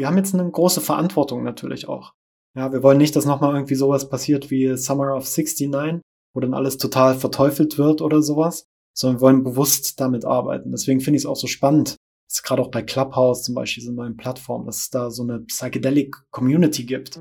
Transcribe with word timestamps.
wir 0.00 0.06
haben 0.06 0.16
jetzt 0.16 0.32
eine 0.32 0.50
große 0.50 0.80
Verantwortung 0.80 1.42
natürlich 1.42 1.86
auch. 1.86 2.14
Ja, 2.56 2.72
wir 2.72 2.82
wollen 2.82 2.96
nicht, 2.96 3.14
dass 3.16 3.26
nochmal 3.26 3.52
irgendwie 3.52 3.74
sowas 3.74 4.08
passiert 4.08 4.50
wie 4.50 4.74
Summer 4.78 5.14
of 5.14 5.26
69, 5.26 6.00
wo 6.32 6.40
dann 6.40 6.54
alles 6.54 6.78
total 6.78 7.14
verteufelt 7.14 7.76
wird 7.76 8.00
oder 8.00 8.22
sowas, 8.22 8.64
sondern 8.96 9.18
wir 9.18 9.20
wollen 9.20 9.44
bewusst 9.44 10.00
damit 10.00 10.24
arbeiten. 10.24 10.70
Deswegen 10.70 11.00
finde 11.00 11.18
ich 11.18 11.24
es 11.24 11.26
auch 11.26 11.36
so 11.36 11.46
spannend, 11.46 11.96
dass 12.30 12.42
gerade 12.42 12.62
auch 12.62 12.70
bei 12.70 12.80
Clubhouse 12.80 13.42
zum 13.42 13.54
Beispiel, 13.54 13.82
diese 13.82 13.94
neuen 13.94 14.16
Plattformen, 14.16 14.64
dass 14.64 14.78
es 14.78 14.88
da 14.88 15.10
so 15.10 15.22
eine 15.22 15.40
Psychedelic 15.40 16.16
Community 16.30 16.84
gibt. 16.84 17.20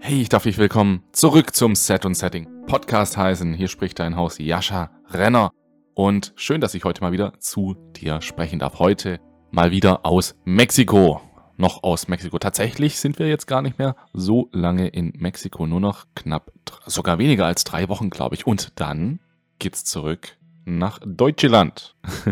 Hey, 0.00 0.22
ich 0.22 0.28
darf 0.28 0.42
dich 0.42 0.58
willkommen 0.58 1.04
zurück 1.12 1.54
zum 1.54 1.76
Set 1.76 2.04
und 2.04 2.14
Setting 2.14 2.48
Podcast 2.66 3.16
heißen. 3.16 3.54
Hier 3.54 3.68
spricht 3.68 4.00
dein 4.00 4.16
Haus 4.16 4.38
Jascha 4.38 4.90
Renner. 5.08 5.52
Und 6.00 6.32
schön, 6.34 6.62
dass 6.62 6.72
ich 6.72 6.84
heute 6.84 7.02
mal 7.02 7.12
wieder 7.12 7.38
zu 7.40 7.76
dir 7.94 8.22
sprechen 8.22 8.58
darf. 8.58 8.78
Heute 8.78 9.20
mal 9.50 9.70
wieder 9.70 10.06
aus 10.06 10.34
Mexiko. 10.46 11.20
Noch 11.58 11.82
aus 11.82 12.08
Mexiko. 12.08 12.38
Tatsächlich 12.38 12.98
sind 12.98 13.18
wir 13.18 13.28
jetzt 13.28 13.46
gar 13.46 13.60
nicht 13.60 13.78
mehr 13.78 13.94
so 14.14 14.48
lange 14.50 14.88
in 14.88 15.12
Mexiko. 15.18 15.66
Nur 15.66 15.80
noch 15.80 16.06
knapp, 16.14 16.52
sogar 16.86 17.18
weniger 17.18 17.44
als 17.44 17.64
drei 17.64 17.90
Wochen, 17.90 18.08
glaube 18.08 18.34
ich. 18.34 18.46
Und 18.46 18.80
dann 18.80 19.20
geht's 19.58 19.84
zurück 19.84 20.38
nach 20.64 21.00
Deutschland. 21.04 21.94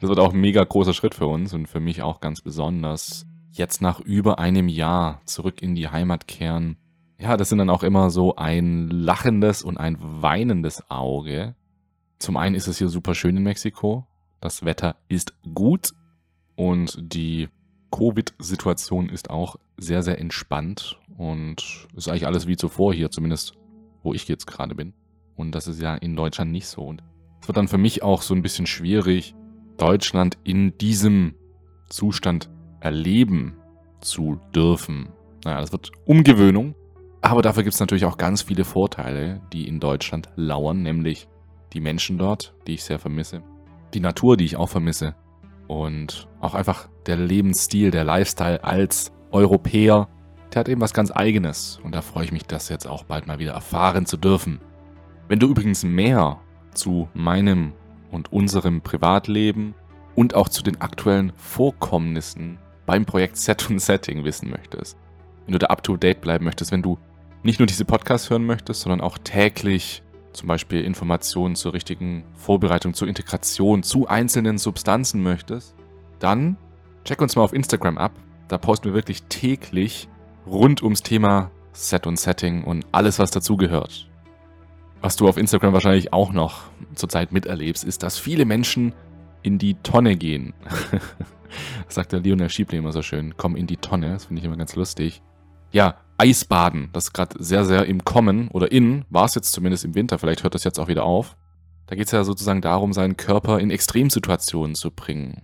das 0.00 0.08
wird 0.08 0.20
auch 0.20 0.32
ein 0.32 0.40
mega 0.40 0.62
großer 0.62 0.94
Schritt 0.94 1.16
für 1.16 1.26
uns 1.26 1.52
und 1.54 1.66
für 1.66 1.80
mich 1.80 2.02
auch 2.02 2.20
ganz 2.20 2.40
besonders. 2.40 3.26
Jetzt 3.50 3.82
nach 3.82 3.98
über 3.98 4.38
einem 4.38 4.68
Jahr 4.68 5.22
zurück 5.24 5.60
in 5.60 5.74
die 5.74 5.88
Heimat 5.88 6.28
kehren. 6.28 6.76
Ja, 7.18 7.36
das 7.36 7.48
sind 7.48 7.58
dann 7.58 7.68
auch 7.68 7.82
immer 7.82 8.10
so 8.10 8.36
ein 8.36 8.86
lachendes 8.86 9.64
und 9.64 9.76
ein 9.76 9.96
weinendes 9.98 10.88
Auge. 10.88 11.56
Zum 12.22 12.36
einen 12.36 12.54
ist 12.54 12.68
es 12.68 12.78
hier 12.78 12.88
super 12.88 13.16
schön 13.16 13.36
in 13.36 13.42
Mexiko. 13.42 14.06
Das 14.40 14.64
Wetter 14.64 14.94
ist 15.08 15.34
gut 15.54 15.90
und 16.54 16.96
die 17.12 17.48
Covid-Situation 17.90 19.08
ist 19.08 19.28
auch 19.28 19.56
sehr, 19.76 20.04
sehr 20.04 20.20
entspannt 20.20 21.00
und 21.18 21.88
ist 21.96 22.08
eigentlich 22.08 22.28
alles 22.28 22.46
wie 22.46 22.56
zuvor 22.56 22.94
hier, 22.94 23.10
zumindest 23.10 23.54
wo 24.04 24.14
ich 24.14 24.28
jetzt 24.28 24.46
gerade 24.46 24.76
bin. 24.76 24.94
Und 25.34 25.50
das 25.50 25.66
ist 25.66 25.82
ja 25.82 25.96
in 25.96 26.14
Deutschland 26.14 26.52
nicht 26.52 26.68
so. 26.68 26.82
Und 26.82 27.02
es 27.40 27.48
wird 27.48 27.56
dann 27.56 27.66
für 27.66 27.76
mich 27.76 28.04
auch 28.04 28.22
so 28.22 28.36
ein 28.36 28.42
bisschen 28.42 28.66
schwierig, 28.66 29.34
Deutschland 29.76 30.38
in 30.44 30.78
diesem 30.78 31.34
Zustand 31.88 32.50
erleben 32.78 33.56
zu 34.00 34.38
dürfen. 34.54 35.08
Naja, 35.44 35.60
das 35.60 35.72
wird 35.72 35.90
Umgewöhnung. 36.04 36.76
Aber 37.20 37.42
dafür 37.42 37.64
gibt 37.64 37.74
es 37.74 37.80
natürlich 37.80 38.04
auch 38.04 38.16
ganz 38.16 38.42
viele 38.42 38.62
Vorteile, 38.62 39.40
die 39.52 39.66
in 39.66 39.80
Deutschland 39.80 40.28
lauern, 40.36 40.82
nämlich 40.82 41.26
die 41.72 41.80
Menschen 41.80 42.18
dort, 42.18 42.54
die 42.66 42.74
ich 42.74 42.84
sehr 42.84 42.98
vermisse, 42.98 43.42
die 43.94 44.00
Natur, 44.00 44.36
die 44.36 44.44
ich 44.44 44.56
auch 44.56 44.68
vermisse 44.68 45.14
und 45.68 46.28
auch 46.40 46.54
einfach 46.54 46.88
der 47.06 47.16
Lebensstil, 47.16 47.90
der 47.90 48.04
Lifestyle 48.04 48.62
als 48.62 49.12
Europäer, 49.30 50.08
der 50.52 50.60
hat 50.60 50.68
eben 50.68 50.80
was 50.80 50.92
ganz 50.92 51.10
eigenes 51.14 51.80
und 51.82 51.94
da 51.94 52.02
freue 52.02 52.24
ich 52.24 52.32
mich, 52.32 52.44
das 52.44 52.68
jetzt 52.68 52.86
auch 52.86 53.04
bald 53.04 53.26
mal 53.26 53.38
wieder 53.38 53.52
erfahren 53.52 54.06
zu 54.06 54.16
dürfen. 54.16 54.60
Wenn 55.28 55.38
du 55.38 55.48
übrigens 55.48 55.84
mehr 55.84 56.40
zu 56.74 57.08
meinem 57.14 57.72
und 58.10 58.32
unserem 58.32 58.82
Privatleben 58.82 59.74
und 60.14 60.34
auch 60.34 60.48
zu 60.48 60.62
den 60.62 60.80
aktuellen 60.80 61.32
Vorkommnissen 61.36 62.58
beim 62.84 63.06
Projekt 63.06 63.36
Set 63.36 63.70
und 63.70 63.78
Setting 63.78 64.24
wissen 64.24 64.50
möchtest, 64.50 64.98
wenn 65.46 65.52
du 65.52 65.58
da 65.58 65.68
up 65.68 65.82
to 65.82 65.96
date 65.96 66.20
bleiben 66.20 66.44
möchtest, 66.44 66.72
wenn 66.72 66.82
du 66.82 66.98
nicht 67.42 67.58
nur 67.58 67.66
diese 67.66 67.84
Podcasts 67.84 68.30
hören 68.30 68.44
möchtest, 68.44 68.82
sondern 68.82 69.00
auch 69.00 69.18
täglich 69.18 70.02
zum 70.32 70.48
Beispiel 70.48 70.82
Informationen 70.82 71.54
zur 71.54 71.72
richtigen 71.72 72.24
Vorbereitung, 72.34 72.94
zur 72.94 73.08
Integration 73.08 73.82
zu 73.82 74.08
einzelnen 74.08 74.58
Substanzen 74.58 75.22
möchtest, 75.22 75.74
dann 76.18 76.56
check 77.04 77.20
uns 77.20 77.36
mal 77.36 77.42
auf 77.42 77.52
Instagram 77.52 77.98
ab. 77.98 78.12
Da 78.48 78.58
posten 78.58 78.86
wir 78.86 78.94
wirklich 78.94 79.22
täglich 79.24 80.08
rund 80.46 80.82
ums 80.82 81.02
Thema 81.02 81.50
Set 81.72 82.06
und 82.06 82.18
Setting 82.18 82.64
und 82.64 82.86
alles, 82.92 83.18
was 83.18 83.30
dazugehört. 83.30 84.08
Was 85.00 85.16
du 85.16 85.28
auf 85.28 85.36
Instagram 85.36 85.72
wahrscheinlich 85.72 86.12
auch 86.12 86.32
noch 86.32 86.64
zurzeit 86.94 87.32
miterlebst, 87.32 87.84
ist, 87.84 88.02
dass 88.02 88.18
viele 88.18 88.44
Menschen 88.44 88.94
in 89.42 89.58
die 89.58 89.74
Tonne 89.74 90.16
gehen. 90.16 90.54
das 91.86 91.94
sagt 91.94 92.12
der 92.12 92.20
Lionel 92.20 92.50
Schieble 92.50 92.78
immer 92.78 92.92
so 92.92 93.02
schön. 93.02 93.34
Komm 93.36 93.56
in 93.56 93.66
die 93.66 93.78
Tonne. 93.78 94.12
Das 94.12 94.26
finde 94.26 94.40
ich 94.40 94.46
immer 94.46 94.56
ganz 94.56 94.76
lustig. 94.76 95.22
Ja, 95.72 95.96
Eisbaden, 96.22 96.88
das 96.92 97.06
ist 97.06 97.14
gerade 97.14 97.42
sehr, 97.42 97.64
sehr 97.64 97.86
im 97.86 98.04
Kommen 98.04 98.46
oder 98.46 98.70
in, 98.70 99.04
war 99.10 99.24
es 99.24 99.34
jetzt 99.34 99.50
zumindest 99.50 99.84
im 99.84 99.96
Winter, 99.96 100.20
vielleicht 100.20 100.44
hört 100.44 100.54
das 100.54 100.62
jetzt 100.62 100.78
auch 100.78 100.86
wieder 100.86 101.02
auf. 101.02 101.36
Da 101.86 101.96
geht 101.96 102.06
es 102.06 102.12
ja 102.12 102.22
sozusagen 102.22 102.60
darum, 102.60 102.92
seinen 102.92 103.16
Körper 103.16 103.58
in 103.58 103.72
Extremsituationen 103.72 104.76
zu 104.76 104.92
bringen. 104.92 105.42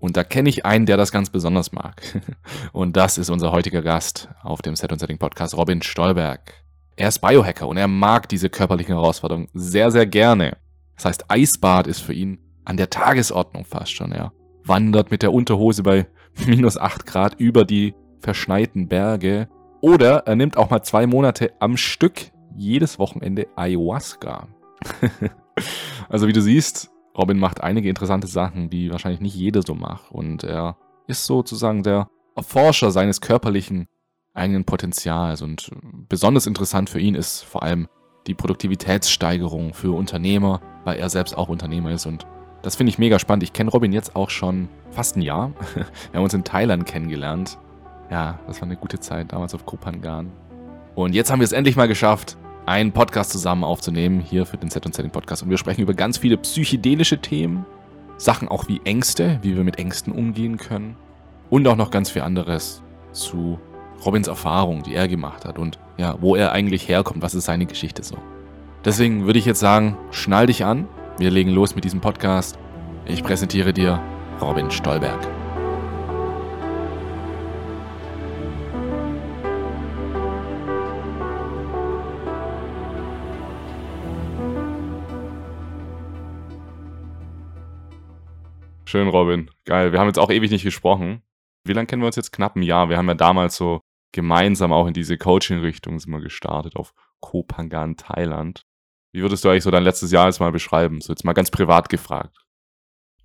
Und 0.00 0.16
da 0.16 0.24
kenne 0.24 0.48
ich 0.48 0.66
einen, 0.66 0.86
der 0.86 0.96
das 0.96 1.12
ganz 1.12 1.30
besonders 1.30 1.70
mag. 1.70 2.02
Und 2.72 2.96
das 2.96 3.16
ist 3.16 3.30
unser 3.30 3.52
heutiger 3.52 3.80
Gast 3.80 4.28
auf 4.42 4.60
dem 4.60 4.74
Set 4.74 4.90
und 4.90 4.98
Setting 4.98 5.18
Podcast, 5.18 5.56
Robin 5.56 5.82
Stolberg. 5.82 6.52
Er 6.96 7.08
ist 7.10 7.20
Biohacker 7.20 7.68
und 7.68 7.76
er 7.76 7.86
mag 7.86 8.28
diese 8.28 8.50
körperlichen 8.50 8.96
Herausforderungen 8.96 9.48
sehr, 9.54 9.92
sehr 9.92 10.06
gerne. 10.06 10.56
Das 10.96 11.04
heißt, 11.04 11.30
Eisbad 11.30 11.86
ist 11.86 12.00
für 12.00 12.12
ihn 12.12 12.40
an 12.64 12.76
der 12.76 12.90
Tagesordnung 12.90 13.64
fast 13.64 13.92
schon, 13.92 14.10
ja. 14.10 14.32
Wandert 14.64 15.12
mit 15.12 15.22
der 15.22 15.32
Unterhose 15.32 15.84
bei 15.84 16.08
minus 16.46 16.76
8 16.76 17.06
Grad 17.06 17.34
über 17.38 17.64
die 17.64 17.94
verschneiten 18.20 18.88
Berge 18.88 19.48
oder 19.80 20.26
er 20.26 20.36
nimmt 20.36 20.56
auch 20.56 20.70
mal 20.70 20.82
zwei 20.82 21.06
Monate 21.06 21.52
am 21.60 21.76
Stück 21.76 22.30
jedes 22.56 22.98
Wochenende 22.98 23.46
Ayahuasca. 23.56 24.48
also 26.08 26.26
wie 26.26 26.32
du 26.32 26.42
siehst, 26.42 26.90
Robin 27.16 27.38
macht 27.38 27.62
einige 27.62 27.88
interessante 27.88 28.26
Sachen, 28.26 28.70
die 28.70 28.90
wahrscheinlich 28.90 29.20
nicht 29.20 29.34
jeder 29.34 29.62
so 29.62 29.74
macht. 29.74 30.10
Und 30.10 30.44
er 30.44 30.76
ist 31.06 31.26
sozusagen 31.26 31.82
der 31.82 32.08
Erforscher 32.36 32.90
seines 32.90 33.20
körperlichen 33.20 33.88
eigenen 34.34 34.64
Potenzials. 34.64 35.42
Und 35.42 35.70
besonders 36.08 36.46
interessant 36.46 36.90
für 36.90 37.00
ihn 37.00 37.14
ist 37.14 37.42
vor 37.42 37.62
allem 37.62 37.88
die 38.26 38.34
Produktivitätssteigerung 38.34 39.74
für 39.74 39.96
Unternehmer, 39.96 40.60
weil 40.84 40.98
er 40.98 41.08
selbst 41.10 41.36
auch 41.36 41.48
Unternehmer 41.48 41.90
ist. 41.92 42.06
Und 42.06 42.26
das 42.62 42.76
finde 42.76 42.90
ich 42.90 42.98
mega 42.98 43.18
spannend. 43.18 43.42
Ich 43.42 43.52
kenne 43.52 43.70
Robin 43.70 43.92
jetzt 43.92 44.14
auch 44.16 44.30
schon 44.30 44.68
fast 44.90 45.16
ein 45.16 45.22
Jahr. 45.22 45.52
Wir 45.74 46.18
haben 46.18 46.24
uns 46.24 46.34
in 46.34 46.44
Thailand 46.44 46.86
kennengelernt 46.86 47.58
ja, 48.10 48.38
das 48.46 48.60
war 48.60 48.68
eine 48.68 48.76
gute 48.76 49.00
Zeit 49.00 49.32
damals 49.32 49.54
auf 49.54 49.66
Kopangan. 49.66 50.30
Und 50.94 51.14
jetzt 51.14 51.30
haben 51.30 51.40
wir 51.40 51.44
es 51.44 51.52
endlich 51.52 51.76
mal 51.76 51.88
geschafft, 51.88 52.36
einen 52.66 52.92
Podcast 52.92 53.30
zusammen 53.30 53.64
aufzunehmen, 53.64 54.20
hier 54.20 54.44
für 54.44 54.56
den 54.56 54.70
Set 54.70 54.84
und 54.84 54.94
Setting 54.94 55.10
Podcast. 55.10 55.42
Und 55.42 55.50
wir 55.50 55.58
sprechen 55.58 55.82
über 55.82 55.94
ganz 55.94 56.18
viele 56.18 56.36
psychedelische 56.36 57.18
Themen, 57.18 57.64
Sachen 58.16 58.48
auch 58.48 58.68
wie 58.68 58.80
Ängste, 58.84 59.38
wie 59.42 59.56
wir 59.56 59.64
mit 59.64 59.78
Ängsten 59.78 60.12
umgehen 60.12 60.56
können. 60.56 60.96
Und 61.50 61.66
auch 61.66 61.76
noch 61.76 61.90
ganz 61.90 62.10
viel 62.10 62.22
anderes 62.22 62.82
zu 63.12 63.58
Robins 64.04 64.28
Erfahrung, 64.28 64.82
die 64.82 64.94
er 64.94 65.08
gemacht 65.08 65.44
hat 65.44 65.58
und 65.58 65.78
ja, 65.96 66.16
wo 66.20 66.36
er 66.36 66.52
eigentlich 66.52 66.88
herkommt, 66.88 67.22
was 67.22 67.34
ist 67.34 67.46
seine 67.46 67.66
Geschichte 67.66 68.02
so. 68.02 68.16
Deswegen 68.84 69.26
würde 69.26 69.38
ich 69.38 69.46
jetzt 69.46 69.60
sagen, 69.60 69.96
schnall 70.10 70.46
dich 70.46 70.64
an. 70.64 70.86
Wir 71.18 71.30
legen 71.30 71.50
los 71.50 71.74
mit 71.74 71.84
diesem 71.84 72.00
Podcast. 72.00 72.58
Ich 73.06 73.24
präsentiere 73.24 73.72
dir 73.72 74.00
Robin 74.40 74.70
Stolberg. 74.70 75.37
Schön, 88.88 89.08
Robin. 89.08 89.50
Geil. 89.66 89.92
Wir 89.92 90.00
haben 90.00 90.06
jetzt 90.06 90.18
auch 90.18 90.30
ewig 90.30 90.50
nicht 90.50 90.64
gesprochen. 90.64 91.20
Wie 91.62 91.74
lange 91.74 91.84
kennen 91.84 92.00
wir 92.00 92.06
uns 92.06 92.16
jetzt? 92.16 92.32
Knapp 92.32 92.56
ein 92.56 92.62
Jahr. 92.62 92.88
Wir 92.88 92.96
haben 92.96 93.06
ja 93.06 93.12
damals 93.12 93.54
so 93.54 93.82
gemeinsam 94.12 94.72
auch 94.72 94.86
in 94.86 94.94
diese 94.94 95.18
Coaching-Richtung 95.18 95.98
gestartet 96.22 96.74
auf 96.74 96.94
Kopangan, 97.20 97.98
Thailand. 97.98 98.62
Wie 99.12 99.20
würdest 99.20 99.44
du 99.44 99.50
eigentlich 99.50 99.64
so 99.64 99.70
dein 99.70 99.82
letztes 99.82 100.10
Jahr 100.10 100.24
jetzt 100.24 100.40
mal 100.40 100.52
beschreiben? 100.52 101.02
So 101.02 101.12
jetzt 101.12 101.22
mal 101.26 101.34
ganz 101.34 101.50
privat 101.50 101.90
gefragt. 101.90 102.34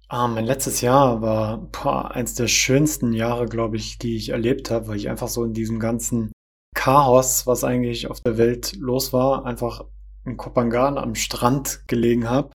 Ah, 0.10 0.28
mein 0.28 0.44
letztes 0.44 0.82
Jahr 0.82 1.22
war 1.22 1.60
boah, 1.60 2.12
eins 2.12 2.36
der 2.36 2.50
schönsten 2.50 3.14
Jahre, 3.14 3.46
glaube 3.46 3.78
ich, 3.78 3.98
die 3.98 4.18
ich 4.18 4.32
erlebt 4.32 4.70
habe, 4.70 4.90
weil 4.90 4.98
ich 4.98 5.10
einfach 5.10 5.30
so 5.30 5.46
in 5.46 5.54
diesem 5.54 5.80
ganzen 5.80 6.34
Chaos, 6.76 7.48
was 7.48 7.64
eigentlich 7.64 8.08
auf 8.08 8.20
der 8.20 8.38
Welt 8.38 8.76
los 8.76 9.14
war, 9.14 9.46
einfach 9.46 9.86
in 10.26 10.36
Kopangan 10.36 10.98
am 10.98 11.16
Strand 11.16 11.88
gelegen 11.88 12.30
habe 12.30 12.52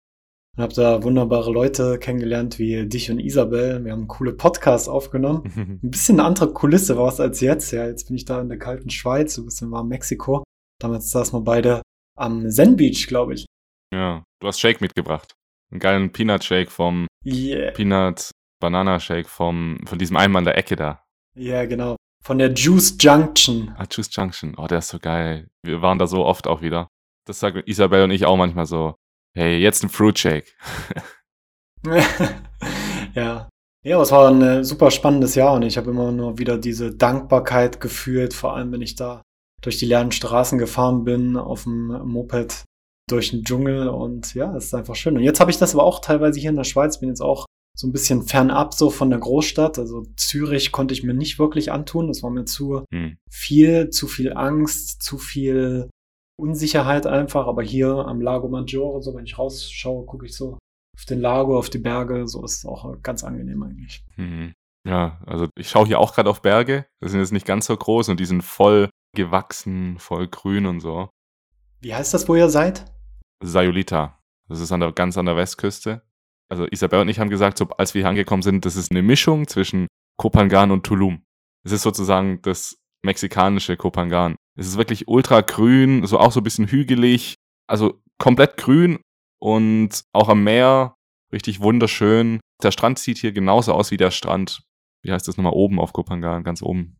und 0.58 0.64
habe 0.64 0.74
da 0.74 1.04
wunderbare 1.04 1.52
Leute 1.52 2.00
kennengelernt 2.00 2.58
wie 2.58 2.84
dich 2.88 3.12
und 3.12 3.20
Isabel. 3.20 3.84
Wir 3.84 3.92
haben 3.92 4.08
coole 4.08 4.32
Podcasts 4.32 4.88
aufgenommen. 4.88 5.44
Ein 5.84 5.90
bisschen 5.90 6.18
eine 6.18 6.26
andere 6.26 6.52
Kulisse 6.52 6.96
war 6.96 7.06
es 7.06 7.20
als 7.20 7.40
jetzt. 7.40 7.70
Ja, 7.70 7.86
jetzt 7.86 8.08
bin 8.08 8.16
ich 8.16 8.24
da 8.24 8.40
in 8.40 8.48
der 8.48 8.58
kalten 8.58 8.90
Schweiz, 8.90 9.38
ein 9.38 9.44
bisschen 9.44 9.70
warm 9.70 9.86
Mexiko. 9.86 10.42
Damals 10.80 11.10
saßen 11.12 11.38
wir 11.38 11.44
beide 11.44 11.82
am 12.16 12.50
Zen 12.50 12.74
Beach, 12.74 13.06
glaube 13.06 13.34
ich. 13.34 13.46
Ja, 13.94 14.24
du 14.40 14.48
hast 14.48 14.58
Shake 14.58 14.80
mitgebracht. 14.80 15.32
Einen 15.70 15.78
geilen 15.78 16.10
Peanut 16.10 16.42
Shake 16.42 16.72
vom 16.72 17.06
yeah. 17.24 17.70
Peanut 17.70 18.32
Banana 18.60 18.98
Shake 18.98 19.28
vom, 19.28 19.78
von 19.86 19.98
diesem 19.98 20.16
einen 20.16 20.34
an 20.34 20.44
der 20.44 20.58
Ecke 20.58 20.74
da. 20.74 21.04
Ja, 21.36 21.66
genau. 21.66 21.94
Von 22.24 22.38
der 22.38 22.52
Juice 22.52 22.96
Junction. 22.98 23.72
Ah, 23.76 23.86
Juice 23.88 24.10
Junction. 24.12 24.56
Oh, 24.56 24.66
der 24.66 24.78
ist 24.78 24.88
so 24.88 24.98
geil. 24.98 25.46
Wir 25.64 25.82
waren 25.82 26.00
da 26.00 26.08
so 26.08 26.24
oft 26.24 26.48
auch 26.48 26.62
wieder. 26.62 26.88
Das 27.28 27.38
sagen 27.38 27.62
Isabel 27.66 28.02
und 28.02 28.10
ich 28.10 28.26
auch 28.26 28.36
manchmal 28.36 28.66
so. 28.66 28.96
Hey, 29.34 29.58
jetzt 29.58 29.82
ein 29.82 29.88
Fruit 29.88 30.18
Shake. 30.18 30.56
ja. 33.14 33.48
Ja, 33.84 34.02
es 34.02 34.10
war 34.10 34.30
ein 34.30 34.64
super 34.64 34.90
spannendes 34.90 35.34
Jahr 35.34 35.54
und 35.54 35.62
ich 35.62 35.76
habe 35.76 35.90
immer 35.90 36.10
nur 36.10 36.38
wieder 36.38 36.58
diese 36.58 36.94
Dankbarkeit 36.94 37.80
gefühlt, 37.80 38.34
vor 38.34 38.56
allem 38.56 38.72
wenn 38.72 38.82
ich 38.82 38.96
da 38.96 39.22
durch 39.62 39.78
die 39.78 39.86
leeren 39.86 40.12
Straßen 40.12 40.58
gefahren 40.58 41.04
bin, 41.04 41.36
auf 41.36 41.62
dem 41.64 41.86
Moped 41.86 42.64
durch 43.08 43.30
den 43.30 43.44
Dschungel 43.44 43.88
und 43.88 44.34
ja, 44.34 44.54
es 44.56 44.66
ist 44.66 44.74
einfach 44.74 44.94
schön. 44.94 45.16
Und 45.16 45.22
jetzt 45.22 45.40
habe 45.40 45.50
ich 45.50 45.58
das 45.58 45.74
aber 45.74 45.84
auch 45.84 46.00
teilweise 46.00 46.38
hier 46.38 46.50
in 46.50 46.56
der 46.56 46.64
Schweiz, 46.64 47.00
bin 47.00 47.08
jetzt 47.08 47.22
auch 47.22 47.46
so 47.76 47.86
ein 47.86 47.92
bisschen 47.92 48.22
fernab 48.22 48.74
so 48.74 48.90
von 48.90 49.08
der 49.08 49.20
Großstadt. 49.20 49.78
Also 49.78 50.04
Zürich 50.16 50.72
konnte 50.72 50.92
ich 50.94 51.04
mir 51.04 51.14
nicht 51.14 51.38
wirklich 51.38 51.70
antun. 51.70 52.08
Das 52.08 52.22
war 52.22 52.30
mir 52.30 52.44
zu 52.44 52.84
hm. 52.92 53.16
viel, 53.30 53.90
zu 53.90 54.08
viel 54.08 54.32
Angst, 54.32 55.02
zu 55.02 55.16
viel 55.16 55.88
Unsicherheit 56.38 57.06
einfach. 57.06 57.46
Aber 57.46 57.62
hier 57.62 58.06
am 58.06 58.20
Lago 58.20 58.48
Maggiore, 58.48 59.02
so 59.02 59.14
wenn 59.14 59.24
ich 59.24 59.38
rausschaue, 59.38 60.06
gucke 60.06 60.26
ich 60.26 60.36
so 60.36 60.58
auf 60.96 61.04
den 61.04 61.20
Lago, 61.20 61.58
auf 61.58 61.70
die 61.70 61.78
Berge. 61.78 62.26
So 62.26 62.44
ist 62.44 62.58
es 62.58 62.66
auch 62.66 62.96
ganz 63.02 63.24
angenehm 63.24 63.62
eigentlich. 63.62 64.04
Mhm. 64.16 64.52
Ja, 64.86 65.20
also 65.26 65.48
ich 65.56 65.68
schaue 65.68 65.86
hier 65.86 65.98
auch 65.98 66.14
gerade 66.14 66.30
auf 66.30 66.42
Berge. 66.42 66.86
Die 67.02 67.08
sind 67.08 67.20
jetzt 67.20 67.32
nicht 67.32 67.46
ganz 67.46 67.66
so 67.66 67.76
groß 67.76 68.08
und 68.08 68.20
die 68.20 68.24
sind 68.24 68.42
voll 68.42 68.88
gewachsen, 69.14 69.98
voll 69.98 70.28
grün 70.28 70.66
und 70.66 70.80
so. 70.80 71.10
Wie 71.80 71.94
heißt 71.94 72.14
das, 72.14 72.28
wo 72.28 72.34
ihr 72.34 72.48
seid? 72.48 72.84
Sayulita. 73.42 74.18
Das 74.48 74.60
ist 74.60 74.72
an 74.72 74.80
der, 74.80 74.92
ganz 74.92 75.18
an 75.18 75.26
der 75.26 75.36
Westküste. 75.36 76.02
Also 76.50 76.66
Isabel 76.70 77.00
und 77.00 77.08
ich 77.08 77.20
haben 77.20 77.30
gesagt, 77.30 77.58
so, 77.58 77.68
als 77.76 77.94
wir 77.94 78.02
hier 78.02 78.08
angekommen 78.08 78.42
sind, 78.42 78.64
das 78.64 78.76
ist 78.76 78.90
eine 78.90 79.02
Mischung 79.02 79.46
zwischen 79.46 79.86
Kopangan 80.16 80.70
und 80.70 80.84
Tulum. 80.84 81.22
Es 81.64 81.72
ist 81.72 81.82
sozusagen 81.82 82.40
das 82.42 82.78
mexikanische 83.04 83.76
Kopangan. 83.76 84.36
Es 84.58 84.66
ist 84.66 84.76
wirklich 84.76 85.06
ultra 85.06 85.40
grün, 85.40 86.04
so 86.04 86.18
auch 86.18 86.32
so 86.32 86.40
ein 86.40 86.44
bisschen 86.44 86.66
hügelig, 86.66 87.34
also 87.68 88.02
komplett 88.18 88.56
grün 88.56 88.98
und 89.40 90.02
auch 90.12 90.28
am 90.28 90.42
Meer 90.42 90.96
richtig 91.32 91.60
wunderschön. 91.60 92.40
Der 92.62 92.72
Strand 92.72 92.98
sieht 92.98 93.18
hier 93.18 93.30
genauso 93.30 93.72
aus 93.72 93.92
wie 93.92 93.96
der 93.96 94.10
Strand, 94.10 94.62
wie 95.04 95.12
heißt 95.12 95.28
das 95.28 95.36
nochmal, 95.36 95.52
oben 95.52 95.78
auf 95.78 95.92
Kopangan, 95.92 96.42
ganz 96.42 96.60
oben. 96.60 96.96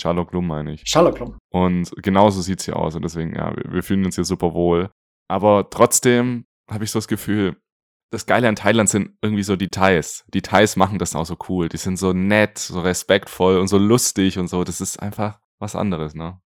Charloklum 0.00 0.46
meine 0.46 0.72
ich. 0.72 0.82
Charloklum. 0.86 1.36
Und 1.50 1.90
genauso 2.02 2.42
sieht 2.42 2.60
es 2.60 2.64
hier 2.66 2.76
aus 2.76 2.94
und 2.94 3.02
deswegen, 3.02 3.34
ja, 3.34 3.56
wir, 3.56 3.72
wir 3.72 3.82
fühlen 3.82 4.04
uns 4.04 4.14
hier 4.14 4.24
super 4.24 4.54
wohl. 4.54 4.90
Aber 5.28 5.68
trotzdem 5.70 6.44
habe 6.70 6.84
ich 6.84 6.92
so 6.92 6.98
das 6.98 7.08
Gefühl, 7.08 7.56
das 8.12 8.26
Geile 8.26 8.48
an 8.48 8.54
Thailand 8.54 8.88
sind 8.88 9.16
irgendwie 9.20 9.42
so 9.42 9.56
die 9.56 9.68
Thais. 9.68 10.24
Die 10.32 10.42
Thais 10.42 10.76
machen 10.76 11.00
das 11.00 11.16
auch 11.16 11.26
so 11.26 11.36
cool. 11.48 11.68
Die 11.68 11.76
sind 11.76 11.96
so 11.96 12.12
nett, 12.12 12.58
so 12.58 12.80
respektvoll 12.80 13.58
und 13.58 13.66
so 13.66 13.78
lustig 13.78 14.38
und 14.38 14.46
so. 14.46 14.62
Das 14.62 14.80
ist 14.80 15.00
einfach 15.00 15.40
was 15.58 15.74
anderes, 15.74 16.14
ne? 16.14 16.40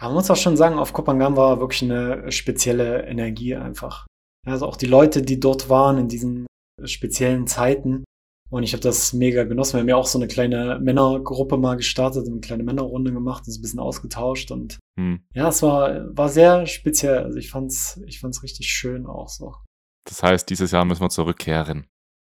Ja, 0.00 0.06
man 0.06 0.14
muss 0.14 0.30
auch 0.30 0.36
schon 0.36 0.56
sagen, 0.56 0.78
auf 0.78 0.92
Kopangan 0.92 1.36
war 1.36 1.60
wirklich 1.60 1.82
eine 1.82 2.30
spezielle 2.30 3.06
Energie 3.06 3.56
einfach. 3.56 4.06
Also 4.46 4.66
auch 4.66 4.76
die 4.76 4.86
Leute, 4.86 5.22
die 5.22 5.40
dort 5.40 5.68
waren 5.68 5.98
in 5.98 6.08
diesen 6.08 6.46
speziellen 6.84 7.46
Zeiten. 7.46 8.04
Und 8.50 8.62
ich 8.62 8.72
habe 8.72 8.82
das 8.82 9.12
mega 9.12 9.44
genossen. 9.44 9.74
Wir 9.74 9.80
haben 9.80 9.88
ja 9.88 9.96
auch 9.96 10.06
so 10.06 10.18
eine 10.18 10.28
kleine 10.28 10.78
Männergruppe 10.80 11.58
mal 11.58 11.76
gestartet, 11.76 12.26
eine 12.26 12.40
kleine 12.40 12.62
Männerrunde 12.62 13.12
gemacht, 13.12 13.44
uns 13.46 13.58
ein 13.58 13.62
bisschen 13.62 13.80
ausgetauscht 13.80 14.50
und 14.50 14.78
hm. 14.98 15.20
ja, 15.34 15.48
es 15.48 15.62
war, 15.62 16.16
war 16.16 16.30
sehr 16.30 16.66
speziell. 16.66 17.18
Also 17.24 17.38
ich 17.38 17.50
fand's, 17.50 18.00
ich 18.06 18.20
fand's 18.20 18.42
richtig 18.42 18.70
schön 18.70 19.06
auch 19.06 19.28
so. 19.28 19.54
Das 20.08 20.22
heißt, 20.22 20.48
dieses 20.48 20.70
Jahr 20.70 20.86
müssen 20.86 21.02
wir 21.02 21.10
zurückkehren. 21.10 21.86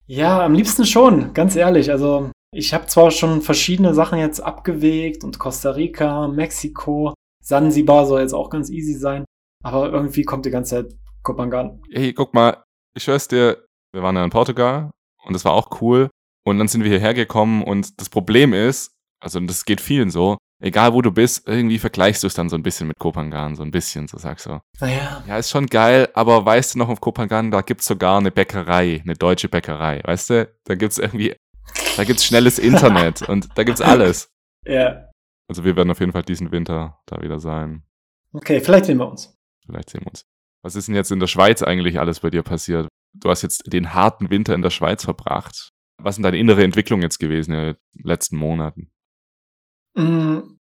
Ja, 0.06 0.44
am 0.44 0.54
liebsten 0.54 0.84
schon, 0.84 1.34
ganz 1.34 1.56
ehrlich. 1.56 1.90
Also 1.90 2.30
ich 2.54 2.72
habe 2.72 2.86
zwar 2.86 3.10
schon 3.10 3.40
verschiedene 3.40 3.94
Sachen 3.94 4.18
jetzt 4.18 4.38
abgewegt 4.38 5.24
und 5.24 5.40
Costa 5.40 5.70
Rica, 5.70 6.28
Mexiko, 6.28 7.14
Sansibar 7.44 8.06
soll 8.06 8.22
jetzt 8.22 8.32
auch 8.32 8.48
ganz 8.48 8.70
easy 8.70 8.94
sein, 8.94 9.24
aber 9.62 9.92
irgendwie 9.92 10.22
kommt 10.22 10.46
die 10.46 10.50
ganze 10.50 10.76
Zeit 10.76 10.94
Kopangan. 11.22 11.80
Hey, 11.92 12.12
guck 12.14 12.32
mal, 12.32 12.64
ich 12.96 13.04
schwör's 13.04 13.28
dir, 13.28 13.64
wir 13.92 14.02
waren 14.02 14.16
ja 14.16 14.24
in 14.24 14.30
Portugal 14.30 14.90
und 15.24 15.34
das 15.34 15.44
war 15.44 15.52
auch 15.52 15.80
cool 15.82 16.08
und 16.46 16.58
dann 16.58 16.68
sind 16.68 16.82
wir 16.82 16.90
hierher 16.90 17.12
gekommen 17.12 17.62
und 17.62 18.00
das 18.00 18.08
Problem 18.08 18.54
ist, 18.54 18.92
also 19.20 19.38
das 19.40 19.66
geht 19.66 19.82
vielen 19.82 20.10
so, 20.10 20.38
egal 20.62 20.94
wo 20.94 21.02
du 21.02 21.12
bist, 21.12 21.46
irgendwie 21.46 21.78
vergleichst 21.78 22.22
du 22.22 22.28
es 22.28 22.34
dann 22.34 22.48
so 22.48 22.56
ein 22.56 22.62
bisschen 22.62 22.88
mit 22.88 22.98
Kopangan, 22.98 23.56
so 23.56 23.62
ein 23.62 23.70
bisschen, 23.70 24.08
so 24.08 24.16
sagst 24.16 24.46
du. 24.46 24.60
Naja. 24.80 25.22
Ja, 25.28 25.36
ist 25.36 25.50
schon 25.50 25.66
geil, 25.66 26.08
aber 26.14 26.46
weißt 26.46 26.74
du 26.74 26.78
noch, 26.78 26.88
auf 26.88 27.02
Kopangan, 27.02 27.50
da 27.50 27.60
gibt's 27.60 27.86
sogar 27.86 28.18
eine 28.18 28.30
Bäckerei, 28.30 29.02
eine 29.04 29.14
deutsche 29.14 29.50
Bäckerei, 29.50 30.00
weißt 30.02 30.30
du? 30.30 30.50
Da 30.64 30.74
gibt's 30.76 30.96
irgendwie, 30.96 31.36
da 31.98 32.04
gibt's 32.04 32.24
schnelles 32.24 32.58
Internet 32.58 33.28
und 33.28 33.48
da 33.54 33.64
gibt's 33.64 33.80
alles. 33.82 34.30
Ja. 34.66 35.10
Also 35.48 35.64
wir 35.64 35.76
werden 35.76 35.90
auf 35.90 36.00
jeden 36.00 36.12
Fall 36.12 36.22
diesen 36.22 36.52
Winter 36.52 37.00
da 37.06 37.20
wieder 37.20 37.38
sein. 37.38 37.84
Okay, 38.32 38.60
vielleicht 38.60 38.86
sehen 38.86 38.98
wir 38.98 39.08
uns. 39.08 39.36
Vielleicht 39.66 39.90
sehen 39.90 40.02
wir 40.02 40.08
uns. 40.08 40.26
Was 40.62 40.76
ist 40.76 40.88
denn 40.88 40.94
jetzt 40.94 41.12
in 41.12 41.20
der 41.20 41.26
Schweiz 41.26 41.62
eigentlich 41.62 42.00
alles 42.00 42.20
bei 42.20 42.30
dir 42.30 42.42
passiert? 42.42 42.88
Du 43.12 43.30
hast 43.30 43.42
jetzt 43.42 43.72
den 43.72 43.94
harten 43.94 44.30
Winter 44.30 44.54
in 44.54 44.62
der 44.62 44.70
Schweiz 44.70 45.04
verbracht. 45.04 45.70
Was 45.98 46.16
sind 46.16 46.24
deine 46.24 46.38
innere 46.38 46.64
Entwicklung 46.64 47.02
jetzt 47.02 47.18
gewesen 47.18 47.52
in 47.52 47.60
den 47.60 47.76
letzten 48.02 48.36
Monaten? 48.36 48.90
Mm, 49.94 50.56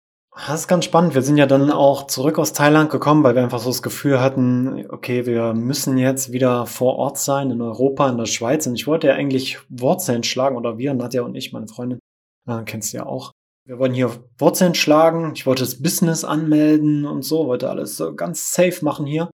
das 0.48 0.62
ist 0.62 0.68
ganz 0.68 0.86
spannend. 0.86 1.16
Wir 1.16 1.22
sind 1.22 1.38
ja 1.38 1.46
dann 1.46 1.70
auch 1.70 2.08
zurück 2.08 2.40
aus 2.40 2.54
Thailand 2.54 2.90
gekommen, 2.90 3.24
weil 3.24 3.36
wir 3.36 3.44
einfach 3.44 3.60
so 3.60 3.70
das 3.70 3.84
Gefühl 3.84 4.20
hatten, 4.20 4.86
okay, 4.90 5.26
wir 5.26 5.54
müssen 5.54 5.98
jetzt 5.98 6.32
wieder 6.32 6.66
vor 6.66 6.96
Ort 6.96 7.18
sein 7.18 7.52
in 7.52 7.62
Europa, 7.62 8.10
in 8.10 8.18
der 8.18 8.26
Schweiz. 8.26 8.66
Und 8.66 8.76
ich 8.76 8.88
wollte 8.88 9.08
ja 9.08 9.14
eigentlich 9.14 9.60
Wurzeln 9.70 10.24
schlagen, 10.24 10.56
oder 10.56 10.78
wir, 10.78 10.94
Nadja 10.94 11.22
und 11.24 11.36
ich, 11.36 11.52
meine 11.52 11.68
Freundin, 11.68 12.00
äh, 12.48 12.64
kennst 12.64 12.94
du 12.94 12.98
ja 12.98 13.06
auch. 13.06 13.34
Wir 13.70 13.78
wollen 13.78 13.94
hier 13.94 14.10
Wurzeln 14.40 14.74
schlagen. 14.74 15.34
Ich 15.36 15.46
wollte 15.46 15.62
das 15.62 15.80
Business 15.80 16.24
anmelden 16.24 17.06
und 17.06 17.22
so, 17.22 17.46
wollte 17.46 17.70
alles 17.70 17.98
so 17.98 18.16
ganz 18.16 18.52
safe 18.52 18.84
machen 18.84 19.06
hier. 19.06 19.30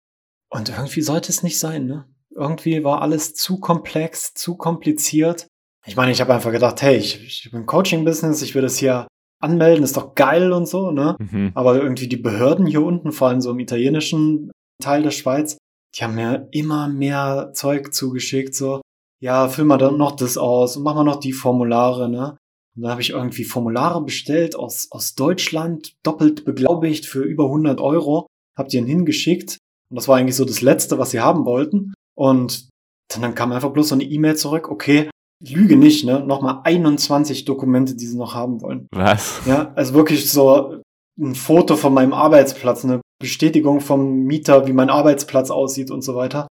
Und 0.51 0.71
irgendwie 0.71 1.03
sollte 1.03 1.31
es 1.31 1.45
nicht 1.45 1.61
sein, 1.61 1.87
ne? 1.87 2.09
Irgendwie 2.35 2.83
war 2.83 3.01
alles 3.01 3.35
zu 3.35 3.61
komplex, 3.61 4.35
zu 4.35 4.57
kompliziert. 4.57 5.47
Ich 5.87 5.95
meine, 5.95 6.11
ich 6.11 6.21
habe 6.21 6.35
einfach 6.35 6.51
gedacht, 6.51 6.83
hey, 6.83 6.97
ich, 6.97 7.25
ich 7.25 7.49
bin 7.53 7.65
Coaching-Business, 7.65 8.43
ich 8.43 8.57
will 8.57 8.63
das 8.63 8.77
hier 8.77 9.07
anmelden, 9.41 9.85
ist 9.85 9.97
doch 9.97 10.17
geil 10.17 10.53
und 10.53 10.67
so, 10.67 10.91
ne? 10.91 11.15
Mhm. 11.21 11.53
Aber 11.55 11.81
irgendwie 11.81 12.09
die 12.09 12.17
Behörden 12.17 12.67
hier 12.67 12.83
unten, 12.83 13.13
vor 13.13 13.29
allem 13.29 13.41
so 13.41 13.53
im 13.53 13.61
italienischen 13.61 14.51
Teil 14.83 15.05
der 15.05 15.13
Schweiz, 15.13 15.59
die 15.97 16.03
haben 16.03 16.17
mir 16.17 16.49
immer 16.51 16.89
mehr 16.89 17.53
Zeug 17.55 17.95
zugeschickt, 17.95 18.57
so, 18.57 18.81
ja, 19.23 19.49
füll 19.49 19.65
mal 19.65 19.79
dann 19.79 19.97
noch 19.97 20.17
das 20.17 20.37
aus 20.37 20.77
und 20.77 20.83
mach 20.83 20.97
mal 20.97 21.05
noch 21.05 21.21
die 21.21 21.33
Formulare, 21.33 22.09
ne? 22.09 22.37
Und 22.77 22.83
dann 22.83 22.91
habe 22.91 23.03
ich 23.03 23.11
irgendwie 23.11 23.45
Formulare 23.45 24.03
bestellt 24.03 24.57
aus, 24.57 24.89
aus 24.91 25.15
Deutschland, 25.15 25.95
doppelt 26.03 26.45
beglaubigt 26.45 27.07
für 27.07 27.23
über 27.23 27.45
100 27.45 27.81
Euro, 27.81 28.27
hab 28.57 28.69
die 28.69 28.79
dann 28.79 28.87
hingeschickt 28.87 29.59
und 29.95 29.97
das 29.97 30.09
war 30.09 30.17
eigentlich 30.17 30.37
so 30.37 30.45
das 30.45 30.61
Letzte, 30.61 30.99
was 30.99 31.11
sie 31.11 31.21
haben 31.21 31.45
wollten. 31.45 31.95
Und 32.17 32.69
dann 33.09 33.35
kam 33.35 33.53
einfach 33.53 33.71
bloß 33.71 33.91
so 33.91 33.95
eine 33.95 34.05
E-Mail 34.05 34.37
zurück, 34.37 34.69
okay, 34.69 35.09
Lüge 35.41 35.77
nicht, 35.77 36.05
ne? 36.05 36.19
Nochmal 36.21 36.63
21 36.65 37.45
Dokumente, 37.45 37.95
die 37.95 38.07
sie 38.07 38.17
noch 38.17 38.35
haben 38.35 38.61
wollen. 38.61 38.89
Was? 38.93 39.43
Ja, 39.47 39.73
also 39.75 39.95
wirklich 39.95 40.31
so 40.31 40.81
ein 41.17 41.35
Foto 41.35 41.77
von 41.77 41.93
meinem 41.95 42.13
Arbeitsplatz, 42.13 42.85
eine 42.85 43.01
Bestätigung 43.21 43.81
vom 43.81 44.25
Mieter, 44.25 44.67
wie 44.67 44.73
mein 44.73 44.91
Arbeitsplatz 44.91 45.51
aussieht 45.51 45.91
und 45.91 46.03
so 46.03 46.15
weiter. 46.15 46.49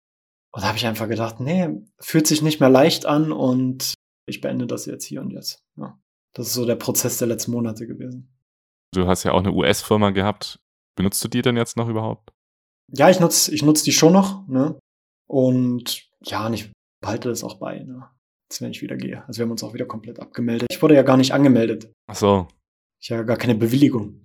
Und 0.55 0.62
da 0.62 0.69
habe 0.69 0.79
ich 0.79 0.87
einfach 0.87 1.09
gedacht, 1.09 1.41
nee, 1.41 1.69
fühlt 1.99 2.26
sich 2.26 2.43
nicht 2.43 2.61
mehr 2.61 2.69
leicht 2.69 3.07
an 3.07 3.33
und 3.33 3.95
ich 4.29 4.41
beende 4.41 4.67
das 4.67 4.87
jetzt 4.87 5.05
hier 5.05 5.21
und 5.21 5.31
jetzt. 5.31 5.59
Ja. 5.76 5.99
Das 6.35 6.47
ist 6.47 6.55
so 6.55 6.65
der 6.65 6.77
Prozess 6.77 7.19
der 7.19 7.29
letzten 7.29 7.53
Monate 7.53 7.87
gewesen. 7.87 8.29
Du 8.93 9.07
hast 9.07 9.25
ja 9.25 9.33
auch 9.33 9.41
eine 9.41 9.53
US-Firma 9.53 10.11
gehabt. 10.11 10.61
Benutzt 10.97 11.23
du 11.25 11.29
die 11.29 11.43
denn 11.43 11.57
jetzt 11.57 11.77
noch 11.77 11.89
überhaupt? 11.89 12.31
Ja, 12.89 13.09
ich 13.09 13.21
nutze 13.21 13.55
ich 13.55 13.62
nutz 13.62 13.83
die 13.83 13.93
schon 13.93 14.12
noch, 14.12 14.47
ne? 14.49 14.79
Und 15.27 16.09
ja, 16.23 16.47
und 16.47 16.53
ich 16.53 16.71
behalte 17.01 17.29
das 17.29 17.43
auch 17.43 17.59
bei, 17.59 17.81
ne? 17.81 18.09
wenn 18.61 18.71
ich 18.71 18.83
wieder 18.83 18.97
gehe. 18.97 19.25
Also 19.27 19.39
wir 19.39 19.45
haben 19.45 19.51
uns 19.53 19.62
auch 19.62 19.73
wieder 19.73 19.87
komplett 19.87 20.21
abgemeldet. 20.21 20.69
Ich 20.71 20.83
wurde 20.83 20.95
ja 20.95 21.03
gar 21.03 21.17
nicht 21.17 21.33
angemeldet. 21.33 21.91
Ach 22.07 22.17
so. 22.17 22.49
Ich 23.01 23.11
habe 23.11 23.23
ja 23.23 23.27
gar 23.27 23.37
keine 23.37 23.55
Bewilligung. 23.55 24.21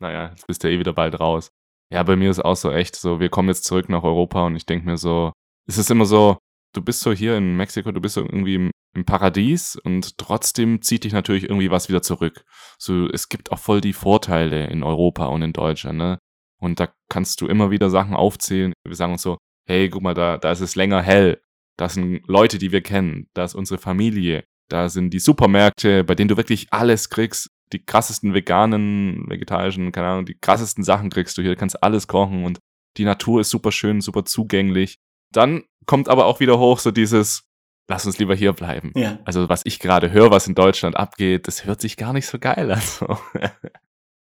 Naja, 0.00 0.30
jetzt 0.30 0.46
bist 0.46 0.64
du 0.64 0.68
ja 0.68 0.74
eh 0.74 0.78
wieder 0.78 0.92
bald 0.92 1.20
raus. 1.20 1.50
Ja, 1.92 2.02
bei 2.02 2.16
mir 2.16 2.30
ist 2.30 2.44
auch 2.44 2.56
so 2.56 2.70
echt 2.70 2.96
so, 2.96 3.20
wir 3.20 3.28
kommen 3.28 3.48
jetzt 3.48 3.64
zurück 3.64 3.88
nach 3.88 4.02
Europa 4.02 4.46
und 4.46 4.56
ich 4.56 4.66
denke 4.66 4.86
mir 4.86 4.96
so, 4.96 5.32
es 5.66 5.78
ist 5.78 5.90
immer 5.90 6.06
so, 6.06 6.38
du 6.78 6.84
bist 6.84 7.00
so 7.00 7.12
hier 7.12 7.36
in 7.36 7.56
Mexiko, 7.56 7.90
du 7.90 8.00
bist 8.00 8.14
so 8.14 8.22
irgendwie 8.22 8.54
im, 8.54 8.70
im, 8.94 9.04
Paradies 9.04 9.76
und 9.76 10.16
trotzdem 10.16 10.80
zieht 10.80 11.02
dich 11.04 11.12
natürlich 11.12 11.44
irgendwie 11.44 11.70
was 11.70 11.88
wieder 11.88 12.02
zurück. 12.02 12.44
So, 12.78 13.08
es 13.08 13.28
gibt 13.28 13.50
auch 13.50 13.58
voll 13.58 13.80
die 13.80 13.92
Vorteile 13.92 14.68
in 14.68 14.84
Europa 14.84 15.26
und 15.26 15.42
in 15.42 15.52
Deutschland, 15.52 15.98
ne? 15.98 16.18
Und 16.60 16.80
da 16.80 16.88
kannst 17.08 17.40
du 17.40 17.46
immer 17.46 17.70
wieder 17.70 17.90
Sachen 17.90 18.14
aufzählen. 18.14 18.72
Wir 18.84 18.94
sagen 18.94 19.12
uns 19.12 19.22
so, 19.22 19.38
hey, 19.66 19.88
guck 19.88 20.02
mal, 20.02 20.14
da, 20.14 20.38
da 20.38 20.52
ist 20.52 20.60
es 20.60 20.76
länger 20.76 21.02
hell. 21.02 21.40
Das 21.76 21.94
sind 21.94 22.26
Leute, 22.26 22.58
die 22.58 22.72
wir 22.72 22.80
kennen. 22.80 23.28
Da 23.34 23.44
ist 23.44 23.54
unsere 23.54 23.78
Familie. 23.78 24.44
Da 24.68 24.88
sind 24.88 25.10
die 25.10 25.20
Supermärkte, 25.20 26.04
bei 26.04 26.14
denen 26.14 26.28
du 26.28 26.36
wirklich 26.36 26.66
alles 26.72 27.10
kriegst. 27.10 27.48
Die 27.72 27.84
krassesten 27.84 28.34
veganen, 28.34 29.28
vegetarischen, 29.28 29.92
keine 29.92 30.08
Ahnung, 30.08 30.26
die 30.26 30.38
krassesten 30.40 30.82
Sachen 30.82 31.10
kriegst 31.10 31.38
du 31.38 31.42
hier. 31.42 31.52
Du 31.52 31.56
kannst 31.56 31.82
alles 31.82 32.08
kochen 32.08 32.44
und 32.44 32.58
die 32.96 33.04
Natur 33.04 33.40
ist 33.40 33.50
super 33.50 33.70
schön, 33.70 34.00
super 34.00 34.24
zugänglich. 34.24 34.96
Dann 35.32 35.64
kommt 35.86 36.08
aber 36.08 36.26
auch 36.26 36.40
wieder 36.40 36.58
hoch 36.58 36.78
so 36.78 36.90
dieses, 36.90 37.44
lass 37.88 38.06
uns 38.06 38.18
lieber 38.18 38.34
hier 38.34 38.52
bleiben. 38.52 38.92
Ja. 38.94 39.18
Also 39.24 39.48
was 39.48 39.62
ich 39.64 39.78
gerade 39.78 40.12
höre, 40.12 40.30
was 40.30 40.46
in 40.46 40.54
Deutschland 40.54 40.96
abgeht, 40.96 41.48
das 41.48 41.64
hört 41.64 41.80
sich 41.80 41.96
gar 41.96 42.12
nicht 42.12 42.26
so 42.26 42.38
geil 42.38 42.70
an. 42.70 42.80
So. 42.80 43.18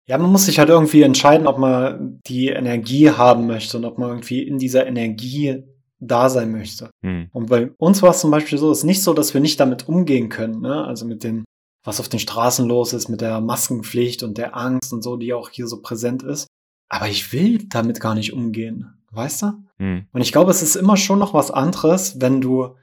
Ja, 0.07 0.17
man 0.17 0.31
muss 0.31 0.45
sich 0.45 0.57
halt 0.57 0.69
irgendwie 0.69 1.03
entscheiden, 1.03 1.45
ob 1.45 1.59
man 1.59 2.19
die 2.25 2.47
Energie 2.47 3.11
haben 3.11 3.45
möchte 3.45 3.77
und 3.77 3.85
ob 3.85 3.99
man 3.99 4.09
irgendwie 4.09 4.41
in 4.41 4.57
dieser 4.57 4.87
Energie 4.87 5.63
da 5.99 6.29
sein 6.29 6.51
möchte. 6.51 6.89
Hm. 7.03 7.29
Und 7.31 7.49
bei 7.49 7.71
uns 7.77 8.01
war 8.01 8.11
es 8.11 8.19
zum 8.21 8.31
Beispiel 8.31 8.57
so, 8.57 8.71
es 8.71 8.79
ist 8.79 8.83
nicht 8.85 9.03
so, 9.03 9.13
dass 9.13 9.33
wir 9.33 9.41
nicht 9.41 9.59
damit 9.59 9.87
umgehen 9.87 10.29
können, 10.29 10.61
ne? 10.61 10.85
Also 10.85 11.05
mit 11.05 11.23
den, 11.23 11.43
was 11.83 11.99
auf 11.99 12.09
den 12.09 12.19
Straßen 12.19 12.67
los 12.67 12.93
ist, 12.93 13.09
mit 13.09 13.21
der 13.21 13.41
Maskenpflicht 13.41 14.23
und 14.23 14.37
der 14.37 14.55
Angst 14.55 14.93
und 14.93 15.03
so, 15.03 15.17
die 15.17 15.33
auch 15.33 15.49
hier 15.49 15.67
so 15.67 15.81
präsent 15.81 16.23
ist. 16.23 16.47
Aber 16.89 17.07
ich 17.07 17.31
will 17.31 17.67
damit 17.67 17.99
gar 17.99 18.15
nicht 18.15 18.33
umgehen. 18.33 18.98
Weißt 19.11 19.41
du? 19.41 19.63
Hm. 19.77 20.05
Und 20.11 20.21
ich 20.21 20.31
glaube, 20.31 20.51
es 20.51 20.61
ist 20.61 20.75
immer 20.75 20.97
schon 20.97 21.19
noch 21.19 21.33
was 21.33 21.51
anderes, 21.51 22.19
wenn 22.21 22.41
du 22.41 22.75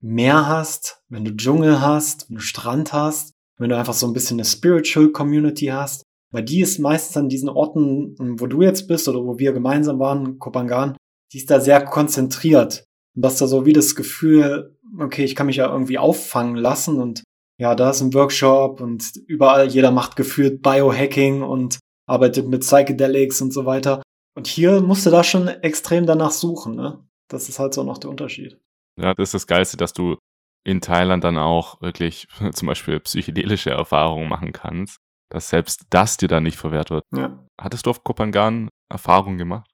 Meer 0.00 0.48
hast, 0.48 1.02
wenn 1.08 1.24
du 1.24 1.34
Dschungel 1.34 1.80
hast, 1.80 2.28
wenn 2.28 2.36
du 2.36 2.42
Strand 2.42 2.92
hast, 2.92 3.34
wenn 3.58 3.68
du 3.68 3.76
einfach 3.76 3.94
so 3.94 4.06
ein 4.06 4.12
bisschen 4.12 4.36
eine 4.36 4.44
Spiritual 4.44 5.10
Community 5.10 5.66
hast. 5.66 6.02
Weil 6.32 6.42
die 6.44 6.60
ist 6.60 6.78
meistens 6.78 7.16
an 7.16 7.28
diesen 7.28 7.48
Orten, 7.48 8.16
wo 8.18 8.46
du 8.46 8.62
jetzt 8.62 8.88
bist 8.88 9.06
oder 9.06 9.24
wo 9.24 9.38
wir 9.38 9.52
gemeinsam 9.52 9.98
waren, 9.98 10.38
Kopangan, 10.38 10.96
die 11.32 11.38
ist 11.38 11.50
da 11.50 11.60
sehr 11.60 11.84
konzentriert. 11.84 12.84
Und 13.14 13.24
hast 13.24 13.40
da 13.40 13.46
so 13.46 13.66
wie 13.66 13.72
das 13.72 13.94
Gefühl, 13.94 14.76
okay, 14.98 15.24
ich 15.24 15.36
kann 15.36 15.46
mich 15.46 15.56
ja 15.56 15.70
irgendwie 15.70 15.98
auffangen 15.98 16.56
lassen 16.56 17.00
und 17.00 17.22
ja, 17.58 17.74
da 17.74 17.90
ist 17.90 18.00
ein 18.00 18.14
Workshop 18.14 18.80
und 18.80 19.12
überall 19.26 19.68
jeder 19.68 19.92
macht 19.92 20.16
gefühlt 20.16 20.62
Biohacking 20.62 21.42
und 21.42 21.78
arbeitet 22.08 22.48
mit 22.48 22.62
Psychedelics 22.62 23.40
und 23.40 23.52
so 23.52 23.66
weiter. 23.66 24.02
Und 24.34 24.46
hier 24.46 24.80
musst 24.80 25.04
du 25.06 25.10
da 25.10 25.24
schon 25.24 25.48
extrem 25.48 26.06
danach 26.06 26.30
suchen, 26.30 26.74
ne? 26.74 27.04
Das 27.28 27.48
ist 27.48 27.58
halt 27.58 27.74
so 27.74 27.82
noch 27.82 27.98
der 27.98 28.10
Unterschied. 28.10 28.58
Ja, 29.00 29.14
das 29.14 29.28
ist 29.28 29.34
das 29.34 29.46
Geilste, 29.46 29.76
dass 29.76 29.92
du 29.92 30.16
in 30.64 30.80
Thailand 30.80 31.24
dann 31.24 31.38
auch 31.38 31.80
wirklich 31.80 32.28
zum 32.52 32.68
Beispiel 32.68 33.00
psychedelische 33.00 33.70
Erfahrungen 33.70 34.28
machen 34.28 34.52
kannst, 34.52 34.98
dass 35.30 35.48
selbst 35.48 35.86
das 35.90 36.16
dir 36.16 36.28
dann 36.28 36.42
nicht 36.42 36.56
verwehrt 36.56 36.90
wird. 36.90 37.04
Ja. 37.14 37.44
Hattest 37.60 37.86
du 37.86 37.90
auf 37.90 38.04
Kopangan 38.04 38.68
Erfahrungen 38.90 39.38
gemacht? 39.38 39.68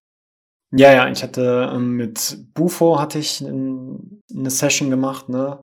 Ja, 0.70 0.92
ja, 0.92 1.08
ich 1.08 1.22
hatte 1.22 1.72
ähm, 1.74 1.96
mit 1.96 2.38
Bufo 2.52 3.00
hatte 3.00 3.18
ich 3.18 3.40
ein, 3.40 4.22
eine 4.30 4.50
Session 4.50 4.90
gemacht, 4.90 5.28
ne? 5.28 5.60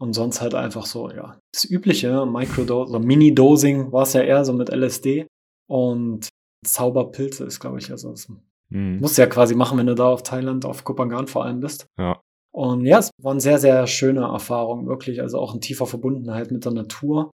Und 0.00 0.12
sonst 0.12 0.40
halt 0.40 0.54
einfach 0.54 0.86
so, 0.86 1.10
ja, 1.10 1.40
das 1.52 1.64
übliche 1.64 2.24
Microdose 2.24 2.90
oder 2.90 3.00
Mini-Dosing 3.00 3.90
war 3.90 4.02
es 4.02 4.12
ja 4.12 4.20
eher 4.20 4.44
so 4.44 4.52
mit 4.52 4.68
LSD 4.68 5.26
und 5.68 6.28
Zauberpilze 6.64 7.44
ist, 7.44 7.60
glaube 7.60 7.78
ich, 7.78 7.90
also 7.90 8.10
das 8.10 8.28
Hm. 8.70 8.98
musst 8.98 9.16
du 9.16 9.22
ja 9.22 9.28
quasi 9.28 9.54
machen, 9.54 9.78
wenn 9.78 9.86
du 9.86 9.94
da 9.94 10.08
auf 10.08 10.22
Thailand, 10.22 10.64
auf 10.64 10.84
Kopangan 10.84 11.26
vor 11.26 11.44
allem 11.44 11.60
bist. 11.60 11.86
Ja. 11.98 12.20
Und 12.52 12.84
ja, 12.84 12.98
es 12.98 13.10
waren 13.22 13.40
sehr, 13.40 13.58
sehr 13.58 13.86
schöne 13.86 14.22
Erfahrungen, 14.22 14.86
wirklich. 14.86 15.20
Also 15.20 15.38
auch 15.38 15.54
in 15.54 15.60
tiefer 15.60 15.86
Verbundenheit 15.86 16.50
mit 16.50 16.64
der 16.64 16.72
Natur. 16.72 17.30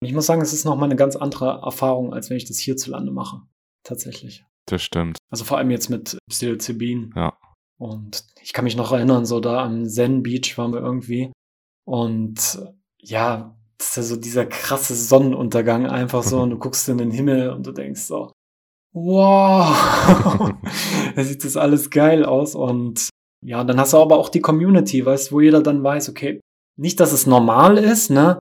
Und 0.00 0.08
ich 0.08 0.14
muss 0.14 0.26
sagen, 0.26 0.40
es 0.40 0.52
ist 0.52 0.64
nochmal 0.64 0.88
eine 0.88 0.96
ganz 0.96 1.16
andere 1.16 1.60
Erfahrung, 1.62 2.12
als 2.12 2.30
wenn 2.30 2.36
ich 2.36 2.46
das 2.46 2.58
hierzulande 2.58 3.12
mache. 3.12 3.42
Tatsächlich. 3.84 4.44
Das 4.66 4.82
stimmt. 4.82 5.18
Also 5.30 5.44
vor 5.44 5.58
allem 5.58 5.70
jetzt 5.70 5.90
mit 5.90 6.18
Psilocybin. 6.28 7.12
Ja. 7.16 7.36
Und 7.78 8.24
ich 8.40 8.52
kann 8.52 8.64
mich 8.64 8.76
noch 8.76 8.92
erinnern, 8.92 9.26
so 9.26 9.40
da 9.40 9.64
am 9.64 9.86
Zen 9.86 10.22
Beach 10.22 10.56
waren 10.56 10.72
wir 10.72 10.80
irgendwie. 10.80 11.32
Und 11.84 12.62
ja, 13.00 13.56
das 13.78 13.88
ist 13.88 13.96
ja 13.96 14.02
so 14.04 14.16
dieser 14.16 14.46
krasse 14.46 14.94
Sonnenuntergang 14.94 15.86
einfach 15.86 16.22
so. 16.22 16.40
Und 16.42 16.50
du 16.50 16.58
guckst 16.58 16.88
in 16.88 16.98
den 16.98 17.10
Himmel 17.10 17.50
und 17.50 17.66
du 17.66 17.72
denkst 17.72 18.02
so, 18.02 18.32
wow, 18.92 20.52
da 21.16 21.22
sieht 21.24 21.44
das 21.44 21.56
alles 21.56 21.90
geil 21.90 22.24
aus. 22.24 22.54
Und 22.54 23.08
ja, 23.44 23.64
dann 23.64 23.78
hast 23.78 23.92
du 23.92 23.98
aber 23.98 24.18
auch 24.18 24.28
die 24.28 24.40
Community, 24.40 25.04
weißt 25.04 25.30
du, 25.30 25.34
wo 25.36 25.40
jeder 25.40 25.62
dann 25.62 25.82
weiß, 25.82 26.08
okay, 26.10 26.40
nicht, 26.78 27.00
dass 27.00 27.12
es 27.12 27.26
normal 27.26 27.78
ist, 27.78 28.10
ne? 28.10 28.38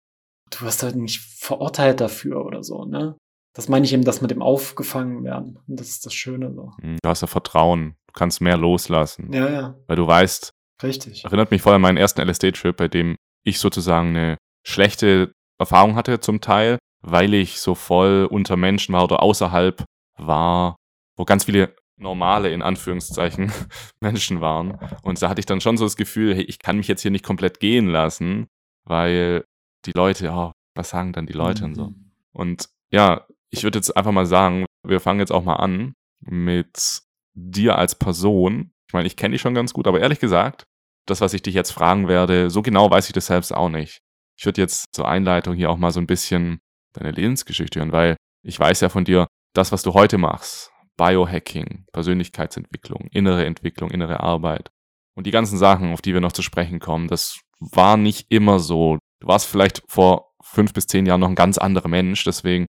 Du 0.51 0.65
wirst 0.65 0.83
halt 0.83 0.95
nicht 0.95 1.21
verurteilt 1.21 2.01
dafür 2.01 2.45
oder 2.45 2.63
so, 2.63 2.85
ne? 2.85 3.15
Das 3.53 3.67
meine 3.67 3.85
ich 3.85 3.91
eben, 3.93 4.05
das 4.05 4.21
mit 4.21 4.31
dem 4.31 4.41
aufgefangen 4.41 5.23
werden. 5.25 5.59
Und 5.67 5.79
das 5.79 5.89
ist 5.89 6.05
das 6.05 6.13
Schöne 6.13 6.53
so. 6.53 6.71
Hm, 6.81 6.97
Du 7.03 7.09
hast 7.09 7.21
ja 7.21 7.27
Vertrauen. 7.27 7.95
Du 8.07 8.13
kannst 8.13 8.39
mehr 8.41 8.57
loslassen. 8.57 9.31
Ja, 9.33 9.49
ja, 9.49 9.75
Weil 9.87 9.95
du 9.97 10.07
weißt, 10.07 10.51
richtig. 10.83 11.25
erinnert 11.25 11.51
mich 11.51 11.61
voll 11.61 11.73
an 11.73 11.81
meinen 11.81 11.97
ersten 11.97 12.21
LSD-Trip, 12.21 12.75
bei 12.75 12.87
dem 12.87 13.15
ich 13.45 13.59
sozusagen 13.59 14.09
eine 14.15 14.37
schlechte 14.65 15.31
Erfahrung 15.59 15.95
hatte 15.95 16.19
zum 16.21 16.39
Teil, 16.39 16.77
weil 17.01 17.33
ich 17.33 17.59
so 17.59 17.75
voll 17.75 18.27
unter 18.29 18.55
Menschen 18.55 18.93
war 18.93 19.03
oder 19.03 19.21
außerhalb 19.21 19.83
war, 20.25 20.75
wo 21.17 21.25
ganz 21.25 21.45
viele 21.45 21.75
normale, 21.97 22.51
in 22.51 22.61
Anführungszeichen, 22.61 23.51
Menschen 24.01 24.41
waren. 24.41 24.77
Und 25.03 25.21
da 25.21 25.29
hatte 25.29 25.39
ich 25.39 25.45
dann 25.45 25.61
schon 25.61 25.77
so 25.77 25.85
das 25.85 25.95
Gefühl, 25.95 26.35
hey, 26.35 26.43
ich 26.43 26.59
kann 26.59 26.77
mich 26.77 26.87
jetzt 26.87 27.01
hier 27.01 27.11
nicht 27.11 27.25
komplett 27.25 27.59
gehen 27.59 27.87
lassen, 27.87 28.47
weil 28.85 29.45
die 29.85 29.91
Leute, 29.91 30.25
ja, 30.25 30.51
was 30.75 30.89
sagen 30.89 31.13
dann 31.13 31.27
die 31.27 31.33
Leute 31.33 31.65
und 31.65 31.75
so. 31.75 31.87
Mhm. 31.87 32.11
Und 32.33 32.69
ja, 32.91 33.27
ich 33.49 33.63
würde 33.63 33.77
jetzt 33.77 33.95
einfach 33.95 34.11
mal 34.11 34.25
sagen, 34.25 34.65
wir 34.83 34.99
fangen 34.99 35.19
jetzt 35.19 35.31
auch 35.31 35.43
mal 35.43 35.55
an 35.55 35.93
mit 36.21 37.01
dir 37.33 37.77
als 37.77 37.95
Person. 37.95 38.71
Ich 38.87 38.93
meine, 38.93 39.07
ich 39.07 39.15
kenne 39.15 39.33
dich 39.33 39.41
schon 39.41 39.53
ganz 39.53 39.73
gut, 39.73 39.87
aber 39.87 39.99
ehrlich 39.99 40.19
gesagt, 40.19 40.63
das, 41.07 41.21
was 41.21 41.33
ich 41.33 41.41
dich 41.41 41.53
jetzt 41.53 41.71
fragen 41.71 42.07
werde, 42.07 42.49
so 42.49 42.61
genau 42.61 42.89
weiß 42.89 43.07
ich 43.07 43.13
das 43.13 43.27
selbst 43.27 43.53
auch 43.53 43.69
nicht. 43.69 43.99
Ich 44.37 44.45
würde 44.45 44.61
jetzt 44.61 44.85
zur 44.93 45.07
Einleitung 45.07 45.55
hier 45.55 45.69
auch 45.69 45.77
mal 45.77 45.91
so 45.91 45.99
ein 45.99 46.07
bisschen 46.07 46.59
deine 46.93 47.11
Lebensgeschichte 47.11 47.79
hören, 47.79 47.91
weil 47.91 48.15
ich 48.43 48.59
weiß 48.59 48.81
ja 48.81 48.89
von 48.89 49.05
dir, 49.05 49.27
das, 49.53 49.71
was 49.71 49.83
du 49.83 49.93
heute 49.93 50.17
machst, 50.17 50.71
Biohacking, 50.97 51.85
Persönlichkeitsentwicklung, 51.93 53.07
innere 53.11 53.45
Entwicklung, 53.45 53.91
innere 53.91 54.19
Arbeit 54.19 54.69
und 55.15 55.27
die 55.27 55.31
ganzen 55.31 55.57
Sachen, 55.57 55.93
auf 55.93 56.01
die 56.01 56.13
wir 56.13 56.21
noch 56.21 56.31
zu 56.31 56.41
sprechen 56.41 56.79
kommen, 56.79 57.07
das 57.07 57.39
war 57.59 57.97
nicht 57.97 58.27
immer 58.29 58.59
so. 58.59 58.97
Du 59.19 59.27
warst 59.27 59.45
vielleicht 59.45 59.83
vor 59.87 60.31
fünf 60.43 60.73
bis 60.73 60.87
zehn 60.87 61.05
Jahren 61.05 61.21
noch 61.21 61.29
ein 61.29 61.35
ganz 61.35 61.57
anderer 61.57 61.87
Mensch, 61.87 62.23
deswegen, 62.23 62.65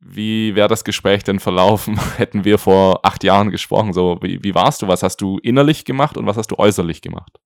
wie 0.00 0.54
wäre 0.54 0.68
das 0.68 0.84
Gespräch 0.84 1.24
denn 1.24 1.40
verlaufen, 1.40 1.98
hätten 2.16 2.44
wir 2.44 2.58
vor 2.58 3.04
acht 3.04 3.24
Jahren 3.24 3.50
gesprochen? 3.50 3.92
So, 3.92 4.18
wie, 4.22 4.42
wie 4.42 4.54
warst 4.54 4.82
du? 4.82 4.88
Was 4.88 5.02
hast 5.02 5.18
du 5.20 5.38
innerlich 5.38 5.84
gemacht 5.84 6.16
und 6.16 6.26
was 6.26 6.36
hast 6.36 6.50
du 6.50 6.58
äußerlich 6.58 7.00
gemacht? 7.00 7.38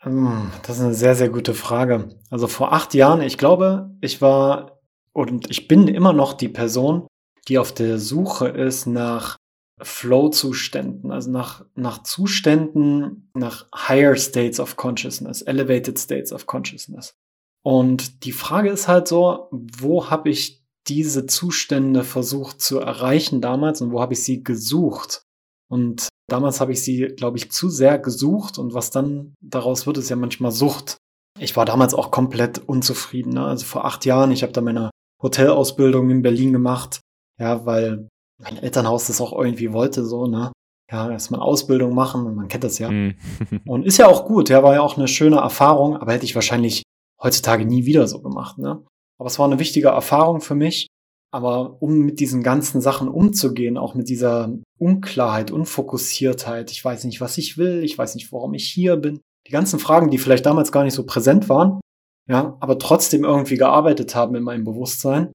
Hm, 0.00 0.50
Das 0.62 0.76
ist 0.76 0.84
eine 0.84 0.94
sehr, 0.94 1.14
sehr 1.14 1.28
gute 1.28 1.54
Frage. 1.54 2.16
Also 2.30 2.46
vor 2.46 2.72
acht 2.72 2.94
Jahren, 2.94 3.20
ich 3.20 3.38
glaube, 3.38 3.90
ich 4.00 4.20
war 4.20 4.80
und 5.12 5.50
ich 5.50 5.66
bin 5.66 5.88
immer 5.88 6.12
noch 6.12 6.34
die 6.34 6.48
Person, 6.48 7.06
die 7.48 7.58
auf 7.58 7.72
der 7.72 7.98
Suche 7.98 8.48
ist 8.48 8.86
nach 8.86 9.36
Flow-Zuständen, 9.82 11.10
also 11.10 11.30
nach, 11.30 11.64
nach 11.74 12.02
Zuständen, 12.02 13.30
nach 13.34 13.66
higher 13.74 14.16
states 14.16 14.58
of 14.58 14.76
consciousness, 14.76 15.42
elevated 15.42 15.98
states 15.98 16.32
of 16.32 16.46
consciousness. 16.46 17.14
Und 17.62 18.24
die 18.24 18.32
Frage 18.32 18.70
ist 18.70 18.88
halt 18.88 19.08
so, 19.08 19.48
wo 19.50 20.08
habe 20.08 20.30
ich 20.30 20.64
diese 20.88 21.26
Zustände 21.26 22.04
versucht 22.04 22.60
zu 22.60 22.78
erreichen 22.78 23.40
damals 23.40 23.80
und 23.80 23.90
wo 23.90 24.00
habe 24.00 24.14
ich 24.14 24.22
sie 24.22 24.42
gesucht? 24.44 25.22
Und 25.68 26.08
damals 26.28 26.60
habe 26.60 26.72
ich 26.72 26.82
sie, 26.82 27.08
glaube 27.16 27.38
ich, 27.38 27.50
zu 27.50 27.68
sehr 27.68 27.98
gesucht 27.98 28.58
und 28.58 28.72
was 28.72 28.90
dann 28.90 29.34
daraus 29.42 29.86
wird, 29.86 29.98
ist 29.98 30.08
ja 30.08 30.16
manchmal 30.16 30.52
Sucht. 30.52 30.96
Ich 31.38 31.56
war 31.56 31.64
damals 31.64 31.92
auch 31.92 32.10
komplett 32.10 32.58
unzufrieden. 32.58 33.34
Ne? 33.34 33.44
Also 33.44 33.66
vor 33.66 33.84
acht 33.84 34.04
Jahren, 34.04 34.30
ich 34.30 34.42
habe 34.42 34.52
da 34.52 34.60
meine 34.60 34.90
Hotelausbildung 35.22 36.08
in 36.10 36.22
Berlin 36.22 36.52
gemacht, 36.52 37.00
ja, 37.38 37.64
weil 37.66 38.08
mein 38.38 38.58
Elternhaus 38.58 39.06
das 39.06 39.20
auch 39.20 39.32
irgendwie 39.32 39.72
wollte, 39.72 40.04
so, 40.04 40.26
ne? 40.26 40.52
Ja, 40.90 41.10
erstmal 41.10 41.40
Ausbildung 41.40 41.94
machen, 41.94 42.34
man 42.34 42.48
kennt 42.48 42.62
das 42.62 42.78
ja. 42.78 42.88
Hm. 42.88 43.14
Und 43.66 43.84
ist 43.84 43.98
ja 43.98 44.06
auch 44.06 44.24
gut, 44.24 44.48
ja, 44.48 44.62
war 44.62 44.74
ja 44.74 44.82
auch 44.82 44.96
eine 44.96 45.08
schöne 45.08 45.36
Erfahrung, 45.36 45.96
aber 45.96 46.12
hätte 46.12 46.24
ich 46.24 46.34
wahrscheinlich 46.34 46.82
heutzutage 47.20 47.64
nie 47.64 47.86
wieder 47.86 48.06
so 48.06 48.20
gemacht, 48.20 48.58
ne? 48.58 48.84
Aber 49.18 49.26
es 49.26 49.38
war 49.38 49.46
eine 49.46 49.58
wichtige 49.58 49.88
Erfahrung 49.88 50.40
für 50.40 50.54
mich. 50.54 50.86
Aber 51.32 51.82
um 51.82 51.98
mit 51.98 52.20
diesen 52.20 52.42
ganzen 52.42 52.80
Sachen 52.80 53.08
umzugehen, 53.08 53.76
auch 53.76 53.94
mit 53.94 54.08
dieser 54.08 54.56
Unklarheit, 54.78 55.50
Unfokussiertheit, 55.50 56.70
ich 56.70 56.84
weiß 56.84 57.04
nicht, 57.04 57.20
was 57.20 57.36
ich 57.36 57.58
will, 57.58 57.82
ich 57.82 57.98
weiß 57.98 58.14
nicht, 58.14 58.32
warum 58.32 58.54
ich 58.54 58.70
hier 58.70 58.96
bin, 58.96 59.20
die 59.46 59.52
ganzen 59.52 59.78
Fragen, 59.78 60.10
die 60.10 60.18
vielleicht 60.18 60.46
damals 60.46 60.72
gar 60.72 60.84
nicht 60.84 60.94
so 60.94 61.04
präsent 61.04 61.48
waren, 61.48 61.80
ja, 62.28 62.56
aber 62.60 62.78
trotzdem 62.78 63.24
irgendwie 63.24 63.56
gearbeitet 63.56 64.14
haben 64.14 64.34
in 64.34 64.44
meinem 64.44 64.64
Bewusstsein, 64.64 65.32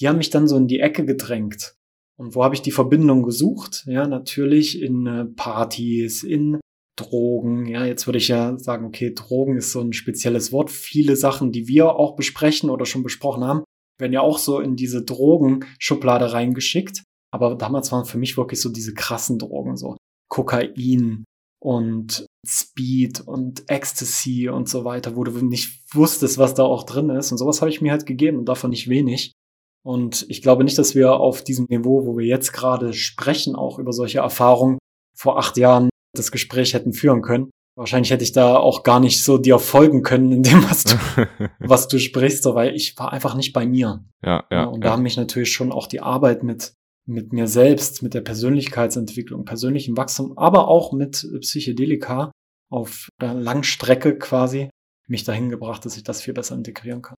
die 0.00 0.08
haben 0.08 0.18
mich 0.18 0.30
dann 0.30 0.48
so 0.48 0.56
in 0.56 0.66
die 0.66 0.80
Ecke 0.80 1.04
gedrängt. 1.04 1.76
Und 2.18 2.34
wo 2.34 2.44
habe 2.44 2.54
ich 2.54 2.62
die 2.62 2.70
Verbindung 2.70 3.22
gesucht? 3.22 3.84
Ja, 3.86 4.06
natürlich 4.06 4.80
in 4.80 5.06
äh, 5.06 5.24
Partys, 5.24 6.22
in 6.22 6.60
Drogen. 6.96 7.66
Ja, 7.66 7.86
jetzt 7.86 8.06
würde 8.06 8.18
ich 8.18 8.28
ja 8.28 8.58
sagen, 8.58 8.84
okay, 8.84 9.14
Drogen 9.14 9.56
ist 9.56 9.72
so 9.72 9.80
ein 9.80 9.92
spezielles 9.92 10.52
Wort. 10.52 10.70
Viele 10.70 11.16
Sachen, 11.16 11.50
die 11.52 11.66
wir 11.66 11.94
auch 11.96 12.16
besprechen 12.16 12.68
oder 12.68 12.84
schon 12.84 13.02
besprochen 13.02 13.44
haben, 13.44 13.64
werden 13.98 14.12
ja 14.12 14.20
auch 14.20 14.38
so 14.38 14.60
in 14.60 14.76
diese 14.76 15.02
Drogenschublade 15.02 16.32
reingeschickt. 16.32 17.04
Aber 17.32 17.54
damals 17.54 17.92
waren 17.92 18.04
für 18.04 18.18
mich 18.18 18.36
wirklich 18.36 18.60
so 18.60 18.68
diese 18.68 18.92
krassen 18.92 19.38
Drogen, 19.38 19.76
so 19.76 19.96
Kokain 20.28 21.24
und 21.62 22.26
Speed 22.46 23.20
und 23.20 23.68
Ecstasy 23.68 24.48
und 24.48 24.68
so 24.68 24.84
weiter, 24.84 25.16
wo 25.16 25.24
du 25.24 25.32
nicht 25.44 25.94
wusstest, 25.94 26.38
was 26.38 26.54
da 26.54 26.64
auch 26.64 26.84
drin 26.84 27.10
ist. 27.10 27.32
Und 27.32 27.38
sowas 27.38 27.60
habe 27.60 27.70
ich 27.70 27.80
mir 27.80 27.92
halt 27.92 28.06
gegeben 28.06 28.38
und 28.38 28.48
davon 28.48 28.70
nicht 28.70 28.88
wenig. 28.88 29.32
Und 29.82 30.26
ich 30.28 30.42
glaube 30.42 30.64
nicht, 30.64 30.78
dass 30.78 30.94
wir 30.94 31.14
auf 31.14 31.42
diesem 31.42 31.66
Niveau, 31.68 32.06
wo 32.06 32.18
wir 32.18 32.26
jetzt 32.26 32.52
gerade 32.52 32.92
sprechen, 32.92 33.56
auch 33.56 33.78
über 33.78 33.92
solche 33.92 34.18
Erfahrungen 34.18 34.78
vor 35.16 35.38
acht 35.38 35.56
Jahren 35.56 35.88
das 36.14 36.32
Gespräch 36.32 36.74
hätten 36.74 36.92
führen 36.92 37.22
können. 37.22 37.50
Wahrscheinlich 37.76 38.10
hätte 38.10 38.24
ich 38.24 38.32
da 38.32 38.56
auch 38.56 38.82
gar 38.82 39.00
nicht 39.00 39.22
so 39.22 39.38
dir 39.38 39.58
folgen 39.58 40.02
können 40.02 40.32
in 40.32 40.42
dem, 40.42 40.62
was 40.68 40.84
du, 40.84 40.96
was 41.60 41.88
du 41.88 41.98
sprichst, 41.98 42.42
so, 42.42 42.54
weil 42.54 42.74
ich 42.74 42.98
war 42.98 43.12
einfach 43.12 43.34
nicht 43.34 43.52
bei 43.52 43.66
mir. 43.66 44.04
ja, 44.24 44.44
ja. 44.50 44.64
und 44.64 44.82
da 44.84 44.88
ja. 44.88 44.92
haben 44.92 45.02
mich 45.02 45.16
natürlich 45.16 45.52
schon 45.52 45.72
auch 45.72 45.86
die 45.86 46.00
Arbeit 46.00 46.42
mit, 46.42 46.74
mit 47.06 47.32
mir 47.32 47.46
selbst, 47.46 48.02
mit 48.02 48.12
der 48.12 48.20
Persönlichkeitsentwicklung, 48.20 49.44
persönlichem 49.44 49.96
Wachstum, 49.96 50.36
aber 50.36 50.68
auch 50.68 50.92
mit 50.92 51.26
Psychedelika 51.40 52.32
auf 52.70 53.08
der 53.20 53.34
Langstrecke 53.34 54.18
quasi 54.18 54.68
mich 55.08 55.24
dahin 55.24 55.48
gebracht, 55.48 55.84
dass 55.84 55.96
ich 55.96 56.04
das 56.04 56.20
viel 56.20 56.34
besser 56.34 56.54
integrieren 56.56 57.02
kann. 57.02 57.16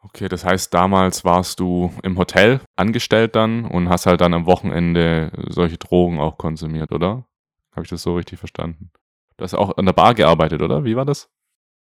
Okay, 0.00 0.28
das 0.28 0.44
heißt, 0.44 0.72
damals 0.72 1.24
warst 1.24 1.60
du 1.60 1.92
im 2.02 2.18
Hotel 2.18 2.60
angestellt 2.76 3.34
dann 3.34 3.64
und 3.64 3.88
hast 3.88 4.06
halt 4.06 4.20
dann 4.20 4.32
am 4.32 4.46
Wochenende 4.46 5.32
solche 5.48 5.76
Drogen 5.76 6.20
auch 6.20 6.38
konsumiert, 6.38 6.92
oder? 6.92 7.24
Habe 7.72 7.84
ich 7.84 7.90
das 7.90 8.02
so 8.02 8.14
richtig 8.14 8.38
verstanden? 8.38 8.90
Du 9.36 9.44
hast 9.44 9.54
auch 9.54 9.76
an 9.76 9.86
der 9.86 9.92
Bar 9.92 10.14
gearbeitet, 10.14 10.62
oder? 10.62 10.84
Wie 10.84 10.96
war 10.96 11.04
das? 11.04 11.28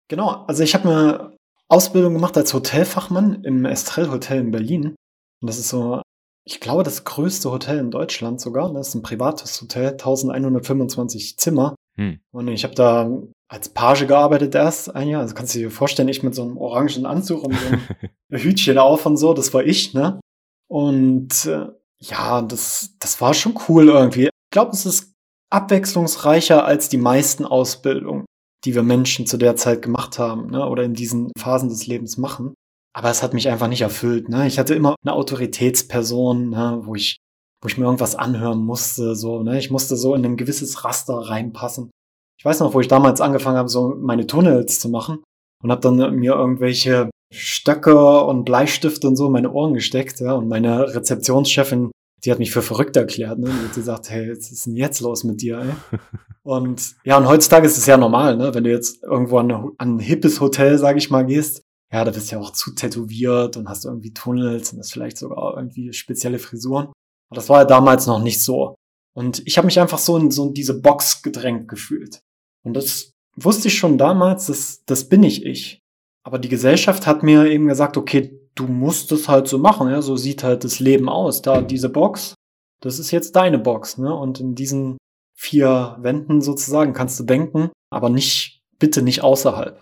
Genau, 0.07 0.45
also 0.47 0.63
ich 0.63 0.73
habe 0.75 0.89
eine 0.89 1.37
Ausbildung 1.67 2.13
gemacht 2.13 2.37
als 2.37 2.53
Hotelfachmann 2.53 3.43
im 3.43 3.65
Estrell 3.65 4.09
Hotel 4.09 4.39
in 4.39 4.51
Berlin. 4.51 4.95
Und 5.41 5.47
das 5.47 5.57
ist 5.57 5.69
so, 5.69 6.01
ich 6.45 6.59
glaube, 6.59 6.83
das 6.83 7.03
größte 7.03 7.51
Hotel 7.51 7.79
in 7.79 7.91
Deutschland 7.91 8.39
sogar. 8.39 8.71
Das 8.73 8.89
ist 8.89 8.95
ein 8.95 9.01
privates 9.01 9.61
Hotel, 9.61 9.91
1125 9.91 11.37
Zimmer. 11.37 11.75
Hm. 11.97 12.19
Und 12.31 12.47
ich 12.49 12.63
habe 12.63 12.75
da 12.75 13.09
als 13.47 13.69
Page 13.69 14.07
gearbeitet 14.07 14.55
erst 14.55 14.95
ein 14.95 15.07
Jahr. 15.07 15.21
Also 15.21 15.35
kannst 15.35 15.55
du 15.55 15.59
dir 15.59 15.71
vorstellen, 15.71 16.09
ich 16.09 16.23
mit 16.23 16.35
so 16.35 16.43
einem 16.43 16.57
orangen 16.57 17.05
Anzug 17.05 17.43
und 17.43 17.53
so 17.53 17.67
einem 17.67 17.81
Hütchen 18.31 18.77
auf 18.77 19.05
und 19.05 19.17
so, 19.17 19.33
das 19.33 19.53
war 19.53 19.63
ich, 19.63 19.93
ne? 19.93 20.19
Und 20.67 21.45
äh, 21.45 21.67
ja, 21.99 22.41
das, 22.41 22.95
das 22.99 23.21
war 23.21 23.33
schon 23.33 23.57
cool 23.67 23.89
irgendwie. 23.89 24.25
Ich 24.25 24.51
glaube, 24.51 24.71
es 24.71 24.85
ist 24.85 25.13
abwechslungsreicher 25.51 26.65
als 26.65 26.89
die 26.89 26.97
meisten 26.97 27.45
Ausbildungen, 27.45 28.25
die 28.65 28.73
wir 28.73 28.83
Menschen 28.83 29.27
zu 29.27 29.37
der 29.37 29.55
Zeit 29.55 29.81
gemacht 29.81 30.17
haben, 30.17 30.49
ne? 30.49 30.67
Oder 30.67 30.83
in 30.83 30.95
diesen 30.95 31.31
Phasen 31.37 31.69
des 31.69 31.87
Lebens 31.87 32.17
machen. 32.17 32.55
Aber 32.95 33.09
es 33.09 33.21
hat 33.21 33.33
mich 33.33 33.49
einfach 33.49 33.67
nicht 33.67 33.81
erfüllt. 33.81 34.29
Ne? 34.29 34.47
Ich 34.47 34.57
hatte 34.57 34.73
immer 34.73 34.95
eine 35.03 35.11
Autoritätsperson, 35.11 36.49
ne? 36.49 36.79
wo 36.83 36.95
ich 36.95 37.17
wo 37.65 37.67
ich 37.67 37.79
mir 37.79 37.85
irgendwas 37.85 38.15
anhören 38.15 38.59
musste, 38.59 39.15
so, 39.15 39.41
ne? 39.41 39.57
Ich 39.57 39.71
musste 39.71 39.97
so 39.97 40.13
in 40.13 40.23
ein 40.23 40.37
gewisses 40.37 40.85
Raster 40.85 41.15
reinpassen. 41.15 41.89
Ich 42.37 42.45
weiß 42.45 42.59
noch, 42.59 42.75
wo 42.75 42.79
ich 42.79 42.87
damals 42.87 43.21
angefangen 43.21 43.57
habe, 43.57 43.69
so 43.69 43.95
meine 43.99 44.27
Tunnels 44.27 44.79
zu 44.79 44.87
machen 44.87 45.23
und 45.63 45.71
habe 45.71 45.81
dann 45.81 46.15
mir 46.15 46.33
irgendwelche 46.33 47.09
Stöcke 47.33 48.21
und 48.21 48.45
Bleistifte 48.45 49.07
und 49.07 49.15
so 49.15 49.25
in 49.25 49.31
meine 49.31 49.51
Ohren 49.51 49.73
gesteckt, 49.73 50.19
ja, 50.19 50.33
und 50.33 50.47
meine 50.47 50.93
Rezeptionschefin, 50.93 51.89
die 52.23 52.31
hat 52.31 52.37
mich 52.37 52.51
für 52.51 52.61
verrückt 52.61 52.97
erklärt, 52.97 53.39
ne? 53.39 53.47
Die 53.47 53.67
hat 53.67 53.73
gesagt, 53.73 54.11
hey, 54.11 54.29
was 54.29 54.51
ist 54.51 54.67
denn 54.67 54.75
jetzt 54.75 54.99
los 55.01 55.23
mit 55.23 55.41
dir, 55.41 55.57
ey? 55.57 55.99
Und 56.43 56.93
ja, 57.03 57.17
und 57.17 57.27
heutzutage 57.27 57.65
ist 57.65 57.79
es 57.79 57.87
ja 57.87 57.97
normal, 57.97 58.37
ne? 58.37 58.53
Wenn 58.53 58.65
du 58.65 58.69
jetzt 58.69 59.01
irgendwo 59.01 59.39
an, 59.39 59.51
an 59.51 59.95
ein 59.95 59.99
hippes 59.99 60.39
Hotel, 60.39 60.77
sag 60.77 60.95
ich 60.95 61.09
mal, 61.09 61.25
gehst, 61.25 61.63
ja, 61.91 62.05
da 62.05 62.11
bist 62.11 62.29
du 62.29 62.35
ja 62.35 62.41
auch 62.43 62.51
zu 62.51 62.75
tätowiert 62.75 63.57
und 63.57 63.67
hast 63.67 63.85
irgendwie 63.85 64.13
Tunnels 64.13 64.71
und 64.71 64.77
hast 64.77 64.93
vielleicht 64.93 65.17
sogar 65.17 65.57
irgendwie 65.57 65.91
spezielle 65.93 66.37
Frisuren. 66.37 66.89
Aber 67.29 67.35
das 67.35 67.49
war 67.49 67.59
ja 67.59 67.65
damals 67.65 68.07
noch 68.07 68.21
nicht 68.21 68.41
so. 68.41 68.75
Und 69.15 69.41
ich 69.45 69.57
habe 69.57 69.65
mich 69.65 69.79
einfach 69.79 69.99
so 69.99 70.17
in 70.17 70.31
so 70.31 70.49
diese 70.49 70.79
Box 70.79 71.21
gedrängt 71.21 71.67
gefühlt. 71.67 72.19
Und 72.63 72.73
das 72.73 73.11
wusste 73.35 73.69
ich 73.69 73.77
schon 73.77 73.97
damals, 73.97 74.47
das, 74.47 74.83
das 74.85 75.07
bin 75.07 75.23
ich 75.23 75.45
ich. 75.45 75.79
Aber 76.23 76.39
die 76.39 76.49
Gesellschaft 76.49 77.05
hat 77.05 77.23
mir 77.23 77.45
eben 77.45 77.67
gesagt, 77.67 77.97
okay, 77.97 78.39
du 78.55 78.67
musst 78.67 79.11
es 79.11 79.29
halt 79.29 79.47
so 79.47 79.57
machen, 79.57 79.89
ja, 79.89 80.01
so 80.01 80.15
sieht 80.15 80.43
halt 80.43 80.63
das 80.63 80.79
Leben 80.79 81.07
aus. 81.07 81.41
Da 81.41 81.61
diese 81.61 81.89
Box, 81.89 82.33
das 82.81 82.99
ist 82.99 83.11
jetzt 83.11 83.35
deine 83.35 83.59
Box, 83.59 83.97
ne? 83.97 84.13
Und 84.13 84.39
in 84.39 84.55
diesen 84.55 84.97
vier 85.37 85.97
Wänden 85.99 86.41
sozusagen 86.41 86.93
kannst 86.93 87.19
du 87.19 87.23
denken, 87.23 87.69
aber 87.91 88.09
nicht, 88.09 88.61
bitte 88.79 89.01
nicht 89.01 89.21
außerhalb. 89.23 89.81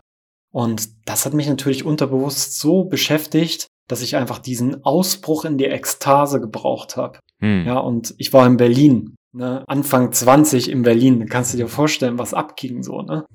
Und 0.52 0.90
das 1.08 1.26
hat 1.26 1.34
mich 1.34 1.48
natürlich 1.48 1.86
unterbewusst 1.86 2.60
so 2.60 2.84
beschäftigt, 2.84 3.68
dass 3.88 4.02
ich 4.02 4.16
einfach 4.16 4.40
diesen 4.40 4.84
Ausbruch 4.84 5.46
in 5.46 5.58
die 5.58 5.66
Ekstase 5.66 6.40
gebraucht 6.40 6.96
habe. 6.98 7.20
Hm. 7.44 7.66
Ja, 7.66 7.78
und 7.78 8.16
ich 8.18 8.32
war 8.32 8.48
in 8.48 8.56
Berlin, 8.56 9.16
ne, 9.34 9.66
Anfang 9.68 10.14
20 10.14 10.72
in 10.72 10.82
Berlin. 10.82 11.20
Da 11.20 11.26
kannst 11.26 11.54
du 11.54 11.58
dir 11.58 11.68
vorstellen, 11.68 12.18
was 12.18 12.34
abging 12.34 12.84
so, 12.84 13.02
ne? 13.02 13.26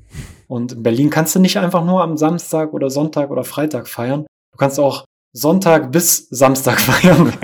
Und 0.47 0.73
in 0.73 0.83
Berlin 0.83 1.11
kannst 1.11 1.35
du 1.35 1.41
nicht 1.41 1.59
einfach 1.59 1.85
nur 1.85 2.03
am 2.03 2.17
Samstag 2.17 2.73
oder 2.73 2.89
Sonntag 2.89 3.31
oder 3.31 3.45
Freitag 3.45 3.87
feiern. 3.87 4.27
Du 4.53 4.57
kannst 4.57 4.81
auch 4.81 5.05
Sonntag 5.35 5.93
bis 5.93 6.27
Samstag 6.31 6.81
feiern. 6.81 7.35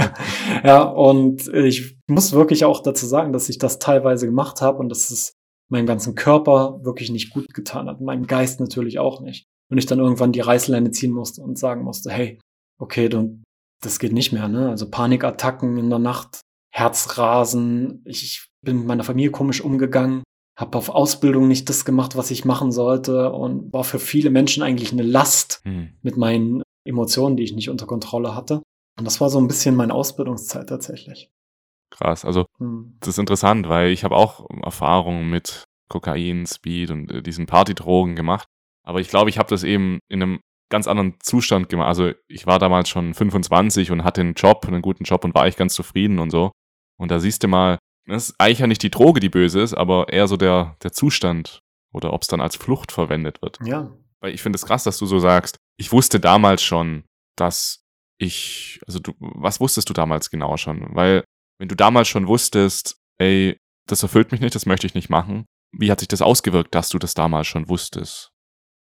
ja, 0.64 0.82
und 0.82 1.48
ich 1.48 1.98
muss 2.08 2.32
wirklich 2.32 2.64
auch 2.64 2.80
dazu 2.80 3.04
sagen, 3.04 3.34
dass 3.34 3.50
ich 3.50 3.58
das 3.58 3.78
teilweise 3.78 4.24
gemacht 4.24 4.62
habe 4.62 4.78
und 4.78 4.88
dass 4.88 5.10
es 5.10 5.34
meinem 5.70 5.86
ganzen 5.86 6.14
Körper 6.14 6.80
wirklich 6.82 7.10
nicht 7.10 7.30
gut 7.30 7.52
getan 7.52 7.88
hat, 7.88 8.00
meinem 8.00 8.26
Geist 8.26 8.58
natürlich 8.58 8.98
auch 8.98 9.20
nicht. 9.20 9.44
Und 9.70 9.76
ich 9.76 9.86
dann 9.86 9.98
irgendwann 9.98 10.32
die 10.32 10.40
Reißleine 10.40 10.92
ziehen 10.92 11.12
musste 11.12 11.42
und 11.42 11.58
sagen 11.58 11.82
musste, 11.82 12.10
hey, 12.10 12.38
okay, 12.78 13.10
du, 13.10 13.42
das 13.82 13.98
geht 13.98 14.12
nicht 14.12 14.32
mehr, 14.32 14.48
ne? 14.48 14.70
Also 14.70 14.88
Panikattacken 14.88 15.76
in 15.76 15.90
der 15.90 15.98
Nacht, 15.98 16.40
Herzrasen, 16.74 18.02
ich 18.04 18.48
bin 18.60 18.78
mit 18.78 18.86
meiner 18.86 19.04
Familie 19.04 19.30
komisch 19.30 19.60
umgegangen, 19.60 20.24
habe 20.58 20.76
auf 20.76 20.88
Ausbildung 20.88 21.46
nicht 21.46 21.68
das 21.68 21.84
gemacht, 21.84 22.16
was 22.16 22.32
ich 22.32 22.44
machen 22.44 22.72
sollte 22.72 23.32
und 23.32 23.72
war 23.72 23.84
für 23.84 24.00
viele 24.00 24.30
Menschen 24.30 24.64
eigentlich 24.64 24.90
eine 24.90 25.04
Last 25.04 25.60
hm. 25.64 25.90
mit 26.02 26.16
meinen 26.16 26.62
Emotionen, 26.84 27.36
die 27.36 27.44
ich 27.44 27.54
nicht 27.54 27.70
unter 27.70 27.86
Kontrolle 27.86 28.34
hatte. 28.34 28.60
Und 28.98 29.04
das 29.04 29.20
war 29.20 29.30
so 29.30 29.38
ein 29.38 29.46
bisschen 29.46 29.76
meine 29.76 29.94
Ausbildungszeit 29.94 30.68
tatsächlich. 30.68 31.30
Krass, 31.90 32.24
also 32.24 32.44
hm. 32.58 32.96
das 32.98 33.10
ist 33.10 33.18
interessant, 33.18 33.68
weil 33.68 33.90
ich 33.90 34.02
habe 34.02 34.16
auch 34.16 34.44
Erfahrungen 34.64 35.30
mit 35.30 35.62
Kokain, 35.88 36.44
Speed 36.44 36.90
und 36.90 37.12
äh, 37.12 37.22
diesen 37.22 37.46
Partydrogen 37.46 38.16
gemacht. 38.16 38.48
Aber 38.84 38.98
ich 38.98 39.08
glaube, 39.08 39.30
ich 39.30 39.38
habe 39.38 39.48
das 39.48 39.62
eben 39.62 40.00
in 40.08 40.22
einem 40.22 40.40
ganz 40.70 40.88
anderen 40.88 41.14
Zustand 41.20 41.68
gemacht. 41.68 41.86
Also 41.86 42.10
ich 42.26 42.48
war 42.48 42.58
damals 42.58 42.88
schon 42.88 43.14
25 43.14 43.92
und 43.92 44.02
hatte 44.02 44.22
einen 44.22 44.34
Job, 44.34 44.66
einen 44.66 44.82
guten 44.82 45.04
Job 45.04 45.24
und 45.24 45.34
war 45.36 45.42
eigentlich 45.42 45.56
ganz 45.56 45.74
zufrieden 45.74 46.18
und 46.18 46.30
so. 46.30 46.50
Und 46.98 47.10
da 47.10 47.20
siehst 47.20 47.42
du 47.42 47.48
mal, 47.48 47.78
das 48.06 48.30
ist 48.30 48.34
eigentlich 48.38 48.58
ja 48.58 48.66
nicht 48.66 48.82
die 48.82 48.90
Droge, 48.90 49.20
die 49.20 49.28
böse 49.28 49.60
ist, 49.60 49.74
aber 49.74 50.12
eher 50.12 50.28
so 50.28 50.36
der, 50.36 50.76
der 50.82 50.92
Zustand 50.92 51.60
oder 51.92 52.12
ob 52.12 52.22
es 52.22 52.28
dann 52.28 52.40
als 52.40 52.56
Flucht 52.56 52.92
verwendet 52.92 53.40
wird. 53.40 53.58
Ja. 53.64 53.96
Weil 54.20 54.34
ich 54.34 54.42
finde 54.42 54.56
es 54.56 54.66
krass, 54.66 54.84
dass 54.84 54.98
du 54.98 55.06
so 55.06 55.18
sagst, 55.18 55.56
ich 55.78 55.92
wusste 55.92 56.20
damals 56.20 56.62
schon, 56.62 57.04
dass 57.36 57.84
ich, 58.18 58.80
also 58.86 58.98
du, 58.98 59.14
was 59.18 59.60
wusstest 59.60 59.88
du 59.88 59.94
damals 59.94 60.30
genau 60.30 60.56
schon? 60.56 60.94
Weil 60.94 61.24
wenn 61.58 61.68
du 61.68 61.76
damals 61.76 62.08
schon 62.08 62.26
wusstest, 62.26 62.96
ey, 63.18 63.56
das 63.86 64.02
erfüllt 64.02 64.32
mich 64.32 64.40
nicht, 64.40 64.54
das 64.54 64.66
möchte 64.66 64.86
ich 64.86 64.94
nicht 64.94 65.10
machen, 65.10 65.46
wie 65.72 65.90
hat 65.90 66.00
sich 66.00 66.08
das 66.08 66.22
ausgewirkt, 66.22 66.74
dass 66.74 66.88
du 66.88 66.98
das 66.98 67.14
damals 67.14 67.46
schon 67.46 67.68
wusstest? 67.68 68.30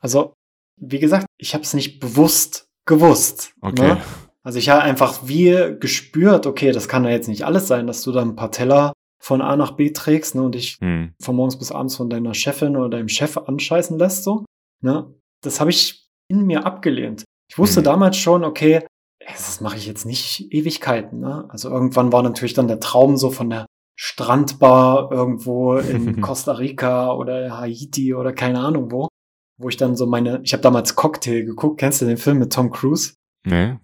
Also, 0.00 0.34
wie 0.76 0.98
gesagt, 0.98 1.26
ich 1.38 1.54
habe 1.54 1.62
es 1.62 1.74
nicht 1.74 2.00
bewusst 2.00 2.66
gewusst. 2.86 3.54
Okay. 3.60 3.94
Ne? 3.94 4.02
Also 4.42 4.58
ich 4.58 4.68
habe 4.70 4.82
einfach 4.82 5.20
wie 5.24 5.76
gespürt, 5.78 6.46
okay, 6.46 6.72
das 6.72 6.88
kann 6.88 7.04
ja 7.04 7.10
jetzt 7.10 7.28
nicht 7.28 7.44
alles 7.44 7.66
sein, 7.66 7.86
dass 7.86 8.02
du 8.02 8.12
da 8.12 8.22
ein 8.22 8.36
paar 8.36 8.50
Teller 8.50 8.92
von 9.22 9.42
A 9.42 9.56
nach 9.56 9.72
B 9.72 9.90
trägst 9.90 10.34
ne, 10.34 10.42
und 10.42 10.54
dich 10.54 10.78
hm. 10.80 11.12
von 11.20 11.36
morgens 11.36 11.58
bis 11.58 11.72
abends 11.72 11.96
von 11.96 12.08
deiner 12.08 12.32
Chefin 12.32 12.76
oder 12.76 12.88
deinem 12.88 13.08
Chef 13.08 13.36
anscheißen 13.36 13.98
lässt. 13.98 14.24
So, 14.24 14.46
ne? 14.82 15.14
Das 15.42 15.60
habe 15.60 15.70
ich 15.70 16.08
in 16.28 16.46
mir 16.46 16.64
abgelehnt. 16.64 17.24
Ich 17.50 17.58
wusste 17.58 17.78
hm. 17.78 17.84
damals 17.84 18.16
schon, 18.16 18.44
okay, 18.44 18.86
das 19.26 19.60
mache 19.60 19.76
ich 19.76 19.86
jetzt 19.86 20.06
nicht 20.06 20.52
Ewigkeiten. 20.52 21.20
Ne? 21.20 21.44
Also 21.50 21.68
irgendwann 21.68 22.12
war 22.12 22.22
natürlich 22.22 22.54
dann 22.54 22.68
der 22.68 22.80
Traum 22.80 23.18
so 23.18 23.30
von 23.30 23.50
der 23.50 23.66
Strandbar 23.94 25.12
irgendwo 25.12 25.76
in 25.76 26.20
Costa 26.22 26.52
Rica 26.52 27.12
oder 27.12 27.58
Haiti 27.58 28.14
oder 28.14 28.32
keine 28.32 28.60
Ahnung 28.60 28.90
wo 28.90 29.08
wo 29.60 29.68
ich 29.68 29.76
dann 29.76 29.94
so 29.94 30.06
meine, 30.06 30.40
ich 30.42 30.52
habe 30.52 30.62
damals 30.62 30.96
Cocktail 30.96 31.44
geguckt, 31.44 31.78
kennst 31.78 32.00
du 32.00 32.06
den 32.06 32.16
Film 32.16 32.38
mit 32.38 32.52
Tom 32.52 32.70
Cruise? 32.70 33.12
Nee. 33.44 33.76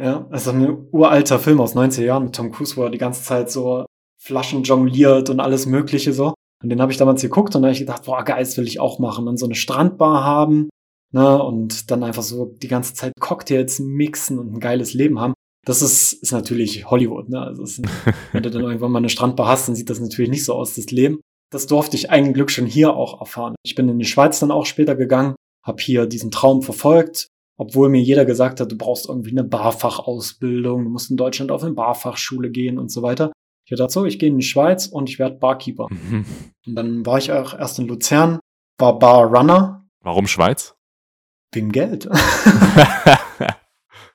Ja, 0.00 0.26
also 0.30 0.50
ein 0.50 0.86
uralter 0.92 1.38
Film 1.38 1.60
aus 1.60 1.76
90er 1.76 2.04
Jahren 2.04 2.24
mit 2.24 2.34
Tom 2.34 2.52
Cruise, 2.52 2.76
wo 2.76 2.84
er 2.84 2.90
die 2.90 2.98
ganze 2.98 3.22
Zeit 3.22 3.50
so 3.50 3.84
Flaschen 4.18 4.62
jongliert 4.62 5.28
und 5.30 5.40
alles 5.40 5.66
mögliche 5.66 6.12
so. 6.12 6.34
Und 6.62 6.70
den 6.70 6.80
habe 6.80 6.92
ich 6.92 6.98
damals 6.98 7.22
geguckt 7.22 7.54
und 7.54 7.62
da 7.62 7.68
habe 7.68 7.74
ich 7.74 7.80
gedacht, 7.80 8.04
boah, 8.04 8.22
geil, 8.24 8.42
das 8.42 8.56
will 8.56 8.66
ich 8.66 8.80
auch 8.80 8.98
machen. 8.98 9.28
Und 9.28 9.38
so 9.38 9.46
eine 9.46 9.54
Strandbar 9.54 10.24
haben, 10.24 10.68
ne, 11.12 11.42
und 11.42 11.90
dann 11.90 12.02
einfach 12.02 12.22
so 12.22 12.46
die 12.62 12.68
ganze 12.68 12.94
Zeit 12.94 13.12
Cocktails 13.20 13.78
mixen 13.78 14.38
und 14.38 14.54
ein 14.54 14.60
geiles 14.60 14.94
Leben 14.94 15.20
haben. 15.20 15.34
Das 15.66 15.82
ist, 15.82 16.14
ist 16.14 16.32
natürlich 16.32 16.90
Hollywood, 16.90 17.28
ne? 17.28 17.40
Also 17.40 17.62
ist, 17.62 17.82
wenn 18.32 18.42
du 18.42 18.50
dann 18.50 18.62
irgendwann 18.62 18.92
mal 18.92 18.98
eine 18.98 19.10
Strandbar 19.10 19.48
hast, 19.48 19.68
dann 19.68 19.74
sieht 19.74 19.90
das 19.90 20.00
natürlich 20.00 20.30
nicht 20.30 20.44
so 20.44 20.54
aus, 20.54 20.74
das 20.74 20.90
Leben 20.90 21.20
das 21.50 21.66
durfte 21.66 21.96
ich 21.96 22.10
eigentlich 22.10 22.34
Glück 22.34 22.50
schon 22.50 22.66
hier 22.66 22.94
auch 22.94 23.20
erfahren. 23.20 23.54
Ich 23.64 23.74
bin 23.74 23.88
in 23.88 23.98
die 23.98 24.04
Schweiz 24.04 24.38
dann 24.38 24.50
auch 24.50 24.66
später 24.66 24.94
gegangen, 24.94 25.34
habe 25.64 25.82
hier 25.82 26.06
diesen 26.06 26.30
Traum 26.30 26.62
verfolgt, 26.62 27.28
obwohl 27.60 27.90
mir 27.90 28.00
jeder 28.00 28.24
gesagt 28.24 28.58
hat, 28.58 28.72
du 28.72 28.78
brauchst 28.78 29.06
irgendwie 29.06 29.32
eine 29.32 29.44
Barfachausbildung, 29.44 30.84
du 30.84 30.90
musst 30.90 31.10
in 31.10 31.18
Deutschland 31.18 31.50
auf 31.50 31.62
eine 31.62 31.74
Barfachschule 31.74 32.50
gehen 32.50 32.78
und 32.78 32.90
so 32.90 33.02
weiter. 33.02 33.32
Ich 33.68 33.76
dachte 33.76 33.92
so, 33.92 34.06
ich 34.06 34.18
gehe 34.18 34.30
in 34.30 34.38
die 34.38 34.44
Schweiz 34.44 34.86
und 34.86 35.10
ich 35.10 35.18
werde 35.18 35.36
Barkeeper. 35.36 35.86
Mhm. 35.90 36.24
Und 36.66 36.74
dann 36.74 37.04
war 37.04 37.18
ich 37.18 37.30
auch 37.32 37.52
erst 37.52 37.78
in 37.78 37.86
Luzern, 37.86 38.40
war 38.78 38.98
Barrunner. 38.98 39.86
Warum 40.02 40.26
Schweiz? 40.26 40.74
Wegen 41.52 41.70
Geld. 41.70 42.08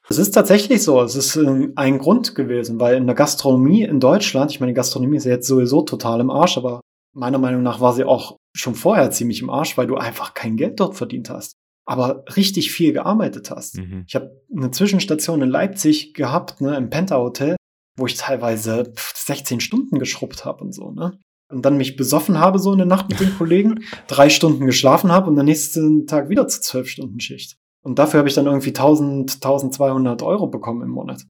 Es 0.08 0.20
ist 0.20 0.32
tatsächlich 0.32 0.84
so. 0.84 1.02
Es 1.02 1.16
ist 1.16 1.36
äh, 1.36 1.70
ein 1.76 1.98
Grund 1.98 2.36
gewesen, 2.36 2.80
weil 2.80 2.96
in 2.96 3.08
der 3.08 3.16
Gastronomie 3.16 3.82
in 3.82 4.00
Deutschland, 4.00 4.52
ich 4.52 4.60
meine, 4.60 4.72
die 4.72 4.76
Gastronomie 4.76 5.18
ist 5.18 5.26
ja 5.26 5.32
jetzt 5.32 5.48
sowieso 5.48 5.82
total 5.82 6.20
im 6.20 6.30
Arsch, 6.30 6.60
aber 6.60 6.82
meiner 7.14 7.40
Meinung 7.40 7.64
nach 7.64 7.82
war 7.82 7.92
sie 7.92 8.04
auch 8.04 8.38
schon 8.56 8.76
vorher 8.76 9.10
ziemlich 9.10 9.42
im 9.42 9.50
Arsch, 9.50 9.80
weil 9.80 9.88
du 9.88 9.96
einfach 9.96 10.36
kein 10.36 10.58
Geld 10.58 10.80
dort 10.80 10.96
verdient 10.96 11.32
hast, 11.32 11.56
aber 11.86 12.24
richtig 12.36 12.72
viel 12.72 12.94
gearbeitet 12.94 13.52
hast. 13.52 13.78
Mhm. 13.78 14.06
Ich 14.08 14.16
habe 14.16 14.42
eine 14.56 14.72
Zwischenstation 14.72 15.42
in 15.42 15.50
Leipzig 15.50 16.14
gehabt, 16.14 16.62
ne, 16.62 16.76
im 16.76 16.90
Penta 16.90 17.18
Hotel, 17.18 17.56
wo 17.98 18.08
ich 18.08 18.16
teilweise 18.16 18.92
16 18.96 19.60
Stunden 19.60 20.00
geschrubbt 20.00 20.46
habe 20.46 20.64
und 20.64 20.74
so, 20.74 20.92
ne? 20.92 21.20
und 21.50 21.64
dann 21.66 21.78
mich 21.78 21.96
besoffen 21.96 22.40
habe 22.40 22.60
so 22.60 22.72
in 22.72 22.80
der 22.80 22.88
Nacht 22.88 23.10
mit 23.10 23.20
den 23.20 23.34
Kollegen, 23.38 23.84
drei 24.08 24.30
Stunden 24.30 24.66
geschlafen 24.66 25.12
habe 25.12 25.30
und 25.30 25.40
am 25.40 25.46
nächsten 25.46 26.08
Tag 26.08 26.30
wieder 26.30 26.48
zu 26.48 26.62
zwölf 26.62 26.90
Stunden 26.90 27.20
Schicht. 27.20 27.58
Und 27.84 28.00
dafür 28.00 28.20
habe 28.20 28.28
ich 28.28 28.36
dann 28.36 28.48
irgendwie 28.48 28.70
1000, 28.70 29.36
1200 29.36 30.24
Euro 30.24 30.48
bekommen 30.48 30.82
im 30.82 30.90
Monat. 30.90 31.26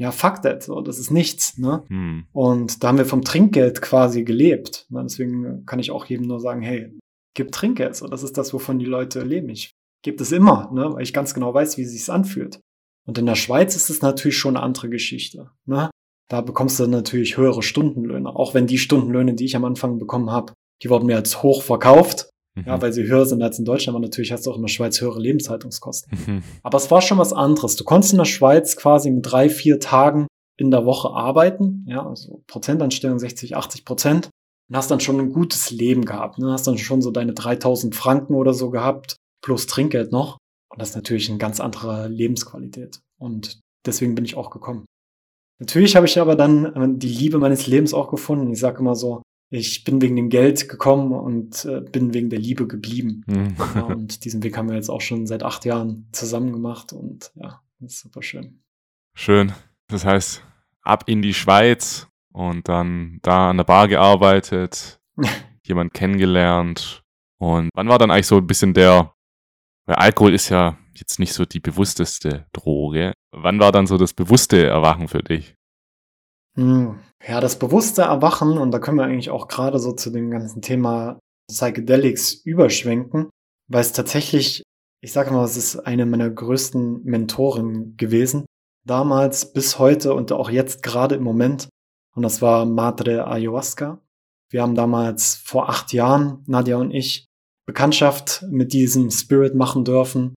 Ja, 0.00 0.12
fuck 0.12 0.42
that, 0.42 0.62
so, 0.62 0.80
das 0.80 1.00
ist 1.00 1.10
nichts, 1.10 1.58
ne? 1.58 1.82
Hm. 1.88 2.26
Und 2.32 2.84
da 2.84 2.88
haben 2.88 2.98
wir 2.98 3.04
vom 3.04 3.24
Trinkgeld 3.24 3.82
quasi 3.82 4.22
gelebt. 4.22 4.86
Ne? 4.90 5.02
Deswegen 5.02 5.66
kann 5.66 5.80
ich 5.80 5.90
auch 5.90 6.04
jedem 6.04 6.28
nur 6.28 6.38
sagen, 6.38 6.62
hey, 6.62 6.96
gib 7.34 7.50
Trinkgeld, 7.50 7.96
so, 7.96 8.06
das 8.06 8.22
ist 8.22 8.38
das, 8.38 8.54
wovon 8.54 8.78
die 8.78 8.86
Leute 8.86 9.24
leben. 9.24 9.48
Ich 9.48 9.72
gebe 10.02 10.22
es 10.22 10.32
immer, 10.32 10.70
ne? 10.72 10.92
Weil 10.92 11.02
ich 11.02 11.12
ganz 11.12 11.34
genau 11.34 11.52
weiß, 11.52 11.78
wie 11.78 11.82
es 11.82 11.92
sich 11.92 12.10
anfühlt. 12.10 12.60
Und 13.06 13.18
in 13.18 13.26
der 13.26 13.34
Schweiz 13.34 13.74
ist 13.74 13.90
es 13.90 14.02
natürlich 14.02 14.36
schon 14.36 14.56
eine 14.56 14.64
andere 14.64 14.88
Geschichte, 14.88 15.50
ne? 15.66 15.90
Da 16.30 16.42
bekommst 16.42 16.78
du 16.78 16.86
natürlich 16.86 17.38
höhere 17.38 17.62
Stundenlöhne, 17.62 18.28
auch 18.28 18.52
wenn 18.52 18.66
die 18.66 18.76
Stundenlöhne, 18.76 19.34
die 19.34 19.46
ich 19.46 19.56
am 19.56 19.64
Anfang 19.64 19.98
bekommen 19.98 20.30
habe, 20.30 20.52
die 20.82 20.90
wurden 20.90 21.06
mir 21.06 21.16
als 21.16 21.42
hoch 21.42 21.62
verkauft. 21.62 22.28
Mhm. 22.54 22.64
Ja, 22.66 22.82
weil 22.82 22.92
sie 22.92 23.04
höher 23.04 23.24
sind 23.24 23.42
als 23.42 23.58
in 23.58 23.64
Deutschland, 23.64 23.96
aber 23.96 24.04
natürlich 24.04 24.32
hast 24.32 24.46
du 24.46 24.50
auch 24.50 24.56
in 24.56 24.62
der 24.62 24.68
Schweiz 24.68 25.00
höhere 25.00 25.20
Lebenshaltungskosten. 25.20 26.18
Mhm. 26.26 26.42
Aber 26.62 26.76
es 26.76 26.90
war 26.90 27.00
schon 27.00 27.18
was 27.18 27.32
anderes. 27.32 27.76
Du 27.76 27.84
konntest 27.84 28.12
in 28.12 28.18
der 28.18 28.26
Schweiz 28.26 28.76
quasi 28.76 29.10
mit 29.10 29.30
drei, 29.30 29.48
vier 29.48 29.80
Tagen 29.80 30.26
in 30.58 30.70
der 30.70 30.84
Woche 30.84 31.10
arbeiten, 31.10 31.84
ja, 31.86 32.06
also 32.06 32.42
Prozentanstellung 32.46 33.18
60, 33.18 33.56
80 33.56 33.84
Prozent 33.84 34.30
und 34.68 34.76
hast 34.76 34.90
dann 34.90 35.00
schon 35.00 35.20
ein 35.20 35.32
gutes 35.32 35.70
Leben 35.70 36.04
gehabt, 36.04 36.38
ne? 36.38 36.50
hast 36.50 36.66
dann 36.66 36.78
schon 36.78 37.00
so 37.00 37.10
deine 37.10 37.32
3000 37.32 37.94
Franken 37.94 38.34
oder 38.34 38.52
so 38.52 38.70
gehabt, 38.70 39.16
plus 39.42 39.66
Trinkgeld 39.66 40.12
noch. 40.12 40.38
Und 40.70 40.80
das 40.80 40.90
ist 40.90 40.96
natürlich 40.96 41.28
eine 41.28 41.38
ganz 41.38 41.60
andere 41.60 42.08
Lebensqualität. 42.08 43.00
Und 43.18 43.60
deswegen 43.86 44.14
bin 44.14 44.24
ich 44.24 44.36
auch 44.36 44.50
gekommen. 44.50 44.84
Natürlich 45.60 45.96
habe 45.96 46.06
ich 46.06 46.20
aber 46.20 46.36
dann 46.36 46.64
äh, 46.66 46.98
die 46.98 47.08
Liebe 47.08 47.38
meines 47.38 47.66
Lebens 47.66 47.94
auch 47.94 48.10
gefunden. 48.10 48.52
Ich 48.52 48.60
sage 48.60 48.78
immer 48.78 48.94
so, 48.94 49.22
ich 49.50 49.84
bin 49.84 50.00
wegen 50.00 50.16
dem 50.16 50.28
Geld 50.28 50.68
gekommen 50.68 51.12
und 51.12 51.64
äh, 51.64 51.80
bin 51.80 52.14
wegen 52.14 52.30
der 52.30 52.38
Liebe 52.38 52.66
geblieben. 52.66 53.24
Mhm. 53.26 53.56
Ja, 53.74 53.82
und 53.86 54.24
diesen 54.24 54.42
Weg 54.42 54.56
haben 54.56 54.68
wir 54.68 54.76
jetzt 54.76 54.90
auch 54.90 55.00
schon 55.00 55.26
seit 55.26 55.42
acht 55.42 55.64
Jahren 55.64 56.08
zusammen 56.12 56.52
gemacht 56.52 56.92
und 56.92 57.32
ja, 57.34 57.60
das 57.80 57.94
ist 57.94 58.00
super 58.00 58.22
schön. 58.22 58.62
Schön. 59.14 59.52
Das 59.88 60.04
heißt, 60.04 60.44
ab 60.82 61.04
in 61.06 61.22
die 61.22 61.34
Schweiz 61.34 62.08
und 62.32 62.68
dann 62.68 63.18
da 63.22 63.50
an 63.50 63.56
der 63.56 63.64
Bar 63.64 63.88
gearbeitet, 63.88 65.00
jemand 65.64 65.94
kennengelernt. 65.94 67.02
Und 67.38 67.70
wann 67.74 67.88
war 67.88 67.98
dann 67.98 68.10
eigentlich 68.10 68.26
so 68.26 68.36
ein 68.36 68.46
bisschen 68.46 68.74
der, 68.74 69.12
weil 69.88 69.96
Alkohol 69.96 70.34
ist 70.34 70.50
ja 70.50 70.76
jetzt 70.94 71.18
nicht 71.18 71.32
so 71.32 71.46
die 71.46 71.60
bewussteste 71.60 72.46
Droge. 72.52 73.14
Wann 73.32 73.58
war 73.58 73.72
dann 73.72 73.86
so 73.86 73.96
das 73.96 74.12
bewusste 74.12 74.66
Erwachen 74.66 75.08
für 75.08 75.22
dich? 75.22 75.54
Hm, 76.56 76.98
ja, 77.26 77.40
das 77.40 77.58
bewusste 77.58 78.02
Erwachen, 78.02 78.58
und 78.58 78.70
da 78.70 78.80
können 78.80 78.98
wir 78.98 79.04
eigentlich 79.04 79.30
auch 79.30 79.48
gerade 79.48 79.78
so 79.78 79.92
zu 79.92 80.10
dem 80.10 80.30
ganzen 80.30 80.60
Thema 80.60 81.18
Psychedelics 81.50 82.34
überschwenken, 82.34 83.30
weil 83.70 83.80
es 83.80 83.92
tatsächlich, 83.92 84.62
ich 85.00 85.12
sage 85.12 85.30
mal, 85.30 85.44
es 85.44 85.56
ist 85.56 85.76
eine 85.76 86.04
meiner 86.04 86.28
größten 86.28 87.04
Mentoren 87.04 87.96
gewesen. 87.96 88.44
Damals, 88.86 89.54
bis 89.54 89.78
heute 89.78 90.12
und 90.12 90.32
auch 90.32 90.50
jetzt 90.50 90.82
gerade 90.82 91.14
im 91.14 91.22
Moment. 91.22 91.68
Und 92.14 92.24
das 92.24 92.42
war 92.42 92.66
Madre 92.66 93.26
Ayahuasca. 93.26 94.02
Wir 94.50 94.62
haben 94.62 94.74
damals 94.74 95.36
vor 95.36 95.70
acht 95.70 95.94
Jahren, 95.94 96.42
Nadia 96.46 96.76
und 96.76 96.90
ich, 96.90 97.27
Bekanntschaft 97.68 98.46
mit 98.50 98.72
diesem 98.72 99.10
Spirit 99.10 99.54
machen 99.54 99.84
dürfen 99.84 100.34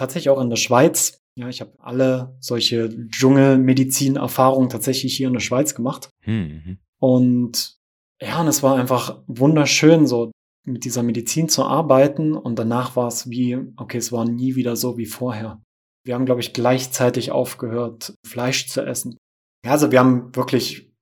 tatsächlich 0.00 0.30
auch 0.30 0.40
in 0.40 0.48
der 0.48 0.56
Schweiz. 0.56 1.20
Ja, 1.36 1.48
ich 1.48 1.60
habe 1.60 1.74
alle 1.78 2.36
solche 2.40 2.88
Dschungelmedizin-Erfahrungen 3.08 4.70
tatsächlich 4.70 5.14
hier 5.14 5.28
in 5.28 5.34
der 5.34 5.40
Schweiz 5.40 5.74
gemacht. 5.74 6.08
Mhm. 6.24 6.78
Und 6.98 7.76
ja, 8.20 8.40
und 8.40 8.48
es 8.48 8.62
war 8.62 8.76
einfach 8.76 9.22
wunderschön, 9.26 10.06
so 10.06 10.30
mit 10.66 10.84
dieser 10.84 11.02
Medizin 11.02 11.50
zu 11.50 11.64
arbeiten. 11.64 12.34
Und 12.34 12.58
danach 12.58 12.96
war 12.96 13.08
es 13.08 13.28
wie, 13.28 13.58
okay, 13.76 13.98
es 13.98 14.10
war 14.10 14.24
nie 14.24 14.56
wieder 14.56 14.74
so 14.74 14.96
wie 14.96 15.06
vorher. 15.06 15.62
Wir 16.02 16.14
haben, 16.14 16.24
glaube 16.24 16.40
ich, 16.40 16.54
gleichzeitig 16.54 17.30
aufgehört, 17.30 18.14
Fleisch 18.26 18.68
zu 18.68 18.80
essen. 18.80 19.18
Ja, 19.64 19.72
also 19.72 19.92
wir 19.92 19.98
haben 20.00 20.34
wirklich 20.34 20.94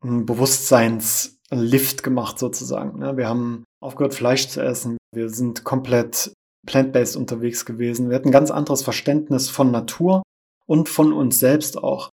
einen 1.50 1.62
Bewusstseinslift 1.62 2.02
gemacht 2.02 2.38
sozusagen. 2.38 2.98
Ne? 2.98 3.16
Wir 3.16 3.28
haben 3.28 3.64
aufgehört, 3.80 4.14
Fleisch 4.14 4.48
zu 4.48 4.62
essen. 4.62 4.96
Wir 5.14 5.28
sind 5.30 5.64
komplett 5.64 6.32
plant-based 6.66 7.16
unterwegs 7.16 7.64
gewesen. 7.64 8.08
Wir 8.08 8.16
hatten 8.16 8.28
ein 8.28 8.32
ganz 8.32 8.50
anderes 8.50 8.82
Verständnis 8.82 9.48
von 9.48 9.70
Natur 9.70 10.22
und 10.66 10.88
von 10.88 11.12
uns 11.12 11.38
selbst 11.38 11.78
auch. 11.78 12.10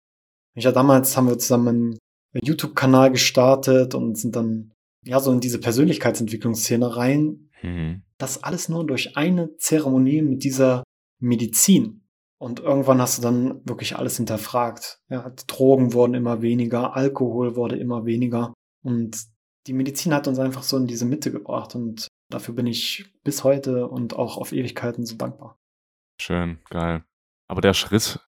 Ja, 0.56 0.70
damals 0.70 1.16
haben 1.16 1.28
wir 1.28 1.38
zusammen 1.38 1.68
einen 1.68 1.98
YouTube-Kanal 2.44 3.10
gestartet 3.10 3.94
und 3.94 4.16
sind 4.16 4.36
dann 4.36 4.72
ja 5.04 5.18
so 5.18 5.32
in 5.32 5.40
diese 5.40 5.58
Persönlichkeitsentwicklungsszene 5.58 6.96
rein. 6.96 7.50
Mhm. 7.62 8.02
Das 8.18 8.44
alles 8.44 8.68
nur 8.68 8.86
durch 8.86 9.16
eine 9.16 9.56
Zeremonie 9.56 10.22
mit 10.22 10.44
dieser 10.44 10.84
Medizin. 11.20 12.02
Und 12.38 12.60
irgendwann 12.60 13.00
hast 13.00 13.18
du 13.18 13.22
dann 13.22 13.60
wirklich 13.66 13.96
alles 13.96 14.18
hinterfragt. 14.18 14.98
Ja, 15.08 15.32
Drogen 15.46 15.92
wurden 15.94 16.14
immer 16.14 16.42
weniger, 16.42 16.94
Alkohol 16.94 17.56
wurde 17.56 17.76
immer 17.76 18.04
weniger. 18.04 18.52
Und 18.84 19.16
die 19.66 19.72
Medizin 19.72 20.14
hat 20.14 20.28
uns 20.28 20.38
einfach 20.38 20.62
so 20.62 20.76
in 20.76 20.86
diese 20.86 21.06
Mitte 21.06 21.32
gebracht. 21.32 21.74
Und 21.74 22.08
Dafür 22.30 22.54
bin 22.54 22.66
ich 22.66 23.06
bis 23.22 23.44
heute 23.44 23.86
und 23.86 24.16
auch 24.16 24.38
auf 24.38 24.52
Ewigkeiten 24.52 25.04
so 25.04 25.16
dankbar. 25.16 25.58
Schön, 26.20 26.58
geil. 26.70 27.04
Aber 27.48 27.60
der 27.60 27.74
Schritt, 27.74 28.20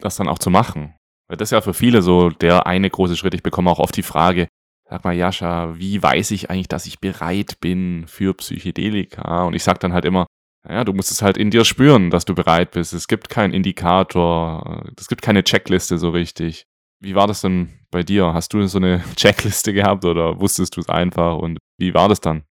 das 0.00 0.16
dann 0.16 0.28
auch 0.28 0.38
zu 0.38 0.50
machen, 0.50 0.94
weil 1.28 1.36
das 1.36 1.48
ist 1.48 1.52
ja 1.52 1.60
für 1.60 1.74
viele 1.74 2.02
so 2.02 2.30
der 2.30 2.66
eine 2.66 2.90
große 2.90 3.16
Schritt. 3.16 3.34
Ich 3.34 3.42
bekomme 3.42 3.70
auch 3.70 3.78
oft 3.78 3.96
die 3.96 4.02
Frage, 4.02 4.48
sag 4.88 5.04
mal, 5.04 5.14
Jascha, 5.14 5.78
wie 5.78 6.02
weiß 6.02 6.32
ich 6.32 6.50
eigentlich, 6.50 6.68
dass 6.68 6.86
ich 6.86 7.00
bereit 7.00 7.60
bin 7.60 8.06
für 8.06 8.34
Psychedelika? 8.34 9.44
Und 9.44 9.54
ich 9.54 9.62
sage 9.62 9.78
dann 9.78 9.92
halt 9.92 10.04
immer, 10.04 10.26
ja, 10.68 10.84
du 10.84 10.92
musst 10.92 11.10
es 11.10 11.22
halt 11.22 11.36
in 11.36 11.50
dir 11.50 11.64
spüren, 11.64 12.10
dass 12.10 12.24
du 12.24 12.34
bereit 12.34 12.72
bist. 12.72 12.92
Es 12.92 13.06
gibt 13.06 13.28
keinen 13.28 13.54
Indikator, 13.54 14.84
es 14.98 15.08
gibt 15.08 15.22
keine 15.22 15.44
Checkliste 15.44 15.98
so 15.98 16.10
richtig. 16.10 16.66
Wie 17.04 17.14
war 17.14 17.26
das 17.26 17.42
denn 17.42 17.68
bei 17.90 18.02
dir? 18.02 18.32
Hast 18.32 18.54
du 18.54 18.66
so 18.66 18.78
eine 18.78 19.04
Checkliste 19.16 19.74
gehabt 19.74 20.06
oder 20.06 20.40
wusstest 20.40 20.76
du 20.76 20.80
es 20.80 20.88
einfach 20.88 21.36
und 21.36 21.58
wie 21.78 21.92
war 21.92 22.08
das 22.08 22.20
dann? 22.20 22.44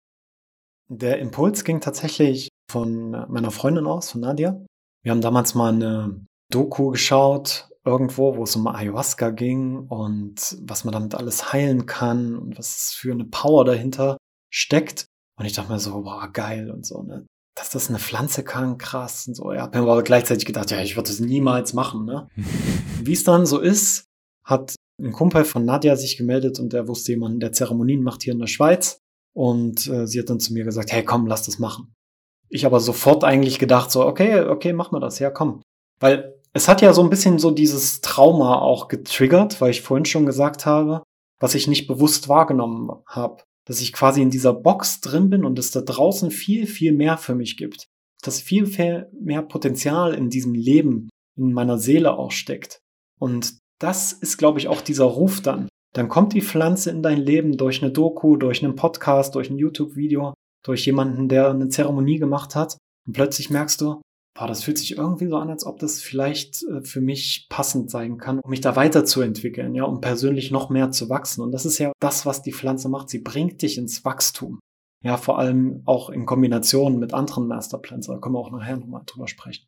Der 0.89 1.17
Impuls 1.17 1.63
ging 1.63 1.81
tatsächlich 1.81 2.49
von 2.69 3.11
meiner 3.29 3.49
Freundin 3.49 3.87
aus, 3.87 4.11
von 4.11 4.21
Nadia. 4.21 4.63
Wir 5.01 5.11
haben 5.11 5.21
damals 5.21 5.55
mal 5.55 5.73
eine 5.73 6.23
Doku 6.51 6.91
geschaut, 6.91 7.67
irgendwo, 7.83 8.37
wo 8.37 8.43
es 8.43 8.55
um 8.55 8.67
Ayahuasca 8.67 9.31
ging 9.31 9.87
und 9.87 10.55
was 10.61 10.83
man 10.83 10.93
damit 10.93 11.15
alles 11.15 11.51
heilen 11.51 11.87
kann 11.87 12.37
und 12.37 12.57
was 12.59 12.93
für 12.93 13.11
eine 13.11 13.25
Power 13.25 13.65
dahinter 13.65 14.17
steckt. 14.51 15.07
Und 15.35 15.45
ich 15.45 15.53
dachte 15.53 15.71
mir 15.71 15.79
so, 15.79 16.05
wow, 16.05 16.31
geil 16.31 16.69
und 16.69 16.85
so, 16.85 17.01
ne? 17.01 17.25
Dass 17.55 17.71
das 17.71 17.89
eine 17.89 17.99
Pflanze 17.99 18.43
kann, 18.43 18.77
krass 18.77 19.27
und 19.27 19.33
so. 19.33 19.51
Ja, 19.51 19.63
habe 19.63 19.79
mir 19.79 19.91
aber 19.91 20.03
gleichzeitig 20.03 20.45
gedacht, 20.45 20.69
ja, 20.69 20.79
ich 20.81 20.95
würde 20.95 21.09
das 21.09 21.19
niemals 21.19 21.73
machen, 21.73 22.05
ne? 22.05 22.27
Wie 23.01 23.13
es 23.13 23.23
dann 23.23 23.47
so 23.47 23.59
ist, 23.59 24.05
hat 24.43 24.75
ein 25.01 25.11
Kumpel 25.11 25.43
von 25.45 25.65
Nadia 25.65 25.95
sich 25.95 26.17
gemeldet 26.17 26.59
und 26.59 26.73
der 26.73 26.87
wusste 26.87 27.13
jemanden, 27.13 27.39
der 27.39 27.51
Zeremonien 27.51 28.03
macht 28.03 28.23
hier 28.23 28.33
in 28.33 28.39
der 28.39 28.47
Schweiz. 28.47 28.99
Und 29.35 29.87
äh, 29.87 30.05
sie 30.05 30.19
hat 30.19 30.29
dann 30.29 30.39
zu 30.39 30.53
mir 30.53 30.63
gesagt, 30.63 30.91
hey, 30.91 31.03
komm, 31.03 31.25
lass 31.25 31.43
das 31.43 31.59
machen. 31.59 31.93
Ich 32.49 32.65
aber 32.65 32.79
sofort 32.79 33.23
eigentlich 33.23 33.57
gedacht, 33.57 33.89
so, 33.91 34.05
okay, 34.05 34.41
okay, 34.41 34.73
mach 34.73 34.91
mal 34.91 34.99
das, 34.99 35.17
ja, 35.19 35.31
komm. 35.31 35.63
Weil 35.99 36.35
es 36.53 36.67
hat 36.67 36.81
ja 36.81 36.93
so 36.93 37.01
ein 37.01 37.09
bisschen 37.09 37.39
so 37.39 37.49
dieses 37.49 38.01
Trauma 38.01 38.59
auch 38.59 38.87
getriggert, 38.87 39.59
weil 39.59 39.71
ich 39.71 39.81
vorhin 39.81 40.05
schon 40.05 40.27
gesagt 40.27 40.67
habe, 40.67 41.03
was 41.39 41.55
ich 41.55 41.67
nicht 41.67 41.87
bewusst 41.87 42.29
wahrgenommen 42.29 42.91
habe. 43.07 43.43
Dass 43.65 43.81
ich 43.81 43.93
quasi 43.93 44.21
in 44.21 44.29
dieser 44.29 44.53
Box 44.53 45.01
drin 45.01 45.29
bin 45.29 45.45
und 45.45 45.57
es 45.57 45.71
da 45.71 45.81
draußen 45.81 46.29
viel, 46.29 46.67
viel 46.67 46.91
mehr 46.91 47.17
für 47.17 47.33
mich 47.33 47.57
gibt. 47.57 47.87
Dass 48.21 48.39
viel, 48.39 48.67
viel 48.67 49.09
mehr 49.19 49.41
Potenzial 49.41 50.13
in 50.13 50.29
diesem 50.29 50.53
Leben, 50.53 51.09
in 51.37 51.53
meiner 51.53 51.79
Seele 51.79 52.17
auch 52.17 52.31
steckt. 52.31 52.79
Und 53.19 53.57
das 53.83 54.13
ist, 54.13 54.37
glaube 54.37 54.59
ich, 54.59 54.69
auch 54.69 54.81
dieser 54.81 55.03
Ruf 55.03 55.41
dann. 55.41 55.67
Dann 55.93 56.07
kommt 56.07 56.33
die 56.33 56.41
Pflanze 56.41 56.89
in 56.89 57.03
dein 57.03 57.19
Leben 57.19 57.57
durch 57.57 57.83
eine 57.83 57.91
Doku, 57.91 58.37
durch 58.37 58.63
einen 58.63 58.75
Podcast, 58.75 59.35
durch 59.35 59.49
ein 59.49 59.57
YouTube-Video, 59.57 60.33
durch 60.63 60.85
jemanden, 60.85 61.27
der 61.27 61.49
eine 61.49 61.67
Zeremonie 61.67 62.17
gemacht 62.17 62.55
hat. 62.55 62.77
Und 63.05 63.13
plötzlich 63.13 63.49
merkst 63.49 63.81
du, 63.81 64.01
boah, 64.35 64.47
das 64.47 64.63
fühlt 64.63 64.77
sich 64.77 64.97
irgendwie 64.97 65.27
so 65.27 65.35
an, 65.35 65.49
als 65.49 65.65
ob 65.65 65.79
das 65.79 66.01
vielleicht 66.01 66.63
äh, 66.63 66.81
für 66.81 67.01
mich 67.01 67.47
passend 67.49 67.91
sein 67.91 68.17
kann, 68.17 68.39
um 68.39 68.49
mich 68.49 68.61
da 68.61 68.75
weiterzuentwickeln, 68.75 69.75
ja, 69.75 69.83
um 69.83 70.01
persönlich 70.01 70.49
noch 70.49 70.69
mehr 70.69 70.91
zu 70.91 71.09
wachsen. 71.09 71.41
Und 71.41 71.51
das 71.51 71.65
ist 71.65 71.77
ja 71.77 71.91
das, 71.99 72.25
was 72.25 72.41
die 72.41 72.53
Pflanze 72.53 72.89
macht. 72.89 73.09
Sie 73.09 73.19
bringt 73.19 73.61
dich 73.61 73.77
ins 73.77 74.05
Wachstum. 74.05 74.59
Ja, 75.03 75.17
vor 75.17 75.37
allem 75.37 75.83
auch 75.85 76.09
in 76.09 76.25
Kombination 76.25 76.97
mit 76.97 77.13
anderen 77.13 77.47
Masterplans. 77.47 78.07
Da 78.07 78.17
können 78.17 78.33
wir 78.33 78.39
auch 78.39 78.51
nachher 78.51 78.77
nochmal 78.77 79.03
drüber 79.05 79.27
sprechen. 79.27 79.67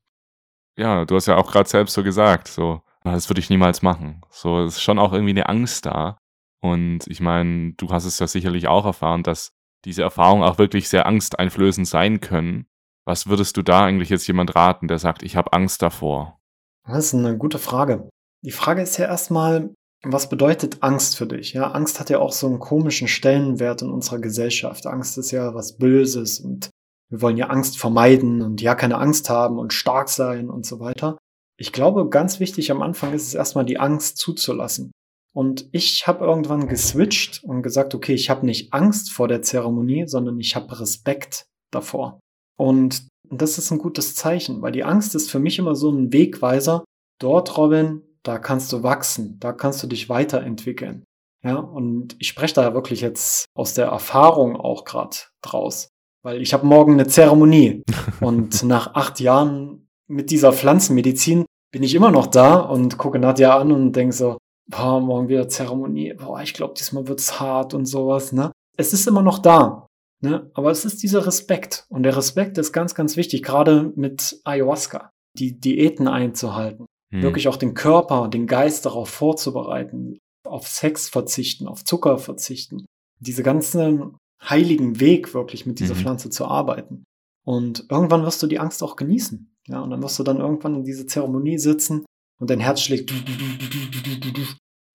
Ja, 0.78 1.04
du 1.04 1.16
hast 1.16 1.28
ja 1.28 1.36
auch 1.36 1.52
gerade 1.52 1.70
selbst 1.70 1.94
so 1.94 2.04
gesagt, 2.04 2.48
so 2.48 2.82
das 3.12 3.30
würde 3.30 3.40
ich 3.40 3.50
niemals 3.50 3.82
machen. 3.82 4.22
So, 4.30 4.64
ist 4.66 4.82
schon 4.82 5.00
auch 5.00 5.14
irgendwie 5.14 5.32
eine 5.32 5.50
Angst 5.50 5.86
da. 5.86 6.18
Und 6.62 7.02
ich 7.08 7.20
meine, 7.20 7.74
du 7.74 7.90
hast 7.90 8.06
es 8.06 8.20
ja 8.20 8.28
sicherlich 8.28 8.68
auch 8.68 8.86
erfahren, 8.86 9.24
dass 9.24 9.52
diese 9.86 10.02
Erfahrungen 10.02 10.44
auch 10.44 10.58
wirklich 10.58 10.90
sehr 10.90 11.06
angsteinflößend 11.06 11.88
sein 11.88 12.20
können. 12.20 12.66
Was 13.06 13.28
würdest 13.28 13.56
du 13.58 13.62
da 13.62 13.86
eigentlich 13.86 14.10
jetzt 14.10 14.26
jemand 14.28 14.56
raten, 14.56 14.88
der 14.88 14.98
sagt, 14.98 15.22
ich 15.22 15.36
habe 15.36 15.54
Angst 15.54 15.82
davor? 15.82 16.40
Das 16.88 17.06
ist 17.06 17.14
eine 17.14 17.38
gute 17.38 17.60
Frage. 17.60 18.10
Die 18.44 18.52
Frage 18.52 18.82
ist 18.82 18.98
ja 18.98 19.06
erstmal, 19.06 19.74
was 20.04 20.30
bedeutet 20.30 20.82
Angst 20.82 21.18
für 21.18 21.28
dich? 21.28 21.54
Ja, 21.54 21.72
Angst 21.72 22.00
hat 22.00 22.10
ja 22.10 22.20
auch 22.20 22.32
so 22.32 22.48
einen 22.48 22.60
komischen 22.60 23.08
Stellenwert 23.08 23.82
in 23.82 23.90
unserer 23.90 24.20
Gesellschaft. 24.20 24.88
Angst 24.88 25.18
ist 25.18 25.32
ja 25.32 25.54
was 25.54 25.78
Böses 25.78 26.40
und 26.40 26.70
wir 27.10 27.22
wollen 27.22 27.38
ja 27.38 27.48
Angst 27.48 27.78
vermeiden 27.78 28.42
und 28.42 28.62
ja 28.62 28.74
keine 28.74 28.98
Angst 28.98 29.30
haben 29.30 29.60
und 29.60 29.74
stark 29.74 30.10
sein 30.10 30.50
und 30.50 30.66
so 30.66 30.80
weiter. 30.80 31.18
Ich 31.58 31.72
glaube, 31.72 32.10
ganz 32.10 32.40
wichtig 32.40 32.72
am 32.72 32.82
Anfang 32.82 33.14
ist 33.14 33.28
es 33.28 33.34
erstmal 33.34 33.66
die 33.66 33.80
Angst 33.80 34.18
zuzulassen. 34.18 34.92
Und 35.34 35.68
ich 35.72 36.08
habe 36.08 36.24
irgendwann 36.24 36.68
geswitcht 36.68 37.44
und 37.44 37.62
gesagt, 37.62 37.94
okay, 37.94 38.14
ich 38.14 38.30
habe 38.30 38.46
nicht 38.46 38.74
Angst 38.74 39.12
vor 39.12 39.28
der 39.28 39.42
Zeremonie, 39.42 40.08
sondern 40.08 40.40
ich 40.40 40.56
habe 40.56 40.80
Respekt 40.80 41.46
davor. 41.72 42.20
Und 42.58 43.08
das 43.30 43.58
ist 43.58 43.72
ein 43.72 43.80
gutes 43.80 44.16
Zeichen, 44.16 44.62
weil 44.62 44.72
die 44.72 44.84
Angst 44.84 45.14
ist 45.16 45.30
für 45.30 45.40
mich 45.40 45.60
immer 45.60 45.76
so 45.76 45.92
ein 45.92 46.14
Wegweiser. 46.14 46.86
Dort, 47.20 47.58
Robin, 47.58 48.02
da 48.24 48.40
kannst 48.40 48.72
du 48.72 48.84
wachsen, 48.84 49.38
da 49.40 49.52
kannst 49.52 49.84
du 49.84 49.88
dich 49.88 50.10
weiterentwickeln. 50.10 51.04
Ja, 51.44 51.58
und 51.58 52.16
ich 52.20 52.30
spreche 52.30 52.56
da 52.56 52.74
wirklich 52.74 53.02
jetzt 53.02 53.46
aus 53.56 53.74
der 53.74 53.88
Erfahrung 53.88 54.56
auch 54.56 54.84
gerade 54.84 55.18
draus, 55.44 55.90
weil 56.24 56.42
ich 56.42 56.54
habe 56.54 56.66
morgen 56.66 56.94
eine 56.94 57.08
Zeremonie 57.08 57.84
und 58.20 58.64
nach 58.64 58.96
acht 58.96 59.20
Jahren 59.20 59.85
mit 60.08 60.32
dieser 60.32 60.54
Pflanzenmedizin 60.54 61.46
bin 61.72 61.84
ich 61.84 61.96
immer 61.96 62.12
noch 62.12 62.28
da 62.28 62.60
und 62.60 62.98
gucke 62.98 63.20
Nadja 63.20 63.58
an 63.58 63.72
und 63.72 63.94
denke 63.94 64.14
so, 64.14 64.38
boah, 64.68 65.00
morgen 65.00 65.28
wieder 65.28 65.48
Zeremonie, 65.48 66.14
boah, 66.14 66.42
ich 66.42 66.54
glaube, 66.54 66.74
diesmal 66.78 67.08
wird's 67.08 67.40
hart 67.40 67.74
und 67.74 67.86
sowas, 67.86 68.32
ne? 68.32 68.52
Es 68.78 68.94
ist 68.94 69.08
immer 69.08 69.22
noch 69.22 69.40
da, 69.40 69.88
ne? 70.22 70.50
Aber 70.54 70.72
es 70.72 70.86
ist 70.86 71.04
dieser 71.04 71.26
Respekt. 71.26 71.86
Und 71.90 72.04
der 72.04 72.16
Respekt 72.16 72.58
ist 72.58 72.72
ganz, 72.72 72.96
ganz 72.96 73.18
wichtig, 73.18 73.44
gerade 73.44 73.92
mit 73.96 74.40
Ayahuasca, 74.44 75.12
die 75.38 75.60
Diäten 75.60 76.08
einzuhalten. 76.08 76.86
Hm. 77.14 77.22
Wirklich 77.22 77.48
auch 77.48 77.58
den 77.58 77.74
Körper, 77.74 78.28
den 78.28 78.48
Geist 78.48 78.86
darauf 78.86 79.10
vorzubereiten, 79.10 80.18
auf 80.46 80.68
Sex 80.68 81.10
verzichten, 81.10 81.68
auf 81.68 81.84
Zucker 81.84 82.18
verzichten. 82.18 82.86
Diese 83.20 83.44
ganzen 83.44 84.18
heiligen 84.42 85.00
Weg 85.00 85.34
wirklich 85.34 85.66
mit 85.66 85.80
dieser 85.80 85.96
mhm. 85.96 86.00
Pflanze 86.00 86.30
zu 86.30 86.46
arbeiten. 86.46 87.04
Und 87.46 87.86
irgendwann 87.90 88.24
wirst 88.24 88.44
du 88.44 88.48
die 88.48 88.60
Angst 88.60 88.84
auch 88.84 88.96
genießen. 88.96 89.55
Ja, 89.68 89.82
und 89.82 89.90
dann 89.90 90.02
wirst 90.04 90.20
du 90.20 90.24
dann 90.24 90.38
irgendwann 90.38 90.76
in 90.76 90.84
diese 90.84 91.06
Zeremonie 91.06 91.58
sitzen 91.58 92.06
und 92.40 92.50
dein 92.50 92.60
Herz 92.60 92.82
schlägt 92.82 93.12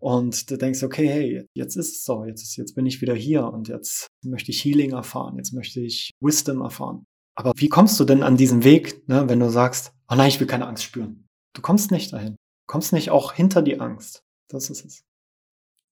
und 0.00 0.50
du 0.50 0.56
denkst, 0.56 0.82
okay, 0.82 1.08
hey, 1.08 1.46
jetzt 1.54 1.76
ist 1.76 1.96
es 1.96 2.04
so, 2.04 2.24
jetzt, 2.24 2.42
ist, 2.42 2.56
jetzt 2.56 2.74
bin 2.74 2.86
ich 2.86 3.00
wieder 3.00 3.14
hier 3.14 3.44
und 3.46 3.68
jetzt 3.68 4.08
möchte 4.24 4.50
ich 4.50 4.64
Healing 4.64 4.92
erfahren, 4.92 5.36
jetzt 5.36 5.52
möchte 5.52 5.80
ich 5.80 6.10
Wisdom 6.20 6.62
erfahren. 6.62 7.04
Aber 7.36 7.52
wie 7.56 7.68
kommst 7.68 7.98
du 8.00 8.04
denn 8.04 8.22
an 8.22 8.36
diesen 8.36 8.64
Weg, 8.64 9.08
ne, 9.08 9.28
wenn 9.28 9.40
du 9.40 9.50
sagst, 9.50 9.92
oh 10.08 10.14
nein, 10.14 10.28
ich 10.28 10.40
will 10.40 10.46
keine 10.46 10.66
Angst 10.66 10.84
spüren? 10.84 11.26
Du 11.54 11.62
kommst 11.62 11.90
nicht 11.90 12.12
dahin. 12.12 12.32
Du 12.32 12.72
kommst 12.72 12.92
nicht 12.92 13.10
auch 13.10 13.32
hinter 13.32 13.62
die 13.62 13.80
Angst. 13.80 14.22
Das 14.48 14.70
ist 14.70 14.84
es. 14.84 15.02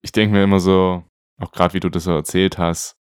Ich 0.03 0.13
denke 0.13 0.35
mir 0.35 0.45
immer 0.45 0.61
so, 0.61 1.05
auch 1.41 1.53
gerade 1.53 1.75
wie 1.75 1.81
du 1.81 1.89
das 1.89 2.05
so 2.05 2.13
erzählt 2.13 2.59
hast, 2.59 2.95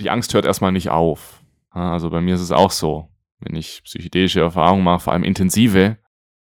die 0.00 0.10
Angst 0.10 0.34
hört 0.34 0.44
erstmal 0.44 0.72
nicht 0.72 0.90
auf. 0.90 1.42
Also 1.70 2.10
bei 2.10 2.20
mir 2.20 2.34
ist 2.34 2.40
es 2.40 2.52
auch 2.52 2.70
so. 2.70 3.08
Wenn 3.44 3.56
ich 3.56 3.82
psychedelische 3.84 4.40
Erfahrungen 4.40 4.84
mache, 4.84 5.00
vor 5.00 5.12
allem 5.12 5.24
intensive, 5.24 5.98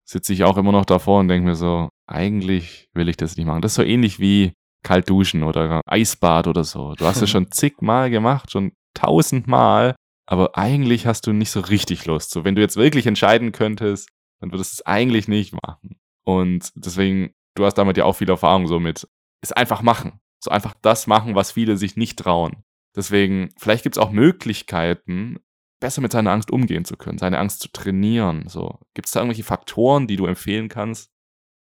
sitze 0.05 0.33
ich 0.33 0.45
auch 0.45 0.57
immer 0.57 0.73
noch 0.73 0.85
davor 0.85 1.21
und 1.21 1.29
denke 1.29 1.49
mir 1.49 1.55
so, 1.55 1.89
eigentlich 2.07 2.89
will 2.95 3.09
ich 3.09 3.17
das 3.17 3.37
nicht 3.37 3.47
machen. 3.47 3.63
Das 3.63 3.73
ist 3.73 3.77
so 3.77 3.83
ähnlich 3.83 4.19
wie 4.19 4.53
kalt 4.83 5.09
duschen 5.09 5.43
oder 5.43 5.81
Eisbad 5.87 6.47
oder 6.47 6.65
so. 6.65 6.95
Du 6.95 7.05
hast 7.07 7.23
es 7.23 7.31
schon 7.31 7.51
zigmal 7.51 8.11
gemacht, 8.11 8.51
schon 8.51 8.73
tausendmal, 8.95 9.95
aber 10.27 10.57
eigentlich 10.57 11.07
hast 11.07 11.27
du 11.27 11.33
nicht 11.33 11.51
so 11.51 11.61
richtig 11.61 12.07
Lust. 12.07 12.31
So, 12.31 12.45
wenn 12.45 12.55
du 12.55 12.61
jetzt 12.61 12.77
wirklich 12.77 13.07
entscheiden 13.07 13.53
könntest, 13.53 14.09
dann 14.41 14.53
würdest 14.53 14.73
du 14.73 14.75
es 14.77 14.87
eigentlich 14.87 15.29
nicht 15.29 15.55
machen. 15.63 16.01
Und 16.25 16.71
deswegen, 16.75 17.35
du 17.55 17.65
hast 17.65 17.75
damit 17.75 17.97
ja 17.97 18.05
auch 18.05 18.17
viel 18.17 18.31
Erfahrung 18.31 18.67
so 18.67 18.81
mit, 18.81 19.09
es 19.43 19.53
einfach 19.53 19.83
machen. 19.83 20.21
So 20.43 20.51
einfach 20.51 20.75
das 20.83 21.07
machen, 21.07 21.35
was 21.35 21.53
viele 21.53 21.77
sich 21.77 21.97
nicht 21.97 22.19
trauen. 22.19 22.65
Deswegen, 22.97 23.51
vielleicht 23.59 23.83
gibt 23.83 23.97
es 23.97 24.03
auch 24.03 24.11
Möglichkeiten, 24.11 25.39
besser 25.81 26.01
mit 26.01 26.13
seiner 26.13 26.33
Angst 26.33 26.51
umgehen 26.51 26.85
zu 26.85 26.97
können, 26.97 27.19
seine 27.19 27.39
Angst 27.39 27.61
zu 27.61 27.69
trainieren. 27.69 28.45
So, 28.49 28.79
gibt 28.95 29.07
es 29.07 29.13
da 29.13 29.21
irgendwelche 29.21 29.45
Faktoren, 29.45 30.07
die 30.07 30.17
du 30.17 30.27
empfehlen 30.27 30.69
kannst? 30.69 31.11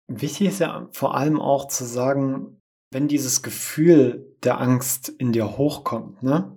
Wichtig 0.07 0.49
ist 0.49 0.61
ja 0.61 0.89
vor 0.93 1.17
allem 1.17 1.41
auch 1.41 1.69
zu 1.69 1.85
sagen, 1.85 2.61
wenn 2.93 3.09
dieses 3.09 3.43
Gefühl 3.43 4.37
der 4.45 4.61
Angst 4.61 5.09
in 5.09 5.33
dir 5.33 5.57
hochkommt, 5.57 6.23
ne? 6.23 6.55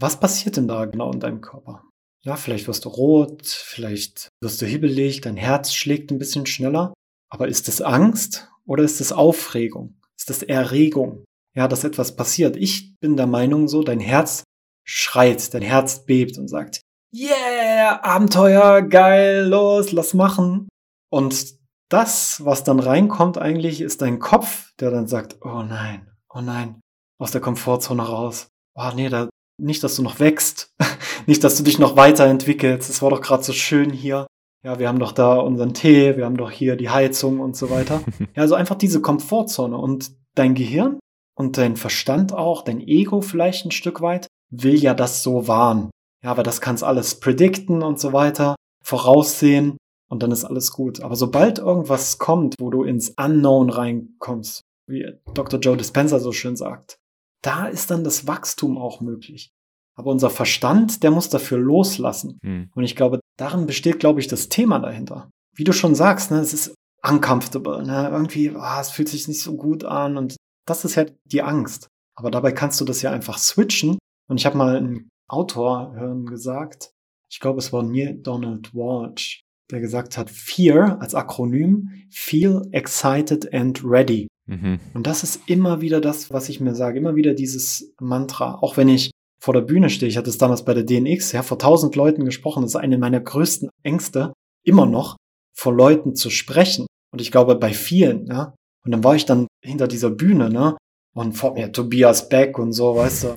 Was 0.00 0.20
passiert 0.20 0.56
denn 0.56 0.68
da 0.68 0.84
genau 0.84 1.10
in 1.12 1.20
deinem 1.20 1.40
Körper? 1.40 1.84
Ja, 2.24 2.36
vielleicht 2.36 2.68
wirst 2.68 2.84
du 2.84 2.88
rot, 2.88 3.46
vielleicht 3.46 4.28
wirst 4.40 4.60
du 4.60 4.66
hibbelig, 4.66 5.20
dein 5.20 5.36
Herz 5.36 5.72
schlägt 5.72 6.10
ein 6.10 6.18
bisschen 6.18 6.46
schneller. 6.46 6.92
Aber 7.30 7.48
ist 7.48 7.68
es 7.68 7.80
Angst 7.80 8.50
oder 8.64 8.84
ist 8.84 9.00
es 9.00 9.12
Aufregung? 9.12 10.00
Ist 10.16 10.30
es 10.30 10.42
Erregung? 10.42 11.24
Ja, 11.56 11.68
dass 11.68 11.84
etwas 11.84 12.16
passiert. 12.16 12.56
Ich 12.56 12.96
bin 13.00 13.16
der 13.16 13.26
Meinung 13.26 13.68
so, 13.68 13.82
dein 13.82 14.00
Herz 14.00 14.44
schreit, 14.84 15.52
dein 15.54 15.62
Herz 15.62 16.04
bebt 16.04 16.38
und 16.38 16.48
sagt, 16.48 16.80
yeah, 17.14 18.00
Abenteuer, 18.02 18.82
geil, 18.82 19.46
los, 19.48 19.92
lass 19.92 20.14
machen. 20.14 20.68
Und 21.10 21.54
das, 21.88 22.44
was 22.44 22.64
dann 22.64 22.80
reinkommt 22.80 23.38
eigentlich, 23.38 23.80
ist 23.80 24.02
dein 24.02 24.18
Kopf, 24.18 24.72
der 24.78 24.90
dann 24.90 25.06
sagt, 25.06 25.38
oh 25.42 25.62
nein, 25.62 26.10
oh 26.32 26.40
nein, 26.40 26.80
aus 27.18 27.32
der 27.32 27.40
Komfortzone 27.40 28.02
raus. 28.02 28.48
Oh 28.74 28.90
nee, 28.94 29.08
da, 29.08 29.28
nicht, 29.60 29.82
dass 29.82 29.96
du 29.96 30.02
noch 30.02 30.20
wächst, 30.20 30.74
nicht, 31.26 31.42
dass 31.44 31.56
du 31.56 31.62
dich 31.62 31.78
noch 31.78 31.96
weiterentwickelst. 31.96 32.88
Es 32.88 33.02
war 33.02 33.10
doch 33.10 33.20
gerade 33.20 33.42
so 33.42 33.52
schön 33.52 33.90
hier. 33.90 34.26
Ja, 34.64 34.78
wir 34.78 34.88
haben 34.88 34.98
doch 34.98 35.12
da 35.12 35.36
unseren 35.36 35.72
Tee, 35.72 36.16
wir 36.16 36.24
haben 36.24 36.36
doch 36.36 36.50
hier 36.50 36.76
die 36.76 36.90
Heizung 36.90 37.40
und 37.40 37.56
so 37.56 37.70
weiter. 37.70 38.00
Ja, 38.34 38.42
also 38.42 38.54
einfach 38.54 38.76
diese 38.76 39.00
Komfortzone 39.00 39.76
und 39.76 40.12
dein 40.34 40.54
Gehirn 40.54 40.98
und 41.36 41.56
dein 41.56 41.76
Verstand 41.76 42.32
auch, 42.32 42.62
dein 42.62 42.80
Ego 42.80 43.20
vielleicht 43.20 43.64
ein 43.64 43.70
Stück 43.70 44.00
weit, 44.00 44.26
will 44.50 44.76
ja 44.76 44.94
das 44.94 45.22
so 45.22 45.48
wahren. 45.48 45.90
Ja, 46.22 46.30
aber 46.30 46.42
das 46.42 46.60
kann's 46.60 46.82
alles 46.82 47.20
predikten 47.20 47.82
und 47.82 48.00
so 48.00 48.12
weiter, 48.12 48.56
voraussehen 48.84 49.76
und 50.10 50.22
dann 50.22 50.32
ist 50.32 50.44
alles 50.44 50.72
gut. 50.72 51.00
Aber 51.00 51.16
sobald 51.16 51.58
irgendwas 51.58 52.18
kommt, 52.18 52.56
wo 52.58 52.70
du 52.70 52.84
ins 52.84 53.10
Unknown 53.10 53.70
reinkommst, 53.70 54.62
wie 54.88 55.06
Dr. 55.34 55.60
Joe 55.60 55.76
Dispenza 55.76 56.18
so 56.18 56.32
schön 56.32 56.56
sagt, 56.56 56.96
da 57.42 57.66
ist 57.66 57.90
dann 57.90 58.04
das 58.04 58.26
Wachstum 58.26 58.78
auch 58.78 59.00
möglich. 59.00 59.50
Aber 59.94 60.10
unser 60.10 60.30
Verstand, 60.30 61.02
der 61.02 61.10
muss 61.10 61.28
dafür 61.28 61.58
loslassen. 61.58 62.38
Hm. 62.42 62.70
Und 62.74 62.84
ich 62.84 62.96
glaube, 62.96 63.20
darin 63.36 63.66
besteht, 63.66 63.98
glaube 63.98 64.20
ich, 64.20 64.28
das 64.28 64.48
Thema 64.48 64.78
dahinter. 64.78 65.30
Wie 65.54 65.64
du 65.64 65.72
schon 65.72 65.94
sagst, 65.94 66.30
ne, 66.30 66.38
es 66.38 66.54
ist 66.54 66.74
uncomfortable, 67.02 67.84
ne? 67.84 68.08
irgendwie, 68.10 68.50
ah, 68.56 68.80
es 68.80 68.90
fühlt 68.90 69.08
sich 69.08 69.28
nicht 69.28 69.42
so 69.42 69.56
gut 69.56 69.84
an 69.84 70.16
und 70.16 70.36
das 70.66 70.84
ist 70.84 70.94
ja 70.94 71.06
die 71.24 71.42
Angst. 71.42 71.88
Aber 72.16 72.30
dabei 72.30 72.52
kannst 72.52 72.80
du 72.80 72.84
das 72.84 73.02
ja 73.02 73.10
einfach 73.10 73.38
switchen. 73.38 73.98
Und 74.28 74.38
ich 74.38 74.46
habe 74.46 74.58
mal 74.58 74.76
einen 74.76 75.08
Autor 75.28 75.94
hören 75.94 76.26
gesagt, 76.26 76.92
ich 77.30 77.40
glaube, 77.40 77.58
es 77.58 77.72
war 77.72 77.82
Neil 77.82 78.18
Donald 78.22 78.74
Walsh, 78.74 79.42
der 79.70 79.80
gesagt 79.80 80.16
hat, 80.16 80.30
Fear 80.30 81.00
als 81.00 81.14
Akronym, 81.14 81.90
Feel 82.10 82.62
Excited 82.72 83.52
and 83.52 83.82
Ready. 83.84 84.28
Mhm. 84.46 84.80
Und 84.94 85.06
das 85.06 85.22
ist 85.22 85.42
immer 85.46 85.80
wieder 85.80 86.00
das, 86.00 86.30
was 86.30 86.48
ich 86.48 86.60
mir 86.60 86.74
sage, 86.74 86.98
immer 86.98 87.16
wieder 87.16 87.34
dieses 87.34 87.94
Mantra, 88.00 88.54
auch 88.56 88.76
wenn 88.76 88.88
ich 88.88 89.10
vor 89.40 89.54
der 89.54 89.60
Bühne 89.60 89.90
stehe, 89.90 90.08
ich 90.08 90.16
hatte 90.16 90.30
es 90.30 90.38
damals 90.38 90.64
bei 90.64 90.74
der 90.74 90.84
DNX, 90.84 91.32
ja, 91.32 91.42
vor 91.42 91.58
tausend 91.58 91.94
Leuten 91.94 92.24
gesprochen, 92.24 92.62
das 92.62 92.72
ist 92.72 92.76
eine 92.76 92.98
meiner 92.98 93.20
größten 93.20 93.68
Ängste, 93.84 94.32
immer 94.64 94.86
noch 94.86 95.16
vor 95.54 95.74
Leuten 95.74 96.14
zu 96.14 96.30
sprechen. 96.30 96.86
Und 97.12 97.20
ich 97.20 97.30
glaube, 97.30 97.54
bei 97.56 97.72
vielen, 97.72 98.26
ja. 98.26 98.54
Und 98.84 98.92
dann 98.92 99.04
war 99.04 99.14
ich 99.14 99.26
dann 99.26 99.46
hinter 99.62 99.86
dieser 99.86 100.10
Bühne, 100.10 100.50
ne, 100.50 100.76
und 101.14 101.32
vor 101.32 101.54
mir 101.54 101.72
Tobias 101.72 102.28
Beck 102.28 102.58
und 102.58 102.72
so, 102.72 102.96
weißt 102.96 103.24
du, 103.24 103.34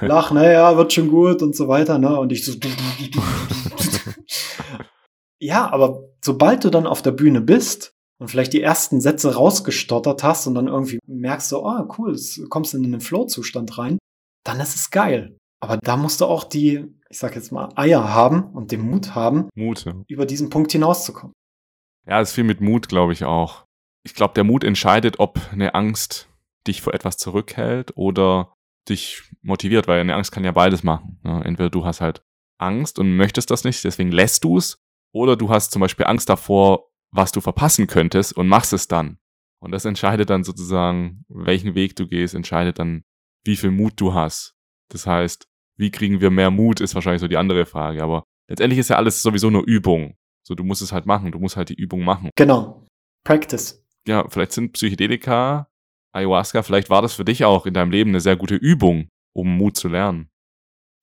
lach, 0.06 0.32
naja, 0.32 0.76
wird 0.76 0.92
schon 0.92 1.08
gut 1.08 1.42
und 1.42 1.56
so 1.56 1.68
weiter, 1.68 1.98
ne, 1.98 2.18
und 2.18 2.32
ich 2.32 2.44
so, 2.44 2.52
Ja, 5.40 5.70
aber 5.72 6.04
sobald 6.24 6.64
du 6.64 6.70
dann 6.70 6.86
auf 6.86 7.02
der 7.02 7.10
Bühne 7.10 7.40
bist 7.40 7.94
und 8.20 8.28
vielleicht 8.28 8.52
die 8.52 8.62
ersten 8.62 9.00
Sätze 9.00 9.34
rausgestottert 9.34 10.22
hast 10.22 10.46
und 10.46 10.54
dann 10.54 10.68
irgendwie 10.68 11.00
merkst 11.06 11.50
du, 11.50 11.58
oh 11.58 11.88
cool, 11.98 12.16
du 12.16 12.48
kommst 12.48 12.74
in 12.74 12.84
einen 12.84 13.00
Flow-Zustand 13.00 13.76
rein, 13.76 13.98
dann 14.44 14.60
ist 14.60 14.76
es 14.76 14.90
geil. 14.90 15.36
Aber 15.60 15.78
da 15.78 15.96
musst 15.96 16.20
du 16.20 16.26
auch 16.26 16.44
die, 16.44 16.84
ich 17.08 17.18
sag 17.18 17.34
jetzt 17.34 17.50
mal, 17.50 17.70
Eier 17.74 18.14
haben 18.14 18.44
und 18.52 18.70
den 18.70 18.82
Mut 18.82 19.16
haben, 19.16 19.48
Mut, 19.56 19.84
ja. 19.84 19.94
über 20.06 20.26
diesen 20.26 20.48
Punkt 20.48 20.70
hinauszukommen. 20.70 21.32
Ja, 22.06 22.20
es 22.20 22.30
ist 22.30 22.34
viel 22.34 22.44
mit 22.44 22.60
Mut, 22.60 22.88
glaube 22.88 23.12
ich 23.12 23.24
auch. 23.24 23.64
Ich 24.04 24.14
glaube, 24.14 24.34
der 24.34 24.44
Mut 24.44 24.64
entscheidet, 24.64 25.18
ob 25.18 25.40
eine 25.52 25.74
Angst 25.74 26.28
dich 26.66 26.82
vor 26.82 26.94
etwas 26.94 27.16
zurückhält 27.16 27.92
oder 27.96 28.54
dich 28.88 29.22
motiviert, 29.42 29.88
weil 29.88 30.00
eine 30.00 30.14
Angst 30.14 30.32
kann 30.32 30.44
ja 30.44 30.52
beides 30.52 30.82
machen. 30.82 31.20
Ne? 31.22 31.42
Entweder 31.44 31.70
du 31.70 31.84
hast 31.84 32.00
halt 32.00 32.22
Angst 32.58 32.98
und 32.98 33.16
möchtest 33.16 33.50
das 33.50 33.64
nicht, 33.64 33.82
deswegen 33.84 34.12
lässt 34.12 34.44
du 34.44 34.56
es, 34.56 34.78
oder 35.12 35.36
du 35.36 35.50
hast 35.50 35.72
zum 35.72 35.80
Beispiel 35.80 36.06
Angst 36.06 36.28
davor, 36.28 36.90
was 37.10 37.32
du 37.32 37.40
verpassen 37.40 37.86
könntest 37.86 38.36
und 38.36 38.48
machst 38.48 38.72
es 38.72 38.88
dann. 38.88 39.18
Und 39.60 39.70
das 39.72 39.84
entscheidet 39.84 40.30
dann 40.30 40.44
sozusagen, 40.44 41.24
welchen 41.28 41.74
Weg 41.74 41.94
du 41.96 42.08
gehst, 42.08 42.34
entscheidet 42.34 42.78
dann, 42.78 43.04
wie 43.44 43.56
viel 43.56 43.70
Mut 43.70 43.94
du 43.96 44.14
hast. 44.14 44.54
Das 44.88 45.06
heißt, 45.06 45.46
wie 45.76 45.90
kriegen 45.90 46.20
wir 46.20 46.30
mehr 46.30 46.50
Mut, 46.50 46.80
ist 46.80 46.94
wahrscheinlich 46.94 47.20
so 47.20 47.28
die 47.28 47.36
andere 47.36 47.66
Frage. 47.66 48.02
Aber 48.02 48.24
letztendlich 48.48 48.78
ist 48.78 48.90
ja 48.90 48.96
alles 48.96 49.22
sowieso 49.22 49.50
nur 49.50 49.64
Übung. 49.64 50.16
So, 50.44 50.54
du 50.54 50.64
musst 50.64 50.82
es 50.82 50.92
halt 50.92 51.06
machen, 51.06 51.30
du 51.30 51.38
musst 51.38 51.56
halt 51.56 51.68
die 51.68 51.74
Übung 51.74 52.02
machen. 52.02 52.30
Genau. 52.36 52.86
Practice. 53.24 53.84
Ja, 54.06 54.28
vielleicht 54.28 54.52
sind 54.52 54.72
Psychedelika 54.72 55.68
Ayahuasca. 56.12 56.62
Vielleicht 56.62 56.90
war 56.90 57.02
das 57.02 57.14
für 57.14 57.24
dich 57.24 57.44
auch 57.44 57.66
in 57.66 57.74
deinem 57.74 57.90
Leben 57.90 58.10
eine 58.10 58.20
sehr 58.20 58.36
gute 58.36 58.54
Übung, 58.54 59.08
um 59.34 59.56
Mut 59.56 59.76
zu 59.76 59.88
lernen. 59.88 60.28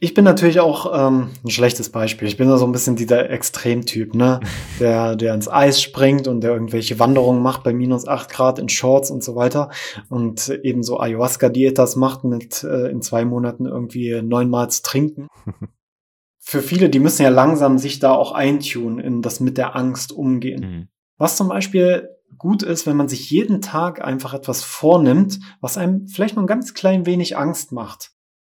Ich 0.02 0.14
bin 0.14 0.24
natürlich 0.24 0.62
auch 0.62 0.94
ähm, 0.98 1.30
ein 1.44 1.50
schlechtes 1.50 1.90
Beispiel. 1.90 2.30
Ich 2.30 2.38
bin 2.38 2.48
da 2.48 2.58
so 2.58 2.66
ein 2.66 2.72
bisschen 2.72 2.96
dieser 2.96 3.30
Extremtyp, 3.30 4.16
ne? 4.16 4.40
Der, 4.80 5.18
der 5.18 5.34
ins 5.34 5.50
Eis 5.50 5.82
springt 5.82 6.30
und 6.30 6.40
der 6.40 6.52
irgendwelche 6.52 7.00
Wanderungen 7.00 7.42
macht 7.42 7.64
bei 7.64 7.74
minus 7.74 8.08
acht 8.08 8.30
Grad 8.30 8.60
in 8.60 8.70
Shorts 8.70 9.12
und 9.12 9.22
so 9.22 9.36
weiter. 9.36 9.72
Und 10.08 10.48
eben 10.64 10.84
so 10.84 11.02
Ayahuasca-Dietas 11.02 11.98
macht 11.98 12.24
mit 12.24 12.64
äh, 12.64 12.88
in 12.90 13.02
zwei 13.02 13.26
Monaten 13.26 13.66
irgendwie 13.66 14.22
neunmal 14.22 14.70
zu 14.70 14.84
trinken. 14.84 15.28
Für 16.40 16.62
viele, 16.62 16.90
die 16.90 17.00
müssen 17.00 17.24
ja 17.24 17.30
langsam 17.30 17.78
sich 17.78 18.00
da 18.00 18.14
auch 18.14 18.32
eintun 18.32 19.00
in 19.00 19.22
das 19.22 19.42
mit 19.42 19.58
der 19.58 19.76
Angst 19.76 20.14
umgehen. 20.14 20.62
Mhm. 20.62 20.88
Was 21.18 21.36
zum 21.36 21.50
Beispiel 21.50 22.10
gut 22.38 22.64
ist, 22.64 22.86
wenn 22.86 22.98
man 22.98 23.10
sich 23.10 23.30
jeden 23.30 23.62
Tag 23.62 24.04
einfach 24.04 24.34
etwas 24.34 24.64
vornimmt, 24.64 25.40
was 25.62 25.78
einem 25.78 26.08
vielleicht 26.08 26.36
nur 26.36 26.44
ein 26.44 26.48
ganz 26.48 26.74
klein 26.74 27.06
wenig 27.06 27.38
Angst 27.38 27.72
macht 27.72 28.12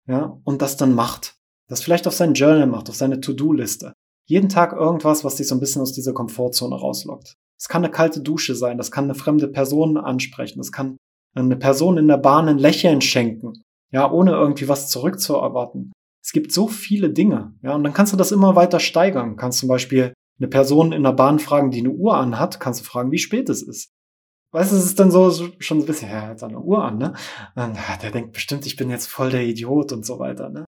ja, 0.07 0.37
und 0.43 0.61
das 0.61 0.77
dann 0.77 0.93
macht. 0.93 1.35
Das 1.67 1.81
vielleicht 1.81 2.07
auf 2.07 2.13
sein 2.13 2.33
Journal 2.33 2.67
macht, 2.67 2.89
auf 2.89 2.95
seine 2.95 3.21
To-Do-Liste. 3.21 3.93
Jeden 4.25 4.49
Tag 4.49 4.73
irgendwas, 4.73 5.23
was 5.23 5.35
dich 5.35 5.47
so 5.47 5.55
ein 5.55 5.59
bisschen 5.59 5.81
aus 5.81 5.93
dieser 5.93 6.13
Komfortzone 6.13 6.75
rauslockt. 6.75 7.35
Es 7.57 7.67
kann 7.67 7.83
eine 7.83 7.91
kalte 7.91 8.21
Dusche 8.21 8.55
sein, 8.55 8.77
das 8.77 8.91
kann 8.91 9.05
eine 9.05 9.15
fremde 9.15 9.47
Person 9.47 9.97
ansprechen, 9.97 10.59
das 10.59 10.71
kann 10.71 10.97
eine 11.35 11.55
Person 11.55 11.97
in 11.97 12.07
der 12.07 12.17
Bahn 12.17 12.47
ein 12.47 12.57
Lächeln 12.57 13.01
schenken, 13.01 13.63
ja, 13.91 14.09
ohne 14.11 14.31
irgendwie 14.31 14.67
was 14.67 14.89
zurückzuerwarten. 14.89 15.91
Es 16.23 16.31
gibt 16.31 16.51
so 16.51 16.67
viele 16.67 17.09
Dinge, 17.09 17.53
ja, 17.63 17.75
und 17.75 17.83
dann 17.83 17.93
kannst 17.93 18.13
du 18.13 18.17
das 18.17 18.31
immer 18.31 18.55
weiter 18.55 18.79
steigern. 18.79 19.35
Kannst 19.35 19.59
zum 19.59 19.69
Beispiel 19.69 20.13
eine 20.39 20.47
Person 20.47 20.91
in 20.91 21.03
der 21.03 21.13
Bahn 21.13 21.39
fragen, 21.39 21.71
die 21.71 21.79
eine 21.79 21.91
Uhr 21.91 22.15
anhat, 22.15 22.59
kannst 22.59 22.81
du 22.81 22.85
fragen, 22.85 23.11
wie 23.11 23.19
spät 23.19 23.49
es 23.49 23.61
ist. 23.61 23.91
Weißt 24.51 24.71
du, 24.71 24.75
es 24.75 24.85
ist 24.85 24.99
dann 24.99 25.09
so, 25.09 25.29
so 25.29 25.49
schon 25.59 25.79
ein 25.79 25.85
bisschen, 25.85 26.09
ja, 26.09 26.27
hat 26.27 26.39
seine 26.39 26.59
Uhr 26.59 26.83
an, 26.83 26.97
ne? 26.97 27.13
Und, 27.55 27.75
ja, 27.75 27.97
der 28.01 28.11
denkt 28.11 28.33
bestimmt, 28.33 28.65
ich 28.67 28.75
bin 28.75 28.89
jetzt 28.89 29.07
voll 29.07 29.31
der 29.31 29.43
Idiot 29.43 29.91
und 29.91 30.05
so 30.05 30.19
weiter, 30.19 30.49
ne? 30.49 30.65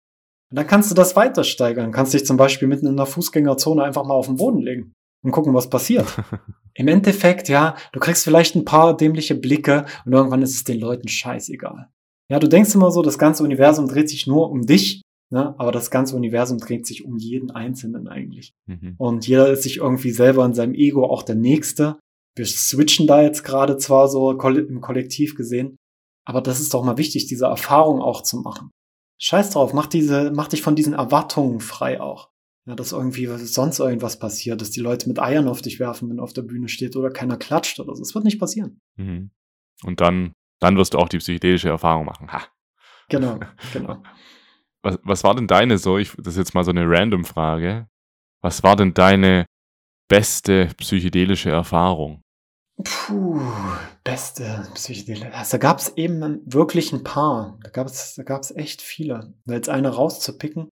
Und 0.50 0.56
dann 0.56 0.66
kannst 0.66 0.90
du 0.90 0.94
das 0.94 1.16
weiter 1.16 1.44
steigern. 1.44 1.92
Kannst 1.92 2.12
dich 2.12 2.26
zum 2.26 2.36
Beispiel 2.36 2.68
mitten 2.68 2.86
in 2.86 2.96
der 2.96 3.06
Fußgängerzone 3.06 3.82
einfach 3.84 4.04
mal 4.04 4.14
auf 4.14 4.26
den 4.26 4.36
Boden 4.36 4.60
legen 4.60 4.92
und 5.22 5.30
gucken, 5.30 5.54
was 5.54 5.70
passiert. 5.70 6.06
Im 6.74 6.88
Endeffekt, 6.88 7.48
ja, 7.48 7.76
du 7.92 8.00
kriegst 8.00 8.24
vielleicht 8.24 8.56
ein 8.56 8.64
paar 8.64 8.96
dämliche 8.96 9.34
Blicke 9.34 9.86
und 10.04 10.12
irgendwann 10.12 10.42
ist 10.42 10.54
es 10.54 10.64
den 10.64 10.80
Leuten 10.80 11.08
scheißegal. 11.08 11.88
Ja, 12.28 12.38
du 12.38 12.48
denkst 12.48 12.74
immer 12.74 12.90
so, 12.90 13.02
das 13.02 13.18
ganze 13.18 13.42
Universum 13.42 13.88
dreht 13.88 14.08
sich 14.08 14.26
nur 14.26 14.50
um 14.50 14.66
dich, 14.66 15.02
ne? 15.30 15.54
aber 15.58 15.72
das 15.72 15.90
ganze 15.90 16.16
Universum 16.16 16.58
dreht 16.58 16.86
sich 16.86 17.04
um 17.04 17.16
jeden 17.16 17.50
Einzelnen 17.50 18.08
eigentlich. 18.08 18.52
Mhm. 18.66 18.94
Und 18.98 19.26
jeder 19.26 19.48
ist 19.50 19.62
sich 19.62 19.78
irgendwie 19.78 20.10
selber 20.10 20.44
in 20.44 20.54
seinem 20.54 20.74
Ego 20.74 21.06
auch 21.06 21.22
der 21.22 21.36
Nächste 21.36 21.98
wir 22.36 22.46
switchen 22.46 23.06
da 23.06 23.22
jetzt 23.22 23.44
gerade 23.44 23.76
zwar 23.76 24.08
so 24.08 24.30
im 24.30 24.80
Kollektiv 24.80 25.34
gesehen, 25.34 25.76
aber 26.24 26.40
das 26.40 26.60
ist 26.60 26.72
doch 26.74 26.84
mal 26.84 26.98
wichtig, 26.98 27.26
diese 27.26 27.46
Erfahrung 27.46 28.00
auch 28.00 28.22
zu 28.22 28.38
machen. 28.38 28.70
Scheiß 29.18 29.50
drauf, 29.50 29.74
mach 29.74 29.86
diese, 29.86 30.30
mach 30.34 30.48
dich 30.48 30.62
von 30.62 30.76
diesen 30.76 30.94
Erwartungen 30.94 31.60
frei 31.60 32.00
auch. 32.00 32.30
Ja, 32.66 32.74
dass 32.74 32.92
irgendwie 32.92 33.26
sonst 33.26 33.80
irgendwas 33.80 34.18
passiert, 34.18 34.60
dass 34.60 34.70
die 34.70 34.80
Leute 34.80 35.08
mit 35.08 35.18
Eiern 35.18 35.48
auf 35.48 35.62
dich 35.62 35.80
werfen, 35.80 36.08
wenn 36.08 36.18
du 36.18 36.22
auf 36.22 36.32
der 36.32 36.42
Bühne 36.42 36.68
steht 36.68 36.94
oder 36.94 37.10
keiner 37.10 37.36
klatscht 37.36 37.80
oder 37.80 37.94
so. 37.94 38.02
Das 38.02 38.14
wird 38.14 38.24
nicht 38.24 38.38
passieren. 38.38 38.80
Mhm. 38.96 39.30
Und 39.82 40.00
dann, 40.00 40.32
dann 40.60 40.76
wirst 40.76 40.94
du 40.94 40.98
auch 40.98 41.08
die 41.08 41.18
psychedelische 41.18 41.70
Erfahrung 41.70 42.04
machen. 42.04 42.30
Ha. 42.32 42.42
Genau, 43.08 43.40
genau. 43.72 44.02
Was, 44.82 44.98
was 45.02 45.24
war 45.24 45.34
denn 45.34 45.46
deine 45.46 45.78
so? 45.78 45.98
Ich, 45.98 46.12
das 46.16 46.34
ist 46.34 46.38
jetzt 46.38 46.54
mal 46.54 46.64
so 46.64 46.70
eine 46.70 46.88
random 46.88 47.24
Frage. 47.24 47.86
Was 48.42 48.62
war 48.62 48.76
denn 48.76 48.94
deine 48.94 49.46
beste 50.08 50.68
psychedelische 50.76 51.50
Erfahrung? 51.50 52.22
Puh, 52.82 53.40
beste 54.04 54.66
Psychedelische. 54.74 55.34
Also, 55.34 55.52
da 55.52 55.58
gab 55.58 55.78
es 55.78 55.96
eben 55.96 56.40
wirklich 56.46 56.92
ein 56.92 57.04
paar. 57.04 57.58
Da 57.62 57.70
gab 57.70 57.86
es 57.86 58.14
da 58.14 58.22
gab's 58.22 58.50
echt 58.50 58.80
viele. 58.80 59.34
Da 59.44 59.54
jetzt 59.54 59.68
eine 59.68 59.90
rauszupicken. 59.90 60.70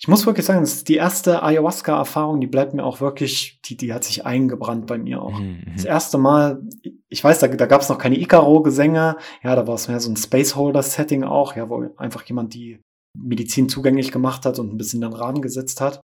Ich 0.00 0.08
muss 0.08 0.26
wirklich 0.26 0.44
sagen, 0.44 0.60
das 0.60 0.74
ist 0.74 0.88
die 0.88 0.96
erste 0.96 1.42
Ayahuasca-Erfahrung, 1.42 2.40
die 2.40 2.48
bleibt 2.48 2.74
mir 2.74 2.84
auch 2.84 3.00
wirklich, 3.00 3.60
die, 3.64 3.76
die 3.76 3.94
hat 3.94 4.04
sich 4.04 4.26
eingebrannt 4.26 4.86
bei 4.86 4.98
mir 4.98 5.22
auch. 5.22 5.38
Mhm. 5.38 5.62
Das 5.76 5.84
erste 5.84 6.18
Mal, 6.18 6.60
ich 7.08 7.22
weiß, 7.22 7.38
da, 7.38 7.46
da 7.46 7.66
gab 7.66 7.80
es 7.80 7.88
noch 7.88 7.98
keine 7.98 8.18
Icaro-Gesänge, 8.18 9.16
ja, 9.42 9.56
da 9.56 9.66
war 9.66 9.76
es 9.76 9.88
mehr 9.88 10.00
so 10.00 10.10
ein 10.10 10.16
Spaceholder-Setting 10.16 11.22
auch, 11.24 11.54
ja, 11.54 11.68
wo 11.68 11.88
einfach 11.96 12.24
jemand 12.24 12.54
die 12.54 12.80
Medizin 13.16 13.68
zugänglich 13.68 14.12
gemacht 14.12 14.44
hat 14.44 14.58
und 14.58 14.72
ein 14.72 14.76
bisschen 14.76 15.00
den 15.00 15.12
Rahmen 15.12 15.42
gesetzt 15.42 15.80
hat. 15.80 16.00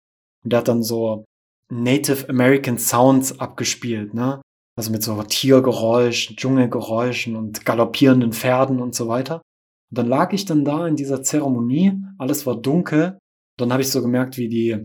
Und 0.43 0.51
der 0.53 0.59
hat 0.59 0.67
dann 0.67 0.83
so 0.83 1.25
Native 1.71 2.29
American 2.29 2.77
Sounds 2.77 3.39
abgespielt, 3.39 4.13
ne? 4.13 4.41
Also 4.77 4.91
mit 4.91 5.03
so 5.03 5.21
Tiergeräuschen, 5.23 6.35
Dschungelgeräuschen 6.35 7.35
und 7.35 7.65
galoppierenden 7.65 8.33
Pferden 8.33 8.81
und 8.81 8.93
so 8.93 9.07
weiter. 9.07 9.41
Und 9.89 9.97
dann 9.97 10.07
lag 10.07 10.33
ich 10.33 10.45
dann 10.45 10.65
da 10.65 10.85
in 10.85 10.95
dieser 10.95 11.23
Zeremonie, 11.23 11.93
alles 12.17 12.45
war 12.45 12.59
dunkel. 12.59 13.17
Dann 13.57 13.71
habe 13.71 13.81
ich 13.81 13.89
so 13.89 14.01
gemerkt, 14.01 14.37
wie 14.37 14.49
die, 14.49 14.77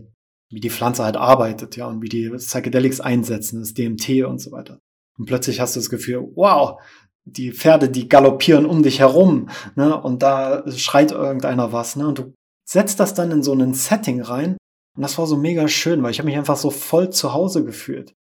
wie 0.49 0.61
die 0.61 0.69
Pflanze 0.69 1.03
halt 1.03 1.17
arbeitet, 1.17 1.75
ja, 1.75 1.87
und 1.87 2.01
wie 2.01 2.07
die 2.07 2.29
Psychedelics 2.29 3.01
einsetzen, 3.01 3.59
das 3.59 3.73
DMT 3.73 4.23
und 4.25 4.39
so 4.39 4.51
weiter. 4.51 4.79
Und 5.17 5.25
plötzlich 5.25 5.59
hast 5.59 5.75
du 5.75 5.81
das 5.81 5.89
Gefühl, 5.89 6.31
wow, 6.35 6.81
die 7.25 7.51
Pferde, 7.51 7.89
die 7.89 8.09
galoppieren 8.09 8.65
um 8.65 8.83
dich 8.83 8.99
herum, 8.99 9.49
ne, 9.75 9.99
und 9.99 10.23
da 10.23 10.63
schreit 10.71 11.11
irgendeiner 11.11 11.71
was, 11.71 11.95
ne, 11.95 12.07
und 12.07 12.19
du 12.19 12.33
setzt 12.67 12.99
das 12.99 13.13
dann 13.13 13.31
in 13.31 13.43
so 13.43 13.51
einen 13.51 13.73
Setting 13.73 14.21
rein, 14.21 14.57
und 14.95 15.03
das 15.03 15.17
war 15.17 15.27
so 15.27 15.37
mega 15.37 15.67
schön, 15.67 16.03
weil 16.03 16.11
ich 16.11 16.19
habe 16.19 16.27
mich 16.27 16.37
einfach 16.37 16.57
so 16.57 16.69
voll 16.69 17.09
zu 17.11 17.33
Hause 17.33 17.63
gefühlt. 17.63 18.13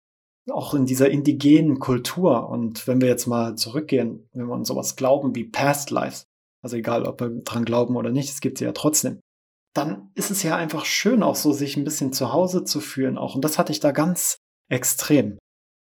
Auch 0.52 0.74
in 0.74 0.86
dieser 0.86 1.10
indigenen 1.10 1.80
Kultur. 1.80 2.50
Und 2.50 2.88
wenn 2.88 3.02
wir 3.02 3.08
jetzt 3.08 3.28
mal 3.28 3.56
zurückgehen, 3.56 4.28
wenn 4.34 4.48
wir 4.48 4.56
an 4.56 4.66
sowas 4.66 4.96
glauben 4.96 5.36
wie 5.36 5.44
Past 5.46 5.92
Lives, 5.92 6.26
also 6.64 6.76
egal, 6.76 7.06
ob 7.06 7.22
wir 7.22 7.30
dran 7.44 7.66
glauben 7.66 7.96
oder 7.96 8.12
nicht, 8.12 8.30
es 8.30 8.42
gibt 8.42 8.58
sie 8.58 8.66
ja 8.66 8.72
trotzdem, 8.72 9.20
dann 9.76 10.12
ist 10.16 10.32
es 10.32 10.44
ja 10.44 10.56
einfach 10.56 10.86
schön, 10.86 11.24
auch 11.24 11.36
so 11.36 11.54
sich 11.54 11.78
ein 11.78 11.84
bisschen 11.84 12.14
zu 12.14 12.34
Hause 12.34 12.64
zu 12.64 12.82
fühlen 12.82 13.18
auch. 13.18 13.36
Und 13.36 13.46
das 13.46 13.58
hatte 13.58 13.72
ich 13.72 13.80
da 13.80 13.92
ganz 13.92 14.38
extrem. 14.70 15.38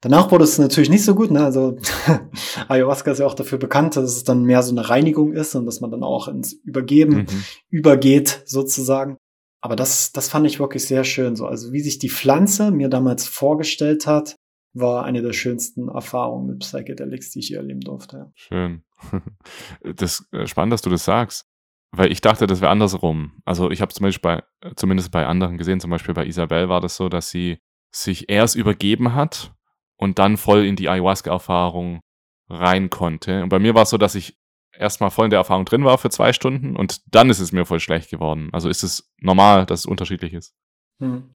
Danach 0.06 0.30
wurde 0.30 0.44
es 0.44 0.56
natürlich 0.56 0.88
nicht 0.88 1.04
so 1.04 1.16
gut, 1.16 1.32
ne? 1.32 1.44
Also 1.44 1.78
Ayahuasca 2.68 3.10
ist 3.10 3.18
ja 3.18 3.26
auch 3.26 3.34
dafür 3.34 3.58
bekannt, 3.58 3.96
dass 3.96 4.04
es 4.04 4.22
dann 4.22 4.44
mehr 4.44 4.62
so 4.62 4.70
eine 4.70 4.88
Reinigung 4.88 5.32
ist 5.32 5.56
und 5.56 5.66
dass 5.66 5.80
man 5.80 5.90
dann 5.90 6.04
auch 6.04 6.28
ins 6.28 6.52
Übergeben 6.52 7.16
mhm. 7.16 7.44
übergeht, 7.70 8.44
sozusagen. 8.44 9.16
Aber 9.60 9.74
das, 9.74 10.12
das 10.12 10.28
fand 10.28 10.46
ich 10.46 10.60
wirklich 10.60 10.86
sehr 10.86 11.02
schön. 11.02 11.34
So, 11.34 11.46
also 11.46 11.72
wie 11.72 11.80
sich 11.80 11.98
die 11.98 12.08
Pflanze 12.08 12.70
mir 12.70 12.88
damals 12.88 13.26
vorgestellt 13.26 14.06
hat, 14.06 14.36
war 14.74 15.04
eine 15.04 15.22
der 15.22 15.32
schönsten 15.32 15.88
Erfahrungen 15.88 16.46
mit 16.46 16.60
Psychedelics, 16.60 17.32
die 17.32 17.40
ich 17.40 17.48
hier 17.48 17.58
erleben 17.58 17.80
durfte. 17.80 18.30
Schön. 18.36 18.84
Das 19.82 20.20
ist 20.20 20.32
äh, 20.32 20.46
spannend, 20.46 20.72
dass 20.72 20.82
du 20.82 20.90
das 20.90 21.04
sagst. 21.04 21.46
Weil 21.90 22.12
ich 22.12 22.20
dachte, 22.20 22.46
das 22.46 22.60
wäre 22.60 22.70
andersrum. 22.70 23.32
Also 23.44 23.72
ich 23.72 23.80
habe 23.80 23.92
zum 23.92 24.04
Beispiel 24.04 24.40
bei, 24.60 24.70
zumindest 24.76 25.10
bei 25.10 25.26
anderen 25.26 25.58
gesehen, 25.58 25.80
zum 25.80 25.90
Beispiel 25.90 26.14
bei 26.14 26.26
Isabel 26.26 26.68
war 26.68 26.80
das 26.80 26.94
so, 26.94 27.08
dass 27.08 27.28
sie 27.28 27.58
sich 27.90 28.28
erst 28.28 28.54
übergeben 28.54 29.14
hat 29.14 29.52
und 29.96 30.18
dann 30.18 30.36
voll 30.36 30.64
in 30.64 30.76
die 30.76 30.88
Ayahuasca-Erfahrung 30.88 32.00
rein 32.48 32.90
konnte. 32.90 33.42
Und 33.42 33.48
bei 33.48 33.58
mir 33.58 33.74
war 33.74 33.82
es 33.82 33.90
so, 33.90 33.98
dass 33.98 34.14
ich 34.14 34.36
erstmal 34.78 35.10
voll 35.10 35.26
in 35.26 35.30
der 35.30 35.38
Erfahrung 35.38 35.64
drin 35.64 35.84
war 35.84 35.98
für 35.98 36.10
zwei 36.10 36.32
Stunden 36.32 36.76
und 36.76 37.00
dann 37.14 37.30
ist 37.30 37.40
es 37.40 37.52
mir 37.52 37.64
voll 37.64 37.80
schlecht 37.80 38.10
geworden. 38.10 38.50
Also 38.52 38.68
ist 38.68 38.82
es 38.82 39.10
normal, 39.20 39.66
dass 39.66 39.80
es 39.80 39.86
unterschiedlich 39.86 40.34
ist? 40.34 40.54
Hm. 41.00 41.32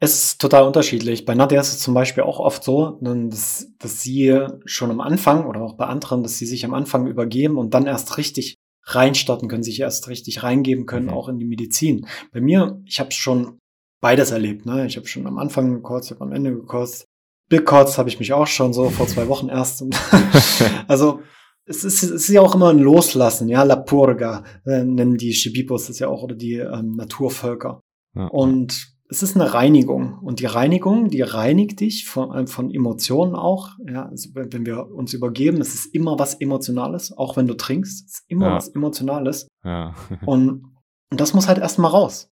Es 0.00 0.14
ist 0.14 0.40
total 0.40 0.62
unterschiedlich. 0.62 1.24
Bei 1.24 1.34
Nadja 1.34 1.60
ist 1.60 1.72
es 1.72 1.80
zum 1.80 1.92
Beispiel 1.92 2.22
auch 2.22 2.38
oft 2.38 2.62
so, 2.62 2.98
dass, 3.00 3.72
dass 3.78 4.00
sie 4.00 4.46
schon 4.64 4.92
am 4.92 5.00
Anfang 5.00 5.44
oder 5.46 5.60
auch 5.60 5.74
bei 5.74 5.86
anderen, 5.86 6.22
dass 6.22 6.38
sie 6.38 6.46
sich 6.46 6.64
am 6.64 6.72
Anfang 6.72 7.08
übergeben 7.08 7.58
und 7.58 7.74
dann 7.74 7.86
erst 7.86 8.16
richtig 8.16 8.54
reinstarten 8.84 9.48
können, 9.48 9.64
sich 9.64 9.80
erst 9.80 10.08
richtig 10.08 10.44
reingeben 10.44 10.86
können, 10.86 11.06
mhm. 11.06 11.12
auch 11.12 11.28
in 11.28 11.38
die 11.38 11.44
Medizin. 11.44 12.06
Bei 12.32 12.40
mir, 12.40 12.80
ich 12.86 13.00
habe 13.00 13.10
schon 13.10 13.58
beides 14.00 14.30
erlebt. 14.30 14.66
Ne? 14.66 14.86
Ich 14.86 14.96
habe 14.96 15.08
schon 15.08 15.26
am 15.26 15.38
Anfang 15.38 15.74
gekotzt, 15.74 16.10
ich 16.10 16.14
habe 16.14 16.24
am 16.24 16.32
Ende 16.32 16.52
gekotzt. 16.52 17.04
Gekotzt 17.48 17.98
habe 17.98 18.08
ich 18.08 18.18
mich 18.18 18.32
auch 18.32 18.46
schon 18.46 18.72
so 18.72 18.90
vor 18.90 19.06
zwei 19.06 19.28
Wochen 19.28 19.48
erst. 19.48 19.84
also 20.88 21.20
es 21.64 21.84
ist, 21.84 22.02
es 22.02 22.10
ist 22.10 22.28
ja 22.28 22.40
auch 22.40 22.54
immer 22.54 22.70
ein 22.70 22.78
Loslassen, 22.78 23.48
ja, 23.48 23.62
La 23.62 23.76
Purga, 23.76 24.42
äh, 24.64 24.84
nennen 24.84 25.16
die 25.16 25.34
Shibibos 25.34 25.86
das 25.86 25.98
ja 25.98 26.08
auch, 26.08 26.22
oder 26.22 26.34
die 26.34 26.54
ähm, 26.54 26.92
Naturvölker. 26.92 27.82
Ja. 28.14 28.26
Und 28.28 28.98
es 29.10 29.22
ist 29.22 29.36
eine 29.36 29.54
Reinigung. 29.54 30.18
Und 30.18 30.40
die 30.40 30.46
Reinigung, 30.46 31.08
die 31.08 31.22
reinigt 31.22 31.80
dich 31.80 32.06
von, 32.06 32.34
äh, 32.34 32.46
von 32.46 32.70
Emotionen 32.70 33.34
auch. 33.34 33.70
Ja, 33.86 34.06
also 34.06 34.30
wenn 34.34 34.66
wir 34.66 34.90
uns 34.90 35.14
übergeben, 35.14 35.60
es 35.60 35.74
ist 35.74 35.94
immer 35.94 36.18
was 36.18 36.34
Emotionales, 36.34 37.16
auch 37.16 37.36
wenn 37.36 37.46
du 37.46 37.54
trinkst, 37.54 38.06
es 38.06 38.12
ist 38.12 38.24
immer 38.28 38.48
ja. 38.48 38.54
was 38.56 38.68
Emotionales. 38.68 39.48
Ja. 39.64 39.94
und, 40.26 40.64
das 41.10 41.32
muss 41.32 41.48
halt 41.48 41.56
erstmal 41.56 41.90
raus. 41.90 42.30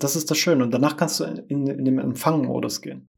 Das 0.00 0.16
ist 0.16 0.28
das 0.32 0.36
Schöne. 0.36 0.64
Und 0.64 0.74
danach 0.74 0.96
kannst 0.96 1.20
du 1.20 1.24
in, 1.24 1.68
in 1.68 1.84
den 1.84 2.00
Empfangmodus 2.00 2.80
gehen. 2.80 3.08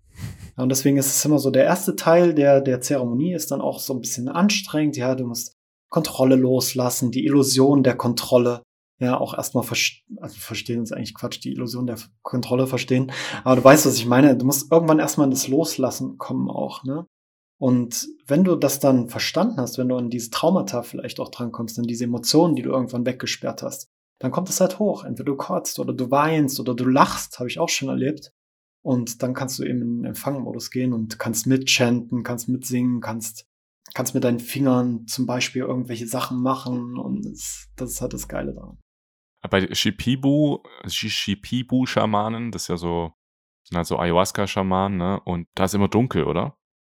Und 0.56 0.70
deswegen 0.70 0.96
ist 0.96 1.06
es 1.06 1.24
immer 1.24 1.38
so, 1.38 1.50
der 1.50 1.64
erste 1.64 1.94
Teil 1.96 2.34
der, 2.34 2.60
der 2.60 2.80
Zeremonie 2.80 3.34
ist 3.34 3.50
dann 3.50 3.60
auch 3.60 3.78
so 3.78 3.94
ein 3.94 4.00
bisschen 4.00 4.28
anstrengend. 4.28 4.96
Ja, 4.96 5.14
du 5.14 5.26
musst 5.26 5.52
Kontrolle 5.88 6.36
loslassen, 6.36 7.10
die 7.10 7.24
Illusion 7.24 7.82
der 7.82 7.96
Kontrolle. 7.96 8.62
Ja, 9.00 9.18
auch 9.20 9.34
erstmal 9.34 9.62
verstehen, 9.62 10.18
also 10.20 10.36
verstehen 10.38 10.82
ist 10.82 10.92
eigentlich 10.92 11.14
Quatsch, 11.14 11.38
die 11.44 11.52
Illusion 11.52 11.86
der 11.86 11.98
Kontrolle 12.22 12.66
verstehen. 12.66 13.12
Aber 13.44 13.54
du 13.56 13.62
weißt, 13.62 13.86
was 13.86 13.94
ich 13.94 14.06
meine. 14.06 14.36
Du 14.36 14.44
musst 14.44 14.72
irgendwann 14.72 14.98
erstmal 14.98 15.26
in 15.26 15.30
das 15.30 15.46
Loslassen 15.46 16.18
kommen 16.18 16.50
auch, 16.50 16.82
ne? 16.82 17.06
Und 17.60 18.08
wenn 18.26 18.44
du 18.44 18.54
das 18.54 18.78
dann 18.78 19.08
verstanden 19.08 19.56
hast, 19.56 19.78
wenn 19.78 19.88
du 19.88 19.96
an 19.96 20.10
diese 20.10 20.30
Traumata 20.30 20.82
vielleicht 20.82 21.18
auch 21.18 21.28
drankommst, 21.28 21.78
an 21.78 21.86
diese 21.86 22.04
Emotionen, 22.04 22.54
die 22.54 22.62
du 22.62 22.70
irgendwann 22.70 23.04
weggesperrt 23.04 23.62
hast, 23.62 23.88
dann 24.20 24.30
kommt 24.30 24.48
es 24.48 24.60
halt 24.60 24.78
hoch. 24.78 25.04
Entweder 25.04 25.32
du 25.32 25.36
kotzt 25.36 25.78
oder 25.78 25.92
du 25.92 26.10
weinst 26.10 26.60
oder 26.60 26.74
du 26.74 26.84
lachst, 26.84 27.38
habe 27.38 27.48
ich 27.48 27.58
auch 27.58 27.68
schon 27.68 27.88
erlebt. 27.88 28.32
Und 28.89 29.22
dann 29.22 29.34
kannst 29.34 29.59
du 29.59 29.64
eben 29.64 29.82
in 29.82 29.97
den 29.99 30.05
Empfangmodus 30.07 30.70
gehen 30.70 30.95
und 30.95 31.18
kannst 31.18 31.47
mitchanten, 31.47 32.22
kannst 32.22 32.49
mitsingen, 32.49 33.03
kannst, 33.03 33.47
kannst 33.93 34.14
mit 34.14 34.24
deinen 34.24 34.41
Fingern 34.41 35.07
zum 35.07 35.26
Beispiel 35.26 35.61
irgendwelche 35.61 36.07
Sachen 36.07 36.41
machen. 36.41 36.97
Und 36.97 37.22
das, 37.26 37.68
das 37.76 37.91
ist 37.91 38.01
halt 38.01 38.14
das 38.14 38.28
Geile 38.28 38.55
daran. 38.55 38.78
Bei 39.51 39.74
Shipibu, 39.74 40.62
Shipibu-Schamanen, 40.86 42.51
das 42.51 42.62
ist 42.62 42.68
ja 42.68 42.76
so, 42.78 43.12
sind 43.62 43.76
halt 43.76 43.86
so 43.86 43.99
Ayahuasca-Schamanen, 43.99 44.97
ne? 44.97 45.20
Und 45.22 45.49
da 45.55 45.64
ist 45.64 45.74
immer 45.74 45.89
dunkel, 45.89 46.24
oder? 46.24 46.57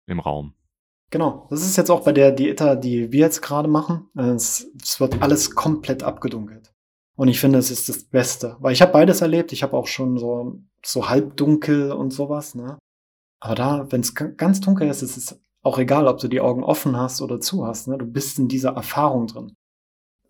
Im 0.07 0.20
Raum. 0.20 0.53
Genau, 1.09 1.47
das 1.49 1.62
ist 1.62 1.78
jetzt 1.78 1.91
auch 1.91 2.05
bei 2.05 2.12
der 2.12 2.32
Dieta, 2.32 2.76
die 2.76 3.12
wir 3.12 3.20
jetzt 3.20 3.41
gerade 3.41 3.66
machen. 3.66 4.11
Es, 4.14 4.70
es 4.78 5.01
wird 5.01 5.22
alles 5.22 5.55
komplett 5.55 6.03
abgedunkelt. 6.03 6.70
Und 7.18 7.26
ich 7.26 7.40
finde, 7.40 7.58
es 7.58 7.72
ist 7.72 7.88
das 7.88 8.04
Beste. 8.04 8.56
Weil 8.60 8.72
ich 8.72 8.80
habe 8.80 8.92
beides 8.92 9.22
erlebt. 9.22 9.52
Ich 9.52 9.64
habe 9.64 9.76
auch 9.76 9.88
schon 9.88 10.18
so, 10.18 10.60
so 10.84 11.08
halbdunkel 11.08 11.90
und 11.90 12.12
sowas, 12.12 12.54
ne? 12.54 12.78
Aber 13.40 13.56
da, 13.56 13.86
wenn 13.90 14.02
es 14.02 14.14
ganz 14.14 14.60
dunkel 14.60 14.88
ist, 14.88 15.02
ist 15.02 15.16
es 15.16 15.40
auch 15.62 15.78
egal, 15.78 16.06
ob 16.06 16.18
du 16.18 16.28
die 16.28 16.40
Augen 16.40 16.62
offen 16.62 16.96
hast 16.96 17.20
oder 17.20 17.40
zu 17.40 17.66
hast. 17.66 17.88
Ne? 17.88 17.98
Du 17.98 18.06
bist 18.06 18.38
in 18.38 18.48
dieser 18.48 18.70
Erfahrung 18.70 19.26
drin. 19.26 19.54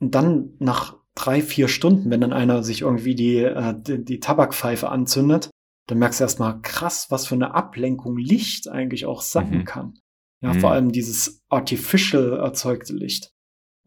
Und 0.00 0.14
dann 0.14 0.54
nach 0.58 0.96
drei, 1.14 1.42
vier 1.42 1.68
Stunden, 1.68 2.10
wenn 2.10 2.20
dann 2.20 2.32
einer 2.32 2.62
sich 2.62 2.82
irgendwie 2.82 3.14
die, 3.14 3.36
äh, 3.36 3.74
die, 3.78 4.04
die 4.04 4.20
Tabakpfeife 4.20 4.88
anzündet, 4.88 5.50
dann 5.88 5.98
merkst 5.98 6.20
du 6.20 6.24
erstmal 6.24 6.60
krass, 6.62 7.06
was 7.10 7.26
für 7.26 7.34
eine 7.34 7.54
Ablenkung 7.54 8.16
Licht 8.16 8.68
eigentlich 8.68 9.06
auch 9.06 9.20
sein 9.20 9.50
mhm. 9.50 9.64
kann. 9.64 9.98
Ja, 10.40 10.54
mhm. 10.54 10.60
vor 10.60 10.72
allem 10.72 10.92
dieses 10.92 11.42
artificial 11.48 12.34
erzeugte 12.34 12.94
Licht. 12.94 13.30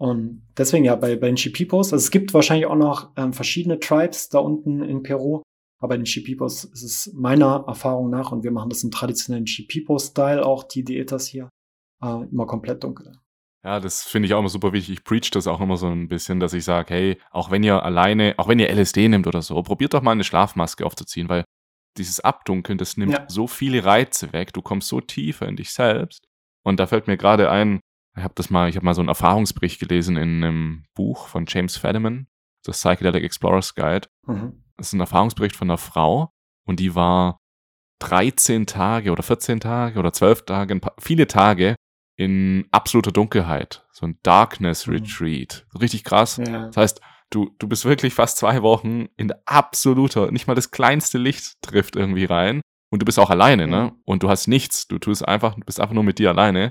Und 0.02 0.42
deswegen 0.58 0.84
ja, 0.84 0.96
bei, 0.96 1.16
bei 1.16 1.28
den 1.28 1.38
Shipipos, 1.38 1.94
also 1.94 2.04
es 2.04 2.10
gibt 2.10 2.34
wahrscheinlich 2.34 2.66
auch 2.66 2.76
noch 2.76 3.12
ähm, 3.18 3.34
verschiedene 3.34 3.80
Tribes 3.80 4.30
da 4.30 4.40
unten 4.40 4.82
in 4.82 5.04
Peru, 5.04 5.44
aber 5.80 5.90
bei 5.90 5.98
den 5.98 6.08
Shipipos 6.08 6.64
ist 6.64 6.82
es 6.82 7.14
meiner 7.14 7.66
Erfahrung 7.68 8.10
nach, 8.10 8.32
und 8.32 8.44
wir 8.44 8.50
machen 8.50 8.72
das 8.72 8.84
im 8.84 8.90
traditionellen 8.90 9.46
Shipipo-Style, 9.46 10.44
auch 10.44 10.64
die 10.64 10.84
Diätas 10.84 11.28
hier, 11.28 11.50
äh, 12.04 12.24
immer 12.32 12.48
komplett 12.48 12.84
dunkel. 12.84 13.12
Ja, 13.64 13.80
das 13.80 14.02
finde 14.02 14.26
ich 14.26 14.34
auch 14.34 14.40
immer 14.40 14.50
super 14.50 14.74
wichtig. 14.74 14.98
Ich 14.98 15.04
preach 15.04 15.30
das 15.30 15.46
auch 15.46 15.62
immer 15.62 15.78
so 15.78 15.86
ein 15.86 16.08
bisschen, 16.08 16.40
dass 16.40 16.54
ich 16.54 16.64
sage, 16.64 16.92
hey, 16.96 17.18
auch 17.30 17.52
wenn 17.52 17.62
ihr 17.62 17.84
alleine, 17.84 18.34
auch 18.38 18.48
wenn 18.48 18.58
ihr 18.58 18.72
LSD 18.72 19.08
nehmt 19.08 19.28
oder 19.28 19.44
so, 19.44 19.62
probiert 19.62 19.94
doch 19.94 20.02
mal 20.02 20.14
eine 20.14 20.24
Schlafmaske 20.24 20.84
aufzuziehen, 20.84 21.30
weil 21.30 21.44
dieses 22.00 22.22
Abdunkeln, 22.22 22.80
das 22.80 22.98
nimmt 22.98 23.14
ja. 23.14 23.26
so 23.28 23.46
viele 23.46 23.86
Reize 23.86 24.34
weg. 24.34 24.52
Du 24.54 24.64
kommst 24.64 24.88
so 24.88 25.00
tiefer 25.00 25.48
in 25.48 25.58
dich 25.58 25.70
selbst. 25.70 26.24
Und 26.64 26.80
da 26.80 26.88
fällt 26.88 27.06
mir 27.06 27.18
gerade 27.18 27.52
ein, 27.52 27.82
ich 28.16 28.24
habe 28.24 28.34
das 28.36 28.50
mal, 28.50 28.70
ich 28.70 28.76
habe 28.76 28.86
mal 28.86 28.94
so 28.94 29.02
einen 29.02 29.10
Erfahrungsbericht 29.10 29.80
gelesen 29.80 30.18
in 30.18 30.44
einem 30.44 30.84
Buch 30.94 31.28
von 31.28 31.46
James 31.48 31.78
Fadiman, 31.78 32.28
das 32.64 32.80
Psychedelic 32.80 33.24
Explorers 33.24 33.76
Guide. 33.76 34.08
Mhm. 34.26 34.64
Das 34.78 34.88
ist 34.88 34.94
ein 34.94 35.00
Erfahrungsbericht 35.00 35.56
von 35.56 35.70
einer 35.70 35.78
Frau 35.78 36.34
und 36.66 36.80
die 36.80 36.96
war 36.96 37.38
13 38.00 38.66
Tage 38.66 39.12
oder 39.12 39.24
14 39.24 39.60
Tage 39.60 40.00
oder 40.00 40.12
12 40.12 40.46
Tage, 40.46 40.82
viele 41.00 41.28
Tage 41.28 41.76
in 42.18 42.68
absoluter 42.72 43.12
Dunkelheit. 43.12 43.86
So 43.92 44.06
ein 44.06 44.20
Darkness 44.24 44.88
mhm. 44.88 44.94
Retreat. 44.94 45.66
Mhm. 45.74 45.80
Richtig 45.80 46.04
krass. 46.04 46.38
Ja. 46.38 46.68
Das 46.68 46.78
heißt, 46.78 47.02
du, 47.30 47.56
du 47.60 47.68
bist 47.68 47.86
wirklich 47.86 48.14
fast 48.14 48.38
zwei 48.38 48.62
Wochen 48.62 49.08
in 49.18 49.34
absoluter, 49.46 50.32
nicht 50.32 50.48
mal 50.48 50.56
das 50.56 50.72
kleinste 50.72 51.18
Licht 51.18 51.62
trifft 51.62 51.96
irgendwie 51.96 52.26
rein. 52.26 52.62
Und 52.92 53.02
du 53.02 53.06
bist 53.06 53.20
auch 53.20 53.30
alleine, 53.30 53.68
ne? 53.68 53.78
mhm. 53.78 53.84
ne? 53.84 53.96
Und 54.04 54.24
du 54.24 54.30
hast 54.30 54.48
nichts. 54.48 54.88
Du 54.88 55.00
tust 55.00 55.26
einfach, 55.26 55.56
du 55.56 55.62
bist 55.62 55.80
einfach 55.80 55.94
nur 55.94 56.04
mit 56.04 56.20
dir 56.20 56.30
alleine. 56.30 56.70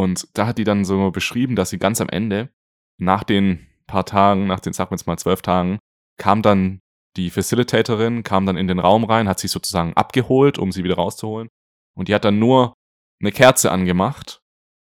Und 0.00 0.28
da 0.32 0.46
hat 0.46 0.56
die 0.56 0.64
dann 0.64 0.86
so 0.86 1.10
beschrieben, 1.10 1.56
dass 1.56 1.68
sie 1.68 1.78
ganz 1.78 2.00
am 2.00 2.08
Ende, 2.08 2.48
nach 2.96 3.22
den 3.22 3.66
paar 3.86 4.06
Tagen, 4.06 4.46
nach 4.46 4.60
den, 4.60 4.72
sagen 4.72 4.90
wir 4.90 4.94
jetzt 4.94 5.06
mal 5.06 5.18
zwölf 5.18 5.42
Tagen, 5.42 5.78
kam 6.16 6.40
dann 6.40 6.80
die 7.18 7.28
Facilitatorin, 7.28 8.22
kam 8.22 8.46
dann 8.46 8.56
in 8.56 8.66
den 8.66 8.78
Raum 8.78 9.04
rein, 9.04 9.28
hat 9.28 9.38
sich 9.38 9.50
sozusagen 9.50 9.92
abgeholt, 9.92 10.58
um 10.58 10.72
sie 10.72 10.84
wieder 10.84 10.94
rauszuholen. 10.94 11.50
Und 11.94 12.08
die 12.08 12.14
hat 12.14 12.24
dann 12.24 12.38
nur 12.38 12.72
eine 13.20 13.30
Kerze 13.30 13.70
angemacht. 13.70 14.40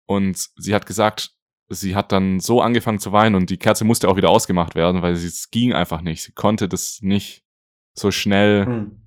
Und 0.07 0.51
sie 0.57 0.75
hat 0.75 0.85
gesagt, 0.85 1.31
sie 1.71 1.97
hat 1.97 2.13
dann 2.13 2.39
so 2.39 2.61
angefangen 2.61 2.99
zu 2.99 3.11
weinen 3.11 3.35
und 3.35 3.49
die 3.49 3.57
Kerze 3.57 3.87
musste 3.87 4.11
auch 4.11 4.17
wieder 4.17 4.29
ausgemacht 4.29 4.75
werden, 4.75 5.01
weil 5.01 5.15
es 5.15 5.51
ging 5.51 5.73
einfach 5.73 6.03
nicht. 6.03 6.23
Sie 6.23 6.33
konnte 6.33 6.69
das 6.69 6.99
nicht 7.01 7.45
so 7.95 8.11
schnell. 8.11 8.67
Hm, 8.67 9.03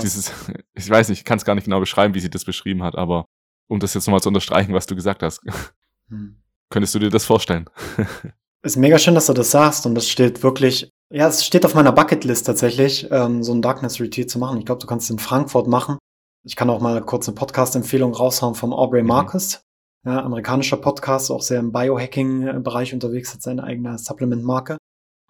dieses, 0.00 0.32
ich 0.72 0.88
weiß 0.88 1.10
nicht, 1.10 1.18
ich 1.18 1.24
kann 1.26 1.36
es 1.36 1.44
gar 1.44 1.54
nicht 1.54 1.64
genau 1.64 1.80
beschreiben, 1.80 2.14
wie 2.14 2.20
sie 2.20 2.30
das 2.30 2.46
beschrieben 2.46 2.82
hat, 2.82 2.96
aber 2.96 3.26
um 3.72 3.80
das 3.80 3.94
jetzt 3.94 4.06
nochmal 4.06 4.20
zu 4.20 4.28
unterstreichen, 4.28 4.74
was 4.74 4.86
du 4.86 4.94
gesagt 4.94 5.22
hast. 5.22 5.40
Hm. 6.08 6.36
Könntest 6.68 6.94
du 6.94 6.98
dir 6.98 7.08
das 7.08 7.24
vorstellen? 7.24 7.70
ist 8.62 8.76
mega 8.76 8.98
schön, 8.98 9.14
dass 9.14 9.26
du 9.26 9.32
das 9.32 9.50
sagst 9.50 9.86
und 9.86 9.94
das 9.94 10.08
steht 10.08 10.42
wirklich, 10.42 10.90
ja, 11.10 11.26
es 11.26 11.44
steht 11.44 11.64
auf 11.64 11.74
meiner 11.74 11.92
Bucketlist 11.92 12.46
tatsächlich, 12.46 13.08
ähm, 13.10 13.42
so 13.42 13.54
ein 13.54 13.62
Darkness 13.62 13.98
Retreat 13.98 14.28
zu 14.28 14.38
machen. 14.38 14.58
Ich 14.58 14.66
glaube, 14.66 14.80
du 14.80 14.86
kannst 14.86 15.04
es 15.04 15.10
in 15.10 15.18
Frankfurt 15.18 15.68
machen. 15.68 15.96
Ich 16.44 16.54
kann 16.54 16.68
auch 16.68 16.80
mal 16.80 17.00
kurz 17.02 17.28
eine 17.28 17.34
Podcast-Empfehlung 17.34 18.14
raushauen 18.14 18.54
vom 18.54 18.74
Aubrey 18.74 19.02
mhm. 19.02 19.08
Marcus. 19.08 19.62
Ja, 20.04 20.22
amerikanischer 20.22 20.76
Podcast, 20.76 21.30
auch 21.30 21.42
sehr 21.42 21.60
im 21.60 21.72
Biohacking-Bereich 21.72 22.92
unterwegs, 22.92 23.32
hat 23.32 23.40
seine 23.40 23.64
eigene 23.64 23.96
Supplement-Marke. 23.96 24.76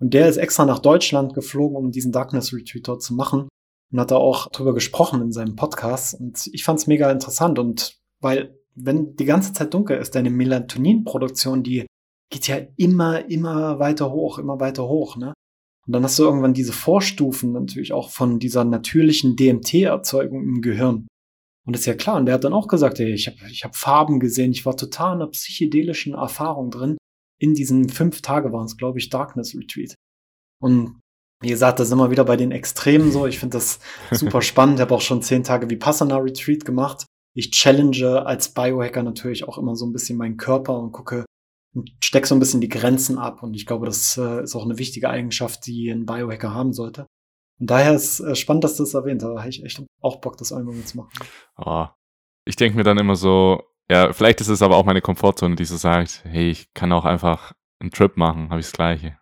Und 0.00 0.14
der 0.14 0.28
ist 0.28 0.38
extra 0.38 0.64
nach 0.64 0.80
Deutschland 0.80 1.34
geflogen, 1.34 1.76
um 1.76 1.92
diesen 1.92 2.10
Darkness 2.10 2.52
Retreat 2.52 2.88
dort 2.88 3.02
zu 3.02 3.14
machen. 3.14 3.48
Und 3.92 4.00
hat 4.00 4.10
da 4.10 4.16
auch 4.16 4.48
drüber 4.48 4.74
gesprochen 4.74 5.20
in 5.20 5.30
seinem 5.30 5.54
Podcast. 5.54 6.14
Und 6.18 6.48
ich 6.52 6.64
fand 6.64 6.80
es 6.80 6.86
mega 6.88 7.10
interessant 7.10 7.58
und 7.58 8.01
weil 8.22 8.58
wenn 8.74 9.16
die 9.16 9.24
ganze 9.24 9.52
Zeit 9.52 9.74
dunkel 9.74 9.98
ist, 9.98 10.14
deine 10.14 10.30
Melatoninproduktion, 10.30 11.62
die 11.62 11.86
geht 12.30 12.48
ja 12.48 12.56
immer, 12.76 13.28
immer 13.28 13.78
weiter 13.78 14.10
hoch, 14.10 14.38
immer 14.38 14.58
weiter 14.60 14.88
hoch, 14.88 15.16
ne? 15.16 15.34
Und 15.86 15.94
dann 15.94 16.04
hast 16.04 16.18
du 16.18 16.22
irgendwann 16.22 16.54
diese 16.54 16.72
Vorstufen 16.72 17.52
natürlich 17.52 17.92
auch 17.92 18.10
von 18.10 18.38
dieser 18.38 18.64
natürlichen 18.64 19.34
DMT-Erzeugung 19.34 20.42
im 20.42 20.62
Gehirn. 20.62 21.08
Und 21.66 21.74
das 21.74 21.80
ist 21.80 21.86
ja 21.86 21.94
klar. 21.94 22.16
Und 22.16 22.26
der 22.26 22.36
hat 22.36 22.44
dann 22.44 22.52
auch 22.52 22.68
gesagt, 22.68 23.00
ey, 23.00 23.12
ich 23.12 23.26
habe 23.26 23.38
ich 23.50 23.64
hab 23.64 23.74
Farben 23.74 24.20
gesehen, 24.20 24.52
ich 24.52 24.64
war 24.64 24.76
total 24.76 25.16
in 25.16 25.22
einer 25.22 25.30
psychedelischen 25.30 26.14
Erfahrung 26.14 26.70
drin. 26.70 26.96
In 27.40 27.54
diesen 27.54 27.88
fünf 27.88 28.22
Tage 28.22 28.52
waren 28.52 28.66
es, 28.66 28.76
glaube 28.76 29.00
ich, 29.00 29.10
Darkness 29.10 29.56
Retreat. 29.56 29.96
Und 30.60 31.00
wie 31.40 31.48
gesagt, 31.48 31.80
das 31.80 31.88
ist 31.88 31.92
immer 31.92 32.12
wieder 32.12 32.24
bei 32.24 32.36
den 32.36 32.52
Extremen 32.52 33.10
so. 33.10 33.26
Ich 33.26 33.40
finde 33.40 33.56
das 33.56 33.80
super 34.12 34.40
spannend. 34.40 34.76
Ich 34.76 34.82
habe 34.82 34.94
auch 34.94 35.00
schon 35.00 35.20
zehn 35.20 35.42
Tage 35.42 35.68
Vipassana 35.68 36.16
Retreat 36.18 36.64
gemacht 36.64 37.06
ich 37.34 37.50
challenge 37.50 38.24
als 38.24 38.52
Biohacker 38.52 39.02
natürlich 39.02 39.46
auch 39.48 39.58
immer 39.58 39.74
so 39.76 39.86
ein 39.86 39.92
bisschen 39.92 40.18
meinen 40.18 40.36
Körper 40.36 40.78
und 40.78 40.92
gucke 40.92 41.24
und 41.74 41.90
stecke 42.02 42.26
so 42.26 42.34
ein 42.34 42.38
bisschen 42.38 42.60
die 42.60 42.68
Grenzen 42.68 43.18
ab. 43.18 43.42
Und 43.42 43.54
ich 43.54 43.66
glaube, 43.66 43.86
das 43.86 44.18
äh, 44.18 44.42
ist 44.42 44.54
auch 44.54 44.64
eine 44.64 44.78
wichtige 44.78 45.08
Eigenschaft, 45.08 45.66
die 45.66 45.90
ein 45.90 46.06
Biohacker 46.06 46.52
haben 46.52 46.72
sollte. 46.72 47.06
Und 47.58 47.70
daher 47.70 47.94
ist 47.94 48.20
äh, 48.20 48.34
spannend, 48.34 48.64
dass 48.64 48.76
du 48.76 48.82
das 48.82 48.94
erwähnt 48.94 49.22
hast. 49.22 49.34
Da 49.34 49.38
habe 49.38 49.48
ich 49.48 49.64
echt 49.64 49.82
auch 50.00 50.20
Bock, 50.20 50.36
das 50.36 50.52
einmal 50.52 50.74
zu 50.84 50.96
machen. 50.98 51.10
Oh. 51.56 51.86
Ich 52.44 52.56
denke 52.56 52.76
mir 52.76 52.84
dann 52.84 52.98
immer 52.98 53.16
so, 53.16 53.62
ja, 53.90 54.12
vielleicht 54.12 54.40
ist 54.40 54.48
es 54.48 54.62
aber 54.62 54.76
auch 54.76 54.84
meine 54.84 55.00
Komfortzone, 55.00 55.54
die 55.54 55.64
so 55.64 55.76
sagt, 55.76 56.22
hey, 56.24 56.50
ich 56.50 56.74
kann 56.74 56.92
auch 56.92 57.04
einfach 57.04 57.52
einen 57.80 57.90
Trip 57.90 58.16
machen, 58.16 58.50
habe 58.50 58.60
ich 58.60 58.66
das 58.66 58.72
Gleiche. 58.72 59.18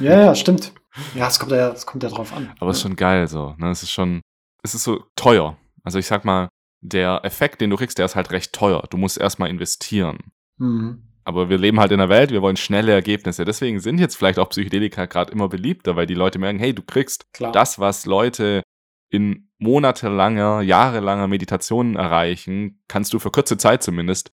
Ja, 0.00 0.20
ja, 0.20 0.34
stimmt. 0.34 0.72
Ja, 1.14 1.28
es 1.28 1.38
kommt 1.38 1.52
ja, 1.52 1.70
es 1.70 1.86
kommt 1.86 2.02
ja 2.02 2.08
drauf 2.08 2.32
an. 2.32 2.52
Aber 2.58 2.70
es 2.70 2.78
ist 2.78 2.82
schon 2.82 2.96
geil 2.96 3.28
so. 3.28 3.54
Ne? 3.58 3.70
Es 3.70 3.82
ist 3.82 3.92
schon, 3.92 4.20
es 4.62 4.74
ist 4.74 4.84
so 4.84 5.04
teuer. 5.16 5.56
Also 5.84 5.98
ich 5.98 6.06
sag 6.06 6.24
mal, 6.24 6.48
der 6.80 7.20
Effekt, 7.24 7.60
den 7.60 7.70
du 7.70 7.76
kriegst, 7.76 7.98
der 7.98 8.06
ist 8.06 8.16
halt 8.16 8.30
recht 8.30 8.52
teuer. 8.52 8.84
Du 8.90 8.96
musst 8.96 9.18
erstmal 9.18 9.50
investieren. 9.50 10.18
Mhm. 10.58 11.02
Aber 11.24 11.50
wir 11.50 11.58
leben 11.58 11.78
halt 11.78 11.92
in 11.92 12.00
einer 12.00 12.08
Welt, 12.08 12.30
wir 12.30 12.40
wollen 12.40 12.56
schnelle 12.56 12.92
Ergebnisse. 12.92 13.44
Deswegen 13.44 13.80
sind 13.80 13.98
jetzt 13.98 14.16
vielleicht 14.16 14.38
auch 14.38 14.48
Psychedelika 14.48 15.04
gerade 15.06 15.30
immer 15.30 15.48
beliebter, 15.48 15.94
weil 15.94 16.06
die 16.06 16.14
Leute 16.14 16.38
merken, 16.38 16.58
hey, 16.58 16.74
du 16.74 16.82
kriegst 16.82 17.30
Klar. 17.34 17.52
das, 17.52 17.78
was 17.78 18.06
Leute 18.06 18.62
in 19.10 19.50
monatelanger, 19.58 20.62
jahrelanger 20.62 21.28
Meditation 21.28 21.96
erreichen, 21.96 22.82
kannst 22.88 23.12
du 23.12 23.18
für 23.18 23.30
kurze 23.30 23.58
Zeit 23.58 23.82
zumindest 23.82 24.32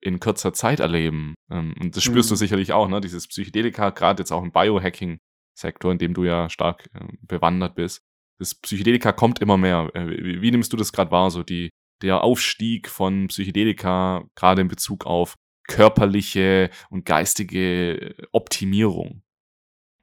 in 0.00 0.20
kürzer 0.20 0.52
Zeit 0.52 0.80
erleben. 0.80 1.34
Ähm, 1.50 1.74
und 1.80 1.96
das 1.96 2.04
spürst 2.04 2.28
mhm. 2.28 2.34
du 2.34 2.36
sicherlich 2.36 2.72
auch, 2.72 2.88
ne? 2.88 3.00
Dieses 3.00 3.26
Psychedelika, 3.26 3.90
gerade 3.90 4.20
jetzt 4.20 4.32
auch 4.32 4.42
im 4.42 4.52
Biohacking-Sektor, 4.52 5.92
in 5.92 5.98
dem 5.98 6.12
du 6.12 6.24
ja 6.24 6.50
stark 6.50 6.90
äh, 6.92 7.06
bewandert 7.22 7.74
bist. 7.74 8.02
Das 8.38 8.54
Psychedelika 8.54 9.12
kommt 9.12 9.38
immer 9.38 9.56
mehr. 9.56 9.90
Äh, 9.94 10.08
wie, 10.08 10.42
wie 10.42 10.50
nimmst 10.50 10.72
du 10.72 10.76
das 10.76 10.92
gerade 10.92 11.10
wahr, 11.10 11.30
so 11.30 11.42
die, 11.42 11.70
der 12.04 12.22
Aufstieg 12.22 12.88
von 12.88 13.26
Psychedelika, 13.26 14.24
gerade 14.36 14.62
in 14.62 14.68
Bezug 14.68 15.06
auf 15.06 15.34
körperliche 15.66 16.70
und 16.90 17.04
geistige 17.04 18.14
Optimierung? 18.32 19.22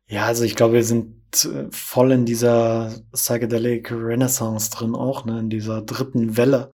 Ja, 0.09 0.25
also 0.25 0.43
ich 0.43 0.55
glaube, 0.55 0.73
wir 0.73 0.83
sind 0.83 1.45
äh, 1.45 1.67
voll 1.71 2.11
in 2.11 2.25
dieser 2.25 2.93
Psychedelic 3.13 3.91
Renaissance 3.91 4.69
drin 4.71 4.95
auch, 4.95 5.23
ne, 5.23 5.39
in 5.39 5.49
dieser 5.49 5.81
dritten 5.81 6.35
Welle. 6.35 6.71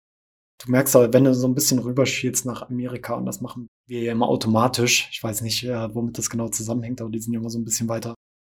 Du 0.64 0.70
merkst 0.70 0.96
aber, 0.96 1.12
wenn 1.12 1.24
du 1.24 1.34
so 1.34 1.46
ein 1.46 1.54
bisschen 1.54 1.78
rüberschielst 1.80 2.46
nach 2.46 2.62
Amerika, 2.70 3.14
und 3.14 3.26
das 3.26 3.42
machen 3.42 3.68
wir 3.86 4.00
ja 4.00 4.12
immer 4.12 4.28
automatisch, 4.28 5.08
ich 5.12 5.22
weiß 5.22 5.42
nicht, 5.42 5.64
womit 5.64 6.16
das 6.16 6.30
genau 6.30 6.48
zusammenhängt, 6.48 7.02
aber 7.02 7.10
die 7.10 7.18
sind 7.20 7.34
ja 7.34 7.40
immer 7.40 7.50
so 7.50 7.58
ein 7.58 7.64
bisschen 7.64 7.90
weiter 7.90 8.14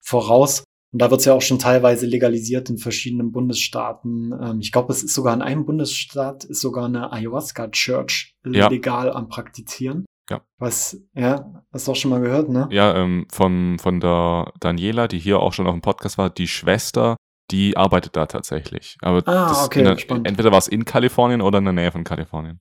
voraus. 0.05 0.63
Und 0.93 1.03
da 1.03 1.11
wird 1.11 1.21
es 1.21 1.27
ja 1.27 1.35
auch 1.35 1.43
schon 1.43 1.59
teilweise 1.59 2.07
legalisiert 2.07 2.71
in 2.71 2.79
verschiedenen 2.79 3.33
Bundesstaaten. 3.33 4.33
Ähm, 4.41 4.61
ich 4.61 4.73
glaube, 4.73 4.93
es 4.93 5.03
ist 5.03 5.15
sogar 5.15 5.35
in 5.35 5.43
einem 5.43 5.67
Bundesstaat 5.67 6.45
ist 6.45 6.61
sogar 6.61 6.87
eine 6.87 7.13
Ayahuasca-Church 7.13 8.35
Ja. 8.47 8.69
legal 8.69 9.13
am 9.13 9.29
Praktizieren. 9.29 10.07
Ja. 10.31 10.41
Was, 10.59 11.01
ja, 11.15 11.63
hast 11.73 11.87
du 11.87 11.93
auch 11.93 11.97
schon 11.97 12.11
mal 12.11 12.21
gehört, 12.21 12.49
ne? 12.49 12.69
Ja, 12.73 12.97
ähm, 12.97 13.27
von, 13.31 13.79
von 13.79 14.01
der 14.01 14.53
Daniela, 14.61 15.07
die 15.07 15.19
hier 15.19 15.39
auch 15.41 15.53
schon 15.53 15.67
auf 15.67 15.75
dem 15.75 15.83
Podcast 15.83 16.19
war, 16.19 16.31
die 16.31 16.49
Schwester, 16.49 17.17
die 17.53 17.77
arbeitet 17.77 18.17
da 18.17 18.27
tatsächlich. 18.27 18.97
Aber 19.03 19.23
Ah, 19.29 19.65
okay, 19.65 19.85
der, 19.85 19.97
entweder 20.25 20.51
war 20.51 20.59
es 20.59 20.67
in 20.67 20.85
Kalifornien 20.85 21.41
oder 21.43 21.59
in 21.59 21.65
der 21.65 21.73
Nähe 21.75 21.93
von 21.93 22.03
Kalifornien. 22.03 22.59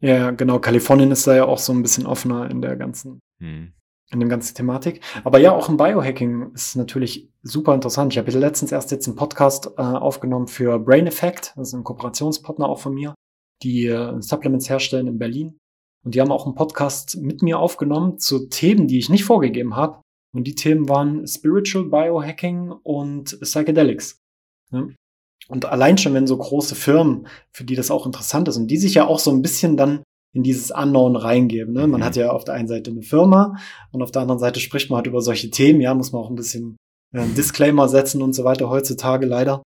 Ja, 0.00 0.16
ja, 0.16 0.30
genau. 0.30 0.60
Kalifornien 0.60 1.10
ist 1.10 1.26
da 1.26 1.34
ja 1.34 1.44
auch 1.46 1.58
so 1.58 1.72
ein 1.72 1.82
bisschen 1.82 2.06
offener 2.06 2.48
in 2.50 2.62
der 2.62 2.76
ganzen 2.76 3.20
Hm. 3.40 3.72
In 4.12 4.20
dem 4.20 4.28
ganzen 4.28 4.54
Thematik. 4.54 5.00
Aber 5.24 5.38
ja, 5.38 5.52
auch 5.52 5.68
im 5.68 5.76
Biohacking 5.76 6.52
ist 6.54 6.76
natürlich 6.76 7.30
super 7.42 7.74
interessant. 7.74 8.12
Ich 8.12 8.18
habe 8.18 8.30
letztens 8.32 8.72
erst 8.72 8.90
jetzt 8.90 9.06
einen 9.06 9.16
Podcast 9.16 9.70
äh, 9.76 9.82
aufgenommen 9.82 10.48
für 10.48 10.78
Brain 10.78 11.06
Effect, 11.06 11.52
das 11.56 11.68
ist 11.68 11.74
ein 11.74 11.84
Kooperationspartner 11.84 12.68
auch 12.68 12.80
von 12.80 12.94
mir, 12.94 13.14
die 13.62 13.86
äh, 13.86 14.20
Supplements 14.20 14.68
herstellen 14.68 15.06
in 15.06 15.18
Berlin. 15.18 15.58
Und 16.04 16.14
die 16.14 16.20
haben 16.20 16.32
auch 16.32 16.46
einen 16.46 16.54
Podcast 16.54 17.18
mit 17.18 17.42
mir 17.42 17.58
aufgenommen 17.58 18.18
zu 18.18 18.48
Themen, 18.48 18.88
die 18.88 18.98
ich 18.98 19.10
nicht 19.10 19.24
vorgegeben 19.24 19.76
habe. 19.76 20.00
Und 20.34 20.44
die 20.44 20.54
Themen 20.54 20.88
waren 20.88 21.26
Spiritual 21.26 21.84
Biohacking 21.84 22.70
und 22.70 23.38
Psychedelics. 23.40 24.18
Ne? 24.70 24.94
Und 25.48 25.66
allein 25.66 25.98
schon, 25.98 26.14
wenn 26.14 26.26
so 26.26 26.38
große 26.38 26.74
Firmen, 26.74 27.26
für 27.52 27.64
die 27.64 27.74
das 27.74 27.90
auch 27.90 28.06
interessant 28.06 28.48
ist 28.48 28.56
und 28.56 28.68
die 28.68 28.76
sich 28.76 28.94
ja 28.94 29.06
auch 29.06 29.18
so 29.18 29.30
ein 29.30 29.42
bisschen 29.42 29.76
dann 29.76 30.02
in 30.32 30.42
dieses 30.42 30.70
Unknown 30.70 31.16
reingeben. 31.16 31.74
Ne? 31.74 31.86
Man 31.86 32.00
Mhm. 32.00 32.04
hat 32.04 32.16
ja 32.16 32.30
auf 32.30 32.44
der 32.44 32.54
einen 32.54 32.68
Seite 32.68 32.90
eine 32.90 33.02
Firma 33.02 33.56
und 33.92 34.02
auf 34.02 34.10
der 34.12 34.22
anderen 34.22 34.38
Seite 34.38 34.60
spricht 34.60 34.88
man 34.90 34.98
halt 34.98 35.06
über 35.06 35.20
solche 35.20 35.50
Themen. 35.50 35.80
Ja, 35.80 35.94
muss 35.94 36.12
man 36.12 36.22
auch 36.22 36.30
ein 36.30 36.36
bisschen 36.36 36.76
äh, 37.12 37.26
Disclaimer 37.36 37.88
setzen 37.88 38.22
und 38.22 38.34
so 38.34 38.44
weiter 38.44 38.70
heutzutage 38.70 39.26
leider. 39.26 39.62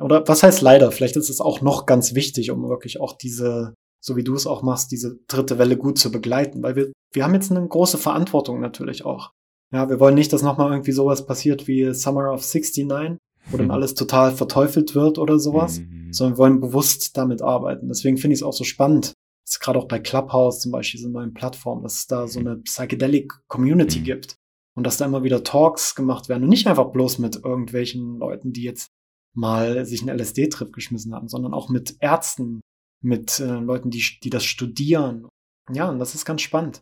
Oder 0.00 0.26
was 0.26 0.42
heißt 0.42 0.60
leider? 0.62 0.90
Vielleicht 0.90 1.16
ist 1.16 1.30
es 1.30 1.40
auch 1.40 1.60
noch 1.60 1.86
ganz 1.86 2.14
wichtig, 2.14 2.50
um 2.50 2.68
wirklich 2.68 3.00
auch 3.00 3.12
diese, 3.16 3.74
so 4.04 4.16
wie 4.16 4.24
du 4.24 4.34
es 4.34 4.46
auch 4.46 4.62
machst, 4.62 4.90
diese 4.90 5.18
dritte 5.28 5.58
Welle 5.58 5.76
gut 5.76 5.98
zu 5.98 6.10
begleiten, 6.10 6.62
weil 6.62 6.74
wir, 6.76 6.92
wir 7.12 7.24
haben 7.24 7.34
jetzt 7.34 7.50
eine 7.52 7.66
große 7.66 7.98
Verantwortung 7.98 8.60
natürlich 8.60 9.04
auch. 9.04 9.30
Ja, 9.72 9.88
wir 9.88 10.00
wollen 10.00 10.14
nicht, 10.14 10.32
dass 10.32 10.42
nochmal 10.42 10.70
irgendwie 10.72 10.92
sowas 10.92 11.26
passiert 11.26 11.68
wie 11.68 11.92
Summer 11.94 12.32
of 12.32 12.42
69, 12.42 13.16
wo 13.50 13.56
dann 13.58 13.70
alles 13.70 13.94
total 13.94 14.32
verteufelt 14.32 14.94
wird 14.94 15.18
oder 15.18 15.38
sowas 15.38 15.78
Mhm. 15.80 16.12
sondern 16.12 16.34
wir 16.34 16.38
wollen 16.38 16.60
bewusst 16.60 17.16
damit 17.16 17.42
arbeiten. 17.42 17.86
Deswegen 17.88 18.16
finde 18.18 18.34
ich 18.34 18.40
es 18.40 18.42
auch 18.42 18.52
so 18.54 18.64
spannend, 18.64 19.12
dass 19.48 19.60
gerade 19.60 19.78
auch 19.78 19.88
bei 19.88 19.98
Clubhouse 19.98 20.60
zum 20.60 20.72
Beispiel, 20.72 20.98
diese 20.98 21.10
neuen 21.10 21.34
Plattformen, 21.34 21.82
dass 21.82 21.96
es 21.96 22.06
da 22.06 22.28
so 22.28 22.40
eine 22.40 22.56
Psychedelic 22.58 23.32
Community 23.48 24.00
Mhm. 24.00 24.04
gibt 24.04 24.36
und 24.76 24.84
dass 24.84 24.98
da 24.98 25.06
immer 25.06 25.22
wieder 25.22 25.42
Talks 25.42 25.94
gemacht 25.94 26.28
werden 26.28 26.44
und 26.44 26.50
nicht 26.50 26.66
einfach 26.66 26.90
bloß 26.92 27.18
mit 27.18 27.36
irgendwelchen 27.44 28.18
Leuten, 28.18 28.52
die 28.52 28.62
jetzt 28.62 28.90
mal 29.34 29.84
sich 29.84 30.02
einen 30.02 30.18
LSD-Trip 30.18 30.72
geschmissen 30.72 31.14
haben, 31.14 31.28
sondern 31.28 31.54
auch 31.54 31.68
mit 31.68 31.96
Ärzten, 32.00 32.60
mit 33.02 33.40
äh, 33.40 33.58
Leuten, 33.58 33.90
die, 33.90 34.02
die 34.22 34.30
das 34.30 34.44
studieren. 34.44 35.28
Ja, 35.72 35.88
und 35.88 35.98
das 35.98 36.14
ist 36.14 36.24
ganz 36.24 36.42
spannend. 36.42 36.80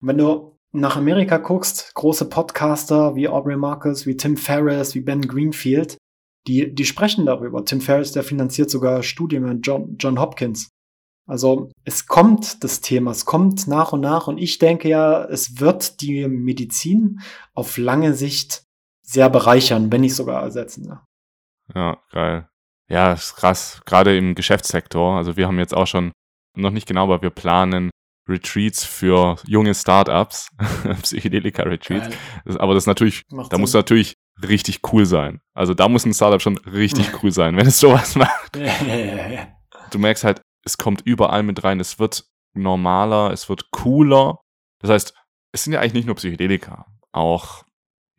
Und 0.00 0.08
wenn 0.08 0.18
du 0.18 0.56
nach 0.74 0.96
Amerika 0.96 1.36
guckst, 1.36 1.94
große 1.94 2.28
Podcaster 2.28 3.14
wie 3.14 3.28
Aubrey 3.28 3.56
Marcus, 3.56 4.06
wie 4.06 4.16
Tim 4.16 4.36
Ferriss, 4.36 4.94
wie 4.94 5.00
Ben 5.00 5.20
Greenfield, 5.22 5.98
die, 6.46 6.74
die 6.74 6.84
sprechen 6.84 7.26
darüber. 7.26 7.64
Tim 7.64 7.80
Ferriss, 7.80 8.12
der 8.12 8.24
finanziert 8.24 8.70
sogar 8.70 9.02
Studien 9.02 9.44
mit 9.44 9.64
John, 9.66 9.96
John 9.98 10.18
Hopkins. 10.18 10.70
Also 11.32 11.70
es 11.86 12.06
kommt 12.06 12.62
das 12.62 12.82
Thema, 12.82 13.10
es 13.10 13.24
kommt 13.24 13.66
nach 13.66 13.94
und 13.94 14.02
nach 14.02 14.26
und 14.26 14.36
ich 14.36 14.58
denke 14.58 14.86
ja, 14.90 15.24
es 15.24 15.60
wird 15.60 16.02
die 16.02 16.28
Medizin 16.28 17.20
auf 17.54 17.78
lange 17.78 18.12
Sicht 18.12 18.64
sehr 19.00 19.30
bereichern, 19.30 19.90
wenn 19.90 20.02
nicht 20.02 20.14
sogar 20.14 20.42
ersetzen. 20.42 20.84
Ja. 20.84 21.06
Ja, 21.74 21.96
geil. 22.10 22.48
Ja, 22.90 23.14
ist 23.14 23.34
krass. 23.36 23.80
Gerade 23.86 24.14
im 24.14 24.34
Geschäftssektor. 24.34 25.16
Also 25.16 25.38
wir 25.38 25.46
haben 25.46 25.58
jetzt 25.58 25.74
auch 25.74 25.86
schon, 25.86 26.12
noch 26.54 26.70
nicht 26.70 26.86
genau, 26.86 27.04
aber 27.04 27.22
wir 27.22 27.30
planen 27.30 27.88
Retreats 28.28 28.84
für 28.84 29.36
junge 29.46 29.74
Startups, 29.74 30.50
Psychedelika-Retreats. 31.02 32.14
Aber 32.58 32.74
das 32.74 32.84
natürlich, 32.84 33.22
Macht 33.30 33.50
da 33.54 33.56
muss 33.56 33.72
Sinn. 33.72 33.78
natürlich 33.78 34.16
richtig 34.46 34.80
cool 34.92 35.06
sein. 35.06 35.40
Also 35.54 35.72
da 35.72 35.88
muss 35.88 36.04
ein 36.04 36.12
Startup 36.12 36.42
schon 36.42 36.58
richtig 36.58 37.08
cool 37.22 37.32
sein, 37.32 37.56
wenn 37.56 37.68
es 37.68 37.80
sowas 37.80 38.16
macht. 38.16 38.54
Ja, 38.54 38.66
ja, 38.86 38.96
ja, 38.96 39.28
ja. 39.30 39.48
Du 39.90 39.98
merkst 39.98 40.24
halt, 40.24 40.41
es 40.64 40.78
kommt 40.78 41.02
überall 41.02 41.42
mit 41.42 41.64
rein. 41.64 41.80
Es 41.80 41.98
wird 41.98 42.26
normaler, 42.54 43.30
es 43.32 43.48
wird 43.48 43.70
cooler. 43.70 44.40
Das 44.80 44.90
heißt, 44.90 45.14
es 45.52 45.64
sind 45.64 45.72
ja 45.72 45.80
eigentlich 45.80 45.94
nicht 45.94 46.06
nur 46.06 46.16
Psychedelika. 46.16 46.86
Auch 47.12 47.64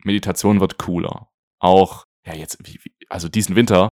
Meditation 0.04 0.60
wird 0.60 0.78
cooler. 0.78 1.28
Auch, 1.58 2.04
ja, 2.26 2.34
jetzt, 2.34 2.58
wie, 2.64 2.78
wie, 2.82 2.92
also 3.08 3.28
diesen 3.28 3.56
Winter, 3.56 3.88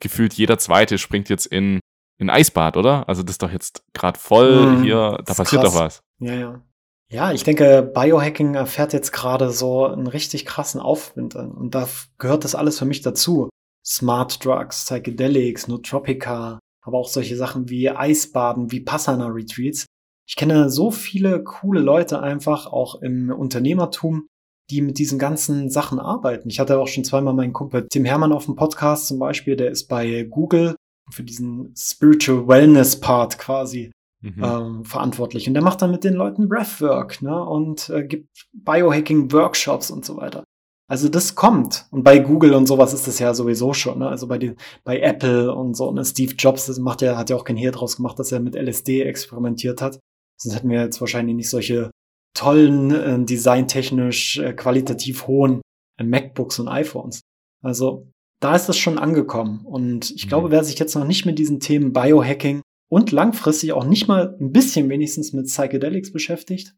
gefühlt 0.00 0.34
jeder 0.34 0.58
Zweite 0.58 0.98
springt 0.98 1.28
jetzt 1.28 1.46
in, 1.46 1.80
in 2.18 2.30
Eisbad, 2.30 2.76
oder? 2.76 3.08
Also 3.08 3.22
das 3.22 3.32
ist 3.34 3.42
doch 3.42 3.50
jetzt 3.50 3.82
gerade 3.94 4.18
voll 4.18 4.76
Mhm, 4.76 4.82
hier, 4.82 5.18
da 5.24 5.34
passiert 5.34 5.62
krass. 5.62 5.74
doch 5.74 5.80
was. 5.80 6.00
Ja, 6.18 6.34
ja. 6.34 6.62
Ja, 7.10 7.32
ich 7.32 7.44
denke, 7.44 7.82
Biohacking 7.94 8.54
erfährt 8.54 8.92
jetzt 8.92 9.12
gerade 9.12 9.50
so 9.50 9.86
einen 9.86 10.06
richtig 10.06 10.46
krassen 10.46 10.80
Aufwind 10.80 11.36
an. 11.36 11.52
Und 11.52 11.74
da 11.74 11.88
gehört 12.18 12.44
das 12.44 12.54
alles 12.54 12.78
für 12.78 12.86
mich 12.86 13.02
dazu. 13.02 13.50
Smart 13.86 14.44
Drugs, 14.44 14.84
Psychedelics, 14.86 15.68
Nootropica, 15.68 16.58
aber 16.84 16.98
auch 16.98 17.08
solche 17.08 17.36
Sachen 17.36 17.68
wie 17.68 17.90
Eisbaden, 17.90 18.70
wie 18.70 18.80
Passana-Retreats. 18.80 19.86
Ich 20.26 20.36
kenne 20.36 20.70
so 20.70 20.90
viele 20.90 21.42
coole 21.42 21.80
Leute 21.80 22.20
einfach, 22.20 22.66
auch 22.66 23.02
im 23.02 23.30
Unternehmertum, 23.30 24.26
die 24.70 24.80
mit 24.80 24.98
diesen 24.98 25.18
ganzen 25.18 25.68
Sachen 25.70 25.98
arbeiten. 25.98 26.48
Ich 26.48 26.60
hatte 26.60 26.78
auch 26.78 26.88
schon 26.88 27.04
zweimal 27.04 27.34
meinen 27.34 27.52
Kumpel 27.52 27.86
Tim 27.90 28.04
Hermann 28.04 28.32
auf 28.32 28.46
dem 28.46 28.56
Podcast 28.56 29.08
zum 29.08 29.18
Beispiel, 29.18 29.56
der 29.56 29.70
ist 29.70 29.88
bei 29.88 30.24
Google 30.24 30.76
für 31.10 31.24
diesen 31.24 31.74
Spiritual 31.76 32.48
Wellness 32.48 32.98
Part 32.98 33.38
quasi 33.38 33.90
Mhm. 34.24 34.42
ähm, 34.42 34.84
verantwortlich. 34.86 35.46
Und 35.46 35.54
der 35.54 35.62
macht 35.62 35.82
dann 35.82 35.90
mit 35.90 36.02
den 36.02 36.14
Leuten 36.14 36.48
Breathwork 36.48 37.20
ne? 37.20 37.44
und 37.44 37.90
äh, 37.90 38.06
gibt 38.06 38.46
Biohacking-Workshops 38.54 39.90
und 39.90 40.04
so 40.04 40.16
weiter. 40.16 40.43
Also 40.86 41.08
das 41.08 41.34
kommt. 41.34 41.86
Und 41.90 42.02
bei 42.02 42.18
Google 42.18 42.54
und 42.54 42.66
sowas 42.66 42.92
ist 42.92 43.06
das 43.06 43.18
ja 43.18 43.32
sowieso 43.32 43.72
schon. 43.72 44.00
Ne? 44.00 44.08
Also 44.08 44.26
bei, 44.26 44.38
den, 44.38 44.56
bei 44.84 45.00
Apple 45.00 45.54
und 45.54 45.74
so. 45.74 45.90
Ne? 45.92 46.04
Steve 46.04 46.34
Jobs 46.34 46.66
das 46.66 46.78
macht 46.78 47.00
ja, 47.02 47.16
hat 47.16 47.30
ja 47.30 47.36
auch 47.36 47.44
kein 47.44 47.56
Hehl 47.56 47.70
draus 47.70 47.96
gemacht, 47.96 48.18
dass 48.18 48.32
er 48.32 48.40
mit 48.40 48.54
LSD 48.54 49.02
experimentiert 49.02 49.80
hat. 49.80 49.98
Sonst 50.40 50.56
hätten 50.56 50.68
wir 50.68 50.80
jetzt 50.82 51.00
wahrscheinlich 51.00 51.36
nicht 51.36 51.48
solche 51.48 51.90
tollen, 52.36 52.90
äh, 52.90 53.24
designtechnisch 53.24 54.38
äh, 54.38 54.52
qualitativ 54.52 55.26
hohen 55.26 55.62
äh, 55.98 56.04
MacBooks 56.04 56.58
und 56.58 56.68
iPhones. 56.68 57.22
Also 57.62 58.08
da 58.40 58.54
ist 58.54 58.68
das 58.68 58.76
schon 58.76 58.98
angekommen. 58.98 59.64
Und 59.64 60.10
ich 60.10 60.26
Mhm. 60.26 60.28
glaube, 60.28 60.50
wer 60.50 60.64
sich 60.64 60.78
jetzt 60.78 60.94
noch 60.94 61.06
nicht 61.06 61.24
mit 61.24 61.38
diesen 61.38 61.60
Themen 61.60 61.92
Biohacking 61.94 62.60
und 62.90 63.10
langfristig 63.10 63.72
auch 63.72 63.84
nicht 63.86 64.06
mal 64.06 64.36
ein 64.38 64.52
bisschen 64.52 64.90
wenigstens 64.90 65.32
mit 65.32 65.46
Psychedelics 65.46 66.12
beschäftigt, 66.12 66.74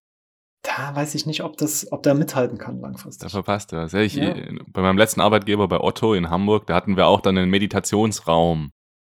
da 0.67 0.95
weiß 0.95 1.15
ich 1.15 1.27
nicht, 1.27 1.43
ob 1.43 1.57
das, 1.57 1.91
ob 1.93 2.03
der 2.03 2.15
mithalten 2.15 2.59
kann 2.59 2.81
Da 2.81 2.89
langfristig. 2.89 3.31
verpasst 3.31 3.73
du 3.73 3.77
was. 3.77 3.93
Ja, 3.93 4.01
ich, 4.01 4.15
Ja. 4.15 4.35
Bei 4.73 4.83
meinem 4.83 4.99
letzten 4.99 5.21
Arbeitgeber 5.21 5.69
bei 5.69 5.81
Otto 5.81 6.15
in 6.15 6.31
Hamburg, 6.31 6.67
da 6.67 6.75
hatten 6.75 6.97
wir 6.97 7.07
auch 7.07 7.21
dann 7.21 7.37
einen 7.39 7.51
Meditationsraum 7.51 8.71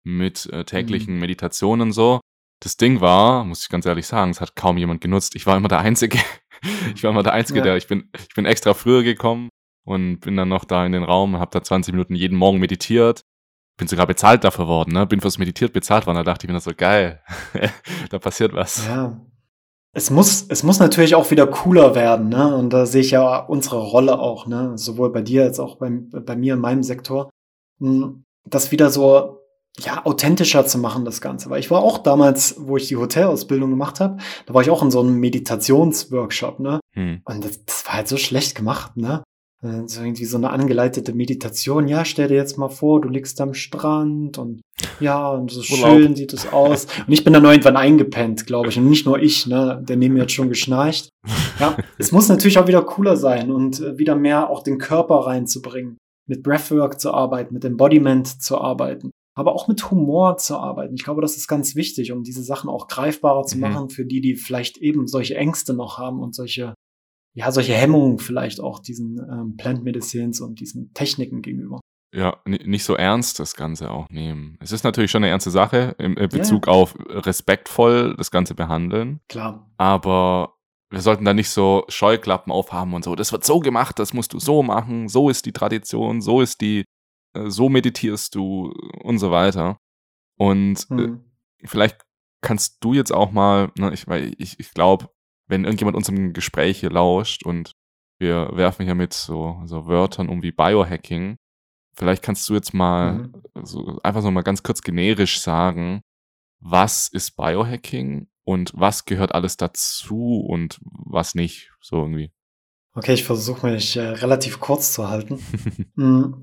mit 0.04 0.46
äh, 0.54 0.64
täglichen 0.66 1.16
Mhm. 1.16 1.20
Meditationen 1.20 1.88
und 1.88 1.92
so. 1.94 2.20
Das 2.62 2.78
Ding 2.78 3.02
war, 3.02 3.44
muss 3.44 3.62
ich 3.64 3.70
ganz 3.70 3.86
ehrlich 3.86 4.08
sagen, 4.08 4.32
es 4.32 4.42
hat 4.42 4.56
kaum 4.56 4.78
jemand 4.78 5.02
genutzt. 5.02 5.36
Ich 5.36 5.46
war 5.46 5.58
immer 5.58 5.68
der 5.68 5.80
Einzige. 5.80 6.18
ich 6.96 7.04
war 7.04 7.12
immer 7.12 7.24
der 7.24 7.34
Einzige, 7.34 7.60
Ja. 7.60 7.64
der, 7.66 7.78
ich 7.78 7.88
bin, 7.88 8.10
ich 8.18 8.34
bin 8.36 8.46
extra 8.46 8.74
früher 8.74 9.04
gekommen 9.04 9.50
und 9.86 10.20
bin 10.22 10.36
dann 10.36 10.50
noch 10.50 10.66
da 10.66 10.86
in 10.86 10.92
den 10.92 11.04
Raum, 11.04 11.38
habe 11.38 11.52
da 11.52 11.64
20 11.64 11.94
Minuten 11.94 12.16
jeden 12.16 12.38
Morgen 12.38 12.60
meditiert. 12.60 13.22
Bin 13.78 13.88
sogar 13.88 14.08
bezahlt 14.08 14.44
dafür 14.44 14.66
worden, 14.68 14.94
ne? 14.94 15.06
Bin 15.06 15.22
fürs 15.22 15.38
Meditiert 15.38 15.72
bezahlt 15.72 16.08
worden. 16.08 16.18
Da 16.18 16.24
dachte 16.24 16.48
ich 16.48 16.52
mir 16.52 16.60
so 16.60 16.72
geil. 16.76 17.22
da 18.10 18.18
passiert 18.18 18.54
was. 18.54 18.88
Ja. 18.88 19.22
Es 19.98 20.12
muss, 20.12 20.46
es 20.48 20.62
muss 20.62 20.78
natürlich 20.78 21.16
auch 21.16 21.32
wieder 21.32 21.48
cooler 21.48 21.96
werden, 21.96 22.30
ne? 22.30 22.56
Und 22.56 22.72
da 22.72 22.86
sehe 22.86 23.02
ich 23.02 23.10
ja 23.10 23.40
unsere 23.40 23.80
Rolle 23.82 24.20
auch, 24.20 24.46
ne? 24.46 24.78
Sowohl 24.78 25.12
bei 25.12 25.24
dir 25.24 25.42
als 25.42 25.60
auch 25.60 25.78
bei, 25.78 25.90
bei 25.90 26.36
mir 26.36 26.54
in 26.54 26.60
meinem 26.60 26.84
Sektor. 26.84 27.32
Hm, 27.80 28.24
Das 28.48 28.72
wieder 28.72 28.92
so, 28.92 29.40
ja, 29.80 30.06
authentischer 30.06 30.68
zu 30.68 30.78
machen, 30.78 31.04
das 31.04 31.20
Ganze. 31.20 31.50
Weil 31.50 31.62
ich 31.62 31.72
war 31.72 31.82
auch 31.82 31.98
damals, 31.98 32.58
wo 32.60 32.78
ich 32.78 32.88
die 32.88 32.96
Hotelausbildung 32.96 33.72
gemacht 33.72 34.00
habe, 34.00 34.18
da 34.46 34.54
war 34.54 34.62
ich 34.62 34.70
auch 34.70 34.84
in 34.84 34.92
so 34.92 35.00
einem 35.00 35.16
Meditationsworkshop, 35.20 36.60
ne? 36.60 36.80
Hm. 36.94 37.22
Und 37.26 37.44
das, 37.44 37.66
das 37.66 37.88
war 37.88 37.96
halt 37.96 38.08
so 38.08 38.18
schlecht 38.18 38.54
gemacht, 38.54 38.98
ne? 38.98 39.24
Äh, 39.64 39.88
So 39.88 40.02
irgendwie 40.02 40.26
so 40.26 40.38
eine 40.38 40.50
angeleitete 40.52 41.14
Meditation. 41.14 41.88
Ja, 41.88 42.06
stell 42.06 42.28
dir 42.28 42.36
jetzt 42.36 42.58
mal 42.58 42.70
vor, 42.70 43.02
du 43.02 43.10
liegst 43.10 43.40
am 43.42 43.54
Strand 43.54 44.38
und 44.38 44.62
ja, 45.00 45.30
und 45.32 45.50
so 45.52 45.62
Urlaub. 45.74 45.98
schön 46.00 46.16
sieht 46.16 46.34
es 46.34 46.52
aus. 46.52 46.86
Und 47.08 47.12
ich 47.14 47.24
bin 47.24 47.34
dann 47.34 47.44
irgendwann 47.46 47.78
eingepennt, 47.78 48.46
glaube 48.46 48.70
ich. 48.70 48.78
Und 48.78 48.88
nicht 48.90 49.06
nur 49.06 49.20
ich, 49.20 49.48
ne? 49.48 49.84
Der 49.88 49.96
neben 49.98 50.14
mir 50.14 50.22
hat 50.24 50.32
schon 50.32 50.50
geschnarcht. 50.50 51.10
Ja, 51.60 51.76
es 51.98 52.12
muss 52.12 52.30
natürlich 52.30 52.60
auch 52.60 52.68
wieder 52.68 52.84
cooler 52.84 53.18
sein 53.18 53.50
und 53.52 53.80
äh, 53.80 53.98
wieder 53.98 54.16
mehr 54.16 54.52
auch 54.52 54.62
den 54.62 54.78
Körper 54.78 55.16
reinzubringen. 55.26 55.98
Mit 56.30 56.44
Breathwork 56.44 57.00
zu 57.00 57.12
arbeiten, 57.12 57.56
mit 57.56 57.66
Embodiment 57.66 58.28
zu 58.44 58.60
arbeiten. 58.62 59.10
Aber 59.36 59.56
auch 59.56 59.68
mit 59.68 59.90
Humor 59.90 60.38
zu 60.38 60.58
arbeiten. 60.58 60.94
Ich 60.94 61.04
glaube, 61.04 61.22
das 61.24 61.36
ist 61.36 61.48
ganz 61.48 61.76
wichtig, 61.76 62.12
um 62.12 62.22
diese 62.22 62.44
Sachen 62.44 62.70
auch 62.70 62.88
greifbarer 62.88 63.44
zu 63.44 63.56
Mhm. 63.56 63.62
machen 63.62 63.90
für 63.90 64.06
die, 64.06 64.22
die 64.22 64.36
vielleicht 64.36 64.78
eben 64.78 65.08
solche 65.08 65.36
Ängste 65.36 65.74
noch 65.74 65.98
haben 65.98 66.20
und 66.20 66.36
solche 66.36 66.76
ja, 67.38 67.52
solche 67.52 67.76
Hemmungen 67.76 68.18
vielleicht 68.18 68.60
auch 68.60 68.80
diesen 68.80 69.20
ähm, 69.20 69.58
Plant 69.58 69.84
Medicines 69.84 70.42
und 70.42 70.60
diesen 70.60 70.92
Techniken 70.96 71.44
gegenüber. 71.44 71.80
Ja, 72.12 72.38
nicht 72.48 72.84
so 72.84 72.96
ernst 72.96 73.38
das 73.40 73.56
Ganze 73.56 73.92
auch 73.92 74.08
nehmen. 74.10 74.58
Es 74.60 74.72
ist 74.72 74.84
natürlich 74.84 75.12
schon 75.12 75.24
eine 75.24 75.30
ernste 75.30 75.52
Sache 75.52 75.96
im 76.00 76.16
Bezug 76.16 76.66
ja. 76.66 76.74
auf 76.74 76.96
respektvoll 77.08 78.16
das 78.18 78.32
Ganze 78.32 78.56
behandeln. 78.56 79.20
Klar. 79.30 79.70
Aber 79.78 80.56
wir 80.90 81.02
sollten 81.02 81.26
da 81.26 81.36
nicht 81.36 81.52
so 81.52 81.84
Scheuklappen 81.90 82.52
aufhaben 82.52 82.96
und 82.96 83.04
so. 83.04 83.14
Das 83.14 83.32
wird 83.32 83.46
so 83.46 83.60
gemacht, 83.60 84.00
das 84.00 84.14
musst 84.14 84.34
du 84.34 84.40
so 84.40 84.64
machen, 84.64 85.08
so 85.08 85.30
ist 85.30 85.46
die 85.46 85.52
Tradition, 85.52 86.22
so 86.22 86.42
ist 86.42 86.62
die, 86.62 86.86
äh, 87.36 87.52
so 87.52 87.70
meditierst 87.70 88.34
du 88.34 88.74
und 89.04 89.20
so 89.20 89.30
weiter. 89.30 89.78
Und 90.40 90.88
äh, 90.90 91.18
vielleicht 91.66 92.04
kannst 92.42 92.84
du 92.84 92.94
jetzt 92.94 93.14
auch 93.14 93.32
mal, 93.32 93.72
ne, 93.78 93.94
ich, 93.94 94.08
weil 94.08 94.34
ich, 94.40 94.60
ich 94.60 94.74
glaube, 94.74 95.10
wenn 95.48 95.64
irgendjemand 95.64 95.98
unserem 95.98 96.34
Gespräch 96.34 96.80
hier 96.80 96.92
lauscht 96.92 97.46
und 97.46 97.72
wir 98.20 98.50
werfen 98.54 98.86
hier 98.86 98.96
mit 98.96 99.14
so, 99.14 99.62
so 99.66 99.88
Wörtern 99.88 100.30
um 100.30 100.42
wie 100.44 100.52
Biohacking, 100.52 101.38
vielleicht 101.96 102.24
kannst 102.24 102.48
du 102.50 102.54
jetzt 102.54 102.74
mal 102.74 103.14
mhm. 103.14 103.34
so 103.64 104.00
einfach 104.04 104.22
so 104.22 104.32
mal 104.32 104.42
ganz 104.42 104.64
kurz 104.64 104.82
generisch 104.82 105.40
sagen, 105.40 106.02
was 106.60 107.08
ist 107.08 107.36
Biohacking 107.36 108.28
und 108.44 108.72
was 108.76 109.06
gehört 109.06 109.36
alles 109.36 109.58
dazu 109.58 110.46
und 110.48 110.80
was 110.82 111.36
nicht, 111.36 111.72
so 111.82 111.98
irgendwie. 111.98 112.32
Okay, 112.94 113.14
ich 113.14 113.24
versuche 113.24 113.68
mich 113.68 113.96
äh, 113.96 114.02
relativ 114.02 114.60
kurz 114.60 114.94
zu 114.94 115.08
halten. 115.08 115.40
mm. 115.96 116.34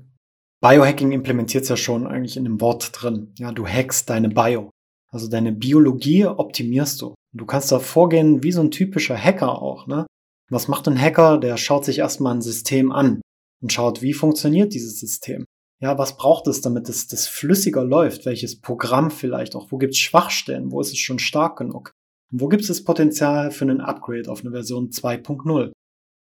Biohacking 0.61 1.11
implementiert 1.11 1.63
es 1.63 1.69
ja 1.69 1.75
schon 1.75 2.07
eigentlich 2.07 2.37
in 2.37 2.45
dem 2.45 2.61
Wort 2.61 2.91
drin. 2.93 3.33
Ja, 3.37 3.51
du 3.51 3.67
hackst 3.67 4.09
deine 4.09 4.29
Bio. 4.29 4.71
Also 5.09 5.29
deine 5.29 5.51
Biologie 5.51 6.25
optimierst 6.25 7.01
du. 7.01 7.13
Du 7.35 7.45
kannst 7.45 7.71
da 7.71 7.79
vorgehen 7.79 8.43
wie 8.43 8.51
so 8.51 8.61
ein 8.61 8.71
typischer 8.71 9.17
Hacker 9.17 9.61
auch, 9.61 9.87
ne? 9.87 10.05
Was 10.49 10.67
macht 10.67 10.87
ein 10.87 10.99
Hacker? 10.99 11.37
Der 11.37 11.57
schaut 11.57 11.83
sich 11.83 11.99
erstmal 11.99 12.35
ein 12.35 12.41
System 12.41 12.91
an 12.91 13.21
und 13.61 13.73
schaut, 13.73 14.01
wie 14.01 14.13
funktioniert 14.13 14.73
dieses 14.73 14.99
System. 14.99 15.43
Ja, 15.81 15.97
was 15.97 16.15
braucht 16.15 16.47
es, 16.47 16.61
damit 16.61 16.87
es 16.87 17.07
das 17.07 17.27
flüssiger 17.27 17.83
läuft? 17.83 18.25
Welches 18.25 18.61
Programm 18.61 19.11
vielleicht 19.11 19.55
auch? 19.55 19.71
Wo 19.71 19.77
gibt 19.77 19.93
es 19.93 19.99
Schwachstellen? 19.99 20.71
Wo 20.71 20.79
ist 20.79 20.93
es 20.93 20.99
schon 20.99 21.19
stark 21.19 21.57
genug? 21.57 21.91
Und 22.31 22.41
wo 22.41 22.47
gibt 22.47 22.61
es 22.61 22.69
das 22.69 22.83
Potenzial 22.83 23.51
für 23.51 23.65
einen 23.65 23.81
Upgrade 23.81 24.31
auf 24.31 24.41
eine 24.41 24.51
Version 24.51 24.89
2.0? 24.89 25.65
Und 25.65 25.73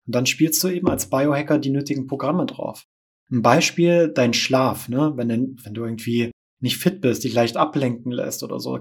dann 0.07 0.27
spielst 0.27 0.63
du 0.63 0.69
eben 0.69 0.89
als 0.89 1.09
Biohacker 1.09 1.59
die 1.59 1.71
nötigen 1.71 2.07
Programme 2.07 2.45
drauf. 2.45 2.85
Ein 3.31 3.43
Beispiel, 3.43 4.09
dein 4.09 4.35
Schlaf, 4.35 4.89
ne? 4.89 5.13
Wenn, 5.17 5.57
wenn 5.63 5.75
du 5.75 5.85
irgendwie 5.85 6.31
nicht 6.61 6.79
fit 6.79 7.01
bist, 7.01 7.25
dich 7.25 7.35
leicht 7.35 7.57
ablenken 7.57 8.13
lässt 8.13 8.43
oder 8.43 8.59
so 8.61 8.79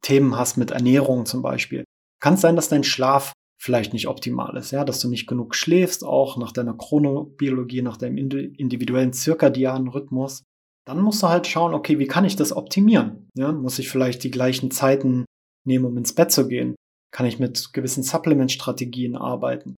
Themen 0.00 0.36
hast 0.36 0.56
mit 0.56 0.70
Ernährung 0.70 1.26
zum 1.26 1.42
Beispiel. 1.42 1.84
Kann 2.20 2.34
es 2.34 2.40
sein, 2.40 2.56
dass 2.56 2.68
dein 2.68 2.84
Schlaf 2.84 3.32
vielleicht 3.60 3.92
nicht 3.92 4.08
optimal 4.08 4.56
ist, 4.56 4.72
ja, 4.72 4.84
dass 4.84 4.98
du 5.00 5.08
nicht 5.08 5.28
genug 5.28 5.54
schläfst, 5.54 6.04
auch 6.04 6.36
nach 6.36 6.52
deiner 6.52 6.74
Chronobiologie, 6.74 7.82
nach 7.82 7.96
deinem 7.96 8.16
individuellen 8.16 9.12
zirkadianen 9.12 9.88
Rhythmus, 9.88 10.42
dann 10.84 11.00
musst 11.00 11.22
du 11.22 11.28
halt 11.28 11.46
schauen, 11.46 11.74
okay, 11.74 11.98
wie 11.98 12.08
kann 12.08 12.24
ich 12.24 12.34
das 12.34 12.52
optimieren? 12.52 13.28
Ja, 13.36 13.52
muss 13.52 13.78
ich 13.78 13.88
vielleicht 13.88 14.24
die 14.24 14.32
gleichen 14.32 14.72
Zeiten 14.72 15.26
nehmen, 15.64 15.84
um 15.84 15.96
ins 15.96 16.14
Bett 16.14 16.32
zu 16.32 16.48
gehen? 16.48 16.74
Kann 17.12 17.26
ich 17.26 17.38
mit 17.38 17.72
gewissen 17.72 18.02
Supplement-Strategien 18.02 19.16
arbeiten? 19.16 19.76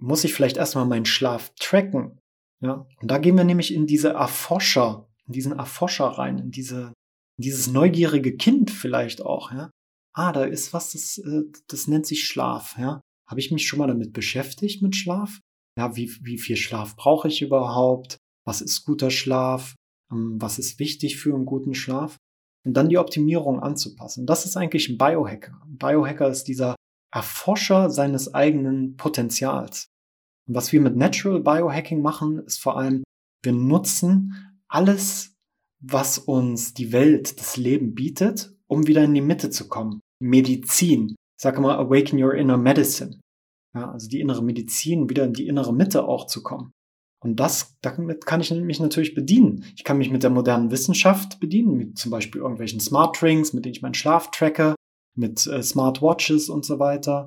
Muss 0.00 0.24
ich 0.24 0.32
vielleicht 0.32 0.56
erstmal 0.56 0.86
meinen 0.86 1.04
Schlaf 1.04 1.52
tracken? 1.58 2.18
Ja, 2.60 2.86
und 3.00 3.10
da 3.10 3.18
gehen 3.18 3.36
wir 3.36 3.44
nämlich 3.44 3.74
in 3.74 3.86
diese 3.86 4.10
Erforscher, 4.10 5.07
in 5.28 5.32
diesen 5.32 5.52
Erforscher 5.52 6.06
rein, 6.06 6.38
in 6.38 6.50
diese, 6.50 6.92
in 7.38 7.42
dieses 7.42 7.68
neugierige 7.68 8.36
Kind 8.36 8.70
vielleicht 8.70 9.22
auch, 9.22 9.52
ja. 9.52 9.70
Ah, 10.14 10.32
da 10.32 10.44
ist 10.44 10.72
was, 10.72 10.92
das, 10.92 11.18
äh, 11.18 11.42
das 11.68 11.86
nennt 11.86 12.06
sich 12.06 12.26
Schlaf, 12.26 12.76
ja. 12.78 13.00
Habe 13.28 13.40
ich 13.40 13.52
mich 13.52 13.68
schon 13.68 13.78
mal 13.78 13.86
damit 13.86 14.12
beschäftigt 14.12 14.82
mit 14.82 14.96
Schlaf? 14.96 15.38
Ja, 15.78 15.94
wie, 15.94 16.10
wie 16.22 16.38
viel 16.38 16.56
Schlaf 16.56 16.96
brauche 16.96 17.28
ich 17.28 17.42
überhaupt? 17.42 18.16
Was 18.44 18.60
ist 18.62 18.84
guter 18.84 19.10
Schlaf? 19.10 19.74
Ähm, 20.10 20.40
was 20.40 20.58
ist 20.58 20.78
wichtig 20.78 21.18
für 21.18 21.34
einen 21.34 21.44
guten 21.44 21.74
Schlaf? 21.74 22.16
Und 22.66 22.74
dann 22.74 22.88
die 22.88 22.98
Optimierung 22.98 23.60
anzupassen. 23.60 24.26
Das 24.26 24.44
ist 24.44 24.56
eigentlich 24.56 24.88
ein 24.88 24.98
Biohacker. 24.98 25.60
Ein 25.64 25.76
Biohacker 25.76 26.28
ist 26.28 26.44
dieser 26.44 26.74
Erforscher 27.14 27.90
seines 27.90 28.34
eigenen 28.34 28.96
Potenzials. 28.96 29.86
Und 30.48 30.54
was 30.54 30.72
wir 30.72 30.80
mit 30.80 30.96
Natural 30.96 31.40
Biohacking 31.40 32.02
machen, 32.02 32.38
ist 32.38 32.58
vor 32.60 32.78
allem, 32.78 33.04
wir 33.44 33.52
nutzen 33.52 34.47
alles, 34.68 35.34
was 35.80 36.18
uns 36.18 36.74
die 36.74 36.92
Welt, 36.92 37.38
das 37.38 37.56
Leben 37.56 37.94
bietet, 37.94 38.54
um 38.66 38.86
wieder 38.86 39.04
in 39.04 39.14
die 39.14 39.20
Mitte 39.20 39.50
zu 39.50 39.68
kommen. 39.68 40.00
Medizin, 40.20 41.14
sage 41.40 41.60
mal, 41.60 41.76
awaken 41.78 42.22
your 42.22 42.34
inner 42.34 42.56
medicine. 42.56 43.20
Ja, 43.74 43.92
also 43.92 44.08
die 44.08 44.20
innere 44.20 44.42
Medizin, 44.42 45.08
wieder 45.08 45.24
in 45.24 45.32
die 45.32 45.46
innere 45.46 45.72
Mitte 45.72 46.04
auch 46.04 46.26
zu 46.26 46.42
kommen. 46.42 46.72
Und 47.20 47.40
das, 47.40 47.76
damit 47.80 48.26
kann 48.26 48.40
ich 48.40 48.50
mich 48.50 48.80
natürlich 48.80 49.14
bedienen. 49.14 49.64
Ich 49.76 49.84
kann 49.84 49.98
mich 49.98 50.10
mit 50.10 50.22
der 50.22 50.30
modernen 50.30 50.70
Wissenschaft 50.70 51.40
bedienen, 51.40 51.76
mit 51.76 51.98
zum 51.98 52.10
Beispiel 52.10 52.40
irgendwelchen 52.40 52.80
Smart 52.80 53.20
Drinks, 53.20 53.52
mit 53.52 53.64
denen 53.64 53.74
ich 53.74 53.82
meinen 53.82 53.94
Schlaf 53.94 54.30
tracke, 54.30 54.74
mit 55.16 55.46
äh, 55.46 55.62
Smart 55.62 56.00
Watches 56.00 56.48
und 56.48 56.64
so 56.64 56.78
weiter, 56.78 57.26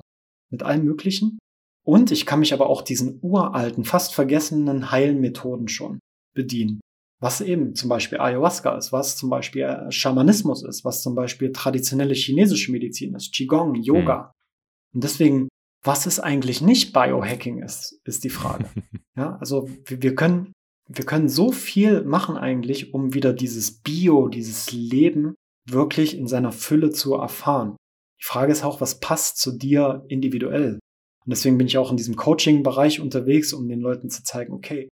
mit 0.50 0.62
allem 0.62 0.84
Möglichen. 0.84 1.38
Und 1.84 2.10
ich 2.10 2.26
kann 2.26 2.40
mich 2.40 2.54
aber 2.54 2.68
auch 2.68 2.82
diesen 2.82 3.18
uralten, 3.22 3.84
fast 3.84 4.14
vergessenen 4.14 4.90
Heilmethoden 4.90 5.68
schon 5.68 5.98
bedienen 6.34 6.80
was 7.22 7.40
eben 7.40 7.76
zum 7.76 7.88
Beispiel 7.88 8.18
Ayahuasca 8.18 8.76
ist, 8.76 8.90
was 8.90 9.16
zum 9.16 9.30
Beispiel 9.30 9.62
äh, 9.62 9.92
Schamanismus 9.92 10.64
ist, 10.64 10.84
was 10.84 11.02
zum 11.02 11.14
Beispiel 11.14 11.52
traditionelle 11.52 12.14
chinesische 12.14 12.72
Medizin 12.72 13.14
ist, 13.14 13.32
Qigong, 13.32 13.76
Yoga. 13.76 14.18
Mhm. 14.18 14.94
Und 14.94 15.04
deswegen, 15.04 15.48
was 15.84 16.06
ist 16.06 16.18
eigentlich 16.18 16.60
nicht 16.60 16.92
Biohacking 16.92 17.62
ist, 17.62 18.00
ist 18.04 18.24
die 18.24 18.28
Frage. 18.28 18.68
ja, 19.16 19.36
also 19.36 19.70
wir, 19.86 20.16
können, 20.16 20.52
wir 20.88 21.04
können 21.04 21.28
so 21.28 21.52
viel 21.52 22.02
machen 22.02 22.36
eigentlich, 22.36 22.92
um 22.92 23.14
wieder 23.14 23.32
dieses 23.32 23.80
Bio, 23.80 24.26
dieses 24.26 24.72
Leben 24.72 25.36
wirklich 25.64 26.18
in 26.18 26.26
seiner 26.26 26.50
Fülle 26.50 26.90
zu 26.90 27.14
erfahren. 27.14 27.76
Die 28.20 28.26
Frage 28.26 28.50
ist 28.50 28.64
auch, 28.64 28.80
was 28.80 28.98
passt 28.98 29.38
zu 29.38 29.56
dir 29.56 30.04
individuell? 30.08 30.80
Und 31.24 31.30
deswegen 31.30 31.56
bin 31.56 31.68
ich 31.68 31.78
auch 31.78 31.92
in 31.92 31.96
diesem 31.96 32.16
Coaching-Bereich 32.16 32.98
unterwegs, 32.98 33.52
um 33.52 33.68
den 33.68 33.80
Leuten 33.80 34.10
zu 34.10 34.24
zeigen, 34.24 34.52
okay, 34.52 34.88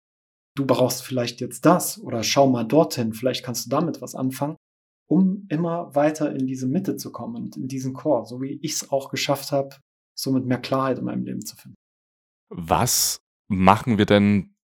du 0.58 0.66
brauchst 0.66 1.03
vielleicht 1.03 1.39
jetzt 1.39 1.66
das 1.66 2.01
oder 2.01 2.24
schau 2.24 2.47
mal 2.47 2.64
dorthin, 2.64 3.14
vielleicht 3.14 3.45
kannst 3.45 3.66
du 3.66 3.70
damit 3.70 4.01
was 4.01 4.16
anfangen, 4.16 4.58
um 5.08 5.45
immer 5.49 5.95
weiter 5.95 6.36
in 6.36 6.47
diese 6.47 6.68
Mitte 6.68 6.97
zu 6.97 7.12
kommen 7.12 7.36
und 7.36 7.58
in 7.58 7.68
diesen 7.68 7.93
Chor, 7.93 8.26
so 8.26 8.41
wie 8.41 8.60
ich 8.62 8.74
es 8.74 8.91
auch 8.91 9.10
geschafft 9.10 9.51
habe, 9.51 9.76
somit 10.18 10.45
mehr 10.45 10.60
Klarheit 10.60 10.97
in 10.97 11.05
meinem 11.05 11.24
Leben 11.24 11.45
zu 11.45 11.55
finden. 11.55 11.76
Was 12.49 13.20
machen 13.47 13.97
wir 13.97 14.05
denn, 14.05 14.55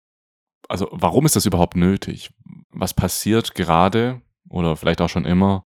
also 0.67 0.87
warum 0.91 1.25
ist 1.25 1.35
das 1.35 1.45
überhaupt 1.45 1.75
nötig? 1.75 2.31
Was 2.71 2.93
passiert 2.93 3.53
gerade 3.53 4.21
oder 4.49 4.75
vielleicht 4.75 5.01
auch 5.01 5.09
schon 5.09 5.25
immer, 5.25 5.63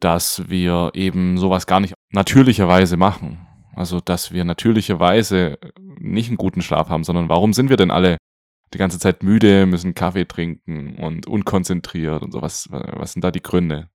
dass 0.00 0.48
wir 0.48 0.90
eben 0.94 1.38
sowas 1.38 1.66
gar 1.66 1.80
nicht 1.80 1.94
natürlicherweise 2.12 2.96
machen? 2.96 3.46
Also, 3.76 4.00
dass 4.00 4.32
wir 4.32 4.44
natürlicherweise 4.44 5.58
nicht 6.00 6.28
einen 6.28 6.36
guten 6.36 6.60
Schlaf 6.60 6.88
haben, 6.88 7.04
sondern 7.04 7.28
warum 7.28 7.52
sind 7.52 7.70
wir 7.70 7.76
denn 7.76 7.92
alle 7.92 8.18
die 8.72 8.78
ganze 8.78 8.98
Zeit 8.98 9.22
müde, 9.22 9.66
müssen 9.66 9.94
Kaffee 9.94 10.26
trinken 10.26 10.96
und 10.96 11.26
unkonzentriert 11.26 12.22
und 12.22 12.32
sowas. 12.32 12.68
Was 12.70 13.12
sind 13.12 13.22
da 13.22 13.30
die 13.30 13.42
Gründe? 13.42 13.88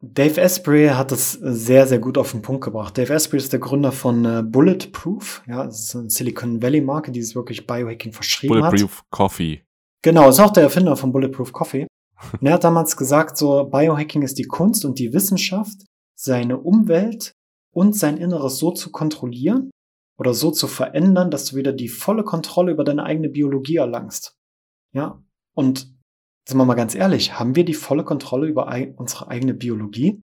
Dave 0.00 0.40
Asprey 0.40 0.88
hat 0.88 1.10
das 1.10 1.32
sehr, 1.32 1.86
sehr 1.88 1.98
gut 1.98 2.18
auf 2.18 2.30
den 2.30 2.40
Punkt 2.40 2.62
gebracht. 2.62 2.96
Dave 2.96 3.12
Asprey 3.12 3.38
ist 3.38 3.52
der 3.52 3.58
Gründer 3.58 3.90
von 3.90 4.24
äh, 4.24 4.42
Bulletproof. 4.44 5.42
Ja, 5.48 5.64
das 5.64 5.80
ist 5.80 5.96
eine 5.96 6.10
Silicon 6.10 6.62
Valley 6.62 6.80
Marke, 6.80 7.10
die 7.10 7.18
es 7.18 7.34
wirklich 7.34 7.66
Biohacking 7.66 8.12
verschrieben 8.12 8.52
Bulletproof 8.52 8.72
hat. 8.72 8.78
Bulletproof 8.78 9.10
Coffee. 9.10 9.64
Genau, 10.02 10.28
ist 10.28 10.38
auch 10.38 10.52
der 10.52 10.62
Erfinder 10.62 10.96
von 10.96 11.10
Bulletproof 11.10 11.52
Coffee. 11.52 11.88
Und 12.40 12.46
er 12.46 12.54
hat 12.54 12.64
damals 12.64 12.96
gesagt, 12.96 13.36
so 13.36 13.64
Biohacking 13.64 14.22
ist 14.22 14.38
die 14.38 14.44
Kunst 14.44 14.84
und 14.84 15.00
die 15.00 15.12
Wissenschaft, 15.12 15.84
seine 16.14 16.58
Umwelt 16.58 17.32
und 17.74 17.96
sein 17.96 18.18
Inneres 18.18 18.58
so 18.58 18.70
zu 18.70 18.92
kontrollieren, 18.92 19.70
oder 20.18 20.34
so 20.34 20.50
zu 20.50 20.66
verändern, 20.66 21.30
dass 21.30 21.46
du 21.46 21.56
wieder 21.56 21.72
die 21.72 21.88
volle 21.88 22.24
Kontrolle 22.24 22.72
über 22.72 22.84
deine 22.84 23.04
eigene 23.04 23.28
Biologie 23.28 23.76
erlangst. 23.76 24.36
Ja, 24.92 25.22
und 25.54 25.92
sind 26.48 26.58
wir 26.58 26.64
mal 26.64 26.74
ganz 26.74 26.94
ehrlich, 26.94 27.38
haben 27.38 27.56
wir 27.56 27.64
die 27.64 27.74
volle 27.74 28.04
Kontrolle 28.04 28.46
über 28.46 28.74
unsere 28.96 29.28
eigene 29.28 29.54
Biologie? 29.54 30.20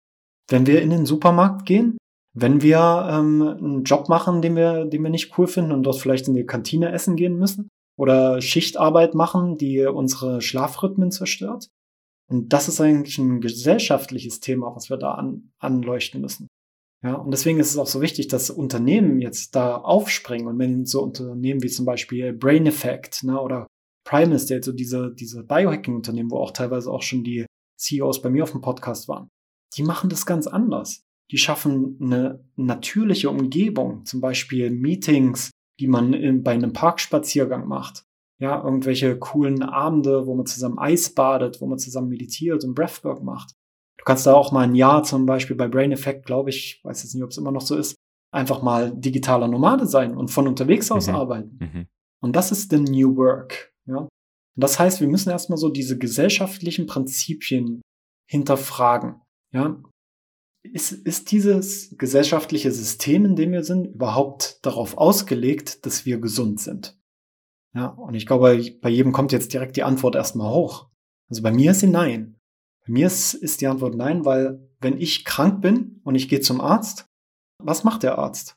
Wenn 0.50 0.66
wir 0.66 0.82
in 0.82 0.90
den 0.90 1.06
Supermarkt 1.06 1.66
gehen, 1.66 1.98
wenn 2.34 2.62
wir 2.62 3.08
ähm, 3.10 3.42
einen 3.42 3.84
Job 3.84 4.10
machen, 4.10 4.42
den 4.42 4.56
wir, 4.56 4.86
den 4.86 5.04
wir 5.04 5.10
nicht 5.10 5.38
cool 5.38 5.48
finden 5.48 5.72
und 5.72 5.84
dort 5.84 5.98
vielleicht 5.98 6.28
in 6.28 6.34
die 6.34 6.46
Kantine 6.46 6.92
essen 6.92 7.16
gehen 7.16 7.38
müssen 7.38 7.70
oder 7.98 8.42
Schichtarbeit 8.42 9.16
machen, 9.16 9.58
die 9.58 9.86
unsere 9.86 10.42
Schlafrhythmen 10.42 11.12
zerstört. 11.12 11.70
Und 12.28 12.52
das 12.52 12.68
ist 12.68 12.82
eigentlich 12.82 13.18
ein 13.20 13.40
gesellschaftliches 13.40 14.40
Thema, 14.40 14.76
was 14.76 14.90
wir 14.90 14.98
da 14.98 15.14
an, 15.14 15.52
anleuchten 15.60 16.22
müssen. 16.22 16.48
Ja, 17.06 17.16
und 17.16 17.32
deswegen 17.32 17.60
ist 17.60 17.70
es 17.70 17.78
auch 17.78 17.88
so 17.88 18.02
wichtig, 18.02 18.30
dass 18.30 18.50
Unternehmen 18.50 19.22
jetzt 19.22 19.56
da 19.56 19.78
aufspringen 19.78 20.48
und 20.48 20.58
wenn 20.58 20.86
so 20.86 21.04
Unternehmen 21.04 21.62
wie 21.62 21.70
zum 21.70 21.86
Beispiel 21.86 22.34
Brain 22.34 22.66
Effect 22.66 23.24
ne, 23.24 23.40
oder 23.40 23.68
Prime 24.08 24.34
Estate, 24.34 24.64
so 24.64 24.72
diese, 24.72 25.14
diese 25.14 25.44
Biohacking-Unternehmen, 25.44 26.32
wo 26.32 26.38
auch 26.38 26.52
teilweise 26.52 26.90
auch 26.92 27.04
schon 27.04 27.24
die 27.24 27.46
CEOs 27.80 28.22
bei 28.22 28.30
mir 28.30 28.44
auf 28.44 28.52
dem 28.52 28.62
Podcast 28.62 29.08
waren, 29.08 29.30
die 29.76 29.84
machen 29.84 30.10
das 30.10 30.26
ganz 30.26 30.48
anders. 30.48 31.02
Die 31.32 31.38
schaffen 31.38 31.98
eine 32.02 32.44
natürliche 32.56 33.30
Umgebung, 33.30 34.06
zum 34.06 34.22
Beispiel 34.22 34.72
Meetings 34.72 35.52
die 35.80 35.88
man 35.88 36.14
in, 36.14 36.44
bei 36.44 36.52
einem 36.52 36.74
Parkspaziergang 36.74 37.68
macht. 37.68 38.06
Ja, 38.40 38.64
irgendwelche 38.64 39.18
coolen 39.18 39.64
Abende, 39.64 40.26
wo 40.26 40.36
man 40.36 40.46
zusammen 40.46 40.78
Eis 40.78 41.14
badet, 41.14 41.62
wo 41.62 41.68
man 41.68 41.80
zusammen 41.80 42.10
meditiert 42.10 42.64
und 42.64 42.76
Breathwork 42.76 43.24
macht. 43.24 43.54
Du 44.06 44.12
kannst 44.12 44.28
da 44.28 44.36
auch 44.36 44.52
mal 44.52 44.62
ein 44.62 44.76
Jahr 44.76 45.02
zum 45.02 45.26
Beispiel 45.26 45.56
bei 45.56 45.68
Brain 45.68 45.92
Effect, 45.92 46.28
glaube 46.28 46.52
ich, 46.52 46.80
weiß 46.84 47.02
jetzt 47.02 47.16
nicht, 47.16 47.24
ob 47.24 47.32
es 47.32 47.38
immer 47.38 47.52
noch 47.52 47.62
so 47.62 47.76
ist, 47.76 47.96
einfach 48.32 48.62
mal 48.62 48.96
digitaler 48.96 49.48
Nomade 49.48 49.88
sein 49.88 50.16
und 50.16 50.30
von 50.30 50.48
unterwegs 50.48 50.92
aus 50.92 51.08
mhm. 51.08 51.16
arbeiten. 51.16 51.58
Mhm. 51.60 51.88
Und 52.22 52.36
das 52.36 52.52
ist 52.52 52.70
the 52.70 52.78
New 52.78 53.16
Work. 53.18 53.74
Ja? 53.88 53.98
Und 53.98 54.10
das 54.56 54.78
heißt, 54.78 55.02
wir 55.02 55.08
müssen 55.08 55.32
erstmal 55.32 55.58
so 55.58 55.70
diese 55.70 55.98
gesellschaftlichen 55.98 56.86
Prinzipien 56.86 57.82
hinterfragen. 58.30 59.22
Ja? 59.52 59.82
Ist, 60.62 60.92
ist 60.92 61.32
dieses 61.32 61.96
gesellschaftliche 61.98 62.72
System, 62.72 63.26
in 63.26 63.36
dem 63.36 63.54
wir 63.54 63.64
sind, 63.64 63.88
überhaupt 63.88 64.64
darauf 64.64 65.00
ausgelegt, 65.00 65.84
dass 65.88 66.06
wir 66.06 66.20
gesund 66.20 66.60
sind? 66.60 66.96
Ja, 67.76 67.88
und 67.88 68.14
ich 68.14 68.28
glaube, 68.28 68.62
bei 68.82 68.90
jedem 68.90 69.12
kommt 69.12 69.32
jetzt 69.32 69.52
direkt 69.52 69.78
die 69.78 69.84
Antwort 69.84 70.14
erstmal 70.14 70.54
hoch. 70.54 70.90
Also 71.28 71.42
bei 71.42 71.52
mir 71.52 71.72
ist 71.72 71.80
sie 71.80 71.88
nein. 71.88 72.35
Bei 72.88 72.94
mir 72.94 73.08
ist, 73.08 73.34
ist 73.34 73.62
die 73.62 73.68
Antwort 73.68 73.96
nein, 73.96 74.26
weil 74.26 74.70
wenn 74.80 75.00
ich 75.00 75.26
krank 75.26 75.62
bin 75.62 76.00
und 76.04 76.16
ich 76.16 76.30
gehe 76.30 76.42
zum 76.42 76.62
Arzt, 76.62 77.06
was 77.64 77.84
macht 77.84 78.04
der 78.04 78.18
Arzt? 78.18 78.56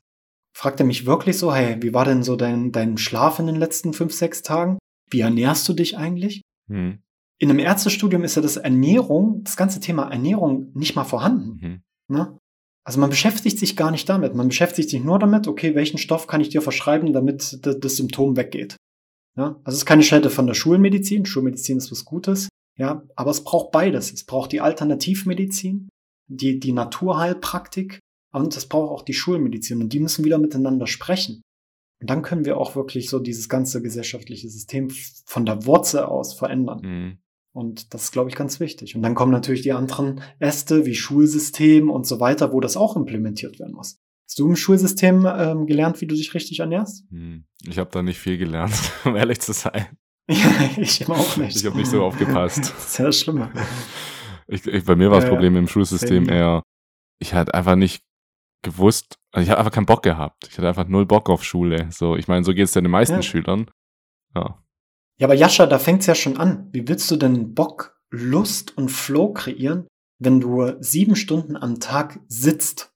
Fragt 0.56 0.80
er 0.80 0.86
mich 0.86 1.06
wirklich 1.06 1.38
so, 1.38 1.54
hey, 1.54 1.80
wie 1.80 1.94
war 1.94 2.04
denn 2.04 2.22
so 2.22 2.36
dein, 2.36 2.72
dein 2.72 2.98
Schlaf 2.98 3.38
in 3.38 3.46
den 3.46 3.56
letzten 3.56 3.92
fünf, 3.92 4.12
sechs 4.12 4.42
Tagen? 4.42 4.78
Wie 5.10 5.20
ernährst 5.20 5.68
du 5.68 5.72
dich 5.72 5.96
eigentlich? 5.96 6.42
Hm. 6.70 6.98
In 7.40 7.50
einem 7.50 7.60
Ärztestudium 7.60 8.24
ist 8.24 8.34
ja 8.34 8.42
das 8.42 8.56
Ernährung, 8.56 9.44
das 9.44 9.56
ganze 9.56 9.78
Thema 9.80 10.10
Ernährung 10.10 10.72
nicht 10.74 10.96
mal 10.96 11.04
vorhanden. 11.04 11.58
Mhm. 11.60 11.82
Ne? 12.16 12.36
Also 12.84 12.98
man 12.98 13.10
beschäftigt 13.10 13.58
sich 13.58 13.76
gar 13.76 13.92
nicht 13.92 14.08
damit. 14.08 14.34
Man 14.34 14.48
beschäftigt 14.48 14.90
sich 14.90 15.04
nur 15.04 15.18
damit, 15.20 15.46
okay, 15.46 15.74
welchen 15.76 15.98
Stoff 15.98 16.26
kann 16.26 16.40
ich 16.40 16.48
dir 16.48 16.62
verschreiben, 16.62 17.12
damit 17.12 17.60
das 17.62 17.96
Symptom 17.96 18.36
weggeht. 18.36 18.76
Ja? 19.36 19.60
Also 19.62 19.76
es 19.76 19.78
ist 19.78 19.86
keine 19.86 20.02
Schäde 20.02 20.30
von 20.30 20.48
der 20.48 20.54
Schulmedizin. 20.54 21.26
Schulmedizin 21.26 21.78
ist 21.78 21.92
was 21.92 22.04
Gutes. 22.04 22.48
Ja, 22.78 23.02
aber 23.16 23.30
es 23.30 23.44
braucht 23.44 23.72
beides. 23.72 24.12
Es 24.12 24.24
braucht 24.24 24.52
die 24.52 24.60
Alternativmedizin, 24.60 25.88
die, 26.28 26.60
die 26.60 26.72
Naturheilpraktik 26.72 27.98
und 28.32 28.56
es 28.56 28.66
braucht 28.66 28.90
auch 28.90 29.02
die 29.02 29.14
Schulmedizin. 29.14 29.82
Und 29.82 29.92
die 29.92 30.00
müssen 30.00 30.24
wieder 30.24 30.38
miteinander 30.38 30.86
sprechen. 30.86 31.42
Und 32.00 32.08
dann 32.08 32.22
können 32.22 32.44
wir 32.44 32.56
auch 32.56 32.76
wirklich 32.76 33.10
so 33.10 33.18
dieses 33.18 33.48
ganze 33.48 33.82
gesellschaftliche 33.82 34.48
System 34.48 34.90
von 35.26 35.44
der 35.44 35.66
Wurzel 35.66 36.04
aus 36.04 36.34
verändern. 36.34 36.80
Mhm. 36.82 37.18
Und 37.52 37.92
das 37.92 38.04
ist, 38.04 38.12
glaube 38.12 38.30
ich, 38.30 38.36
ganz 38.36 38.60
wichtig. 38.60 38.94
Und 38.94 39.02
dann 39.02 39.16
kommen 39.16 39.32
natürlich 39.32 39.62
die 39.62 39.72
anderen 39.72 40.20
Äste 40.38 40.86
wie 40.86 40.94
Schulsystem 40.94 41.90
und 41.90 42.06
so 42.06 42.20
weiter, 42.20 42.52
wo 42.52 42.60
das 42.60 42.76
auch 42.76 42.94
implementiert 42.94 43.58
werden 43.58 43.74
muss. 43.74 43.98
Hast 44.28 44.38
du 44.38 44.46
im 44.46 44.56
Schulsystem 44.56 45.26
ähm, 45.26 45.66
gelernt, 45.66 46.00
wie 46.00 46.06
du 46.06 46.14
dich 46.14 46.34
richtig 46.34 46.60
ernährst? 46.60 47.04
Hm. 47.10 47.46
Ich 47.66 47.78
habe 47.78 47.90
da 47.90 48.02
nicht 48.02 48.18
viel 48.18 48.38
gelernt, 48.38 48.74
um 49.04 49.16
ehrlich 49.16 49.40
zu 49.40 49.52
sein. 49.52 49.86
Ja, 50.30 50.70
ich 50.76 51.08
auch 51.08 51.38
nicht. 51.38 51.56
Ich 51.56 51.64
habe 51.64 51.78
nicht 51.78 51.90
so 51.90 52.04
aufgepasst. 52.04 52.58
das 52.58 52.86
ist 52.86 52.98
ja 52.98 53.12
schlimmer. 53.12 53.50
Ich, 54.46 54.66
ich, 54.66 54.84
bei 54.84 54.94
mir 54.94 55.10
war 55.10 55.20
das 55.20 55.24
ja, 55.24 55.30
Problem 55.30 55.56
im 55.56 55.68
Schulsystem 55.68 56.28
eher, 56.28 56.62
ich 57.18 57.32
hatte 57.32 57.54
einfach 57.54 57.76
nicht 57.76 58.02
gewusst, 58.62 59.16
also 59.32 59.44
ich 59.44 59.50
hatte 59.50 59.60
einfach 59.60 59.72
keinen 59.72 59.86
Bock 59.86 60.02
gehabt. 60.02 60.48
Ich 60.48 60.58
hatte 60.58 60.68
einfach 60.68 60.86
null 60.86 61.06
Bock 61.06 61.30
auf 61.30 61.44
Schule. 61.44 61.88
So, 61.90 62.16
ich 62.16 62.28
meine, 62.28 62.44
so 62.44 62.52
geht 62.52 62.64
es 62.64 62.74
ja 62.74 62.80
den 62.80 62.90
meisten. 62.90 63.22
Schülern. 63.22 63.70
Ja. 64.34 64.62
Ja, 65.18 65.26
aber 65.26 65.34
Jascha, 65.34 65.66
da 65.66 65.78
fängt's 65.78 66.06
ja 66.06 66.14
schon 66.14 66.36
an. 66.36 66.68
Wie 66.72 66.86
willst 66.86 67.10
du 67.10 67.16
denn 67.16 67.54
Bock, 67.54 67.98
Lust 68.10 68.76
und 68.76 68.90
Flow 68.90 69.32
kreieren, 69.32 69.86
wenn 70.18 70.40
du 70.40 70.74
sieben 70.80 71.16
Stunden 71.16 71.56
am 71.56 71.80
Tag 71.80 72.20
sitzt 72.28 72.92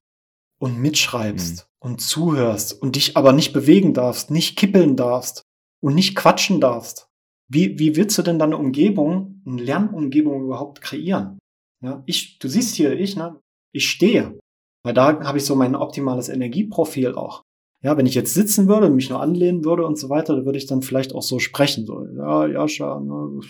und 0.58 0.78
mitschreibst 0.78 1.56
mhm. 1.56 1.88
und 1.88 2.00
zuhörst 2.00 2.80
und 2.80 2.96
dich 2.96 3.16
aber 3.16 3.32
nicht 3.32 3.52
bewegen 3.52 3.94
darfst, 3.94 4.30
nicht 4.30 4.56
kippeln 4.56 4.96
darfst 4.96 5.42
und 5.80 5.94
nicht 5.94 6.14
quatschen 6.14 6.60
darfst? 6.60 7.08
Wie, 7.52 7.78
wie 7.78 7.96
willst 7.96 8.16
du 8.16 8.22
denn 8.22 8.38
deine 8.38 8.56
Umgebung, 8.56 9.42
eine 9.46 9.62
Lernumgebung 9.62 10.44
überhaupt 10.44 10.80
kreieren? 10.80 11.38
Ja, 11.82 12.02
ich, 12.06 12.38
du 12.38 12.48
siehst 12.48 12.74
hier, 12.76 12.98
ich, 12.98 13.14
ne, 13.16 13.38
ich 13.72 13.90
stehe. 13.90 14.38
Weil 14.84 14.94
da 14.94 15.20
habe 15.24 15.36
ich 15.36 15.44
so 15.44 15.54
mein 15.54 15.76
optimales 15.76 16.30
Energieprofil 16.30 17.14
auch. 17.14 17.42
Ja, 17.82 17.96
wenn 17.96 18.06
ich 18.06 18.14
jetzt 18.14 18.32
sitzen 18.32 18.68
würde, 18.68 18.88
mich 18.88 19.10
nur 19.10 19.20
anlehnen 19.20 19.64
würde 19.64 19.84
und 19.84 19.98
so 19.98 20.08
weiter, 20.08 20.34
dann 20.34 20.46
würde 20.46 20.56
ich 20.56 20.66
dann 20.66 20.82
vielleicht 20.82 21.14
auch 21.14 21.22
so 21.22 21.40
sprechen, 21.40 21.84
so, 21.84 22.06
ja, 22.16 22.46
Jascha, 22.46 23.00
ne, 23.00 23.40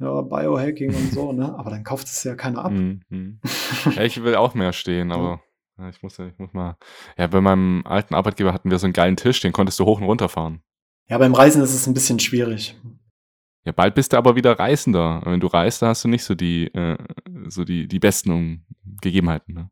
ja, 0.00 0.22
Biohacking 0.22 0.94
und 0.94 1.12
so, 1.12 1.32
ne, 1.32 1.56
aber 1.56 1.70
dann 1.70 1.84
kauft 1.84 2.08
es 2.08 2.24
ja 2.24 2.34
keiner 2.34 2.64
ab. 2.64 2.72
Mm 2.72 3.02
-hmm. 3.10 3.36
ja, 3.96 4.02
ich 4.02 4.24
will 4.24 4.34
auch 4.34 4.54
mehr 4.54 4.72
stehen, 4.72 5.12
aber 5.12 5.40
ja, 5.78 5.88
ich 5.88 6.02
muss, 6.02 6.18
ich 6.18 6.38
muss 6.38 6.52
mal, 6.52 6.76
ja, 7.16 7.28
bei 7.28 7.40
meinem 7.40 7.82
alten 7.86 8.14
Arbeitgeber 8.14 8.52
hatten 8.52 8.70
wir 8.70 8.78
so 8.78 8.86
einen 8.86 8.92
geilen 8.92 9.16
Tisch, 9.16 9.40
den 9.40 9.52
konntest 9.52 9.78
du 9.78 9.84
hoch 9.84 10.00
und 10.00 10.06
runter 10.06 10.28
fahren. 10.28 10.62
Ja, 11.08 11.18
beim 11.18 11.34
Reisen 11.34 11.62
ist 11.62 11.74
es 11.74 11.86
ein 11.86 11.94
bisschen 11.94 12.18
schwierig. 12.18 12.76
Ja, 13.64 13.72
bald 13.72 13.94
bist 13.94 14.12
du 14.12 14.16
aber 14.16 14.36
wieder 14.36 14.58
Reisender. 14.58 15.20
Wenn 15.24 15.40
du 15.40 15.46
reist, 15.46 15.82
da 15.82 15.88
hast 15.88 16.04
du 16.04 16.08
nicht 16.08 16.24
so 16.24 16.34
die, 16.34 16.66
äh, 16.74 16.96
so 17.48 17.64
die, 17.64 17.88
die 17.88 17.98
besten 17.98 18.66
Gegebenheiten, 19.02 19.54
ne? 19.54 19.70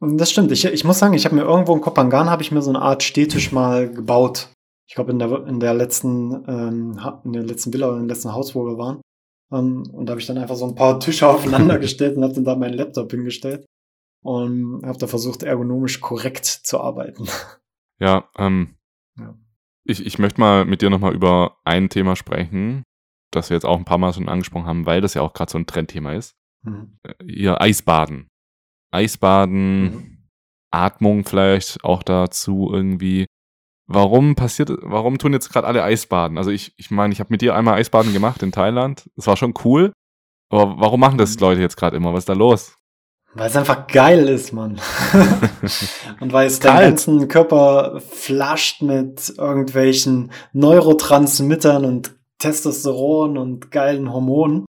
Das 0.00 0.30
stimmt. 0.30 0.50
Ich, 0.52 0.64
ich 0.64 0.84
muss 0.84 0.98
sagen, 0.98 1.14
ich 1.14 1.24
habe 1.24 1.34
mir 1.34 1.42
irgendwo 1.42 1.74
in 1.74 1.80
Kopangan 1.80 2.28
habe 2.28 2.42
ich 2.42 2.50
mir 2.50 2.60
so 2.60 2.70
eine 2.70 2.82
Art 2.82 3.02
Städtisch 3.02 3.52
mal 3.52 3.90
gebaut. 3.90 4.50
Ich 4.86 4.94
glaube 4.94 5.12
in 5.12 5.18
der 5.18 5.46
in 5.46 5.60
der 5.60 5.72
letzten 5.72 6.44
ähm, 6.46 7.00
in 7.24 7.32
der 7.32 7.42
letzten 7.42 7.72
Villa 7.72 7.88
oder 7.88 7.98
im 7.98 8.08
letzten 8.08 8.32
Haus, 8.32 8.54
wo 8.54 8.66
wir 8.66 8.76
waren. 8.76 9.00
Ähm, 9.50 9.84
und 9.92 10.06
da 10.06 10.10
habe 10.10 10.20
ich 10.20 10.26
dann 10.26 10.36
einfach 10.36 10.56
so 10.56 10.66
ein 10.66 10.74
paar 10.74 11.00
Tische 11.00 11.28
aufeinander 11.28 11.78
gestellt 11.78 12.16
und 12.16 12.24
habe 12.24 12.34
dann 12.34 12.44
da 12.44 12.56
meinen 12.56 12.74
Laptop 12.74 13.10
hingestellt 13.10 13.64
und 14.22 14.84
habe 14.84 14.98
da 14.98 15.06
versucht 15.06 15.42
ergonomisch 15.42 16.00
korrekt 16.00 16.44
zu 16.44 16.80
arbeiten. 16.80 17.26
Ja, 18.00 18.28
ähm, 18.36 18.74
ja. 19.18 19.38
Ich, 19.84 20.04
ich 20.04 20.18
möchte 20.18 20.40
mal 20.40 20.64
mit 20.64 20.82
dir 20.82 20.90
nochmal 20.90 21.14
über 21.14 21.58
ein 21.64 21.88
Thema 21.88 22.16
sprechen, 22.16 22.82
das 23.30 23.50
wir 23.50 23.56
jetzt 23.56 23.66
auch 23.66 23.78
ein 23.78 23.84
paar 23.84 23.98
Mal 23.98 24.12
schon 24.12 24.28
angesprochen 24.28 24.66
haben, 24.66 24.86
weil 24.86 25.00
das 25.00 25.14
ja 25.14 25.22
auch 25.22 25.32
gerade 25.32 25.50
so 25.50 25.58
ein 25.58 25.66
Trendthema 25.66 26.12
ist. 26.12 26.34
Mhm. 26.62 26.98
Äh, 27.02 27.24
ihr 27.24 27.60
Eisbaden. 27.60 28.28
Eisbaden, 28.92 29.82
mhm. 29.82 30.18
Atmung 30.70 31.24
vielleicht 31.24 31.84
auch 31.84 32.02
dazu 32.02 32.70
irgendwie. 32.72 33.26
Warum 33.86 34.34
passiert, 34.34 34.70
warum 34.82 35.18
tun 35.18 35.32
jetzt 35.34 35.52
gerade 35.52 35.66
alle 35.66 35.82
Eisbaden? 35.82 36.38
Also 36.38 36.50
ich, 36.50 36.72
ich 36.78 36.90
meine, 36.90 37.12
ich 37.12 37.20
habe 37.20 37.32
mit 37.32 37.42
dir 37.42 37.54
einmal 37.54 37.74
Eisbaden 37.74 38.12
gemacht 38.12 38.42
in 38.42 38.50
Thailand. 38.50 39.10
Das 39.16 39.26
war 39.26 39.36
schon 39.36 39.54
cool. 39.64 39.92
Aber 40.50 40.78
warum 40.78 41.00
machen 41.00 41.18
das 41.18 41.34
mhm. 41.36 41.40
Leute 41.40 41.60
jetzt 41.60 41.76
gerade 41.76 41.96
immer? 41.96 42.12
Was 42.12 42.20
ist 42.20 42.28
da 42.28 42.32
los? 42.32 42.76
Weil 43.34 43.48
es 43.48 43.56
einfach 43.56 43.88
geil 43.88 44.28
ist, 44.28 44.52
Mann. 44.52 44.80
und 46.20 46.32
weil 46.32 46.46
es 46.46 46.60
deinen 46.60 46.90
ganzen 46.90 47.26
Körper 47.26 48.00
flasht 48.00 48.80
mit 48.80 49.34
irgendwelchen 49.36 50.30
Neurotransmittern 50.52 51.84
und 51.84 52.14
Testosteron 52.44 53.38
und 53.38 53.70
geilen 53.70 54.12
Hormonen 54.12 54.66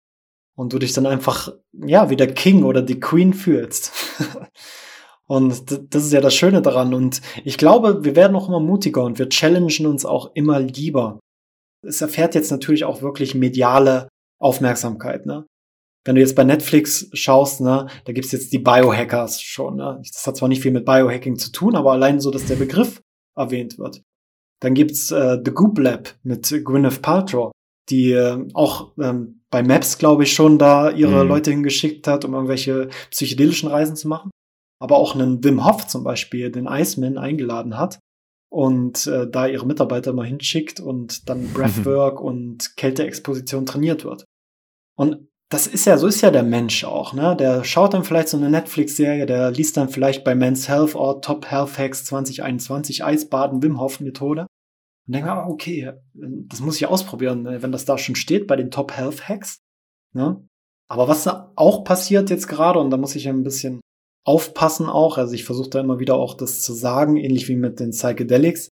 und 0.57 0.73
du 0.73 0.79
dich 0.79 0.91
dann 0.93 1.05
einfach, 1.05 1.53
ja, 1.71 2.09
wie 2.09 2.15
der 2.15 2.33
King 2.33 2.63
oder 2.63 2.81
die 2.81 2.99
Queen 2.99 3.31
fühlst. 3.31 3.93
und 5.27 5.93
das 5.93 6.03
ist 6.03 6.11
ja 6.11 6.19
das 6.19 6.33
Schöne 6.33 6.63
daran. 6.63 6.95
Und 6.95 7.21
ich 7.45 7.59
glaube, 7.59 8.03
wir 8.03 8.15
werden 8.15 8.35
auch 8.35 8.47
immer 8.47 8.59
mutiger 8.59 9.03
und 9.03 9.19
wir 9.19 9.29
challengen 9.29 9.85
uns 9.85 10.03
auch 10.03 10.31
immer 10.33 10.59
lieber. 10.59 11.19
Es 11.85 12.01
erfährt 12.01 12.33
jetzt 12.33 12.49
natürlich 12.49 12.85
auch 12.85 13.03
wirklich 13.03 13.35
mediale 13.35 14.09
Aufmerksamkeit, 14.41 15.25
ne? 15.25 15.45
Wenn 16.05 16.15
du 16.15 16.21
jetzt 16.21 16.35
bei 16.35 16.45
Netflix 16.45 17.09
schaust, 17.13 17.61
ne, 17.61 17.87
da 18.05 18.13
gibt's 18.13 18.31
jetzt 18.31 18.51
die 18.51 18.59
Biohackers 18.59 19.41
schon, 19.41 19.75
ne? 19.75 20.01
Das 20.11 20.25
hat 20.25 20.37
zwar 20.37 20.49
nicht 20.49 20.61
viel 20.61 20.71
mit 20.71 20.85
Biohacking 20.85 21.37
zu 21.37 21.51
tun, 21.51 21.75
aber 21.75 21.91
allein 21.91 22.19
so, 22.19 22.31
dass 22.31 22.45
der 22.45 22.55
Begriff 22.55 23.01
erwähnt 23.37 23.77
wird. 23.77 24.01
Dann 24.61 24.73
gibt's 24.73 25.11
äh, 25.11 25.37
The 25.43 25.51
Goop 25.51 25.77
Lab 25.77 26.15
mit 26.23 26.49
Gwyneth 26.65 27.01
Paltrow, 27.01 27.51
die 27.89 28.11
äh, 28.11 28.47
auch 28.53 28.91
ähm, 28.99 29.41
bei 29.49 29.63
Maps, 29.63 29.97
glaube 29.97 30.23
ich, 30.23 30.33
schon 30.33 30.57
da 30.57 30.91
ihre 30.91 31.23
mhm. 31.23 31.29
Leute 31.29 31.51
hingeschickt 31.51 32.07
hat, 32.07 32.25
um 32.25 32.33
irgendwelche 32.33 32.89
psychedelischen 33.09 33.69
Reisen 33.69 33.95
zu 33.95 34.07
machen. 34.07 34.31
Aber 34.81 34.97
auch 34.97 35.15
einen 35.15 35.43
Wim 35.43 35.65
Hof 35.65 35.87
zum 35.87 36.03
Beispiel, 36.03 36.51
den 36.51 36.67
Iceman, 36.67 37.17
eingeladen 37.17 37.77
hat 37.77 37.99
und 38.51 39.07
äh, 39.07 39.29
da 39.29 39.47
ihre 39.47 39.65
Mitarbeiter 39.65 40.13
mal 40.13 40.25
hinschickt 40.25 40.79
und 40.79 41.29
dann 41.29 41.51
Breathwork 41.53 42.19
mhm. 42.19 42.25
und 42.25 42.77
Kälteexposition 42.77 43.65
trainiert 43.65 44.05
wird. 44.05 44.25
Und 44.97 45.27
das 45.51 45.65
ist 45.65 45.85
ja, 45.85 45.97
so 45.97 46.05
ist 46.05 46.21
ja 46.21 46.29
der 46.29 46.43
Mensch 46.43 46.83
auch, 46.83 47.13
ne? 47.13 47.35
Der 47.35 47.63
schaut 47.63 47.95
dann 47.95 48.03
vielleicht 48.03 48.29
so 48.29 48.37
eine 48.37 48.51
Netflix-Serie, 48.51 49.25
der 49.25 49.49
liest 49.49 49.77
dann 49.77 49.89
vielleicht 49.89 50.23
bei 50.23 50.35
Men's 50.35 50.69
Health 50.69 50.93
or 50.93 51.21
Top 51.21 51.49
Health 51.49 51.77
Hacks 51.79 52.05
2021 52.05 53.03
Eisbaden 53.03 53.63
Wim 53.63 53.79
Hof 53.79 53.99
Methode 53.99 54.45
und 55.09 55.15
denke, 55.15 55.31
ah, 55.31 55.47
okay, 55.47 55.91
das 56.13 56.59
muss 56.59 56.75
ich 56.75 56.85
ausprobieren, 56.85 57.41
ne, 57.41 57.63
wenn 57.63 57.71
das 57.71 57.83
da 57.83 57.97
schon 57.97 58.13
steht 58.13 58.45
bei 58.45 58.55
den 58.55 58.69
Top 58.69 58.95
Health 58.95 59.27
Hacks. 59.27 59.63
Ne? 60.13 60.47
Aber 60.87 61.07
was 61.07 61.23
da 61.23 61.51
auch 61.55 61.83
passiert 61.83 62.29
jetzt 62.29 62.47
gerade, 62.47 62.77
und 62.77 62.91
da 62.91 62.97
muss 62.97 63.15
ich 63.15 63.27
ein 63.27 63.41
bisschen 63.41 63.81
aufpassen 64.23 64.85
auch, 64.85 65.17
also 65.17 65.33
ich 65.33 65.45
versuche 65.45 65.71
da 65.71 65.79
immer 65.79 65.97
wieder 65.97 66.13
auch 66.13 66.35
das 66.35 66.61
zu 66.61 66.73
sagen, 66.73 67.17
ähnlich 67.17 67.47
wie 67.47 67.55
mit 67.55 67.79
den 67.79 67.89
Psychedelics, 67.89 68.69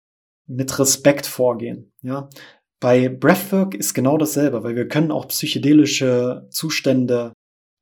mit 0.49 0.79
Respekt 0.79 1.27
vorgehen. 1.27 1.91
Ja, 2.01 2.29
bei 2.81 3.09
Breathwork 3.09 3.75
ist 3.75 3.93
genau 3.93 4.17
dasselbe, 4.17 4.63
weil 4.63 4.75
wir 4.75 4.87
können 4.87 5.11
auch 5.11 5.27
psychedelische 5.27 6.47
Zustände 6.49 7.33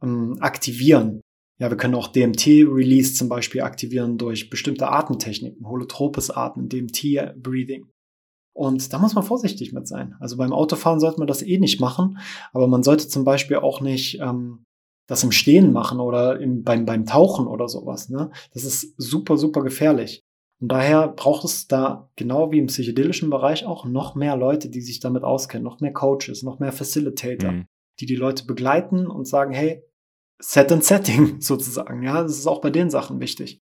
ähm, 0.03 0.35
aktivieren. 0.41 1.21
Ja, 1.57 1.69
wir 1.69 1.77
können 1.77 1.95
auch 1.95 2.09
DMT-Release 2.09 3.13
zum 3.13 3.29
Beispiel 3.29 3.61
aktivieren 3.61 4.17
durch 4.17 4.49
bestimmte 4.49 4.89
Atemtechniken, 4.89 5.65
holotropes 5.65 6.31
Atmen, 6.31 6.67
DMT-Breathing. 6.67 7.90
Und 8.53 8.91
da 8.91 8.99
muss 8.99 9.15
man 9.15 9.23
vorsichtig 9.23 9.73
mit 9.73 9.87
sein. 9.87 10.15
Also 10.19 10.37
beim 10.37 10.51
Autofahren 10.51 10.99
sollte 10.99 11.19
man 11.19 11.27
das 11.27 11.41
eh 11.41 11.57
nicht 11.57 11.79
machen, 11.79 12.19
aber 12.53 12.67
man 12.67 12.83
sollte 12.83 13.07
zum 13.07 13.23
Beispiel 13.23 13.57
auch 13.57 13.81
nicht 13.81 14.19
ähm, 14.19 14.65
das 15.07 15.23
im 15.23 15.31
Stehen 15.31 15.71
machen 15.73 15.99
oder 15.99 16.39
im, 16.39 16.63
beim, 16.63 16.85
beim 16.85 17.05
Tauchen 17.05 17.47
oder 17.47 17.67
sowas. 17.67 18.09
Ne? 18.09 18.31
Das 18.53 18.63
ist 18.63 18.93
super, 18.97 19.37
super 19.37 19.61
gefährlich. 19.61 20.21
Und 20.61 20.71
daher 20.71 21.07
braucht 21.07 21.43
es 21.43 21.67
da, 21.67 22.09
genau 22.15 22.51
wie 22.51 22.59
im 22.59 22.67
psychedelischen 22.67 23.29
Bereich, 23.29 23.65
auch 23.65 23.85
noch 23.85 24.15
mehr 24.15 24.37
Leute, 24.37 24.69
die 24.69 24.81
sich 24.81 24.99
damit 24.99 25.23
auskennen, 25.23 25.63
noch 25.63 25.79
mehr 25.79 25.93
Coaches, 25.93 26.43
noch 26.43 26.59
mehr 26.59 26.71
Facilitator, 26.71 27.51
mhm. 27.51 27.65
die 27.99 28.05
die 28.05 28.15
Leute 28.15 28.45
begleiten 28.45 29.07
und 29.07 29.27
sagen, 29.27 29.53
hey, 29.53 29.83
Set 30.39 30.71
and 30.71 30.83
Setting 30.83 31.39
sozusagen. 31.41 32.03
Ja, 32.03 32.21
das 32.21 32.37
ist 32.37 32.47
auch 32.47 32.61
bei 32.61 32.69
den 32.69 32.89
Sachen 32.89 33.19
wichtig. 33.19 33.60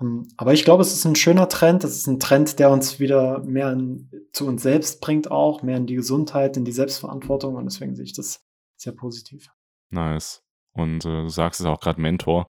Ähm, 0.00 0.28
aber 0.36 0.52
ich 0.52 0.64
glaube, 0.64 0.82
es 0.82 0.92
ist 0.92 1.04
ein 1.04 1.16
schöner 1.16 1.48
Trend. 1.48 1.84
Es 1.84 1.96
ist 1.96 2.06
ein 2.06 2.20
Trend, 2.20 2.58
der 2.58 2.70
uns 2.70 3.00
wieder 3.00 3.40
mehr 3.44 3.72
in, 3.72 4.10
zu 4.32 4.46
uns 4.46 4.62
selbst 4.62 5.00
bringt, 5.00 5.30
auch 5.30 5.62
mehr 5.62 5.76
in 5.76 5.86
die 5.86 5.94
Gesundheit, 5.94 6.56
in 6.56 6.64
die 6.64 6.72
Selbstverantwortung. 6.72 7.54
Und 7.54 7.64
deswegen 7.64 7.94
sehe 7.94 8.04
ich 8.04 8.14
das 8.14 8.44
sehr 8.76 8.92
positiv. 8.92 9.50
Nice. 9.90 10.42
Und 10.72 11.04
äh, 11.04 11.22
du 11.22 11.28
sagst 11.28 11.60
es 11.60 11.66
auch 11.66 11.80
gerade 11.80 12.00
Mentor. 12.00 12.46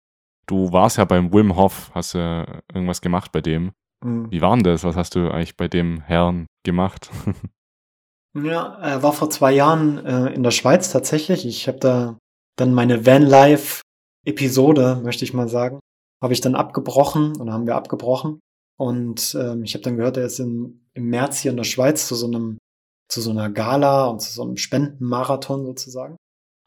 Du 0.48 0.72
warst 0.72 0.98
ja 0.98 1.06
beim 1.06 1.34
Wim 1.34 1.56
Hof, 1.56 1.92
hast 1.94 2.14
ja 2.14 2.62
irgendwas 2.74 3.02
gemacht 3.02 3.32
bei 3.32 3.42
dem. 3.42 3.72
Mhm. 4.04 4.32
Wie 4.32 4.42
war 4.42 4.56
denn 4.56 4.64
das? 4.64 4.84
Was 4.84 4.96
hast 4.96 5.16
du 5.16 5.30
eigentlich 5.30 5.58
bei 5.58 5.68
dem 5.68 6.02
Herrn 6.02 6.48
gemacht? 6.64 7.10
ja, 8.36 8.76
er 8.80 9.04
war 9.04 9.14
vor 9.14 9.30
zwei 9.30 9.52
Jahren 9.52 10.04
äh, 10.06 10.34
in 10.34 10.44
der 10.44 10.52
Schweiz 10.52 10.92
tatsächlich. 10.92 11.46
Ich 11.46 11.68
habe 11.68 11.80
da 11.80 12.18
dann 12.58 12.74
meine 12.74 13.06
Vanlife-Episode, 13.06 15.02
möchte 15.04 15.26
ich 15.26 15.34
mal 15.34 15.50
sagen, 15.50 15.80
habe 16.26 16.34
ich 16.34 16.42
dann 16.42 16.56
abgebrochen 16.56 17.40
oder 17.40 17.54
haben 17.54 17.68
wir 17.68 17.76
abgebrochen. 17.76 18.40
Und 18.78 19.38
ähm, 19.40 19.64
ich 19.64 19.76
habe 19.76 19.84
dann 19.84 19.96
gehört, 19.96 20.18
er 20.18 20.26
ist 20.26 20.40
in, 20.40 20.88
im 20.96 21.06
März 21.06 21.38
hier 21.38 21.52
in 21.52 21.58
der 21.58 21.66
Schweiz 21.66 22.08
zu 22.08 22.16
so 22.16 22.26
einem, 22.26 22.58
zu 23.08 23.22
so 23.22 23.30
einer 23.30 23.52
Gala 23.52 24.08
und 24.08 24.24
zu 24.24 24.34
so 24.34 24.42
einem 24.42 24.58
Spendenmarathon 24.58 25.66
sozusagen. 25.66 26.16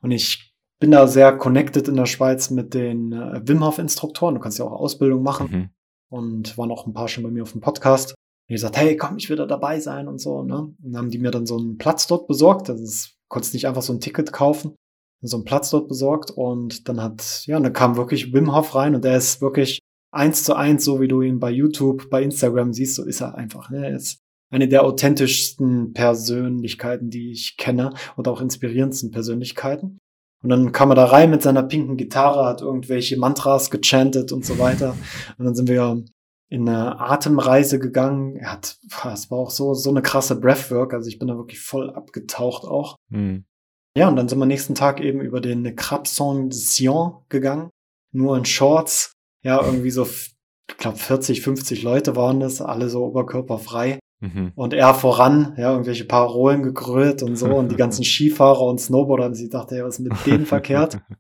Und 0.01 0.13
ich 0.13 0.55
bin 0.79 0.93
da 0.93 1.09
sehr 1.09 1.37
connected 1.37 1.89
in 1.89 1.97
der 1.97 2.07
Schweiz 2.07 2.51
mit 2.51 2.73
den 2.73 3.13
äh, 3.13 3.41
Wim 3.47 3.65
Hof 3.65 3.81
Instruktoren. 3.81 4.37
Du 4.37 4.41
kannst 4.41 4.61
ja 4.61 4.65
auch 4.65 4.71
Ausbildung 4.71 5.25
machen. 5.25 5.51
Mhm. 5.51 5.71
Und 6.09 6.57
waren 6.57 6.71
auch 6.71 6.87
ein 6.87 6.95
paar 6.95 7.09
schon 7.09 7.25
bei 7.25 7.31
mir 7.31 7.43
auf 7.43 7.53
dem 7.53 7.61
Podcast. 7.61 8.13
Und 8.13 8.55
ich 8.55 8.55
gesagt, 8.55 8.77
hey, 8.77 8.97
komm, 8.97 9.17
ich 9.17 9.29
will 9.29 9.37
da 9.37 9.45
dabei 9.45 9.81
sein 9.81 10.07
und 10.07 10.21
so, 10.21 10.45
ne? 10.45 10.61
Und 10.61 10.79
dann 10.81 10.97
haben 10.97 11.11
die 11.11 11.19
mir 11.19 11.33
dann 11.33 11.47
so 11.47 11.59
einen 11.59 11.79
Platz 11.79 12.07
dort 12.07 12.29
besorgt. 12.29 12.69
Das 12.69 12.81
ist, 12.81 13.17
konntest 13.29 13.55
nicht 13.55 13.67
einfach 13.67 13.83
so 13.83 13.93
ein 13.93 14.01
Ticket 14.01 14.33
kaufen 14.33 14.77
so 15.21 15.37
einen 15.37 15.45
Platz 15.45 15.71
dort 15.71 15.89
besorgt 15.89 16.31
und 16.31 16.89
dann 16.89 17.03
hat, 17.03 17.43
ja, 17.47 17.59
dann 17.59 17.73
kam 17.73 17.97
wirklich 17.97 18.33
Wim 18.33 18.55
Hof 18.55 18.75
rein 18.75 18.95
und 18.95 19.05
er 19.05 19.17
ist 19.17 19.41
wirklich 19.41 19.81
eins 20.11 20.45
zu 20.45 20.55
eins, 20.55 20.85
so 20.85 21.01
wie 21.01 21.09
du 21.09 21.23
ihn 21.23 21.41
bei 21.41 21.51
YouTube, 21.51 22.09
bei 22.11 22.23
Instagram 22.23 22.73
siehst, 22.73 22.95
so 22.95 23.05
ist 23.05 23.21
er 23.21 23.35
einfach. 23.35 23.71
Ne? 23.71 23.87
Er 23.87 23.97
ist 23.97 24.21
eine 24.51 24.69
der 24.69 24.85
authentischsten 24.85 25.93
Persönlichkeiten, 25.93 27.11
die 27.11 27.33
ich 27.33 27.57
kenne 27.57 27.93
und 28.17 28.29
auch 28.29 28.41
inspirierendsten 28.41 29.11
Persönlichkeiten. 29.11 29.99
Und 30.43 30.51
dann 30.51 30.73
kam 30.73 30.91
er 30.91 30.95
da 30.95 31.05
rein 31.07 31.31
mit 31.31 31.43
seiner 31.43 31.65
pinken 31.65 31.97
Gitarre, 31.97 32.47
hat 32.47 32.63
irgendwelche 32.63 33.19
Mantras 33.19 33.71
gechantet 33.71 34.31
und 34.33 34.45
so 34.45 34.59
weiter. 34.59 34.97
Und 35.37 35.45
dann 35.45 35.55
sind 35.55 35.69
wir 35.69 36.05
in 36.49 36.69
eine 36.69 36.99
Atemreise 37.01 37.79
gegangen. 37.79 38.37
Er 38.37 38.53
hat, 38.53 38.79
es 39.13 39.31
war 39.31 39.39
auch 39.39 39.51
so, 39.51 39.75
so 39.75 39.91
eine 39.91 40.01
krasse 40.01 40.41
Breathwork. 40.41 40.95
Also 40.95 41.09
ich 41.09 41.19
bin 41.19 41.29
da 41.29 41.37
wirklich 41.37 41.61
voll 41.61 41.91
abgetaucht 41.91 42.65
auch. 42.65 42.97
Mhm. 43.11 43.45
Ja, 43.99 44.09
und 44.09 44.17
dann 44.17 44.29
sind 44.29 44.39
wir 44.39 44.47
nächsten 44.47 44.77
Tag 44.77 45.01
eben 45.01 45.21
über 45.21 45.41
den 45.41 45.75
Crabson 45.75 46.53
Sion 46.53 47.17
gegangen. 47.29 47.71
Nur 48.13 48.37
in 48.37 48.45
Shorts. 48.45 49.13
Ja, 49.43 49.61
irgendwie 49.61 49.91
so, 49.91 50.05
ich 50.05 50.77
glaube, 50.77 50.99
40, 50.99 51.43
50 51.43 51.83
Leute 51.83 52.15
waren 52.15 52.39
das, 52.39 52.61
alle 52.61 52.89
so 52.89 53.05
oberkörperfrei. 53.05 53.99
Mhm. 54.21 54.53
Und 54.55 54.73
er 54.73 54.95
voran, 54.95 55.55
ja, 55.57 55.73
irgendwelche 55.73 56.05
Parolen 56.05 56.63
gegrölt 56.63 57.23
und 57.25 57.37
so 57.37 57.47
und 57.57 57.73
die 57.73 57.77
ganzen 57.77 58.05
Skifahrer 58.05 58.63
und 58.63 58.81
Snowboarder. 58.81 59.27
Und 59.27 59.39
ich 59.39 59.51
dachte, 59.51 59.77
ja, 59.77 59.85
was 59.85 59.99
ist 59.99 60.09
mit 60.09 60.27
denen 60.27 60.47
verkehrt? 60.47 61.01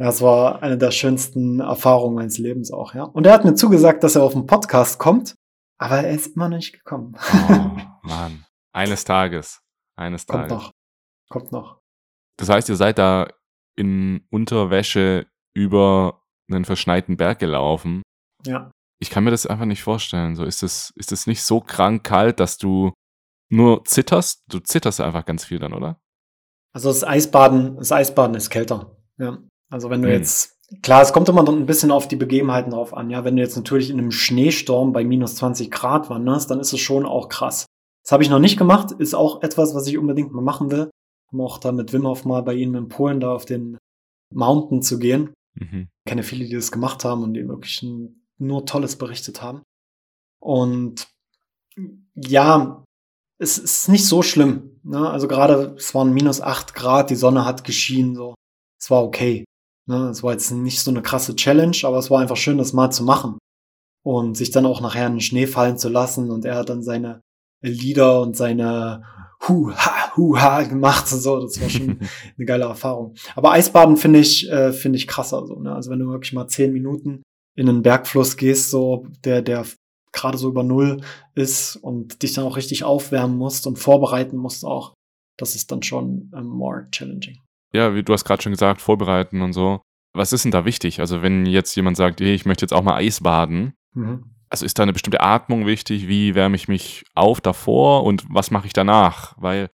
Ja, 0.00 0.10
es 0.10 0.22
war 0.22 0.62
eine 0.62 0.78
der 0.78 0.92
schönsten 0.92 1.58
Erfahrungen 1.58 2.14
meines 2.14 2.38
Lebens 2.38 2.70
auch, 2.70 2.94
ja. 2.94 3.02
Und 3.02 3.26
er 3.26 3.32
hat 3.32 3.44
mir 3.44 3.56
zugesagt, 3.56 4.04
dass 4.04 4.14
er 4.14 4.22
auf 4.22 4.32
den 4.32 4.46
Podcast 4.46 5.00
kommt, 5.00 5.34
aber 5.76 5.96
er 5.96 6.10
ist 6.12 6.36
immer 6.36 6.48
noch 6.48 6.58
nicht 6.58 6.72
gekommen. 6.72 7.16
Oh, 7.48 7.70
Mann. 8.02 8.44
Eines 8.72 9.02
Tages. 9.02 9.60
Eines 9.96 10.24
Tages. 10.24 10.50
Kommt 10.50 10.62
noch. 10.62 10.72
Kommt 11.28 11.50
noch. 11.50 11.77
Das 12.38 12.48
heißt, 12.48 12.68
ihr 12.68 12.76
seid 12.76 12.98
da 12.98 13.28
in 13.76 14.26
Unterwäsche 14.30 15.26
über 15.54 16.22
einen 16.50 16.64
verschneiten 16.64 17.16
Berg 17.16 17.40
gelaufen. 17.40 18.02
Ja. 18.46 18.70
Ich 19.00 19.10
kann 19.10 19.24
mir 19.24 19.30
das 19.30 19.46
einfach 19.46 19.66
nicht 19.66 19.82
vorstellen. 19.82 20.34
So 20.34 20.44
ist 20.44 20.62
es, 20.62 20.92
ist 20.96 21.12
es 21.12 21.26
nicht 21.26 21.42
so 21.42 21.60
krank 21.60 22.04
kalt, 22.04 22.40
dass 22.40 22.58
du 22.58 22.92
nur 23.50 23.84
zitterst? 23.84 24.42
Du 24.48 24.60
zitterst 24.60 25.00
einfach 25.00 25.24
ganz 25.24 25.44
viel 25.44 25.58
dann, 25.58 25.72
oder? 25.72 26.00
Also 26.72 26.88
das 26.88 27.04
Eisbaden, 27.04 27.76
das 27.76 27.92
Eisbaden 27.92 28.34
ist 28.34 28.50
kälter. 28.50 28.96
Ja. 29.18 29.38
Also 29.70 29.90
wenn 29.90 30.02
du 30.02 30.08
hm. 30.08 30.14
jetzt, 30.14 30.56
klar, 30.82 31.02
es 31.02 31.12
kommt 31.12 31.28
immer 31.28 31.46
ein 31.46 31.66
bisschen 31.66 31.90
auf 31.90 32.08
die 32.08 32.16
Begebenheiten 32.16 32.70
drauf 32.70 32.94
an. 32.94 33.10
Ja, 33.10 33.24
wenn 33.24 33.36
du 33.36 33.42
jetzt 33.42 33.56
natürlich 33.56 33.90
in 33.90 33.98
einem 33.98 34.10
Schneesturm 34.10 34.92
bei 34.92 35.04
minus 35.04 35.36
20 35.36 35.70
Grad 35.70 36.08
wanderst, 36.08 36.50
dann 36.50 36.60
ist 36.60 36.72
es 36.72 36.80
schon 36.80 37.04
auch 37.04 37.28
krass. 37.28 37.66
Das 38.04 38.12
habe 38.12 38.22
ich 38.22 38.30
noch 38.30 38.38
nicht 38.38 38.58
gemacht, 38.58 38.92
ist 38.92 39.14
auch 39.14 39.42
etwas, 39.42 39.74
was 39.74 39.86
ich 39.86 39.98
unbedingt 39.98 40.32
mal 40.32 40.42
machen 40.42 40.70
will 40.70 40.90
um 41.32 41.40
auch 41.40 41.58
da 41.58 41.72
mit 41.72 41.92
Wim 41.92 42.06
Hof 42.06 42.24
mal 42.24 42.42
bei 42.42 42.54
ihnen 42.54 42.74
in 42.74 42.88
Polen 42.88 43.20
da 43.20 43.32
auf 43.32 43.44
den 43.44 43.78
Mountain 44.34 44.82
zu 44.82 44.98
gehen. 44.98 45.32
Mhm. 45.54 45.88
Ich 46.04 46.10
kenne 46.10 46.22
viele, 46.22 46.44
die 46.46 46.54
das 46.54 46.72
gemacht 46.72 47.04
haben 47.04 47.22
und 47.22 47.34
die 47.34 47.48
wirklich 47.48 47.82
ein, 47.82 48.22
nur 48.38 48.66
Tolles 48.66 48.96
berichtet 48.96 49.42
haben. 49.42 49.62
Und 50.40 51.08
ja, 52.14 52.84
es 53.38 53.58
ist 53.58 53.88
nicht 53.88 54.06
so 54.06 54.22
schlimm. 54.22 54.80
Ne? 54.82 55.08
Also 55.08 55.28
gerade, 55.28 55.74
es 55.76 55.94
waren 55.94 56.12
minus 56.12 56.40
acht 56.40 56.74
Grad, 56.74 57.10
die 57.10 57.16
Sonne 57.16 57.44
hat 57.44 57.64
geschienen, 57.64 58.14
so. 58.14 58.34
Es 58.80 58.90
war 58.90 59.04
okay. 59.04 59.44
Ne? 59.86 60.08
Es 60.08 60.22
war 60.22 60.32
jetzt 60.32 60.50
nicht 60.50 60.80
so 60.80 60.90
eine 60.90 61.02
krasse 61.02 61.36
Challenge, 61.36 61.76
aber 61.84 61.98
es 61.98 62.10
war 62.10 62.20
einfach 62.20 62.36
schön, 62.36 62.58
das 62.58 62.72
mal 62.72 62.90
zu 62.90 63.04
machen. 63.04 63.38
Und 64.04 64.36
sich 64.36 64.50
dann 64.50 64.66
auch 64.66 64.80
nachher 64.80 65.06
in 65.06 65.14
den 65.14 65.20
Schnee 65.20 65.46
fallen 65.46 65.78
zu 65.78 65.88
lassen 65.88 66.30
und 66.30 66.44
er 66.44 66.56
hat 66.56 66.68
dann 66.68 66.82
seine 66.82 67.20
Lieder 67.62 68.22
und 68.22 68.36
seine 68.36 69.02
Hu-Ha, 69.46 70.16
Hu-Ha 70.16 70.62
gemacht 70.64 71.12
und 71.12 71.20
so. 71.20 71.40
Das 71.40 71.60
war 71.60 71.68
schon 71.68 72.00
eine 72.36 72.46
geile 72.46 72.64
Erfahrung. 72.64 73.14
Aber 73.36 73.52
Eisbaden 73.52 73.96
finde 73.96 74.18
ich, 74.18 74.50
äh, 74.50 74.72
finde 74.72 74.98
ich 74.98 75.06
krasser. 75.06 75.46
So, 75.46 75.58
ne? 75.60 75.74
Also 75.74 75.90
wenn 75.90 76.00
du 76.00 76.08
wirklich 76.08 76.32
mal 76.32 76.48
zehn 76.48 76.72
Minuten 76.72 77.22
in 77.56 77.68
einen 77.68 77.82
Bergfluss 77.82 78.36
gehst, 78.36 78.70
so 78.70 79.06
der, 79.24 79.42
der 79.42 79.66
gerade 80.12 80.38
so 80.38 80.48
über 80.48 80.62
Null 80.62 81.00
ist 81.34 81.76
und 81.76 82.22
dich 82.22 82.32
dann 82.32 82.44
auch 82.44 82.56
richtig 82.56 82.84
aufwärmen 82.84 83.36
musst 83.36 83.66
und 83.66 83.78
vorbereiten 83.78 84.36
musst 84.36 84.64
auch, 84.64 84.94
das 85.36 85.54
ist 85.54 85.70
dann 85.70 85.82
schon 85.82 86.32
ähm, 86.34 86.46
more 86.46 86.88
challenging. 86.90 87.38
Ja, 87.72 87.94
wie 87.94 88.02
du 88.02 88.12
hast 88.12 88.24
gerade 88.24 88.42
schon 88.42 88.52
gesagt, 88.52 88.80
vorbereiten 88.80 89.42
und 89.42 89.52
so. 89.52 89.80
Was 90.14 90.32
ist 90.32 90.44
denn 90.44 90.52
da 90.52 90.64
wichtig? 90.64 91.00
Also 91.00 91.22
wenn 91.22 91.46
jetzt 91.46 91.74
jemand 91.76 91.96
sagt, 91.96 92.20
hey, 92.20 92.34
ich 92.34 92.46
möchte 92.46 92.64
jetzt 92.64 92.72
auch 92.72 92.82
mal 92.82 92.96
Eisbaden, 92.96 93.74
mhm. 93.94 94.24
Also 94.50 94.64
ist 94.64 94.78
da 94.78 94.82
eine 94.82 94.92
bestimmte 94.92 95.20
Atmung 95.20 95.66
wichtig? 95.66 96.08
Wie 96.08 96.34
wärme 96.34 96.56
ich 96.56 96.68
mich 96.68 97.04
auf 97.14 97.40
davor 97.40 98.04
und 98.04 98.24
was 98.28 98.50
mache 98.50 98.66
ich 98.66 98.72
danach? 98.72 99.34
Weil, 99.38 99.70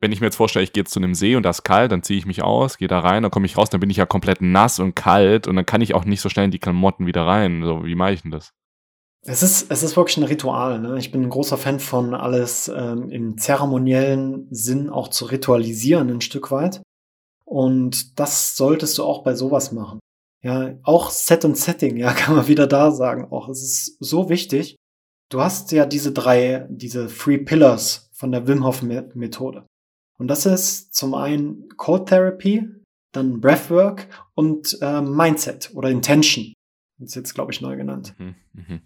wenn 0.00 0.12
ich 0.12 0.20
mir 0.20 0.26
jetzt 0.26 0.36
vorstelle, 0.36 0.64
ich 0.64 0.72
gehe 0.72 0.82
jetzt 0.82 0.92
zu 0.92 1.00
einem 1.00 1.14
See 1.14 1.36
und 1.36 1.44
da 1.44 1.50
ist 1.50 1.62
kalt, 1.62 1.92
dann 1.92 2.02
ziehe 2.02 2.18
ich 2.18 2.26
mich 2.26 2.42
aus, 2.42 2.78
gehe 2.78 2.88
da 2.88 3.00
rein, 3.00 3.22
dann 3.22 3.30
komme 3.30 3.46
ich 3.46 3.56
raus, 3.56 3.70
dann 3.70 3.80
bin 3.80 3.90
ich 3.90 3.96
ja 3.96 4.06
komplett 4.06 4.40
nass 4.40 4.80
und 4.80 4.94
kalt 4.94 5.46
und 5.46 5.56
dann 5.56 5.66
kann 5.66 5.80
ich 5.80 5.94
auch 5.94 6.04
nicht 6.04 6.20
so 6.20 6.28
schnell 6.28 6.46
in 6.46 6.50
die 6.50 6.58
Klamotten 6.58 7.06
wieder 7.06 7.26
rein. 7.26 7.62
So, 7.62 7.84
wie 7.84 7.94
mache 7.94 8.12
ich 8.12 8.22
denn 8.22 8.30
das? 8.32 8.52
Es 9.22 9.42
ist, 9.42 9.70
es 9.70 9.82
ist 9.82 9.96
wirklich 9.96 10.16
ein 10.16 10.24
Ritual. 10.24 10.80
Ne? 10.80 10.98
Ich 10.98 11.10
bin 11.10 11.22
ein 11.22 11.30
großer 11.30 11.58
Fan 11.58 11.80
von 11.80 12.14
alles 12.14 12.68
ähm, 12.68 13.10
im 13.10 13.36
zeremoniellen 13.36 14.46
Sinn 14.50 14.88
auch 14.90 15.08
zu 15.08 15.26
ritualisieren, 15.26 16.08
ein 16.08 16.20
Stück 16.20 16.50
weit. 16.50 16.82
Und 17.44 18.18
das 18.18 18.56
solltest 18.56 18.98
du 18.98 19.04
auch 19.04 19.22
bei 19.22 19.34
sowas 19.34 19.72
machen. 19.72 19.98
Ja, 20.42 20.78
auch 20.84 21.10
Set 21.10 21.44
und 21.44 21.56
Setting, 21.56 21.96
ja, 21.96 22.12
kann 22.14 22.36
man 22.36 22.48
wieder 22.48 22.66
da 22.66 22.90
sagen. 22.90 23.30
Auch 23.30 23.48
es 23.48 23.62
ist 23.62 23.96
so 24.00 24.28
wichtig. 24.28 24.76
Du 25.30 25.40
hast 25.40 25.72
ja 25.72 25.84
diese 25.84 26.12
drei, 26.12 26.66
diese 26.70 27.08
Three 27.08 27.38
Pillars 27.38 28.08
von 28.12 28.32
der 28.32 28.46
Wim 28.46 28.64
Hof 28.64 28.82
Methode. 28.82 29.66
Und 30.18 30.28
das 30.28 30.46
ist 30.46 30.94
zum 30.94 31.14
einen 31.14 31.68
Cold 31.76 32.06
Therapy, 32.06 32.66
dann 33.12 33.40
Breathwork 33.40 34.08
und 34.34 34.78
äh, 34.80 35.00
Mindset 35.00 35.70
oder 35.74 35.90
Intention. 35.90 36.54
Das 36.98 37.10
ist 37.10 37.14
jetzt, 37.14 37.34
glaube 37.34 37.52
ich, 37.52 37.60
neu 37.60 37.76
genannt. 37.76 38.14
Mhm, 38.18 38.34
mh. 38.54 38.80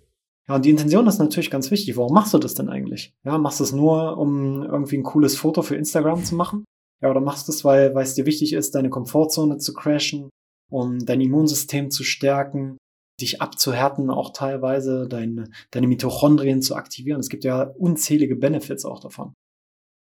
Ja, 0.48 0.56
und 0.56 0.64
die 0.64 0.70
Intention 0.70 1.06
ist 1.06 1.18
natürlich 1.18 1.50
ganz 1.50 1.70
wichtig. 1.70 1.96
Warum 1.96 2.12
machst 2.12 2.34
du 2.34 2.38
das 2.38 2.54
denn 2.54 2.68
eigentlich? 2.68 3.14
Ja, 3.24 3.38
machst 3.38 3.60
du 3.60 3.64
es 3.64 3.72
nur, 3.72 4.18
um 4.18 4.62
irgendwie 4.62 4.98
ein 4.98 5.04
cooles 5.04 5.36
Foto 5.36 5.62
für 5.62 5.76
Instagram 5.76 6.24
zu 6.24 6.34
machen? 6.34 6.64
Ja, 7.00 7.10
oder 7.10 7.20
machst 7.20 7.48
du 7.48 7.52
es, 7.52 7.64
weil, 7.64 7.94
weil 7.94 8.04
es 8.04 8.14
dir 8.14 8.26
wichtig 8.26 8.52
ist, 8.52 8.74
deine 8.74 8.90
Komfortzone 8.90 9.58
zu 9.58 9.72
crashen, 9.72 10.28
um 10.72 11.04
dein 11.04 11.20
Immunsystem 11.20 11.90
zu 11.90 12.02
stärken, 12.02 12.78
dich 13.20 13.42
abzuhärten, 13.42 14.10
auch 14.10 14.32
teilweise 14.32 15.06
deine, 15.06 15.50
deine 15.70 15.86
Mitochondrien 15.86 16.62
zu 16.62 16.74
aktivieren. 16.74 17.20
Es 17.20 17.28
gibt 17.28 17.44
ja 17.44 17.62
unzählige 17.62 18.36
Benefits 18.36 18.84
auch 18.84 18.98
davon. 18.98 19.34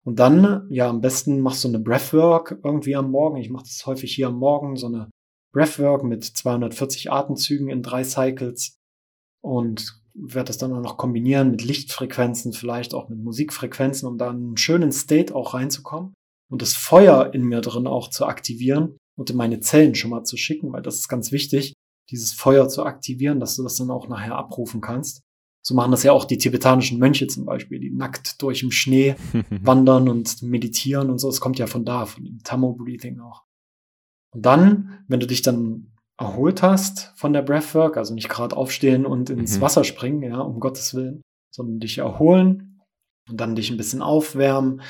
Und 0.05 0.19
dann, 0.19 0.66
ja, 0.71 0.89
am 0.89 1.01
besten 1.01 1.41
machst 1.41 1.64
du 1.64 1.69
eine 1.69 1.81
Breathwork 1.81 2.61
irgendwie 2.62 2.97
am 2.97 3.11
Morgen. 3.11 3.39
Ich 3.39 3.51
mache 3.51 3.64
das 3.64 3.87
häufig 3.87 4.14
hier 4.14 4.29
am 4.29 4.39
Morgen, 4.39 4.77
so 4.77 4.87
eine 4.87 5.11
Breathwork 5.53 6.05
mit 6.05 6.25
240 6.25 7.11
Atemzügen 7.11 7.71
in 7.71 7.83
drei 7.83 8.05
Cycles. 8.05 8.77
Und 9.43 10.01
werde 10.14 10.49
das 10.49 10.59
dann 10.59 10.73
auch 10.73 10.83
noch 10.83 10.99
kombinieren 10.99 11.51
mit 11.51 11.64
Lichtfrequenzen, 11.64 12.53
vielleicht 12.53 12.93
auch 12.93 13.09
mit 13.09 13.19
Musikfrequenzen, 13.21 14.07
um 14.07 14.19
da 14.19 14.31
einen 14.31 14.57
schönen 14.57 14.93
State 14.93 15.35
auch 15.35 15.55
reinzukommen 15.55 16.12
und 16.51 16.61
das 16.61 16.75
Feuer 16.75 17.33
in 17.33 17.45
mir 17.45 17.61
drin 17.61 17.87
auch 17.87 18.11
zu 18.11 18.27
aktivieren 18.27 18.99
und 19.19 19.31
in 19.31 19.37
meine 19.37 19.61
Zellen 19.61 19.97
schon 19.97 20.11
mal 20.11 20.23
zu 20.23 20.37
schicken, 20.37 20.73
weil 20.73 20.81
das 20.81 20.97
ist 20.97 21.09
ganz 21.09 21.33
wichtig, 21.33 21.75
dieses 22.11 22.33
Feuer 22.33 22.69
zu 22.69 22.85
aktivieren, 22.85 23.41
dass 23.41 23.57
du 23.57 23.64
das 23.64 23.77
dann 23.77 23.91
auch 23.91 24.09
nachher 24.09 24.37
abrufen 24.37 24.81
kannst. 24.81 25.23
So 25.61 25.75
machen 25.75 25.91
das 25.91 26.05
ja 26.05 26.12
auch 26.12 26.25
die 26.25 26.39
tibetanischen 26.39 26.99
Mönche 26.99 27.27
zum 27.27 27.45
Beispiel, 27.45 27.81
die 27.81 27.91
nackt 27.91 28.41
durch 28.41 28.62
im 28.62 28.71
Schnee 28.71 29.16
wandern 29.51 30.09
und 30.09 30.41
meditieren 30.43 31.11
und 31.11 31.19
so. 31.19 31.29
Es 31.29 31.41
kommt 31.41 31.59
ja 31.59 31.66
von 31.66 31.85
da, 31.85 32.07
von 32.07 32.25
dem 32.25 32.39
Tamo-Breathing 32.45 33.19
auch. 33.19 33.43
Und 34.31 34.47
dann, 34.47 35.05
wenn 35.09 35.21
du 35.21 35.27
dich 35.27 35.43
dann 35.43 35.93
erholt 36.16 36.62
hast 36.62 37.12
von 37.16 37.33
der 37.33 37.43
Breathwork, 37.43 37.97
also 37.97 38.14
nicht 38.14 38.29
gerade 38.29 38.57
aufstehen 38.57 39.05
und 39.05 39.31
ins 39.31 39.57
mhm. 39.57 39.62
Wasser 39.62 39.83
springen, 39.83 40.23
ja, 40.23 40.39
um 40.39 40.61
Gottes 40.61 40.95
Willen, 40.95 41.23
sondern 41.51 41.81
dich 41.81 41.99
erholen 41.99 42.68
und 43.29 43.41
dann 43.41 43.57
dich 43.57 43.70
ein 43.70 43.76
bisschen 43.76 44.03
aufwärmen. 44.03 44.83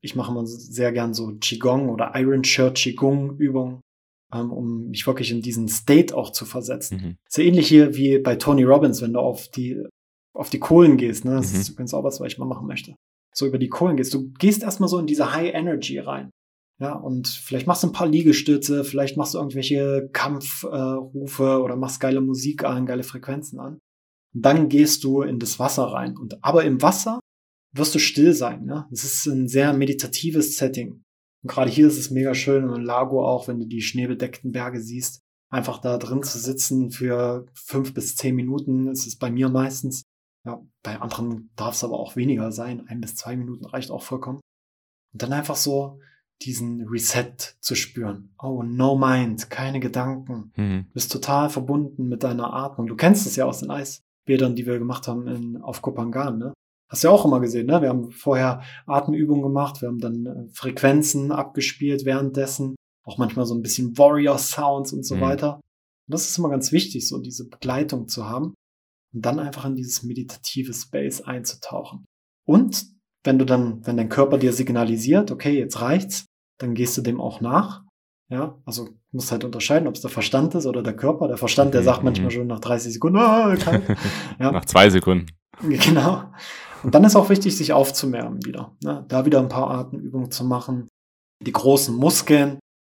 Ich 0.00 0.14
mache 0.14 0.30
immer 0.30 0.46
sehr 0.46 0.92
gern 0.92 1.14
so 1.14 1.36
Qigong 1.40 1.88
oder 1.88 2.12
Iron 2.14 2.44
Shirt 2.44 2.76
Qigong 2.76 3.36
Übungen, 3.38 3.80
ähm, 4.32 4.52
um 4.52 4.88
mich 4.88 5.06
wirklich 5.06 5.30
in 5.30 5.42
diesen 5.42 5.68
State 5.68 6.16
auch 6.16 6.30
zu 6.30 6.44
versetzen. 6.44 6.98
Mhm. 6.98 7.16
So 7.28 7.42
ähnlich 7.42 7.68
hier 7.68 7.96
wie 7.96 8.18
bei 8.18 8.36
Tony 8.36 8.64
Robbins, 8.64 9.02
wenn 9.02 9.12
du 9.12 9.20
auf 9.20 9.48
die, 9.48 9.82
auf 10.34 10.50
die 10.50 10.60
Kohlen 10.60 10.96
gehst, 10.96 11.24
ne? 11.24 11.36
Das 11.36 11.52
mhm. 11.52 11.60
ist 11.60 11.68
übrigens 11.70 11.94
auch 11.94 12.04
was, 12.04 12.20
was 12.20 12.32
ich 12.32 12.38
mal 12.38 12.46
machen 12.46 12.66
möchte. 12.66 12.94
So 13.34 13.46
über 13.46 13.58
die 13.58 13.68
Kohlen 13.68 13.96
gehst. 13.96 14.14
Du 14.14 14.30
gehst 14.38 14.62
erstmal 14.62 14.88
so 14.88 14.98
in 14.98 15.06
diese 15.06 15.34
High 15.34 15.52
Energy 15.54 15.98
rein. 15.98 16.30
Ja, 16.78 16.92
und 16.92 17.28
vielleicht 17.28 17.66
machst 17.66 17.82
du 17.82 17.86
ein 17.86 17.92
paar 17.92 18.06
Liegestütze, 18.06 18.84
vielleicht 18.84 19.16
machst 19.16 19.32
du 19.32 19.38
irgendwelche 19.38 20.10
Kampfrufe 20.12 21.44
äh, 21.44 21.62
oder 21.62 21.74
machst 21.76 22.00
geile 22.00 22.20
Musik 22.20 22.64
an, 22.64 22.84
geile 22.84 23.02
Frequenzen 23.02 23.58
an. 23.58 23.78
Und 24.34 24.42
dann 24.42 24.68
gehst 24.68 25.02
du 25.02 25.22
in 25.22 25.38
das 25.38 25.58
Wasser 25.58 25.84
rein. 25.84 26.18
Und 26.18 26.44
aber 26.44 26.64
im 26.64 26.82
Wasser 26.82 27.20
wirst 27.72 27.94
du 27.94 27.98
still 27.98 28.32
sein. 28.32 28.64
Ne? 28.64 28.86
Es 28.92 29.04
ist 29.04 29.26
ein 29.26 29.48
sehr 29.48 29.72
meditatives 29.72 30.56
Setting. 30.56 31.04
Und 31.42 31.50
gerade 31.50 31.70
hier 31.70 31.86
ist 31.86 31.98
es 31.98 32.10
mega 32.10 32.34
schön 32.34 32.64
im 32.64 32.82
Lago 32.82 33.26
auch, 33.26 33.48
wenn 33.48 33.60
du 33.60 33.66
die 33.66 33.82
schneebedeckten 33.82 34.52
Berge 34.52 34.80
siehst, 34.80 35.22
einfach 35.50 35.78
da 35.80 35.98
drin 35.98 36.22
zu 36.22 36.38
sitzen 36.38 36.90
für 36.90 37.46
fünf 37.54 37.94
bis 37.94 38.16
zehn 38.16 38.34
Minuten. 38.34 38.88
ist 38.88 39.06
es 39.06 39.16
bei 39.16 39.30
mir 39.30 39.48
meistens. 39.48 40.02
Ja, 40.44 40.60
bei 40.82 41.00
anderen 41.00 41.50
darf 41.56 41.74
es 41.74 41.84
aber 41.84 41.98
auch 41.98 42.16
weniger 42.16 42.52
sein. 42.52 42.86
Ein 42.88 43.00
bis 43.00 43.16
zwei 43.16 43.36
Minuten 43.36 43.64
reicht 43.64 43.90
auch 43.90 44.02
vollkommen. 44.02 44.40
Und 45.12 45.22
dann 45.22 45.32
einfach 45.32 45.56
so 45.56 46.00
diesen 46.42 46.86
Reset 46.88 47.34
zu 47.60 47.74
spüren. 47.74 48.34
Oh, 48.40 48.62
no 48.62 48.96
mind, 48.96 49.50
keine 49.50 49.80
Gedanken. 49.80 50.52
Mhm. 50.56 50.86
Du 50.88 50.94
bist 50.94 51.10
total 51.10 51.48
verbunden 51.48 52.08
mit 52.08 52.22
deiner 52.22 52.52
Atmung. 52.52 52.86
Du 52.86 52.96
kennst 52.96 53.26
es 53.26 53.36
ja 53.36 53.46
aus 53.46 53.60
den 53.60 53.70
Eisbädern, 53.70 54.54
die 54.54 54.66
wir 54.66 54.78
gemacht 54.78 55.08
haben 55.08 55.26
in, 55.26 55.56
auf 55.62 55.82
Kopangan, 55.82 56.38
ne? 56.38 56.52
Hast 56.88 57.02
du 57.02 57.08
ja 57.08 57.14
auch 57.14 57.24
immer 57.24 57.40
gesehen, 57.40 57.66
ne? 57.66 57.82
Wir 57.82 57.88
haben 57.88 58.12
vorher 58.12 58.62
Atemübungen 58.86 59.42
gemacht, 59.42 59.82
wir 59.82 59.88
haben 59.88 59.98
dann 59.98 60.26
äh, 60.26 60.48
Frequenzen 60.52 61.32
abgespielt 61.32 62.04
währenddessen, 62.04 62.76
auch 63.04 63.18
manchmal 63.18 63.46
so 63.46 63.54
ein 63.54 63.62
bisschen 63.62 63.98
Warrior 63.98 64.38
Sounds 64.38 64.92
und 64.92 65.04
so 65.04 65.16
mhm. 65.16 65.20
weiter. 65.20 65.54
Und 65.56 66.12
das 66.12 66.28
ist 66.28 66.38
immer 66.38 66.50
ganz 66.50 66.70
wichtig, 66.70 67.08
so 67.08 67.18
diese 67.18 67.48
Begleitung 67.48 68.08
zu 68.08 68.28
haben 68.28 68.54
und 69.12 69.26
dann 69.26 69.40
einfach 69.40 69.64
in 69.64 69.74
dieses 69.74 70.04
meditative 70.04 70.72
Space 70.72 71.22
einzutauchen. 71.22 72.04
Und 72.46 72.86
wenn 73.24 73.38
du 73.38 73.44
dann, 73.44 73.84
wenn 73.84 73.96
dein 73.96 74.08
Körper 74.08 74.38
dir 74.38 74.52
signalisiert, 74.52 75.32
okay, 75.32 75.58
jetzt 75.58 75.80
reicht's, 75.80 76.26
dann 76.58 76.74
gehst 76.74 76.96
du 76.96 77.02
dem 77.02 77.20
auch 77.20 77.40
nach. 77.40 77.82
Ja, 78.28 78.58
also 78.64 78.88
musst 79.12 79.30
halt 79.30 79.44
unterscheiden, 79.44 79.86
ob 79.86 79.94
es 79.94 80.00
der 80.00 80.10
Verstand 80.10 80.54
ist 80.54 80.66
oder 80.66 80.82
der 80.82 80.96
Körper. 80.96 81.28
Der 81.28 81.36
Verstand, 81.36 81.74
der 81.74 81.82
sagt 81.82 82.02
manchmal 82.02 82.30
mhm. 82.30 82.34
schon 82.34 82.46
nach 82.46 82.60
30 82.60 82.92
Sekunden, 82.92 83.18
ah, 83.18 83.54
ja. 84.38 84.52
nach 84.52 84.64
zwei 84.64 84.90
Sekunden. 84.90 85.26
Genau. 85.62 86.24
Und 86.82 86.94
dann 86.94 87.04
ist 87.04 87.16
auch 87.16 87.28
wichtig, 87.28 87.56
sich 87.56 87.72
aufzuwärmen 87.72 88.44
wieder. 88.44 88.76
Ne? 88.82 89.04
Da 89.08 89.24
wieder 89.24 89.40
ein 89.40 89.48
paar 89.48 89.70
Atemübungen 89.70 90.30
zu 90.30 90.44
machen. 90.44 90.88
Die 91.44 91.52
großen 91.52 91.94
Muskeln 91.94 92.58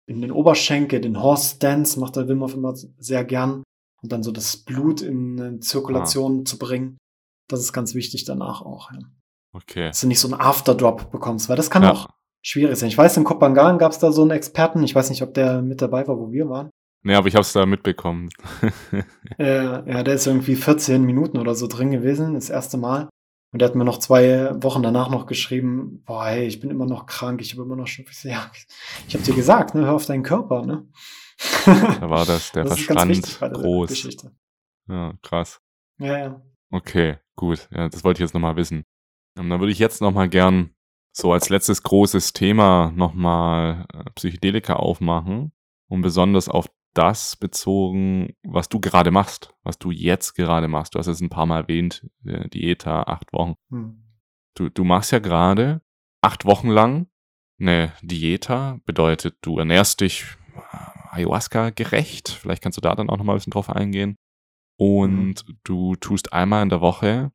in 0.10 0.22
den 0.22 0.32
Oberschenkel, 0.32 1.02
den 1.02 1.22
Horse 1.22 1.58
Dance 1.60 2.00
macht 2.00 2.16
der 2.16 2.28
Wim 2.28 2.42
Hof 2.42 2.54
immer 2.54 2.74
sehr 2.76 3.24
gern. 3.26 3.64
Und 4.02 4.12
dann 4.12 4.24
so 4.24 4.32
das 4.32 4.58
Blut 4.58 5.02
in 5.02 5.62
Zirkulation 5.62 6.42
ah. 6.42 6.46
zu 6.46 6.58
bringen. 6.58 6.98
Das 7.50 7.62
ist 7.62 7.74
ganz 7.74 7.96
wichtig 7.96 8.26
danach 8.26 8.62
auch. 8.62 8.92
Ja. 8.92 9.00
Okay. 9.54 9.88
Dass 9.88 10.02
du 10.02 10.08
nicht 10.08 10.20
so 10.20 10.28
einen 10.28 10.40
Afterdrop 10.40 11.12
bekommst, 11.12 11.50
weil 11.50 11.56
das 11.56 11.70
kann 11.70 11.84
ja. 11.84 11.92
auch 11.92 12.08
schwierig 12.46 12.78
sein. 12.78 12.90
Ich 12.90 12.98
weiß, 12.98 13.18
in 13.18 13.24
Kopangan 13.24 13.80
gab 13.80 13.92
es 13.92 14.00
da 14.00 14.12
so 14.12 14.22
einen 14.22 14.32
Experten. 14.32 14.84
Ich 14.84 14.94
weiß 14.94 15.10
nicht, 15.10 15.24
ob 15.24 15.34
der 15.34 15.62
mit 15.62 15.82
dabei 15.82 16.08
war, 16.08 16.18
wo 16.18 16.32
wir 16.32 16.48
waren. 16.48 16.70
Nee, 17.04 17.16
aber 17.16 17.28
ich 17.28 17.36
habe 17.36 17.42
es 17.42 17.54
da 17.54 17.66
mitbekommen. 17.66 18.30
äh, 19.40 19.64
ja, 19.64 20.04
der 20.04 20.14
ist 20.14 20.28
irgendwie 20.28 20.56
14 20.56 21.04
Minuten 21.04 21.38
oder 21.38 21.56
so 21.56 21.68
drin 21.68 21.92
gewesen, 21.92 22.34
das 22.34 22.50
erste 22.50 22.78
Mal. 22.78 23.10
Und 23.52 23.62
der 23.62 23.70
hat 23.70 23.76
mir 23.76 23.86
noch 23.86 24.00
zwei 24.00 24.52
Wochen 24.62 24.84
danach 24.84 25.10
noch 25.10 25.26
geschrieben, 25.26 26.04
boah, 26.06 26.26
hey, 26.28 26.48
ich 26.48 26.60
bin 26.60 26.70
immer 26.70 26.86
noch 26.86 27.06
krank, 27.06 27.42
ich 27.42 27.54
habe 27.54 27.64
immer 27.64 27.76
noch 27.76 27.88
schon, 27.88 28.06
ja, 28.24 28.52
ich 29.08 29.14
habe 29.14 29.24
dir 29.24 29.36
gesagt, 29.36 29.74
ne, 29.74 29.86
hör 29.86 29.94
auf 29.94 30.06
deinen 30.06 30.24
Körper, 30.24 30.66
ne? 30.66 30.88
Da 31.66 32.10
war 32.10 32.26
das, 32.26 32.52
der 32.52 32.64
das 32.66 32.80
Verstand 32.80 33.40
groß. 33.40 34.26
Ja, 34.90 35.14
krass. 35.22 35.62
Ja, 36.00 36.18
ja. 36.18 36.42
Okay, 36.72 37.18
gut. 37.36 37.70
Ja, 37.72 37.90
das 37.90 38.04
wollte 38.04 38.20
ich 38.20 38.28
jetzt 38.28 38.34
nochmal 38.34 38.56
wissen. 38.56 38.84
Ähm, 39.38 39.50
dann 39.50 39.60
würde 39.60 39.72
ich 39.72 39.80
jetzt 39.80 40.02
nochmal 40.02 40.30
gern 40.30 40.72
so 41.12 41.32
als 41.32 41.50
letztes 41.50 41.84
großes 41.84 42.34
Thema 42.34 42.92
nochmal 42.96 43.86
äh, 43.94 44.04
Psychedelika 44.16 44.76
aufmachen 44.76 45.52
und 45.90 46.02
besonders 46.02 46.50
auf 46.50 46.68
das 46.98 47.36
bezogen, 47.36 48.34
was 48.44 48.70
du 48.70 48.80
gerade 48.80 49.12
machst, 49.12 49.54
was 49.64 49.78
du 49.78 49.92
jetzt 49.92 50.34
gerade 50.34 50.68
machst. 50.68 50.96
Du 50.96 51.00
hast 51.00 51.08
es 51.08 51.22
ein 51.22 51.30
paar 51.30 51.46
Mal 51.46 51.62
erwähnt, 51.62 52.08
äh, 52.26 52.50
Dieta, 52.50 53.04
acht 53.04 53.32
Wochen. 53.34 53.56
Hm. 53.70 54.04
Du, 54.56 54.70
du 54.70 54.84
machst 54.84 55.12
ja 55.12 55.20
gerade 55.20 55.82
acht 56.22 56.46
Wochen 56.46 56.70
lang 56.70 57.08
eine 57.60 57.94
Dieta, 58.02 58.80
bedeutet, 58.86 59.38
du 59.42 59.60
ernährst 59.60 60.02
dich 60.02 60.26
äh, 60.56 61.16
Ayahuasca 61.16 61.70
gerecht. 61.72 62.30
Vielleicht 62.30 62.64
kannst 62.64 62.78
du 62.78 62.82
da 62.82 62.96
dann 62.96 63.10
auch 63.10 63.18
nochmal 63.18 63.36
ein 63.36 63.40
bisschen 63.40 63.52
drauf 63.52 63.70
eingehen. 63.70 64.18
Und 64.80 65.44
hm. 65.46 65.60
du 65.64 65.96
tust 65.96 66.34
einmal 66.34 66.64
in 66.64 66.70
der 66.70 66.82
Woche 66.82 67.32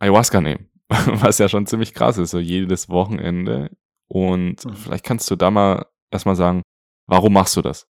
Ayahuasca 0.00 0.40
nehmen. 0.40 0.70
was 0.88 1.38
ja 1.38 1.48
schon 1.48 1.66
ziemlich 1.66 1.94
krass 1.94 2.18
ist, 2.18 2.30
so 2.30 2.38
jedes 2.38 2.88
Wochenende. 2.88 3.70
Und 4.08 4.64
mhm. 4.64 4.74
vielleicht 4.74 5.04
kannst 5.04 5.30
du 5.30 5.36
da 5.36 5.50
mal 5.50 5.86
erstmal 6.10 6.36
sagen, 6.36 6.62
warum 7.06 7.32
machst 7.32 7.56
du 7.56 7.62
das? 7.62 7.88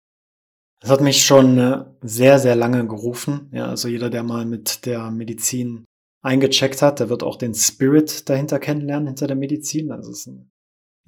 Das 0.84 0.90
hat 0.90 1.00
mich 1.00 1.24
schon 1.24 1.56
äh, 1.56 1.86
sehr, 2.02 2.38
sehr 2.38 2.54
lange 2.54 2.86
gerufen. 2.86 3.48
Ja, 3.52 3.68
also 3.68 3.88
jeder, 3.88 4.10
der 4.10 4.22
mal 4.22 4.44
mit 4.44 4.84
der 4.84 5.10
Medizin 5.10 5.86
eingecheckt 6.22 6.82
hat, 6.82 7.00
der 7.00 7.08
wird 7.08 7.22
auch 7.22 7.36
den 7.36 7.54
Spirit 7.54 8.28
dahinter 8.28 8.58
kennenlernen, 8.58 9.06
hinter 9.06 9.26
der 9.26 9.36
Medizin. 9.36 9.92
Also 9.92 10.10
es 10.10 10.18
ist 10.18 10.26
ein, 10.26 10.50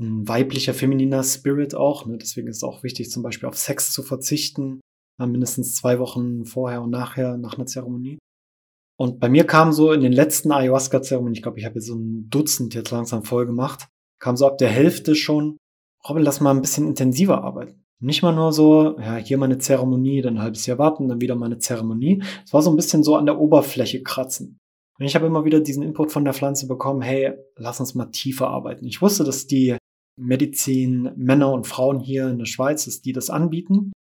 ein 0.01 0.27
weiblicher, 0.27 0.73
femininer 0.73 1.23
Spirit 1.23 1.75
auch. 1.75 2.07
Ne? 2.07 2.17
Deswegen 2.17 2.49
ist 2.49 2.57
es 2.57 2.63
auch 2.63 2.85
wichtig, 2.85 3.11
zum 3.11 3.23
Beispiel 3.23 3.51
auf 3.51 3.59
Sex 3.59 3.93
zu 3.93 4.03
verzichten, 4.03 4.81
mindestens 5.19 5.75
zwei 5.75 5.99
Wochen 5.99 6.47
vorher 6.47 6.81
und 6.81 6.89
nachher, 6.89 7.37
nach 7.37 7.59
einer 7.59 7.67
Zeremonie. 7.67 8.17
Und 8.99 9.21
bei 9.21 9.29
mir 9.29 9.45
kam 9.45 9.73
so 9.73 9.93
in 9.93 10.01
den 10.01 10.13
letzten 10.13 10.53
Ayahuasca-Zeremonien, 10.53 11.35
ich 11.35 11.43
glaube, 11.43 11.59
ich 11.59 11.67
habe 11.67 11.75
jetzt 11.75 11.89
so 11.89 11.97
ein 11.97 12.31
Dutzend 12.31 12.75
jetzt 12.75 12.93
langsam 12.93 13.25
voll 13.25 13.45
gemacht, 13.45 13.89
kam 14.23 14.39
so 14.39 14.47
ab 14.47 14.57
der 14.57 14.71
Hälfte 14.71 15.15
schon, 15.15 15.59
Robin, 16.09 16.23
lass 16.23 16.41
mal 16.41 16.53
ein 16.53 16.63
bisschen 16.63 16.89
intensiver 16.89 17.45
arbeiten. 17.45 17.86
Nicht 17.99 18.23
mal 18.23 18.35
nur 18.35 18.53
so, 18.53 18.99
ja, 18.99 19.17
hier 19.17 19.39
mal 19.39 19.47
eine 19.47 19.59
Zeremonie, 19.59 20.21
dann 20.21 20.37
ein 20.37 20.43
halbes 20.43 20.67
Jahr 20.67 20.79
warten, 20.79 21.09
dann 21.09 21.21
wieder 21.21 21.35
mal 21.35 21.47
eine 21.47 21.59
Zeremonie. 21.59 22.23
Es 22.45 22.53
war 22.53 22.61
so 22.61 22.71
ein 22.71 22.77
bisschen 22.77 23.03
so 23.03 23.17
an 23.17 23.27
der 23.27 23.39
Oberfläche 23.39 24.03
kratzen. 24.03 24.59
Und 24.99 25.07
ich 25.07 25.15
habe 25.15 25.27
immer 25.27 25.45
wieder 25.45 25.61
diesen 25.61 25.83
Input 25.83 26.13
von 26.13 26.25
der 26.25 26.35
Pflanze 26.35 26.67
bekommen, 26.67 27.03
hey, 27.03 27.33
lass 27.57 27.81
uns 27.81 27.95
mal 27.95 28.07
tiefer 28.07 28.49
arbeiten. 28.49 28.87
Ich 28.87 29.01
wusste, 29.01 29.25
dass 29.25 29.47
die 29.47 29.77
Medizin 30.19 31.11
Männer 31.17 31.53
und 31.53 31.67
Frauen 31.67 32.01
hier 32.01 32.29
in 32.29 32.39
der 32.39 32.47
Schweiz, 32.47 32.85
dass 32.85 33.03
die 33.03 33.13
das 33.13 33.31
anbieten. 33.31 33.93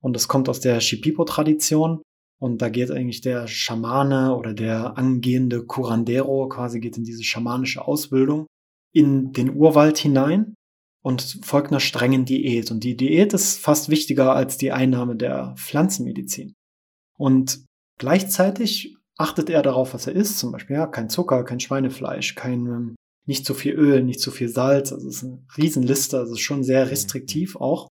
Und 0.00 0.14
das 0.14 0.28
kommt 0.28 0.48
aus 0.48 0.60
der 0.60 0.80
Shipipo-Tradition. 0.80 2.02
Und 2.40 2.62
da 2.62 2.68
geht 2.68 2.90
eigentlich 2.90 3.20
der 3.20 3.46
Schamane 3.46 4.34
oder 4.34 4.54
der 4.54 4.96
angehende 4.96 5.66
Curandero 5.66 6.48
quasi 6.48 6.80
geht 6.80 6.96
in 6.96 7.04
diese 7.04 7.22
schamanische 7.22 7.86
Ausbildung 7.86 8.46
in 8.92 9.32
den 9.32 9.54
Urwald 9.54 9.98
hinein 9.98 10.54
und 11.02 11.40
folgt 11.42 11.70
einer 11.70 11.80
strengen 11.80 12.24
Diät. 12.24 12.70
Und 12.70 12.84
die 12.84 12.96
Diät 12.96 13.32
ist 13.32 13.58
fast 13.58 13.88
wichtiger 13.88 14.34
als 14.34 14.56
die 14.58 14.72
Einnahme 14.72 15.16
der 15.16 15.54
Pflanzenmedizin. 15.56 16.54
Und 17.18 17.64
gleichzeitig 17.98 18.96
achtet 19.16 19.50
er 19.50 19.62
darauf, 19.62 19.94
was 19.94 20.06
er 20.06 20.14
isst. 20.14 20.38
Zum 20.38 20.52
Beispiel, 20.52 20.76
ja, 20.76 20.86
kein 20.86 21.10
Zucker, 21.10 21.44
kein 21.44 21.60
Schweinefleisch, 21.60 22.34
kein, 22.34 22.66
ähm, 22.66 22.96
nicht 23.26 23.44
zu 23.44 23.54
viel 23.54 23.74
Öl, 23.74 24.02
nicht 24.02 24.20
zu 24.20 24.30
viel 24.30 24.48
Salz. 24.48 24.92
Also 24.92 25.08
es 25.08 25.16
ist 25.16 25.24
eine 25.24 25.44
Riesenliste, 25.56 26.18
also 26.18 26.32
es 26.32 26.38
ist 26.38 26.44
schon 26.44 26.64
sehr 26.64 26.90
restriktiv 26.90 27.56
auch. 27.56 27.88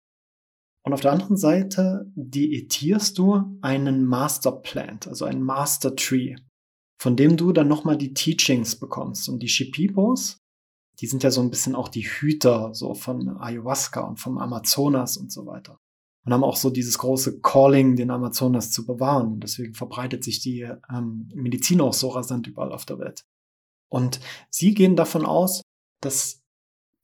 Und 0.82 0.92
auf 0.92 1.00
der 1.00 1.12
anderen 1.12 1.36
Seite 1.36 2.10
diätierst 2.14 3.18
du 3.18 3.58
einen 3.60 4.04
Masterplant, 4.04 5.06
also 5.06 5.24
einen 5.24 5.42
Master 5.42 5.94
Tree, 5.94 6.36
von 7.00 7.16
dem 7.16 7.36
du 7.36 7.52
dann 7.52 7.68
nochmal 7.68 7.98
die 7.98 8.14
Teachings 8.14 8.76
bekommst. 8.76 9.28
Und 9.28 9.40
die 9.40 9.48
Shipipos, 9.48 10.39
die 11.00 11.06
sind 11.06 11.22
ja 11.22 11.30
so 11.30 11.40
ein 11.40 11.50
bisschen 11.50 11.74
auch 11.74 11.88
die 11.88 12.06
Hüter 12.06 12.74
so 12.74 12.94
von 12.94 13.38
Ayahuasca 13.38 14.00
und 14.00 14.20
vom 14.20 14.38
Amazonas 14.38 15.16
und 15.16 15.32
so 15.32 15.46
weiter. 15.46 15.78
und 16.24 16.32
haben 16.34 16.44
auch 16.44 16.56
so 16.56 16.68
dieses 16.68 16.98
große 16.98 17.40
Calling, 17.40 17.96
den 17.96 18.10
Amazonas 18.10 18.70
zu 18.70 18.84
bewahren. 18.84 19.40
Deswegen 19.40 19.74
verbreitet 19.74 20.22
sich 20.22 20.40
die 20.40 20.68
ähm, 20.92 21.30
Medizin 21.34 21.80
auch 21.80 21.94
so 21.94 22.08
rasant 22.08 22.46
überall 22.46 22.72
auf 22.72 22.84
der 22.84 22.98
Welt. 22.98 23.24
Und 23.88 24.20
sie 24.50 24.74
gehen 24.74 24.96
davon 24.96 25.24
aus, 25.24 25.62
dass 26.00 26.42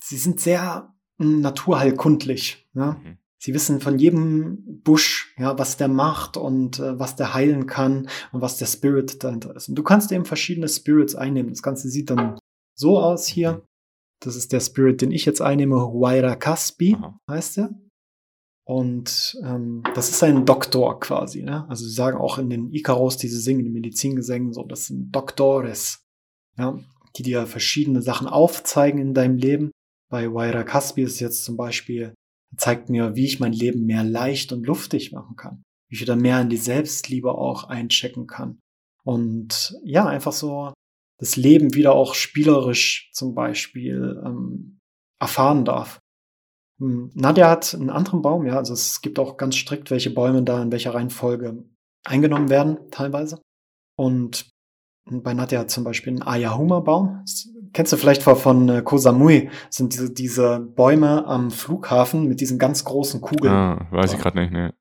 sie 0.02 0.18
sind 0.18 0.40
sehr 0.40 0.94
hm, 1.18 1.40
naturheilkundlich. 1.40 2.68
Ja? 2.74 2.92
Mhm. 3.02 3.18
Sie 3.38 3.54
wissen 3.54 3.80
von 3.80 3.98
jedem 3.98 4.82
Busch, 4.82 5.34
ja, 5.38 5.58
was 5.58 5.76
der 5.76 5.88
macht 5.88 6.36
und 6.36 6.78
äh, 6.78 6.98
was 6.98 7.16
der 7.16 7.34
heilen 7.34 7.66
kann 7.66 8.08
und 8.32 8.40
was 8.40 8.58
der 8.58 8.66
Spirit 8.66 9.22
dahinter 9.22 9.54
ist. 9.54 9.68
Und 9.68 9.76
du 9.76 9.82
kannst 9.82 10.10
eben 10.12 10.24
verschiedene 10.24 10.68
Spirits 10.68 11.14
einnehmen. 11.14 11.50
Das 11.50 11.62
Ganze 11.62 11.88
sieht 11.88 12.10
dann 12.10 12.38
so 12.74 12.98
aus 12.98 13.26
hier. 13.26 13.62
Das 14.26 14.36
ist 14.36 14.52
der 14.52 14.60
Spirit, 14.60 15.00
den 15.00 15.10
ich 15.10 15.24
jetzt 15.24 15.40
einnehme. 15.40 15.92
Huayra 15.92 16.36
Caspi 16.36 16.96
heißt 17.30 17.58
er. 17.58 17.70
Und 18.64 19.38
ähm, 19.44 19.84
das 19.94 20.10
ist 20.10 20.22
ein 20.24 20.44
Doktor 20.44 20.98
quasi. 20.98 21.42
Ne? 21.42 21.68
Also 21.68 21.84
sie 21.84 21.92
sagen 21.92 22.18
auch 22.18 22.38
in 22.38 22.50
den 22.50 22.72
Ikaros, 22.72 23.16
diese 23.16 23.38
singen, 23.38 23.60
in 23.60 23.66
den 23.66 23.74
Medizingesängen, 23.74 24.52
so, 24.52 24.64
das 24.64 24.86
sind 24.86 25.12
Doktores, 25.12 26.04
ja, 26.58 26.76
die 27.16 27.22
dir 27.22 27.46
verschiedene 27.46 28.02
Sachen 28.02 28.26
aufzeigen 28.26 29.00
in 29.00 29.14
deinem 29.14 29.36
Leben. 29.36 29.70
Bei 30.10 30.26
Huayra 30.26 30.64
Caspi 30.64 31.02
ist 31.02 31.20
jetzt 31.20 31.44
zum 31.44 31.56
Beispiel 31.56 32.14
zeigt 32.56 32.90
mir, 32.90 33.14
wie 33.14 33.24
ich 33.24 33.40
mein 33.40 33.52
Leben 33.52 33.86
mehr 33.86 34.04
leicht 34.04 34.52
und 34.52 34.66
luftig 34.66 35.12
machen 35.12 35.36
kann. 35.36 35.62
Wie 35.88 35.96
ich 35.96 36.00
wieder 36.00 36.16
mehr 36.16 36.40
in 36.40 36.48
die 36.48 36.56
Selbstliebe 36.56 37.32
auch 37.32 37.64
einchecken 37.64 38.26
kann. 38.26 38.58
Und 39.04 39.76
ja, 39.84 40.06
einfach 40.06 40.32
so 40.32 40.72
das 41.18 41.36
Leben 41.36 41.74
wieder 41.74 41.92
auch 41.92 42.14
spielerisch 42.14 43.10
zum 43.12 43.34
Beispiel 43.34 44.22
ähm, 44.24 44.80
erfahren 45.18 45.64
darf. 45.64 46.00
Hm, 46.78 47.10
Nadja 47.14 47.48
hat 47.50 47.74
einen 47.74 47.90
anderen 47.90 48.22
Baum, 48.22 48.46
ja, 48.46 48.56
also 48.56 48.74
es 48.74 49.00
gibt 49.00 49.18
auch 49.18 49.36
ganz 49.36 49.56
strikt, 49.56 49.90
welche 49.90 50.10
Bäume 50.10 50.42
da 50.42 50.62
in 50.62 50.72
welcher 50.72 50.94
Reihenfolge 50.94 51.64
eingenommen 52.04 52.50
werden, 52.50 52.90
teilweise. 52.90 53.40
Und 53.96 54.50
bei 55.08 55.32
Nadja 55.32 55.60
hat 55.60 55.70
zum 55.70 55.84
Beispiel 55.84 56.12
einen 56.12 56.22
Ayahuma-Baum, 56.22 57.24
Kennst 57.76 57.92
du 57.92 57.98
vielleicht 57.98 58.22
von, 58.22 58.36
von 58.36 58.68
äh, 58.70 58.80
Koh 58.82 58.96
Samui? 58.96 59.50
Das 59.66 59.76
sind 59.76 59.92
diese, 59.92 60.10
diese 60.10 60.60
Bäume 60.60 61.26
am 61.26 61.50
Flughafen 61.50 62.26
mit 62.26 62.40
diesen 62.40 62.58
ganz 62.58 62.84
großen 62.84 63.20
Kugeln. 63.20 63.52
Ah, 63.52 63.86
weiß 63.90 64.14
ich 64.14 64.18
gerade 64.18 64.40
nicht, 64.40 64.50
ne. 64.50 64.72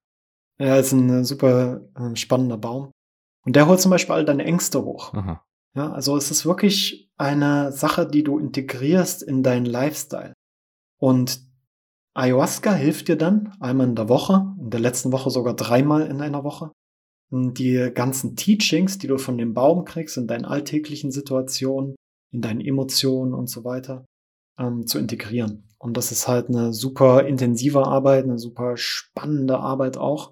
Ja, 0.59 0.77
ist 0.77 0.93
ein 0.93 1.09
äh, 1.09 1.23
super 1.25 1.81
äh, 1.99 2.15
spannender 2.15 2.57
Baum. 2.57 2.91
Und 3.45 3.57
der 3.57 3.67
holt 3.67 3.81
zum 3.81 3.91
Beispiel 3.91 4.15
all 4.15 4.23
deine 4.23 4.45
Ängste 4.45 4.81
hoch. 4.81 5.13
Aha. 5.13 5.43
Ja, 5.76 5.91
also 5.91 6.15
es 6.15 6.32
ist 6.32 6.45
wirklich 6.45 7.11
eine 7.17 7.71
Sache, 7.71 8.07
die 8.07 8.23
du 8.23 8.39
integrierst 8.39 9.21
in 9.21 9.43
deinen 9.43 9.65
Lifestyle. 9.65 10.34
Und 10.99 11.41
Ayahuasca 12.13 12.73
hilft 12.73 13.09
dir 13.09 13.17
dann 13.17 13.53
einmal 13.59 13.88
in 13.88 13.95
der 13.95 14.07
Woche, 14.07 14.55
in 14.57 14.69
der 14.69 14.80
letzten 14.80 15.11
Woche 15.11 15.30
sogar 15.30 15.53
dreimal 15.53 16.07
in 16.07 16.21
einer 16.21 16.45
Woche, 16.45 16.71
die 17.32 17.91
ganzen 17.93 18.38
Teachings, 18.38 18.97
die 18.97 19.07
du 19.07 19.17
von 19.17 19.38
dem 19.38 19.53
Baum 19.53 19.84
kriegst 19.84 20.15
in 20.15 20.28
deinen 20.28 20.45
alltäglichen 20.45 21.11
Situationen, 21.11 21.95
in 22.32 22.41
deinen 22.41 22.61
Emotionen 22.61 23.34
und 23.34 23.49
so 23.49 23.65
weiter 23.65 24.05
ähm, 24.57 24.88
zu 24.88 24.97
integrieren. 24.97 25.67
Und 25.78 25.97
das 25.97 26.13
ist 26.13 26.28
halt 26.28 26.47
eine 26.47 26.73
super 26.73 27.26
intensive 27.26 27.86
Arbeit, 27.86 28.23
eine 28.23 28.39
super 28.39 28.78
spannende 28.78 29.59
Arbeit 29.59 29.97
auch, 29.97 30.32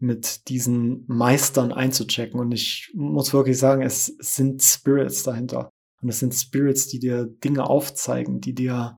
mit 0.00 0.48
diesen 0.48 1.04
Meistern 1.06 1.72
einzuchecken. 1.72 2.40
Und 2.40 2.52
ich 2.52 2.90
muss 2.94 3.32
wirklich 3.32 3.58
sagen, 3.58 3.82
es 3.82 4.06
sind 4.06 4.62
Spirits 4.62 5.22
dahinter. 5.22 5.70
Und 6.02 6.08
es 6.08 6.18
sind 6.18 6.34
Spirits, 6.34 6.88
die 6.88 6.98
dir 6.98 7.26
Dinge 7.26 7.68
aufzeigen, 7.68 8.40
die 8.40 8.54
dir 8.54 8.96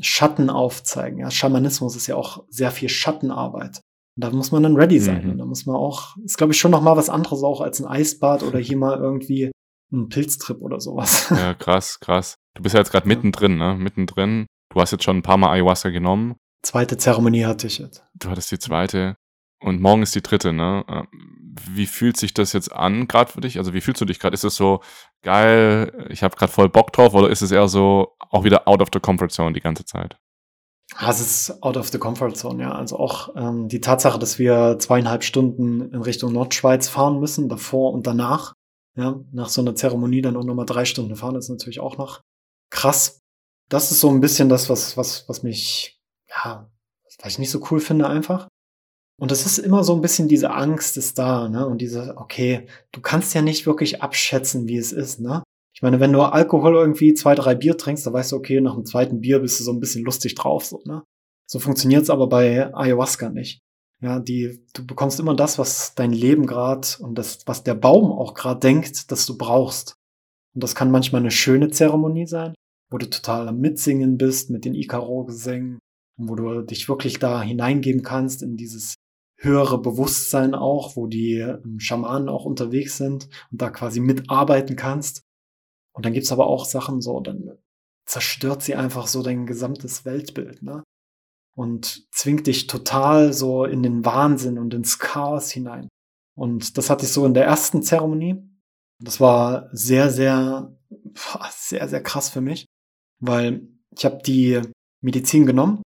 Schatten 0.00 0.50
aufzeigen. 0.50 1.18
Ja, 1.18 1.30
Schamanismus 1.30 1.96
ist 1.96 2.08
ja 2.08 2.16
auch 2.16 2.44
sehr 2.48 2.72
viel 2.72 2.88
Schattenarbeit. 2.88 3.80
Und 4.16 4.24
da 4.24 4.30
muss 4.30 4.52
man 4.52 4.62
dann 4.62 4.76
ready 4.76 4.98
sein. 4.98 5.24
Mhm. 5.24 5.30
Und 5.32 5.38
da 5.38 5.44
muss 5.44 5.64
man 5.66 5.76
auch, 5.76 6.16
ist 6.24 6.36
glaube 6.36 6.52
ich 6.52 6.58
schon 6.58 6.72
noch 6.72 6.82
mal 6.82 6.96
was 6.96 7.08
anderes 7.08 7.42
auch 7.42 7.60
als 7.60 7.80
ein 7.80 7.86
Eisbad 7.86 8.42
oder 8.42 8.58
hier 8.58 8.76
mal 8.76 8.98
irgendwie 8.98 9.52
ein 9.92 10.08
Pilztrip 10.08 10.60
oder 10.60 10.80
sowas. 10.80 11.30
Ja, 11.30 11.54
krass, 11.54 12.00
krass. 12.00 12.34
Du 12.54 12.62
bist 12.62 12.74
ja 12.74 12.80
jetzt 12.80 12.90
gerade 12.90 13.08
mittendrin, 13.08 13.56
ne? 13.56 13.74
Mittendrin. 13.74 14.46
Du 14.74 14.80
hast 14.80 14.90
jetzt 14.90 15.04
schon 15.04 15.18
ein 15.18 15.22
paar 15.22 15.36
Mal 15.36 15.52
Ayahuasca 15.52 15.90
genommen. 15.90 16.34
Zweite 16.62 16.96
Zeremonie 16.96 17.44
hatte 17.44 17.66
ich 17.66 17.78
jetzt. 17.78 18.04
Du 18.14 18.30
hattest 18.30 18.50
die 18.50 18.58
zweite. 18.58 19.16
Und 19.62 19.80
morgen 19.80 20.02
ist 20.02 20.14
die 20.14 20.22
dritte, 20.22 20.52
ne? 20.52 20.84
Ähm, 20.88 21.08
wie 21.70 21.86
fühlt 21.86 22.16
sich 22.16 22.34
das 22.34 22.52
jetzt 22.52 22.72
an, 22.72 23.06
gerade 23.08 23.30
für 23.30 23.40
dich? 23.40 23.58
Also 23.58 23.74
wie 23.74 23.80
fühlst 23.80 24.00
du 24.00 24.04
dich 24.04 24.18
gerade? 24.18 24.34
Ist 24.34 24.44
es 24.44 24.56
so 24.56 24.80
geil, 25.22 26.06
ich 26.10 26.22
habe 26.22 26.36
gerade 26.36 26.50
voll 26.50 26.68
Bock 26.68 26.92
drauf, 26.92 27.14
oder 27.14 27.30
ist 27.30 27.42
es 27.42 27.50
eher 27.50 27.68
so 27.68 28.16
auch 28.18 28.44
wieder 28.44 28.66
out 28.66 28.80
of 28.80 28.88
the 28.92 29.00
comfort 29.00 29.28
zone 29.28 29.52
die 29.52 29.60
ganze 29.60 29.84
Zeit? 29.84 30.16
Ah, 30.96 31.10
es 31.10 31.20
ist 31.20 31.62
out 31.62 31.76
of 31.76 31.88
the 31.88 31.98
comfort 31.98 32.32
zone, 32.34 32.62
ja. 32.62 32.72
Also 32.72 32.98
auch 32.98 33.34
ähm, 33.36 33.68
die 33.68 33.80
Tatsache, 33.80 34.18
dass 34.18 34.38
wir 34.38 34.78
zweieinhalb 34.78 35.24
Stunden 35.24 35.92
in 35.92 36.02
Richtung 36.02 36.32
Nordschweiz 36.32 36.88
fahren 36.88 37.20
müssen, 37.20 37.48
davor 37.48 37.92
und 37.92 38.06
danach, 38.06 38.54
ja, 38.96 39.20
nach 39.30 39.48
so 39.48 39.60
einer 39.60 39.74
Zeremonie 39.74 40.22
dann 40.22 40.36
auch 40.36 40.44
nochmal 40.44 40.66
drei 40.66 40.84
Stunden 40.84 41.16
fahren, 41.16 41.36
ist 41.36 41.48
natürlich 41.48 41.80
auch 41.80 41.96
noch 41.98 42.20
krass. 42.70 43.20
Das 43.68 43.90
ist 43.90 44.00
so 44.00 44.10
ein 44.10 44.20
bisschen 44.20 44.48
das, 44.48 44.68
was, 44.68 44.96
was, 44.96 45.28
was 45.28 45.42
mich, 45.42 45.98
ja, 46.28 46.70
was 47.04 47.32
ich 47.32 47.38
nicht 47.38 47.50
so 47.50 47.64
cool 47.70 47.80
finde 47.80 48.08
einfach. 48.08 48.48
Und 49.22 49.30
es 49.30 49.46
ist 49.46 49.58
immer 49.58 49.84
so 49.84 49.94
ein 49.94 50.00
bisschen 50.00 50.26
diese 50.26 50.50
Angst 50.50 50.96
ist 50.96 51.16
da, 51.16 51.48
ne? 51.48 51.64
Und 51.64 51.80
diese, 51.80 52.16
okay, 52.16 52.66
du 52.90 53.00
kannst 53.00 53.34
ja 53.34 53.40
nicht 53.40 53.66
wirklich 53.66 54.02
abschätzen, 54.02 54.66
wie 54.66 54.76
es 54.76 54.90
ist, 54.90 55.20
ne? 55.20 55.44
Ich 55.72 55.80
meine, 55.80 56.00
wenn 56.00 56.12
du 56.12 56.22
Alkohol 56.22 56.74
irgendwie 56.74 57.14
zwei, 57.14 57.36
drei 57.36 57.54
Bier 57.54 57.78
trinkst, 57.78 58.04
dann 58.04 58.14
weißt 58.14 58.32
du, 58.32 58.36
okay, 58.36 58.60
nach 58.60 58.74
dem 58.74 58.84
zweiten 58.84 59.20
Bier 59.20 59.38
bist 59.38 59.60
du 59.60 59.64
so 59.64 59.70
ein 59.70 59.78
bisschen 59.78 60.04
lustig 60.04 60.34
drauf, 60.34 60.64
so, 60.64 60.82
ne? 60.86 61.04
So 61.46 61.60
funktioniert's 61.60 62.10
aber 62.10 62.26
bei 62.26 62.74
Ayahuasca 62.74 63.28
nicht. 63.28 63.60
Ja, 64.00 64.18
die, 64.18 64.66
du 64.74 64.84
bekommst 64.84 65.20
immer 65.20 65.36
das, 65.36 65.56
was 65.56 65.94
dein 65.94 66.10
Leben 66.10 66.46
gerade 66.46 66.88
und 66.98 67.16
das, 67.16 67.46
was 67.46 67.62
der 67.62 67.74
Baum 67.74 68.10
auch 68.10 68.34
gerade 68.34 68.58
denkt, 68.58 69.12
dass 69.12 69.24
du 69.24 69.38
brauchst. 69.38 69.94
Und 70.52 70.64
das 70.64 70.74
kann 70.74 70.90
manchmal 70.90 71.22
eine 71.22 71.30
schöne 71.30 71.70
Zeremonie 71.70 72.26
sein, 72.26 72.54
wo 72.90 72.98
du 72.98 73.08
total 73.08 73.46
am 73.46 73.60
Mitsingen 73.60 74.18
bist 74.18 74.50
mit 74.50 74.64
den 74.64 74.74
Ikaro-Gesängen 74.74 75.78
wo 76.16 76.34
du 76.34 76.62
dich 76.62 76.88
wirklich 76.88 77.18
da 77.18 77.42
hineingeben 77.42 78.02
kannst 78.02 78.42
in 78.42 78.56
dieses 78.56 78.96
höhere 79.42 79.80
Bewusstsein 79.80 80.54
auch, 80.54 80.96
wo 80.96 81.06
die 81.06 81.38
ähm, 81.38 81.78
Schamanen 81.78 82.28
auch 82.28 82.44
unterwegs 82.44 82.96
sind 82.96 83.28
und 83.50 83.60
da 83.60 83.70
quasi 83.70 84.00
mitarbeiten 84.00 84.76
kannst. 84.76 85.22
Und 85.94 86.06
dann 86.06 86.12
gibt's 86.12 86.32
aber 86.32 86.46
auch 86.46 86.64
Sachen 86.64 87.00
so, 87.00 87.20
dann 87.20 87.58
zerstört 88.06 88.62
sie 88.62 88.74
einfach 88.74 89.06
so 89.06 89.22
dein 89.22 89.46
gesamtes 89.46 90.04
Weltbild, 90.04 90.62
ne? 90.62 90.82
und 91.54 92.06
zwingt 92.12 92.46
dich 92.46 92.66
total 92.66 93.32
so 93.32 93.64
in 93.64 93.82
den 93.82 94.04
Wahnsinn 94.04 94.58
und 94.58 94.72
ins 94.74 94.98
Chaos 94.98 95.50
hinein. 95.50 95.88
Und 96.34 96.78
das 96.78 96.88
hatte 96.88 97.04
ich 97.04 97.12
so 97.12 97.26
in 97.26 97.34
der 97.34 97.44
ersten 97.44 97.82
Zeremonie. 97.82 98.42
Das 99.00 99.20
war 99.20 99.68
sehr, 99.72 100.10
sehr, 100.10 100.74
sehr, 101.50 101.88
sehr 101.88 102.02
krass 102.02 102.30
für 102.30 102.40
mich, 102.40 102.66
weil 103.20 103.68
ich 103.94 104.04
habe 104.04 104.22
die 104.24 104.62
Medizin 105.02 105.44
genommen 105.44 105.82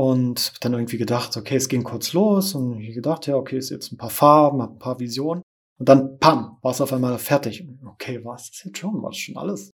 und 0.00 0.54
dann 0.62 0.72
irgendwie 0.72 0.96
gedacht, 0.96 1.36
okay, 1.36 1.56
es 1.56 1.68
ging 1.68 1.84
kurz 1.84 2.14
los 2.14 2.54
und 2.54 2.80
ich 2.80 2.94
gedacht, 2.94 3.26
ja, 3.26 3.36
okay, 3.36 3.58
ist 3.58 3.68
jetzt 3.68 3.92
ein 3.92 3.98
paar 3.98 4.08
Farben, 4.08 4.62
hab 4.62 4.70
ein 4.72 4.78
paar 4.78 4.98
Visionen 4.98 5.42
und 5.78 5.90
dann, 5.90 6.18
pam, 6.18 6.56
war 6.62 6.70
es 6.70 6.80
auf 6.80 6.94
einmal 6.94 7.18
fertig. 7.18 7.68
Okay, 7.84 8.24
war 8.24 8.36
es 8.36 8.50
jetzt 8.64 8.78
schon, 8.78 9.02
war 9.02 9.10
es 9.10 9.18
schon 9.18 9.36
alles? 9.36 9.72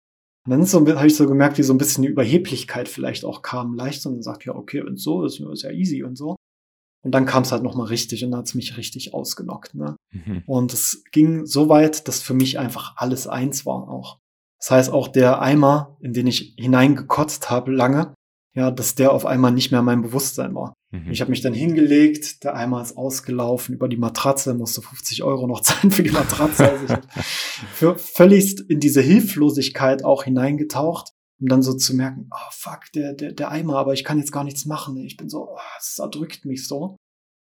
Und 0.46 0.52
dann 0.52 0.64
so, 0.64 0.78
habe 0.78 1.06
ich 1.08 1.16
so 1.16 1.26
gemerkt, 1.26 1.58
wie 1.58 1.64
so 1.64 1.74
ein 1.74 1.78
bisschen 1.78 2.02
die 2.02 2.08
Überheblichkeit 2.08 2.88
vielleicht 2.88 3.24
auch 3.24 3.42
kam 3.42 3.74
leicht 3.74 4.06
und 4.06 4.22
sagt, 4.22 4.44
ja, 4.44 4.54
okay, 4.54 4.82
und 4.82 5.00
so 5.00 5.24
ist, 5.24 5.40
ist 5.40 5.62
ja 5.62 5.72
easy 5.72 6.04
und 6.04 6.16
so. 6.16 6.36
Und 7.04 7.10
dann 7.10 7.26
kam 7.26 7.42
es 7.42 7.50
halt 7.50 7.64
nochmal 7.64 7.88
richtig 7.88 8.24
und 8.24 8.30
dann 8.30 8.38
hat 8.38 8.46
es 8.46 8.54
mich 8.54 8.76
richtig 8.76 9.14
ausgenockt. 9.14 9.74
Ne? 9.74 9.96
Mhm. 10.12 10.44
Und 10.46 10.72
es 10.72 11.02
ging 11.10 11.46
so 11.46 11.68
weit, 11.68 12.06
dass 12.06 12.22
für 12.22 12.34
mich 12.34 12.60
einfach 12.60 12.94
alles 12.96 13.26
eins 13.26 13.66
war 13.66 13.88
auch. 13.88 14.18
Das 14.60 14.70
heißt, 14.70 14.92
auch 14.92 15.08
der 15.08 15.42
Eimer, 15.42 15.96
in 16.00 16.12
den 16.12 16.28
ich 16.28 16.54
hineingekotzt 16.56 17.50
habe 17.50 17.72
lange, 17.72 18.14
ja, 18.54 18.70
dass 18.70 18.94
der 18.94 19.12
auf 19.12 19.24
einmal 19.24 19.52
nicht 19.52 19.70
mehr 19.70 19.82
mein 19.82 20.02
Bewusstsein 20.02 20.54
war. 20.54 20.74
Mhm. 20.90 21.10
Ich 21.10 21.20
habe 21.20 21.30
mich 21.30 21.40
dann 21.40 21.54
hingelegt, 21.54 22.44
der 22.44 22.54
Eimer 22.54 22.82
ist 22.82 22.96
ausgelaufen 22.96 23.74
über 23.74 23.88
die 23.88 23.96
Matratze, 23.96 24.54
musste 24.54 24.82
50 24.82 25.22
Euro 25.22 25.46
noch 25.46 25.60
zahlen 25.62 25.90
für 25.90 26.02
die 26.02 26.10
Matratze. 26.10 26.70
Also 26.70 26.84
ich 26.84 27.24
für 27.72 27.98
völligst 27.98 28.60
in 28.60 28.80
diese 28.80 29.00
Hilflosigkeit 29.00 30.04
auch 30.04 30.24
hineingetaucht, 30.24 31.12
um 31.40 31.48
dann 31.48 31.62
so 31.62 31.74
zu 31.74 31.94
merken, 31.96 32.28
oh 32.30 32.50
fuck, 32.50 32.92
der, 32.94 33.14
der, 33.14 33.32
der 33.32 33.50
Eimer, 33.50 33.76
aber 33.76 33.94
ich 33.94 34.04
kann 34.04 34.18
jetzt 34.18 34.32
gar 34.32 34.44
nichts 34.44 34.66
machen. 34.66 34.96
Ich 34.98 35.16
bin 35.16 35.30
so, 35.30 35.48
oh, 35.50 35.58
es 35.78 35.98
erdrückt 35.98 36.44
mich 36.44 36.66
so. 36.66 36.96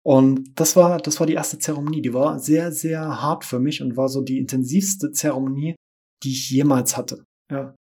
Und 0.04 0.60
das 0.60 0.76
war, 0.76 0.98
das 0.98 1.20
war 1.20 1.28
die 1.28 1.34
erste 1.34 1.60
Zeremonie. 1.60 2.02
Die 2.02 2.14
war 2.14 2.40
sehr, 2.40 2.72
sehr 2.72 3.22
hart 3.22 3.44
für 3.44 3.60
mich 3.60 3.82
und 3.82 3.98
war 3.98 4.08
so 4.08 4.22
die 4.22 4.40
intensivste 4.40 5.12
Zeremonie, 5.12 5.76
die 6.24 6.32
ich 6.32 6.50
jemals 6.50 6.96
hatte. 6.96 7.26
Ja. 7.52 7.76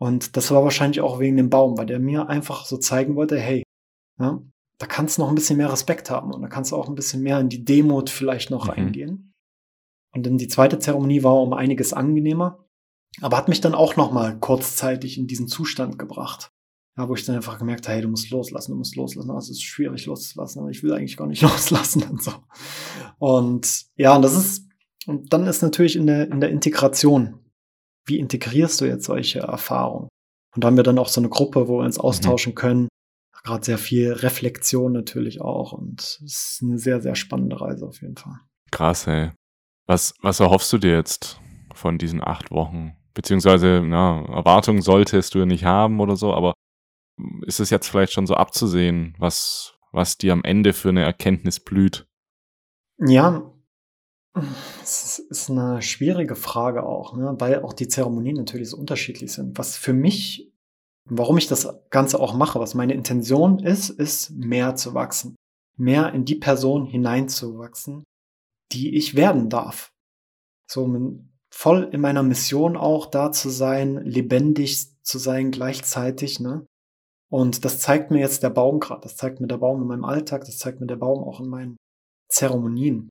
Und 0.00 0.36
das 0.36 0.50
war 0.50 0.64
wahrscheinlich 0.64 1.02
auch 1.02 1.20
wegen 1.20 1.36
dem 1.36 1.50
Baum, 1.50 1.76
weil 1.76 1.84
der 1.84 1.98
mir 1.98 2.28
einfach 2.28 2.64
so 2.64 2.78
zeigen 2.78 3.16
wollte, 3.16 3.38
hey, 3.38 3.62
ja, 4.18 4.42
da 4.78 4.86
kannst 4.86 5.18
du 5.18 5.22
noch 5.22 5.28
ein 5.28 5.34
bisschen 5.34 5.58
mehr 5.58 5.70
Respekt 5.70 6.10
haben 6.10 6.32
und 6.32 6.40
da 6.40 6.48
kannst 6.48 6.72
du 6.72 6.76
auch 6.76 6.88
ein 6.88 6.94
bisschen 6.94 7.22
mehr 7.22 7.38
in 7.38 7.50
die 7.50 7.64
Demut 7.66 8.08
vielleicht 8.08 8.50
noch 8.50 8.64
mhm. 8.64 8.70
reingehen. 8.70 9.34
Und 10.14 10.24
dann 10.24 10.38
die 10.38 10.48
zweite 10.48 10.78
Zeremonie 10.78 11.22
war 11.22 11.40
um 11.40 11.52
einiges 11.52 11.92
angenehmer, 11.92 12.66
aber 13.20 13.36
hat 13.36 13.48
mich 13.48 13.60
dann 13.60 13.74
auch 13.74 13.96
noch 13.96 14.10
mal 14.10 14.38
kurzzeitig 14.38 15.18
in 15.18 15.26
diesen 15.26 15.48
Zustand 15.48 15.98
gebracht. 15.98 16.50
Ja, 16.96 17.08
wo 17.08 17.14
ich 17.14 17.24
dann 17.24 17.36
einfach 17.36 17.58
gemerkt 17.58 17.86
habe, 17.86 17.96
hey, 17.96 18.02
du 18.02 18.08
musst 18.08 18.30
loslassen, 18.30 18.72
du 18.72 18.78
musst 18.78 18.96
loslassen. 18.96 19.30
Also 19.30 19.52
es 19.52 19.58
ist 19.58 19.62
schwierig 19.62 20.06
loszulassen, 20.06 20.60
aber 20.60 20.70
ich 20.70 20.82
will 20.82 20.94
eigentlich 20.94 21.16
gar 21.18 21.26
nicht 21.26 21.42
loslassen 21.42 22.04
und 22.04 22.22
so. 22.22 22.32
Und 23.18 23.84
ja, 23.96 24.16
und 24.16 24.22
das 24.22 24.34
ist, 24.34 24.66
und 25.06 25.32
dann 25.32 25.46
ist 25.46 25.62
natürlich 25.62 25.94
in 25.94 26.06
der, 26.06 26.30
in 26.30 26.40
der 26.40 26.50
Integration. 26.50 27.38
Wie 28.10 28.18
integrierst 28.18 28.80
du 28.80 28.86
jetzt 28.86 29.04
solche 29.04 29.38
Erfahrungen? 29.38 30.08
Und 30.54 30.64
da 30.64 30.66
haben 30.66 30.76
wir 30.76 30.82
dann 30.82 30.98
auch 30.98 31.08
so 31.08 31.20
eine 31.20 31.28
Gruppe, 31.28 31.68
wo 31.68 31.78
wir 31.78 31.84
uns 31.84 31.96
mhm. 31.96 32.04
austauschen 32.04 32.54
können. 32.56 32.88
Gerade 33.44 33.64
sehr 33.64 33.78
viel 33.78 34.12
Reflexion 34.12 34.92
natürlich 34.92 35.40
auch. 35.40 35.72
Und 35.72 36.00
es 36.00 36.20
ist 36.20 36.58
eine 36.62 36.76
sehr, 36.76 37.00
sehr 37.00 37.14
spannende 37.14 37.60
Reise 37.60 37.86
auf 37.86 38.02
jeden 38.02 38.16
Fall. 38.16 38.40
Krass, 38.72 39.06
ey. 39.06 39.30
Was, 39.86 40.14
was 40.22 40.40
erhoffst 40.40 40.72
du 40.72 40.78
dir 40.78 40.92
jetzt 40.92 41.40
von 41.72 41.98
diesen 41.98 42.22
acht 42.22 42.50
Wochen? 42.50 42.96
Beziehungsweise, 43.14 43.80
na, 43.84 44.24
Erwartungen 44.26 44.82
solltest 44.82 45.34
du 45.34 45.44
nicht 45.44 45.64
haben 45.64 46.00
oder 46.00 46.16
so, 46.16 46.34
aber 46.34 46.52
ist 47.46 47.60
es 47.60 47.70
jetzt 47.70 47.88
vielleicht 47.88 48.12
schon 48.12 48.26
so 48.26 48.34
abzusehen, 48.34 49.14
was, 49.18 49.78
was 49.92 50.18
dir 50.18 50.32
am 50.32 50.42
Ende 50.42 50.72
für 50.72 50.88
eine 50.88 51.04
Erkenntnis 51.04 51.60
blüht? 51.60 52.06
Ja, 52.98 53.52
es 54.82 55.18
ist 55.18 55.50
eine 55.50 55.82
schwierige 55.82 56.36
Frage 56.36 56.84
auch, 56.84 57.16
ne? 57.16 57.34
weil 57.38 57.62
auch 57.62 57.72
die 57.72 57.88
Zeremonien 57.88 58.36
natürlich 58.36 58.70
so 58.70 58.76
unterschiedlich 58.76 59.32
sind. 59.32 59.58
Was 59.58 59.76
für 59.76 59.92
mich, 59.92 60.52
warum 61.04 61.38
ich 61.38 61.48
das 61.48 61.68
Ganze 61.90 62.20
auch 62.20 62.34
mache, 62.34 62.60
was 62.60 62.74
meine 62.74 62.94
Intention 62.94 63.58
ist, 63.58 63.90
ist 63.90 64.30
mehr 64.30 64.76
zu 64.76 64.94
wachsen. 64.94 65.34
Mehr 65.76 66.12
in 66.12 66.24
die 66.24 66.36
Person 66.36 66.86
hineinzuwachsen, 66.86 68.04
die 68.72 68.96
ich 68.96 69.14
werden 69.14 69.48
darf. 69.48 69.90
So 70.70 70.86
voll 71.52 71.88
in 71.92 72.00
meiner 72.00 72.22
Mission 72.22 72.76
auch 72.76 73.06
da 73.06 73.32
zu 73.32 73.50
sein, 73.50 73.96
lebendig 74.04 75.02
zu 75.02 75.18
sein 75.18 75.50
gleichzeitig, 75.50 76.38
ne? 76.38 76.66
Und 77.32 77.64
das 77.64 77.80
zeigt 77.80 78.10
mir 78.10 78.18
jetzt 78.18 78.42
der 78.42 78.50
Baum 78.50 78.80
gerade. 78.80 79.02
Das 79.02 79.16
zeigt 79.16 79.40
mir 79.40 79.46
der 79.46 79.58
Baum 79.58 79.80
in 79.80 79.86
meinem 79.86 80.04
Alltag. 80.04 80.44
Das 80.44 80.58
zeigt 80.58 80.80
mir 80.80 80.88
der 80.88 80.96
Baum 80.96 81.22
auch 81.22 81.40
in 81.40 81.48
meinen 81.48 81.76
Zeremonien. 82.28 83.08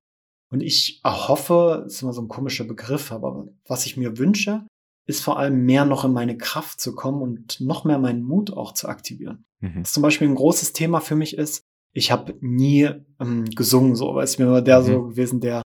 Und 0.50 0.62
ich 0.62 1.00
erhoffe, 1.04 1.84
ist 1.86 2.02
immer 2.02 2.12
so 2.12 2.22
ein 2.22 2.28
komischer 2.28 2.64
Begriff, 2.64 3.12
aber 3.12 3.46
was 3.66 3.86
ich 3.86 3.96
mir 3.96 4.18
wünsche, 4.18 4.66
ist 5.06 5.22
vor 5.22 5.38
allem 5.38 5.64
mehr 5.64 5.84
noch 5.84 6.04
in 6.04 6.12
meine 6.12 6.36
Kraft 6.36 6.80
zu 6.80 6.94
kommen 6.94 7.22
und 7.22 7.60
noch 7.60 7.84
mehr 7.84 7.98
meinen 7.98 8.22
Mut 8.22 8.52
auch 8.52 8.72
zu 8.74 8.88
aktivieren. 8.88 9.44
Mhm. 9.60 9.82
Das 9.82 9.92
zum 9.92 10.02
Beispiel 10.02 10.28
ein 10.28 10.34
großes 10.34 10.72
Thema 10.72 11.00
für 11.00 11.16
mich 11.16 11.36
ist, 11.36 11.62
ich 11.92 12.12
habe 12.12 12.36
nie 12.40 12.88
ähm, 13.20 13.44
gesungen, 13.46 13.96
so, 13.96 14.14
weil 14.14 14.24
es 14.24 14.38
mir 14.38 14.50
war 14.50 14.62
der 14.62 14.80
mhm. 14.80 14.86
so 14.86 15.02
gewesen, 15.08 15.40
der 15.40 15.62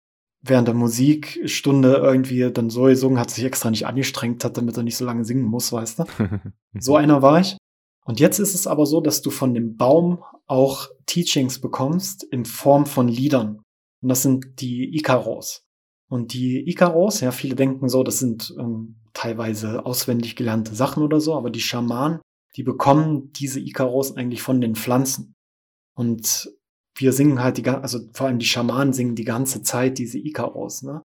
während 0.42 0.68
der 0.68 0.74
Musikstunde 0.74 1.96
irgendwie 1.96 2.50
dann 2.50 2.70
so 2.70 2.84
gesungen 2.84 3.18
hat, 3.18 3.30
sich 3.30 3.44
extra 3.44 3.70
nicht 3.70 3.86
angestrengt 3.86 4.44
hat, 4.44 4.56
damit 4.56 4.76
er 4.76 4.82
nicht 4.82 4.96
so 4.96 5.04
lange 5.04 5.24
singen 5.24 5.44
muss, 5.44 5.72
weißt 5.72 5.98
du? 5.98 6.04
so 6.78 6.96
einer 6.96 7.20
war 7.20 7.40
ich. 7.40 7.56
Und 8.04 8.20
jetzt 8.20 8.38
ist 8.38 8.54
es 8.54 8.66
aber 8.66 8.86
so, 8.86 9.00
dass 9.00 9.20
du 9.20 9.30
von 9.30 9.52
dem 9.52 9.76
Baum 9.76 10.24
auch 10.46 10.88
Teachings 11.06 11.60
bekommst 11.60 12.24
in 12.24 12.44
Form 12.44 12.86
von 12.86 13.06
Liedern. 13.06 13.60
Und 14.02 14.08
das 14.08 14.22
sind 14.22 14.60
die 14.60 14.96
Ikaros. 14.96 15.64
Und 16.08 16.32
die 16.32 16.68
Ikaros, 16.68 17.20
ja, 17.20 17.30
viele 17.30 17.54
denken 17.54 17.88
so, 17.88 18.02
das 18.02 18.18
sind 18.18 18.54
ähm, 18.58 18.96
teilweise 19.12 19.84
auswendig 19.86 20.36
gelernte 20.36 20.74
Sachen 20.74 21.02
oder 21.02 21.20
so, 21.20 21.34
aber 21.34 21.50
die 21.50 21.60
Schamanen, 21.60 22.20
die 22.56 22.62
bekommen 22.62 23.32
diese 23.32 23.60
Ikaros 23.60 24.16
eigentlich 24.16 24.42
von 24.42 24.60
den 24.60 24.74
Pflanzen. 24.74 25.34
Und 25.94 26.50
wir 26.96 27.12
singen 27.12 27.42
halt 27.42 27.58
die, 27.58 27.68
also 27.68 28.00
vor 28.12 28.26
allem 28.26 28.38
die 28.38 28.46
Schamanen 28.46 28.92
singen 28.92 29.14
die 29.14 29.24
ganze 29.24 29.62
Zeit 29.62 29.98
diese 29.98 30.18
Ikaros, 30.18 30.82
ne? 30.82 31.02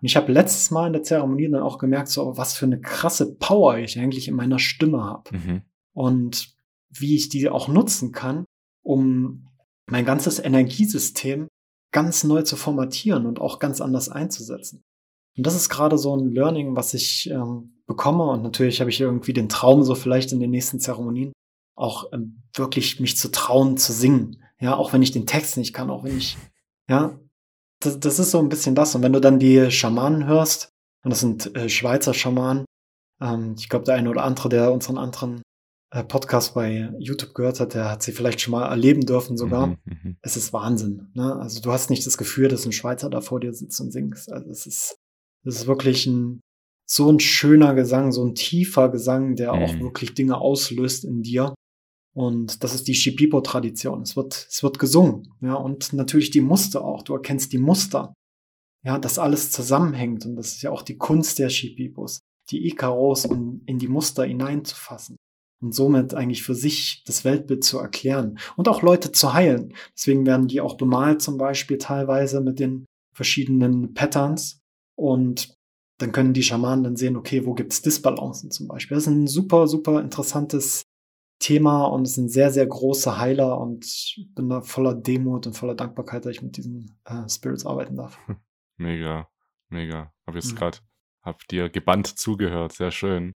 Und 0.00 0.06
ich 0.06 0.16
habe 0.16 0.30
letztes 0.30 0.70
Mal 0.70 0.86
in 0.86 0.92
der 0.92 1.02
Zeremonie 1.02 1.50
dann 1.50 1.60
auch 1.60 1.78
gemerkt, 1.78 2.08
so 2.08 2.36
was 2.36 2.54
für 2.54 2.66
eine 2.66 2.80
krasse 2.80 3.34
Power 3.34 3.78
ich 3.78 3.98
eigentlich 3.98 4.28
in 4.28 4.36
meiner 4.36 4.60
Stimme 4.60 5.02
habe. 5.02 5.36
Mhm 5.36 5.62
und 5.98 6.54
wie 6.90 7.16
ich 7.16 7.28
die 7.28 7.48
auch 7.48 7.66
nutzen 7.66 8.12
kann, 8.12 8.44
um 8.84 9.48
mein 9.86 10.04
ganzes 10.04 10.38
Energiesystem 10.38 11.48
ganz 11.92 12.24
neu 12.24 12.42
zu 12.42 12.56
formatieren 12.56 13.26
und 13.26 13.40
auch 13.40 13.58
ganz 13.58 13.80
anders 13.80 14.08
einzusetzen. 14.08 14.84
Und 15.36 15.46
das 15.46 15.54
ist 15.54 15.68
gerade 15.68 15.98
so 15.98 16.16
ein 16.16 16.30
Learning, 16.30 16.76
was 16.76 16.94
ich 16.94 17.30
ähm, 17.30 17.80
bekomme. 17.86 18.24
Und 18.24 18.42
natürlich 18.42 18.80
habe 18.80 18.90
ich 18.90 19.00
irgendwie 19.00 19.32
den 19.32 19.48
Traum, 19.48 19.82
so 19.84 19.94
vielleicht 19.94 20.32
in 20.32 20.40
den 20.40 20.50
nächsten 20.50 20.80
Zeremonien 20.80 21.32
auch 21.76 22.12
ähm, 22.12 22.42
wirklich 22.54 22.98
mich 23.00 23.16
zu 23.16 23.30
trauen, 23.30 23.76
zu 23.76 23.92
singen. 23.92 24.42
Ja, 24.60 24.76
auch 24.76 24.92
wenn 24.92 25.02
ich 25.02 25.12
den 25.12 25.26
Text 25.26 25.56
nicht 25.56 25.72
kann, 25.72 25.90
auch 25.90 26.02
wenn 26.02 26.18
ich, 26.18 26.36
ja, 26.88 27.18
das, 27.80 28.00
das 28.00 28.18
ist 28.18 28.32
so 28.32 28.40
ein 28.40 28.48
bisschen 28.48 28.74
das. 28.74 28.94
Und 28.94 29.02
wenn 29.02 29.12
du 29.12 29.20
dann 29.20 29.38
die 29.38 29.70
Schamanen 29.70 30.26
hörst, 30.26 30.72
und 31.04 31.10
das 31.10 31.20
sind 31.20 31.54
äh, 31.56 31.68
Schweizer 31.68 32.12
Schamanen, 32.12 32.64
ähm, 33.20 33.54
ich 33.56 33.68
glaube, 33.68 33.84
der 33.84 33.94
eine 33.94 34.10
oder 34.10 34.24
andere, 34.24 34.48
der 34.48 34.72
unseren 34.72 34.98
anderen 34.98 35.42
Podcast 35.90 36.54
bei 36.54 36.92
YouTube 36.98 37.34
gehört 37.34 37.60
hat, 37.60 37.72
der 37.72 37.90
hat 37.90 38.02
sie 38.02 38.12
vielleicht 38.12 38.40
schon 38.40 38.52
mal 38.52 38.68
erleben 38.68 39.06
dürfen 39.06 39.38
sogar. 39.38 39.68
Mhm, 39.68 39.78
mhm, 39.84 40.16
es 40.20 40.36
ist 40.36 40.52
Wahnsinn. 40.52 41.08
Ne? 41.14 41.34
Also 41.36 41.62
du 41.62 41.72
hast 41.72 41.88
nicht 41.88 42.06
das 42.06 42.18
Gefühl, 42.18 42.48
dass 42.48 42.66
ein 42.66 42.72
Schweizer 42.72 43.08
da 43.08 43.22
vor 43.22 43.40
dir 43.40 43.54
sitzt 43.54 43.80
und 43.80 43.90
singst. 43.90 44.30
Also 44.30 44.50
es 44.50 44.66
ist, 44.66 44.98
es 45.44 45.56
ist 45.56 45.66
wirklich 45.66 46.06
ein, 46.06 46.40
so 46.86 47.10
ein 47.10 47.20
schöner 47.20 47.74
Gesang, 47.74 48.12
so 48.12 48.22
ein 48.24 48.34
tiefer 48.34 48.90
Gesang, 48.90 49.34
der 49.34 49.54
mhm. 49.54 49.62
auch 49.62 49.80
wirklich 49.80 50.12
Dinge 50.12 50.36
auslöst 50.36 51.04
in 51.04 51.22
dir. 51.22 51.54
Und 52.14 52.62
das 52.62 52.74
ist 52.74 52.88
die 52.88 52.94
Shipipo-Tradition. 52.94 54.02
Es 54.02 54.14
wird, 54.14 54.46
es 54.50 54.62
wird 54.62 54.78
gesungen. 54.78 55.32
Ja, 55.40 55.54
und 55.54 55.92
natürlich 55.94 56.30
die 56.30 56.40
Muster 56.42 56.84
auch. 56.84 57.02
Du 57.02 57.14
erkennst 57.14 57.52
die 57.52 57.58
Muster. 57.58 58.12
Ja, 58.84 58.98
dass 58.98 59.18
alles 59.18 59.52
zusammenhängt. 59.52 60.26
Und 60.26 60.36
das 60.36 60.48
ist 60.48 60.62
ja 60.62 60.70
auch 60.70 60.82
die 60.82 60.98
Kunst 60.98 61.38
der 61.38 61.48
Shipipos, 61.48 62.20
die 62.50 62.66
Ikaros 62.66 63.24
und 63.24 63.62
in 63.66 63.78
die 63.78 63.88
Muster 63.88 64.24
hineinzufassen 64.24 65.16
und 65.60 65.74
somit 65.74 66.14
eigentlich 66.14 66.42
für 66.42 66.54
sich 66.54 67.02
das 67.06 67.24
Weltbild 67.24 67.64
zu 67.64 67.78
erklären 67.78 68.38
und 68.56 68.68
auch 68.68 68.82
Leute 68.82 69.12
zu 69.12 69.32
heilen. 69.32 69.74
Deswegen 69.96 70.26
werden 70.26 70.48
die 70.48 70.60
auch 70.60 70.76
bemalt 70.76 71.22
zum 71.22 71.38
Beispiel 71.38 71.78
teilweise 71.78 72.40
mit 72.40 72.58
den 72.58 72.86
verschiedenen 73.12 73.94
Patterns 73.94 74.60
und 74.94 75.54
dann 75.98 76.12
können 76.12 76.32
die 76.32 76.44
Schamanen 76.44 76.84
dann 76.84 76.96
sehen, 76.96 77.16
okay, 77.16 77.44
wo 77.44 77.54
gibt's 77.54 77.82
Disbalancen 77.82 78.52
zum 78.52 78.68
Beispiel. 78.68 78.96
Das 78.96 79.08
ist 79.08 79.12
ein 79.12 79.26
super, 79.26 79.66
super 79.66 80.00
interessantes 80.00 80.84
Thema 81.40 81.86
und 81.86 82.06
es 82.06 82.14
sind 82.14 82.30
sehr, 82.30 82.50
sehr 82.50 82.66
große 82.66 83.18
Heiler 83.18 83.60
und 83.60 83.84
ich 83.84 84.28
bin 84.34 84.48
da 84.48 84.60
voller 84.60 84.94
Demut 84.94 85.46
und 85.46 85.54
voller 85.54 85.74
Dankbarkeit, 85.74 86.24
dass 86.24 86.32
ich 86.32 86.42
mit 86.42 86.56
diesen 86.56 86.98
äh, 87.04 87.28
Spirits 87.28 87.66
arbeiten 87.66 87.96
darf. 87.96 88.18
Mega, 88.80 89.28
mega. 89.70 90.12
Hab 90.24 90.36
jetzt 90.36 90.52
mhm. 90.52 90.56
gerade, 90.56 90.78
hab 91.22 91.46
dir 91.48 91.68
gebannt 91.68 92.06
zugehört, 92.06 92.72
sehr 92.74 92.92
schön. 92.92 93.32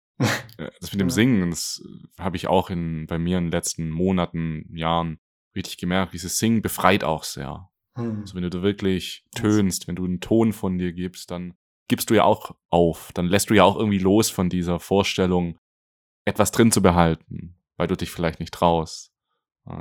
Äh, 0.57 0.69
das 0.81 0.91
mit 0.91 1.01
dem 1.01 1.09
Singen, 1.09 1.51
das 1.51 1.81
habe 2.17 2.35
ich 2.35 2.47
auch 2.47 2.69
in, 2.69 3.07
bei 3.07 3.17
mir 3.17 3.37
in 3.37 3.45
den 3.45 3.51
letzten 3.51 3.89
Monaten, 3.89 4.65
Jahren 4.75 5.19
richtig 5.55 5.77
gemerkt. 5.77 6.13
Dieses 6.13 6.37
Singen 6.37 6.61
befreit 6.61 7.03
auch 7.03 7.23
sehr. 7.23 7.69
Hm. 7.95 8.21
Also 8.21 8.35
wenn 8.35 8.43
du 8.43 8.49
da 8.49 8.61
wirklich 8.61 9.25
tönst, 9.35 9.87
wenn 9.87 9.95
du 9.95 10.05
einen 10.05 10.19
Ton 10.19 10.53
von 10.53 10.77
dir 10.77 10.93
gibst, 10.93 11.31
dann 11.31 11.53
gibst 11.87 12.09
du 12.09 12.13
ja 12.13 12.23
auch 12.23 12.55
auf. 12.69 13.11
Dann 13.13 13.27
lässt 13.27 13.49
du 13.49 13.53
ja 13.53 13.63
auch 13.63 13.77
irgendwie 13.77 13.99
los 13.99 14.29
von 14.29 14.49
dieser 14.49 14.79
Vorstellung, 14.79 15.57
etwas 16.25 16.51
drin 16.51 16.71
zu 16.71 16.81
behalten, 16.81 17.55
weil 17.77 17.87
du 17.87 17.95
dich 17.95 18.11
vielleicht 18.11 18.39
nicht 18.39 18.53
traust. 18.53 19.11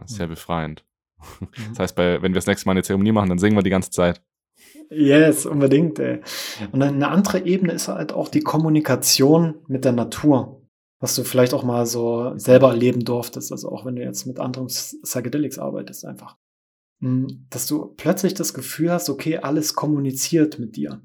sehr 0.06 0.26
hm. 0.26 0.30
befreiend. 0.30 0.84
Mhm. 1.40 1.70
Das 1.70 1.78
heißt, 1.80 1.96
bei, 1.96 2.22
wenn 2.22 2.32
wir 2.32 2.36
das 2.36 2.46
nächste 2.46 2.66
Mal 2.66 2.72
eine 2.72 2.84
Zeremonie 2.84 3.10
machen, 3.10 3.28
dann 3.28 3.40
singen 3.40 3.56
wir 3.56 3.64
die 3.64 3.70
ganze 3.70 3.90
Zeit. 3.90 4.22
Yes, 4.90 5.46
unbedingt, 5.46 5.98
ey. 5.98 6.20
Und 6.72 6.82
eine 6.82 7.08
andere 7.08 7.44
Ebene 7.44 7.72
ist 7.72 7.88
halt 7.88 8.12
auch 8.12 8.28
die 8.28 8.40
Kommunikation 8.40 9.56
mit 9.66 9.84
der 9.84 9.92
Natur. 9.92 10.62
Was 11.00 11.14
du 11.14 11.22
vielleicht 11.22 11.54
auch 11.54 11.62
mal 11.62 11.86
so 11.86 12.36
selber 12.36 12.70
erleben 12.70 13.04
durftest. 13.04 13.52
Also 13.52 13.70
auch 13.70 13.84
wenn 13.84 13.96
du 13.96 14.02
jetzt 14.02 14.26
mit 14.26 14.40
anderen 14.40 14.66
Psychedelics 14.66 15.58
arbeitest, 15.58 16.04
einfach. 16.04 16.36
Hm, 17.00 17.46
dass 17.50 17.66
du 17.66 17.94
plötzlich 17.96 18.34
das 18.34 18.54
Gefühl 18.54 18.90
hast, 18.90 19.08
okay, 19.08 19.38
alles 19.38 19.74
kommuniziert 19.74 20.58
mit 20.58 20.74
dir. 20.74 21.00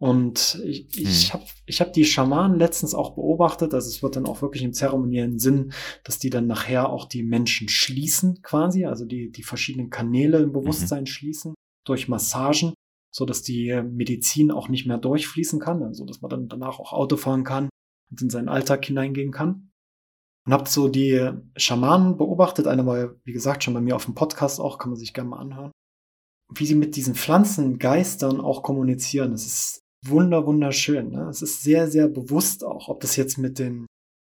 Und 0.00 0.60
ich, 0.64 0.96
ich 0.96 1.32
hm. 1.32 1.40
habe 1.40 1.44
ich 1.66 1.80
hab 1.80 1.92
die 1.92 2.04
Schamanen 2.04 2.56
letztens 2.56 2.94
auch 2.94 3.16
beobachtet, 3.16 3.74
also 3.74 3.88
es 3.88 4.00
wird 4.00 4.14
dann 4.14 4.26
auch 4.26 4.42
wirklich 4.42 4.62
im 4.62 4.72
zeremoniellen 4.72 5.40
Sinn, 5.40 5.72
dass 6.04 6.20
die 6.20 6.30
dann 6.30 6.46
nachher 6.46 6.88
auch 6.88 7.04
die 7.04 7.24
Menschen 7.24 7.68
schließen 7.68 8.40
quasi, 8.42 8.84
also 8.84 9.04
die, 9.04 9.32
die 9.32 9.42
verschiedenen 9.42 9.90
Kanäle 9.90 10.38
im 10.38 10.50
mhm. 10.50 10.52
Bewusstsein 10.52 11.00
mhm. 11.00 11.06
schließen 11.06 11.54
durch 11.88 12.08
Massagen 12.08 12.74
so 13.10 13.24
dass 13.24 13.42
die 13.42 13.82
Medizin 13.82 14.50
auch 14.50 14.68
nicht 14.68 14.86
mehr 14.86 14.98
durchfließen 14.98 15.60
kann, 15.60 15.82
also 15.82 16.04
dass 16.04 16.20
man 16.20 16.30
dann 16.30 16.48
danach 16.48 16.78
auch 16.78 16.92
Auto 16.92 17.16
fahren 17.16 17.44
kann 17.44 17.68
und 18.10 18.22
in 18.22 18.30
seinen 18.30 18.48
Alltag 18.48 18.84
hineingehen 18.84 19.32
kann. 19.32 19.70
Und 20.46 20.52
habt 20.52 20.68
so 20.68 20.88
die 20.88 21.30
Schamanen 21.56 22.16
beobachtet, 22.16 22.66
einer 22.66 22.86
war, 22.86 23.14
wie 23.24 23.32
gesagt, 23.32 23.64
schon 23.64 23.74
bei 23.74 23.80
mir 23.80 23.96
auf 23.96 24.04
dem 24.04 24.14
Podcast 24.14 24.60
auch, 24.60 24.78
kann 24.78 24.90
man 24.90 24.98
sich 24.98 25.12
gerne 25.12 25.30
mal 25.30 25.40
anhören, 25.40 25.72
wie 26.54 26.64
sie 26.64 26.74
mit 26.74 26.96
diesen 26.96 27.14
Pflanzengeistern 27.14 28.40
auch 28.40 28.62
kommunizieren. 28.62 29.32
Das 29.32 29.44
ist 29.44 29.80
wunder, 30.06 30.46
wunderschön. 30.46 31.10
Ne? 31.10 31.28
Es 31.28 31.42
ist 31.42 31.62
sehr, 31.62 31.90
sehr 31.90 32.08
bewusst 32.08 32.64
auch, 32.64 32.88
ob 32.88 33.00
das 33.00 33.16
jetzt 33.16 33.36
mit 33.36 33.58
den 33.58 33.86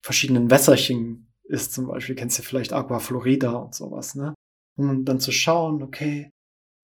verschiedenen 0.06 0.52
Wässerchen 0.52 1.32
ist, 1.46 1.74
zum 1.74 1.88
Beispiel, 1.88 2.16
kennst 2.16 2.38
du 2.38 2.44
vielleicht 2.44 2.74
Aqua 2.74 3.00
Florida 3.00 3.54
und 3.54 3.76
sowas, 3.76 4.16
ne? 4.16 4.34
Und 4.76 5.06
dann 5.06 5.20
zu 5.20 5.32
schauen, 5.32 5.84
okay, 5.84 6.30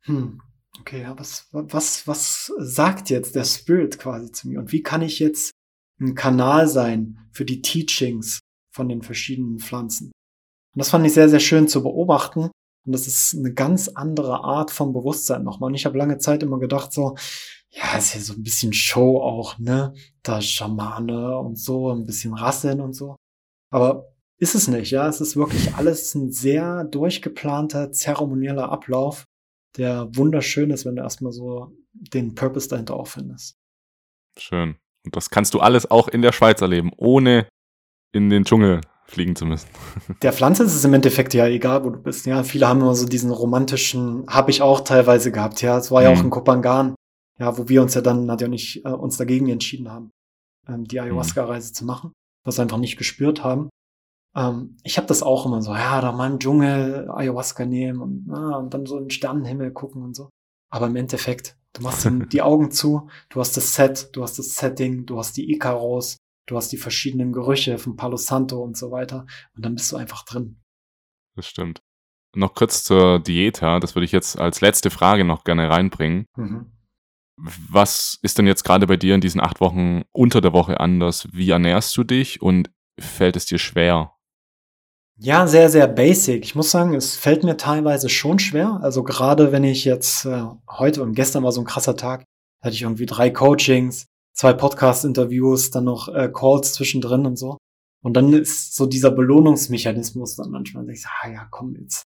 hm, 0.05 0.41
okay, 0.79 1.01
ja, 1.01 1.17
was, 1.17 1.47
was, 1.51 2.07
was 2.07 2.51
sagt 2.57 3.09
jetzt 3.09 3.35
der 3.35 3.45
Spirit 3.45 3.99
quasi 3.99 4.31
zu 4.31 4.47
mir? 4.47 4.59
Und 4.59 4.71
wie 4.71 4.83
kann 4.83 5.01
ich 5.01 5.19
jetzt 5.19 5.51
ein 5.99 6.15
Kanal 6.15 6.67
sein 6.67 7.29
für 7.31 7.45
die 7.45 7.61
Teachings 7.61 8.39
von 8.73 8.89
den 8.89 9.01
verschiedenen 9.01 9.59
Pflanzen? 9.59 10.11
Und 10.75 10.79
das 10.79 10.89
fand 10.89 11.05
ich 11.05 11.13
sehr, 11.13 11.29
sehr 11.29 11.39
schön 11.39 11.67
zu 11.67 11.83
beobachten. 11.83 12.51
Und 12.85 12.93
das 12.93 13.07
ist 13.07 13.35
eine 13.35 13.53
ganz 13.53 13.89
andere 13.89 14.43
Art 14.43 14.71
von 14.71 14.93
Bewusstsein 14.93 15.43
nochmal. 15.43 15.69
Und 15.69 15.75
ich 15.75 15.85
habe 15.85 15.97
lange 15.97 16.17
Zeit 16.17 16.43
immer 16.43 16.59
gedacht, 16.59 16.93
so, 16.93 17.15
ja, 17.71 17.97
ist 17.97 18.15
ja 18.15 18.21
so 18.21 18.33
ein 18.33 18.43
bisschen 18.43 18.73
Show 18.73 19.21
auch, 19.21 19.59
ne? 19.59 19.93
Da 20.23 20.41
Schamane 20.41 21.37
und 21.37 21.59
so, 21.59 21.91
ein 21.91 22.05
bisschen 22.05 22.33
Rasseln 22.33 22.81
und 22.81 22.93
so. 22.93 23.15
Aber 23.71 24.07
ist 24.37 24.55
es 24.55 24.67
nicht, 24.67 24.91
ja. 24.91 25.07
Es 25.07 25.21
ist 25.21 25.35
wirklich 25.35 25.75
alles 25.75 26.15
ein 26.15 26.31
sehr 26.31 26.83
durchgeplanter, 26.85 27.91
zeremonieller 27.91 28.71
Ablauf, 28.71 29.25
der 29.77 30.09
wunderschön 30.15 30.71
ist, 30.71 30.85
wenn 30.85 30.95
du 30.95 31.03
erstmal 31.03 31.31
so 31.31 31.71
den 31.93 32.35
Purpose 32.35 32.69
dahinter 32.69 32.95
auch 32.95 33.07
findest. 33.07 33.57
Schön. 34.37 34.77
Und 35.05 35.15
das 35.15 35.29
kannst 35.29 35.53
du 35.53 35.59
alles 35.59 35.89
auch 35.89 36.07
in 36.07 36.21
der 36.21 36.31
Schweiz 36.31 36.61
erleben, 36.61 36.91
ohne 36.97 37.47
in 38.11 38.29
den 38.29 38.45
Dschungel 38.45 38.81
fliegen 39.05 39.35
zu 39.35 39.45
müssen. 39.45 39.67
Der 40.21 40.33
Pflanze 40.33 40.63
ist 40.63 40.75
es 40.75 40.85
im 40.85 40.93
Endeffekt 40.93 41.33
ja 41.33 41.47
egal, 41.47 41.83
wo 41.83 41.89
du 41.89 41.99
bist. 41.99 42.25
Ja, 42.25 42.43
viele 42.43 42.67
haben 42.67 42.81
immer 42.81 42.95
so 42.95 43.07
diesen 43.07 43.31
romantischen, 43.31 44.25
habe 44.27 44.51
ich 44.51 44.61
auch 44.61 44.81
teilweise 44.81 45.31
gehabt. 45.31 45.61
Ja, 45.61 45.77
es 45.77 45.89
war 45.89 46.03
ja 46.03 46.11
mhm. 46.11 46.17
auch 46.17 46.23
in 46.23 46.29
Kopangan, 46.29 46.95
ja, 47.39 47.57
wo 47.57 47.67
wir 47.67 47.81
uns 47.81 47.95
ja 47.95 48.01
dann 48.01 48.25
Nadja 48.25 48.47
und 48.47 48.53
ich 48.53 48.85
äh, 48.85 48.89
uns 48.89 49.17
dagegen 49.17 49.49
entschieden 49.49 49.89
haben, 49.89 50.11
ähm, 50.67 50.85
die 50.85 50.99
Ayahuasca-Reise 50.99 51.71
mhm. 51.71 51.73
zu 51.73 51.85
machen, 51.85 52.13
was 52.45 52.57
wir 52.57 52.63
einfach 52.63 52.77
nicht 52.77 52.97
gespürt 52.97 53.43
haben. 53.43 53.69
Ähm, 54.39 54.77
ich 54.83 54.97
habe 54.97 55.07
das 55.07 55.21
auch 55.21 55.45
immer 55.45 55.61
so, 55.61 55.73
ja, 55.73 55.99
da 55.99 56.11
mal 56.13 56.31
im 56.31 56.39
Dschungel 56.39 57.09
Ayahuasca 57.11 57.65
nehmen 57.65 58.01
und, 58.01 58.27
na, 58.27 58.55
und 58.55 58.73
dann 58.73 58.85
so 58.85 58.97
in 58.97 59.05
den 59.05 59.09
Sternenhimmel 59.09 59.71
gucken 59.71 60.01
und 60.01 60.15
so. 60.15 60.29
Aber 60.71 60.87
im 60.87 60.95
Endeffekt, 60.95 61.57
du 61.73 61.81
machst 61.81 62.07
die 62.31 62.41
Augen 62.41 62.71
zu, 62.71 63.09
du 63.29 63.41
hast 63.41 63.57
das 63.57 63.73
Set, 63.73 64.09
du 64.13 64.23
hast 64.23 64.39
das 64.39 64.55
Setting, 64.55 65.05
du 65.05 65.19
hast 65.19 65.35
die 65.35 65.51
Icaros, 65.51 66.17
du 66.47 66.55
hast 66.55 66.71
die 66.71 66.77
verschiedenen 66.77 67.33
Gerüche 67.33 67.77
von 67.77 67.97
Palo 67.97 68.15
Santo 68.15 68.61
und 68.63 68.77
so 68.77 68.91
weiter 68.91 69.25
und 69.55 69.65
dann 69.65 69.75
bist 69.75 69.91
du 69.91 69.97
einfach 69.97 70.23
drin. 70.23 70.61
Das 71.35 71.47
stimmt. 71.47 71.81
Noch 72.35 72.53
kurz 72.53 72.83
zur 72.83 73.19
Diät, 73.19 73.61
das 73.61 73.95
würde 73.95 74.05
ich 74.05 74.11
jetzt 74.11 74.39
als 74.39 74.61
letzte 74.61 74.91
Frage 74.91 75.25
noch 75.25 75.43
gerne 75.43 75.69
reinbringen. 75.69 76.27
Mhm. 76.37 76.71
Was 77.37 78.19
ist 78.21 78.37
denn 78.37 78.47
jetzt 78.47 78.63
gerade 78.63 78.85
bei 78.85 78.97
dir 78.97 79.15
in 79.15 79.21
diesen 79.21 79.41
acht 79.41 79.61
Wochen 79.61 80.03
unter 80.11 80.41
der 80.41 80.53
Woche 80.53 80.79
anders? 80.79 81.27
Wie 81.31 81.49
ernährst 81.49 81.95
du 81.97 82.03
dich 82.03 82.41
und 82.41 82.69
fällt 82.99 83.35
es 83.35 83.45
dir 83.45 83.57
schwer? 83.57 84.18
Ja, 85.21 85.47
sehr, 85.47 85.69
sehr 85.69 85.87
basic. 85.89 86.45
Ich 86.45 86.55
muss 86.55 86.71
sagen, 86.71 86.93
es 86.93 87.17
fällt 87.17 87.43
mir 87.43 87.57
teilweise 87.57 88.07
schon 88.07 88.39
schwer. 88.39 88.79
Also 88.81 89.03
gerade 89.03 89.51
wenn 89.51 89.65
ich 89.65 89.83
jetzt 89.83 90.23
äh, 90.23 90.43
heute 90.69 91.03
und 91.03 91.13
gestern 91.13 91.43
war 91.43 91.51
so 91.51 91.59
ein 91.59 91.67
krasser 91.67 91.97
Tag, 91.97 92.23
hatte 92.63 92.73
ich 92.73 92.83
irgendwie 92.83 93.05
drei 93.05 93.29
Coachings, 93.29 94.05
zwei 94.33 94.53
Podcast-Interviews, 94.53 95.71
dann 95.71 95.83
noch 95.83 96.07
äh, 96.07 96.31
Calls 96.33 96.71
zwischendrin 96.71 97.25
und 97.25 97.35
so. 97.35 97.57
Und 98.01 98.13
dann 98.13 98.31
ist 98.31 98.75
so 98.75 98.85
dieser 98.85 99.11
Belohnungsmechanismus 99.11 100.37
dann 100.37 100.51
manchmal, 100.51 100.89
ich 100.89 101.01
sage, 101.01 101.15
ah 101.23 101.29
ja, 101.29 101.47
komm 101.51 101.75
jetzt. 101.75 102.03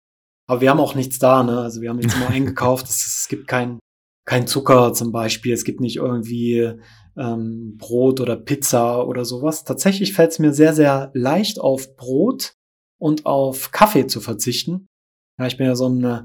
Aber 0.48 0.60
wir 0.60 0.70
haben 0.70 0.80
auch 0.80 0.96
nichts 0.96 1.20
da, 1.20 1.44
ne? 1.44 1.60
Also 1.60 1.82
wir 1.82 1.90
haben 1.90 2.00
jetzt 2.00 2.16
immer 2.16 2.28
eingekauft. 2.30 2.86
Es, 2.86 3.06
es 3.06 3.28
gibt 3.28 3.46
kein, 3.46 3.78
kein 4.24 4.48
Zucker 4.48 4.92
zum 4.94 5.12
Beispiel. 5.12 5.52
Es 5.54 5.62
gibt 5.62 5.80
nicht 5.80 5.98
irgendwie 5.98 6.72
ähm, 7.16 7.76
Brot 7.78 8.20
oder 8.20 8.34
Pizza 8.34 9.06
oder 9.06 9.24
sowas. 9.24 9.62
Tatsächlich 9.62 10.12
fällt 10.12 10.32
es 10.32 10.40
mir 10.40 10.52
sehr, 10.52 10.74
sehr 10.74 11.12
leicht 11.14 11.60
auf 11.60 11.96
Brot 11.96 12.56
und 12.98 13.26
auf 13.26 13.70
Kaffee 13.72 14.06
zu 14.06 14.20
verzichten. 14.20 14.86
Ja, 15.38 15.46
ich 15.46 15.56
bin 15.56 15.66
ja 15.66 15.76
so 15.76 15.88
ein 15.88 16.04
äh, 16.04 16.22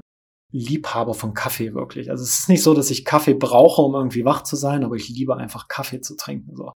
Liebhaber 0.52 1.14
von 1.14 1.34
Kaffee 1.34 1.74
wirklich. 1.74 2.10
Also 2.10 2.24
es 2.24 2.40
ist 2.40 2.48
nicht 2.48 2.62
so, 2.62 2.74
dass 2.74 2.90
ich 2.90 3.04
Kaffee 3.04 3.34
brauche, 3.34 3.82
um 3.82 3.94
irgendwie 3.94 4.24
wach 4.24 4.42
zu 4.42 4.56
sein, 4.56 4.84
aber 4.84 4.96
ich 4.96 5.08
liebe 5.08 5.36
einfach 5.36 5.68
Kaffee 5.68 6.00
zu 6.00 6.16
trinken. 6.16 6.54
So. 6.54 6.72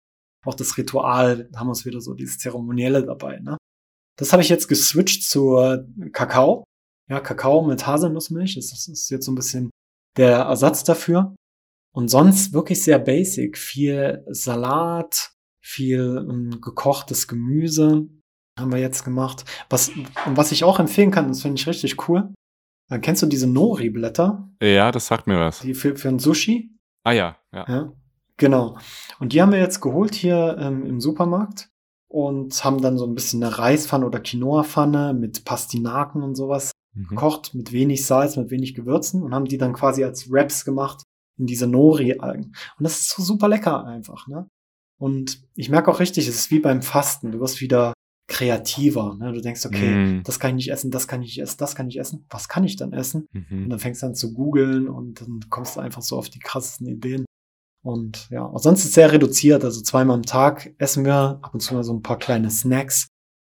Auch 0.45 0.53
das 0.53 0.77
Ritual, 0.77 1.49
da 1.51 1.59
haben 1.59 1.67
wir 1.67 1.73
es 1.73 1.85
wieder 1.85 2.01
so 2.01 2.13
dieses 2.13 2.37
Zeremonielle 2.37 3.05
dabei. 3.05 3.39
Ne? 3.39 3.57
Das 4.17 4.31
habe 4.31 4.43
ich 4.43 4.49
jetzt 4.49 4.67
geswitcht 4.67 5.23
zu 5.23 5.57
Kakao. 6.13 6.63
Ja, 7.09 7.19
Kakao 7.19 7.65
mit 7.65 7.85
Haselnussmilch. 7.85 8.55
Das 8.55 8.87
ist 8.87 9.09
jetzt 9.09 9.25
so 9.25 9.31
ein 9.31 9.35
bisschen 9.35 9.69
der 10.17 10.37
Ersatz 10.37 10.83
dafür. 10.83 11.35
Und 11.93 12.09
sonst 12.09 12.53
wirklich 12.53 12.83
sehr 12.83 12.99
basic. 12.99 13.57
Viel 13.57 14.23
Salat, 14.27 15.31
viel 15.63 16.25
ähm, 16.29 16.61
gekochtes 16.61 17.27
Gemüse, 17.27 18.07
haben 18.57 18.71
wir 18.71 18.79
jetzt 18.79 19.03
gemacht. 19.03 19.45
Was, 19.69 19.89
und 19.89 20.37
was 20.37 20.51
ich 20.51 20.63
auch 20.63 20.79
empfehlen 20.79 21.11
kann, 21.11 21.27
das 21.27 21.41
finde 21.41 21.59
ich 21.59 21.67
richtig 21.67 22.07
cool. 22.07 22.33
Dann 22.89 22.99
äh, 22.99 23.01
kennst 23.01 23.21
du 23.21 23.27
diese 23.27 23.47
Nori-Blätter? 23.47 24.49
Ja, 24.61 24.91
das 24.91 25.07
sagt 25.07 25.27
mir 25.27 25.39
was. 25.39 25.59
Die 25.59 25.73
für, 25.73 25.95
für 25.95 26.09
ein 26.09 26.19
Sushi? 26.19 26.71
Ah 27.03 27.11
ja, 27.11 27.37
ja. 27.53 27.65
ja 27.67 27.93
genau. 28.37 28.77
Und 29.19 29.33
die 29.33 29.41
haben 29.41 29.51
wir 29.51 29.59
jetzt 29.59 29.81
geholt 29.81 30.15
hier 30.15 30.57
ähm, 30.59 30.85
im 30.85 30.99
Supermarkt 30.99 31.69
und 32.07 32.63
haben 32.63 32.81
dann 32.81 32.97
so 32.97 33.05
ein 33.05 33.15
bisschen 33.15 33.43
eine 33.43 33.57
Reispfanne 33.57 34.05
oder 34.05 34.19
Quinoa-Pfanne 34.19 35.13
mit 35.13 35.45
Pastinaken 35.45 36.21
und 36.21 36.35
sowas 36.35 36.71
mhm. 36.93 37.07
gekocht, 37.07 37.53
mit 37.53 37.71
wenig 37.71 38.05
Salz, 38.05 38.37
mit 38.37 38.51
wenig 38.51 38.73
Gewürzen 38.73 39.23
und 39.23 39.33
haben 39.33 39.45
die 39.45 39.57
dann 39.57 39.73
quasi 39.73 40.03
als 40.03 40.31
Wraps 40.31 40.65
gemacht 40.65 41.03
in 41.37 41.47
diese 41.47 41.67
Nori-Algen. 41.67 42.55
Und 42.77 42.83
das 42.83 42.99
ist 42.99 43.09
so 43.09 43.23
super 43.23 43.47
lecker 43.47 43.85
einfach, 43.85 44.27
ne? 44.27 44.47
Und 44.97 45.43
ich 45.55 45.69
merke 45.69 45.91
auch 45.91 45.99
richtig, 45.99 46.25
es 46.29 46.35
ist 46.35 46.51
wie 46.51 46.59
beim 46.59 46.81
Fasten. 46.81 47.33
Du 47.33 47.41
wirst 47.41 47.59
wieder 47.59 47.93
kreativer. 48.27 49.15
Ne? 49.19 49.33
Du 49.33 49.41
denkst, 49.41 49.65
okay, 49.65 49.95
mm. 49.95 50.23
das 50.23 50.39
kann 50.39 50.51
ich 50.51 50.65
nicht 50.65 50.71
essen, 50.71 50.91
das 50.91 51.07
kann 51.07 51.21
ich 51.21 51.27
nicht 51.27 51.41
essen, 51.41 51.57
das 51.57 51.75
kann 51.75 51.87
ich 51.87 51.99
essen. 51.99 52.25
Was 52.29 52.49
kann 52.49 52.63
ich 52.63 52.75
dann 52.75 52.93
essen? 52.93 53.27
Mhm. 53.31 53.63
Und 53.65 53.69
dann 53.69 53.79
fängst 53.79 54.01
du 54.01 54.07
an 54.07 54.15
zu 54.15 54.33
googeln 54.33 54.87
und 54.87 55.21
dann 55.21 55.41
kommst 55.49 55.75
du 55.75 55.79
einfach 55.79 56.01
so 56.01 56.17
auf 56.17 56.29
die 56.29 56.39
krassesten 56.39 56.87
Ideen. 56.87 57.25
Und 57.83 58.27
ja, 58.31 58.43
auch 58.43 58.59
sonst 58.59 58.79
ist 58.79 58.85
es 58.85 58.93
sehr 58.93 59.11
reduziert. 59.11 59.63
Also 59.63 59.81
zweimal 59.81 60.15
am 60.15 60.23
Tag 60.23 60.73
essen 60.79 61.05
wir 61.05 61.39
ab 61.43 61.53
und 61.53 61.59
zu 61.59 61.75
mal 61.75 61.83
so 61.83 61.93
ein 61.93 62.01
paar 62.01 62.17
kleine 62.17 62.49
Snacks. 62.49 63.07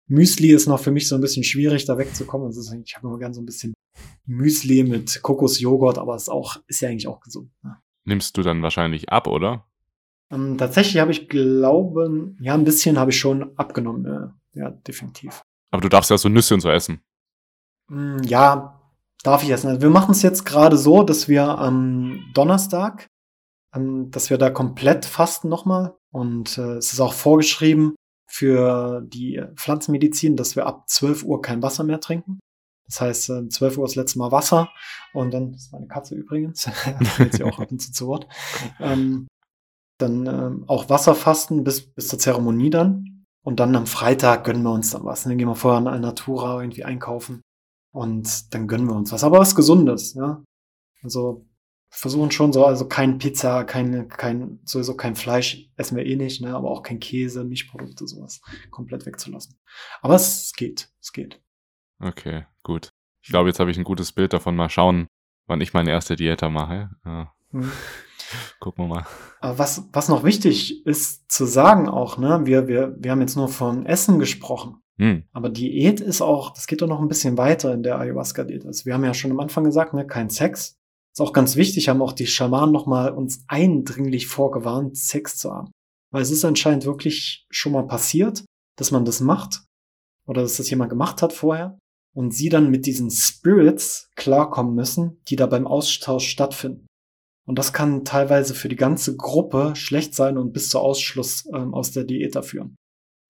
Müsli 0.07 0.51
ist 0.51 0.67
noch 0.67 0.79
für 0.79 0.91
mich 0.91 1.07
so 1.07 1.15
ein 1.15 1.21
bisschen 1.21 1.43
schwierig, 1.43 1.85
da 1.85 1.97
wegzukommen. 1.97 2.47
Also 2.47 2.61
ich 2.83 2.95
habe 2.95 3.07
immer 3.07 3.17
gern 3.17 3.33
so 3.33 3.41
ein 3.41 3.45
bisschen 3.45 3.73
Müsli 4.25 4.83
mit 4.83 5.21
Kokosjoghurt, 5.21 5.97
aber 5.97 6.15
ist 6.15 6.29
auch, 6.29 6.57
ist 6.67 6.81
ja 6.81 6.89
eigentlich 6.89 7.07
auch 7.07 7.21
gesund. 7.21 7.49
Ne? 7.63 7.77
Nimmst 8.03 8.37
du 8.37 8.41
dann 8.41 8.61
wahrscheinlich 8.61 9.09
ab, 9.09 9.27
oder? 9.27 9.65
Ähm, 10.31 10.57
tatsächlich 10.57 11.01
habe 11.01 11.11
ich 11.11 11.29
glauben, 11.29 12.37
ja, 12.41 12.53
ein 12.55 12.65
bisschen 12.65 12.99
habe 12.99 13.11
ich 13.11 13.19
schon 13.19 13.57
abgenommen. 13.57 14.33
Ja 14.55 14.63
ja, 14.63 14.69
definitiv. 14.71 15.43
Aber 15.71 15.81
du 15.81 15.89
darfst 15.89 16.09
ja 16.09 16.17
so 16.17 16.29
Nüsse 16.29 16.53
und 16.53 16.61
so 16.61 16.69
essen. 16.69 17.01
Mm, 17.89 18.19
ja, 18.23 18.81
darf 19.23 19.43
ich 19.43 19.49
essen. 19.49 19.67
Also 19.67 19.81
wir 19.81 19.89
machen 19.89 20.11
es 20.11 20.21
jetzt 20.21 20.45
gerade 20.45 20.77
so, 20.77 21.03
dass 21.03 21.27
wir 21.27 21.57
am 21.57 22.31
Donnerstag, 22.33 23.07
ähm, 23.75 24.09
dass 24.11 24.29
wir 24.29 24.37
da 24.37 24.49
komplett 24.49 25.05
fasten 25.05 25.49
nochmal. 25.49 25.95
Und 26.11 26.57
äh, 26.57 26.75
es 26.77 26.93
ist 26.93 26.99
auch 26.99 27.13
vorgeschrieben 27.13 27.95
für 28.27 29.01
die 29.05 29.41
Pflanzenmedizin, 29.55 30.35
dass 30.35 30.55
wir 30.55 30.65
ab 30.65 30.89
12 30.89 31.23
Uhr 31.23 31.41
kein 31.41 31.61
Wasser 31.61 31.83
mehr 31.83 31.99
trinken. 31.99 32.39
Das 32.87 33.01
heißt, 33.01 33.29
äh, 33.31 33.49
12 33.49 33.77
Uhr 33.77 33.85
ist 33.85 33.91
das 33.91 34.03
letzte 34.03 34.19
Mal 34.19 34.31
Wasser 34.31 34.69
und 35.13 35.33
dann, 35.33 35.51
das 35.53 35.63
ist 35.63 35.73
meine 35.73 35.87
Katze 35.87 36.15
übrigens, 36.15 36.69
jetzt 37.19 37.37
sie 37.37 37.43
auch 37.43 37.59
ab 37.59 37.71
und 37.71 37.81
zu 37.81 37.91
zu 37.91 38.07
Wort, 38.07 38.27
ähm, 38.79 39.27
dann 39.97 40.27
ähm, 40.27 40.65
auch 40.67 40.89
Wasserfasten 40.89 41.63
bis, 41.63 41.93
bis 41.93 42.07
zur 42.09 42.19
Zeremonie 42.19 42.69
dann. 42.69 43.14
Und 43.45 43.59
dann 43.59 43.75
am 43.75 43.85
Freitag 43.85 44.43
gönnen 44.43 44.63
wir 44.63 44.71
uns 44.71 44.89
dann 44.89 45.05
was. 45.05 45.23
Dann 45.23 45.37
gehen 45.37 45.47
wir 45.47 45.55
vorher 45.55 45.93
in 45.93 46.01
Natura 46.01 46.59
irgendwie 46.61 46.83
einkaufen. 46.83 47.41
Und 47.93 48.53
dann 48.55 48.67
gönnen 48.67 48.87
wir 48.87 48.95
uns 48.95 49.11
was. 49.11 49.23
Aber 49.23 49.37
was 49.37 49.55
Gesundes, 49.55 50.15
ja. 50.15 50.43
Also 51.03 51.45
versuchen 51.91 52.31
schon 52.31 52.51
so, 52.51 52.65
also 52.65 52.87
kein 52.87 53.19
Pizza, 53.19 53.63
kein, 53.63 54.09
kein, 54.09 54.59
sowieso 54.65 54.97
kein 54.97 55.15
Fleisch 55.15 55.69
essen 55.77 55.95
wir 55.95 56.07
eh 56.07 56.15
nicht, 56.15 56.41
ne, 56.41 56.55
aber 56.55 56.71
auch 56.71 56.81
kein 56.81 56.99
Käse, 56.99 57.43
Milchprodukte, 57.43 58.07
sowas 58.07 58.41
komplett 58.71 59.05
wegzulassen. 59.05 59.59
Aber 60.01 60.15
es 60.15 60.51
geht, 60.57 60.89
es 60.99 61.13
geht. 61.13 61.39
Okay, 61.99 62.47
gut. 62.63 62.89
Ich 63.21 63.29
glaube, 63.29 63.49
jetzt 63.49 63.59
habe 63.59 63.69
ich 63.69 63.77
ein 63.77 63.83
gutes 63.83 64.11
Bild 64.11 64.33
davon. 64.33 64.55
Mal 64.55 64.69
schauen, 64.69 65.07
wann 65.45 65.61
ich 65.61 65.73
meine 65.73 65.91
erste 65.91 66.15
Diäter 66.15 66.49
mache. 66.49 66.89
Ja. 67.05 67.31
Mhm. 67.51 67.71
Gucken 68.59 68.85
wir 68.85 68.95
mal. 68.95 69.05
Aber 69.39 69.59
was, 69.59 69.87
was 69.91 70.09
noch 70.09 70.23
wichtig 70.23 70.85
ist 70.85 71.31
zu 71.31 71.45
sagen 71.45 71.87
auch, 71.89 72.17
ne, 72.17 72.41
wir, 72.45 72.67
wir, 72.67 72.95
wir 72.99 73.11
haben 73.11 73.21
jetzt 73.21 73.35
nur 73.35 73.47
von 73.47 73.85
Essen 73.85 74.19
gesprochen. 74.19 74.81
Hm. 74.97 75.23
Aber 75.33 75.49
Diät 75.49 75.99
ist 75.99 76.21
auch, 76.21 76.53
das 76.53 76.67
geht 76.67 76.81
doch 76.81 76.87
noch 76.87 77.01
ein 77.01 77.07
bisschen 77.07 77.37
weiter 77.37 77.73
in 77.73 77.83
der 77.83 77.99
Ayahuasca-Diät. 77.99 78.65
Also 78.65 78.85
wir 78.85 78.93
haben 78.93 79.03
ja 79.03 79.13
schon 79.13 79.31
am 79.31 79.39
Anfang 79.39 79.63
gesagt, 79.63 79.93
ne, 79.93 80.07
kein 80.07 80.29
Sex. 80.29 80.77
Ist 81.13 81.21
auch 81.21 81.33
ganz 81.33 81.55
wichtig, 81.55 81.87
haben 81.87 82.01
auch 82.01 82.13
die 82.13 82.27
Schamanen 82.27 82.73
nochmal 82.73 83.11
uns 83.11 83.45
eindringlich 83.47 84.27
vorgewarnt, 84.27 84.97
Sex 84.97 85.37
zu 85.37 85.53
haben. 85.53 85.71
Weil 86.11 86.21
es 86.21 86.31
ist 86.31 86.45
anscheinend 86.45 86.85
wirklich 86.85 87.45
schon 87.49 87.71
mal 87.71 87.87
passiert, 87.87 88.45
dass 88.77 88.91
man 88.91 89.05
das 89.05 89.21
macht. 89.21 89.63
Oder 90.27 90.41
dass 90.41 90.57
das 90.57 90.69
jemand 90.69 90.89
gemacht 90.89 91.21
hat 91.21 91.33
vorher. 91.33 91.77
Und 92.13 92.33
sie 92.33 92.49
dann 92.49 92.71
mit 92.71 92.85
diesen 92.85 93.11
Spirits 93.11 94.09
klarkommen 94.15 94.75
müssen, 94.75 95.21
die 95.27 95.35
da 95.35 95.45
beim 95.47 95.67
Austausch 95.67 96.27
stattfinden. 96.27 96.85
Und 97.47 97.59
das 97.59 97.73
kann 97.73 98.05
teilweise 98.05 98.55
für 98.55 98.69
die 98.69 98.75
ganze 98.75 99.15
Gruppe 99.15 99.75
schlecht 99.75 100.15
sein 100.15 100.37
und 100.37 100.51
bis 100.51 100.69
zu 100.69 100.79
Ausschluss 100.79 101.45
ähm, 101.53 101.73
aus 101.73 101.91
der 101.91 102.03
Diät 102.03 102.35
führen. 102.43 102.75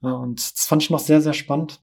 Ja, 0.02 0.14
und 0.14 0.40
das 0.40 0.66
fand 0.66 0.84
ich 0.84 0.90
noch 0.90 1.00
sehr, 1.00 1.22
sehr 1.22 1.34
spannend. 1.34 1.82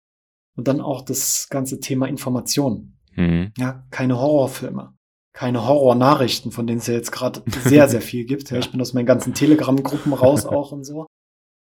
Und 0.56 0.68
dann 0.68 0.80
auch 0.80 1.02
das 1.02 1.48
ganze 1.48 1.80
Thema 1.80 2.06
Information. 2.06 2.98
Mhm. 3.14 3.52
Ja, 3.58 3.86
keine 3.90 4.18
Horrorfilme, 4.18 4.94
keine 5.34 5.66
Horrornachrichten, 5.66 6.52
von 6.52 6.66
denen 6.66 6.78
es 6.78 6.86
ja 6.86 6.94
jetzt 6.94 7.12
gerade 7.12 7.42
sehr, 7.64 7.88
sehr 7.88 8.02
viel 8.02 8.24
gibt. 8.24 8.50
Ja, 8.50 8.58
ich 8.58 8.70
bin 8.70 8.80
aus 8.80 8.92
meinen 8.92 9.06
ganzen 9.06 9.34
Telegram-Gruppen 9.34 10.12
raus 10.12 10.46
auch 10.46 10.72
und 10.72 10.84
so. 10.84 11.06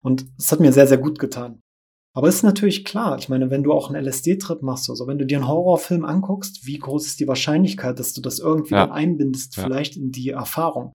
Und 0.01 0.25
es 0.37 0.51
hat 0.51 0.59
mir 0.59 0.71
sehr, 0.71 0.87
sehr 0.87 0.97
gut 0.97 1.19
getan. 1.19 1.61
Aber 2.13 2.27
ist 2.27 2.43
natürlich 2.43 2.85
klar, 2.85 3.17
ich 3.19 3.29
meine, 3.29 3.49
wenn 3.51 3.63
du 3.63 3.71
auch 3.71 3.89
einen 3.91 4.03
LSD-Trip 4.03 4.61
machst, 4.63 4.89
also 4.89 5.05
wenn 5.07 5.19
du 5.19 5.25
dir 5.25 5.37
einen 5.37 5.47
Horrorfilm 5.47 6.03
anguckst, 6.05 6.65
wie 6.65 6.79
groß 6.79 7.05
ist 7.05 7.19
die 7.19 7.27
Wahrscheinlichkeit, 7.27 7.99
dass 7.99 8.13
du 8.13 8.21
das 8.21 8.39
irgendwie 8.39 8.73
Ja. 8.73 8.87
dann 8.87 8.91
einbindest, 8.91 9.55
Ja. 9.57 9.63
vielleicht 9.63 9.95
in 9.95 10.11
die 10.11 10.29
Erfahrung? 10.29 10.91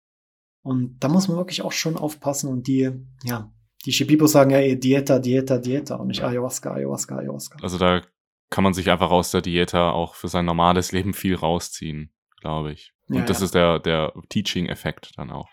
Und 0.62 0.98
da 1.00 1.08
muss 1.08 1.26
man 1.28 1.36
wirklich 1.36 1.62
auch 1.62 1.72
schon 1.72 1.96
aufpassen 1.96 2.48
und 2.48 2.66
die, 2.68 2.90
ja, 3.24 3.50
die 3.86 3.92
Shibibos 3.92 4.32
sagen 4.32 4.50
ja 4.50 4.60
eh 4.60 4.76
Dieta, 4.76 5.18
Dieta, 5.18 5.58
Dieta 5.58 5.96
und 5.96 6.08
nicht 6.08 6.22
Ayahuasca, 6.22 6.74
Ayahuasca, 6.74 7.16
Ayahuasca. 7.16 7.58
Also 7.62 7.78
da 7.78 8.02
kann 8.50 8.64
man 8.64 8.74
sich 8.74 8.90
einfach 8.90 9.10
aus 9.10 9.30
der 9.30 9.40
Dieta 9.40 9.90
auch 9.92 10.14
für 10.14 10.28
sein 10.28 10.44
normales 10.44 10.92
Leben 10.92 11.14
viel 11.14 11.34
rausziehen, 11.34 12.12
glaube 12.40 12.72
ich. 12.72 12.92
Und 13.08 13.16
Ja, 13.16 13.24
das 13.24 13.40
ist 13.40 13.54
der, 13.54 13.78
der 13.80 14.12
Teaching-Effekt 14.28 15.12
dann 15.16 15.30
auch. 15.30 15.48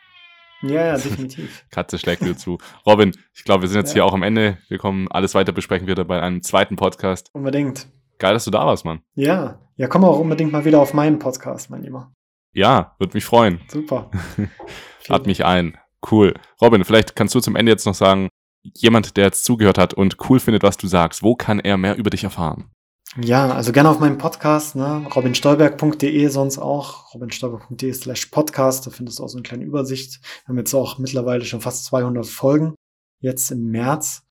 Ja, 0.62 0.86
ja, 0.88 0.94
definitiv. 0.98 1.66
Katze 1.72 2.00
schlägt 2.00 2.24
dir 2.24 2.36
zu. 2.36 2.58
Robin, 2.86 3.12
ich 3.36 3.44
glaube, 3.44 3.62
wir 3.64 3.70
sind 3.70 3.80
jetzt 3.80 3.90
Ja. 3.90 3.96
hier 3.96 4.06
auch 4.06 4.14
am 4.14 4.24
Ende. 4.24 4.58
Wir 4.70 4.78
kommen 4.78 5.08
alles 5.12 5.36
weiter 5.36 5.52
besprechen 5.52 5.88
wieder 5.88 6.04
bei 6.06 6.22
einem 6.22 6.42
zweiten 6.42 6.76
Podcast. 6.76 7.30
Unbedingt. 7.34 7.88
Geil, 8.18 8.34
dass 8.34 8.46
du 8.46 8.52
da 8.52 8.66
warst, 8.66 8.84
Mann. 8.86 9.02
Ja, 9.16 9.60
ja, 9.76 9.88
komm 9.88 10.04
auch 10.04 10.18
unbedingt 10.20 10.52
mal 10.52 10.66
wieder 10.66 10.80
auf 10.82 10.94
meinen 10.94 11.20
Podcast, 11.20 11.70
mein 11.70 11.84
Lieber. 11.84 12.12
Ja, 12.54 12.96
würde 12.98 13.14
mich 13.14 13.26
freuen. 13.26 13.62
Super. 13.68 14.10
Lad 15.08 15.28
mich 15.28 15.46
ein. 15.46 15.78
Cool. 16.12 16.34
Robin, 16.62 16.84
vielleicht 16.84 17.16
kannst 17.16 17.36
du 17.36 17.40
zum 17.40 17.56
Ende 17.56 17.72
jetzt 17.72 17.86
noch 17.86 17.94
sagen, 17.94 18.30
jemand, 18.76 19.18
der 19.18 19.26
jetzt 19.26 19.46
zugehört 19.46 19.78
hat 19.78 19.94
und 19.94 20.18
cool 20.30 20.40
findet, 20.40 20.64
was 20.64 20.78
du 20.78 20.88
sagst, 20.88 21.22
wo 21.22 21.36
kann 21.36 21.60
er 21.60 21.78
mehr 21.78 21.96
über 21.98 22.10
dich 22.10 22.24
erfahren? 22.24 22.72
Ja, 23.20 23.50
also 23.52 23.72
gerne 23.72 23.90
auf 23.90 24.00
meinem 24.00 24.18
Podcast, 24.18 24.76
ne? 24.76 25.08
robinstolberg.de 25.16 26.28
sonst 26.28 26.60
auch, 26.60 27.14
robinstolberg.de 27.16 27.92
slash 27.94 28.28
podcast, 28.28 28.86
da 28.86 28.92
findest 28.92 29.18
du 29.20 29.24
auch 29.24 29.28
so 29.28 29.38
eine 29.38 29.44
kleine 29.44 29.64
Übersicht. 29.64 30.20
Wir 30.46 30.50
haben 30.50 30.58
jetzt 30.58 30.74
auch 30.76 31.00
mittlerweile 31.00 31.44
schon 31.44 31.62
fast 31.62 31.86
200 31.86 32.28
Folgen, 32.28 32.76
jetzt 33.20 33.50
im 33.52 33.72
März. 33.72 34.24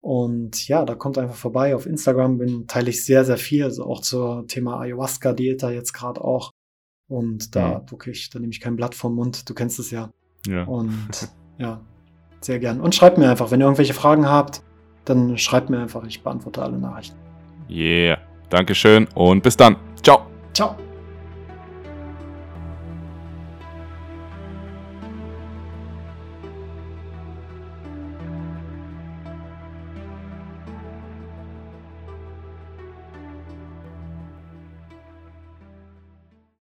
Und 0.00 0.68
ja, 0.68 0.84
da 0.84 0.94
kommt 0.94 1.18
einfach 1.18 1.34
vorbei. 1.34 1.74
Auf 1.74 1.84
Instagram 1.86 2.38
bin, 2.38 2.66
teile 2.68 2.90
ich 2.90 3.04
sehr, 3.04 3.24
sehr 3.24 3.38
viel, 3.38 3.64
also 3.64 3.84
auch 3.84 4.00
zur 4.00 4.46
Thema 4.46 4.78
Ayahuasca-Diät 4.80 5.62
da 5.62 5.70
jetzt 5.70 5.92
gerade 5.92 6.20
auch. 6.22 6.52
Und 7.08 7.56
da 7.56 7.80
Mhm. 7.80 7.90
wirklich, 7.90 8.30
da 8.30 8.38
nehme 8.38 8.52
ich 8.52 8.60
kein 8.60 8.76
Blatt 8.76 8.94
vom 8.94 9.16
Mund, 9.16 9.48
du 9.48 9.54
kennst 9.54 9.80
es 9.80 9.90
ja. 9.90 10.10
Ja. 10.46 10.62
Und 10.64 11.08
ja, 11.58 11.80
sehr 12.40 12.60
gern. 12.60 12.80
Und 12.80 12.94
schreibt 12.94 13.18
mir 13.18 13.28
einfach, 13.28 13.50
wenn 13.50 13.60
ihr 13.60 13.64
irgendwelche 13.64 13.94
Fragen 13.94 14.28
habt, 14.28 14.62
dann 15.04 15.36
schreibt 15.38 15.70
mir 15.70 15.80
einfach, 15.80 16.04
ich 16.04 16.22
beantworte 16.22 16.62
alle 16.62 16.78
Nachrichten. 16.78 17.16
Yeah. 17.68 18.18
Dankeschön 18.50 19.06
und 19.14 19.42
bis 19.42 19.56
dann. 19.56 19.76
Ciao. 20.02 20.26
Ciao. 20.54 20.76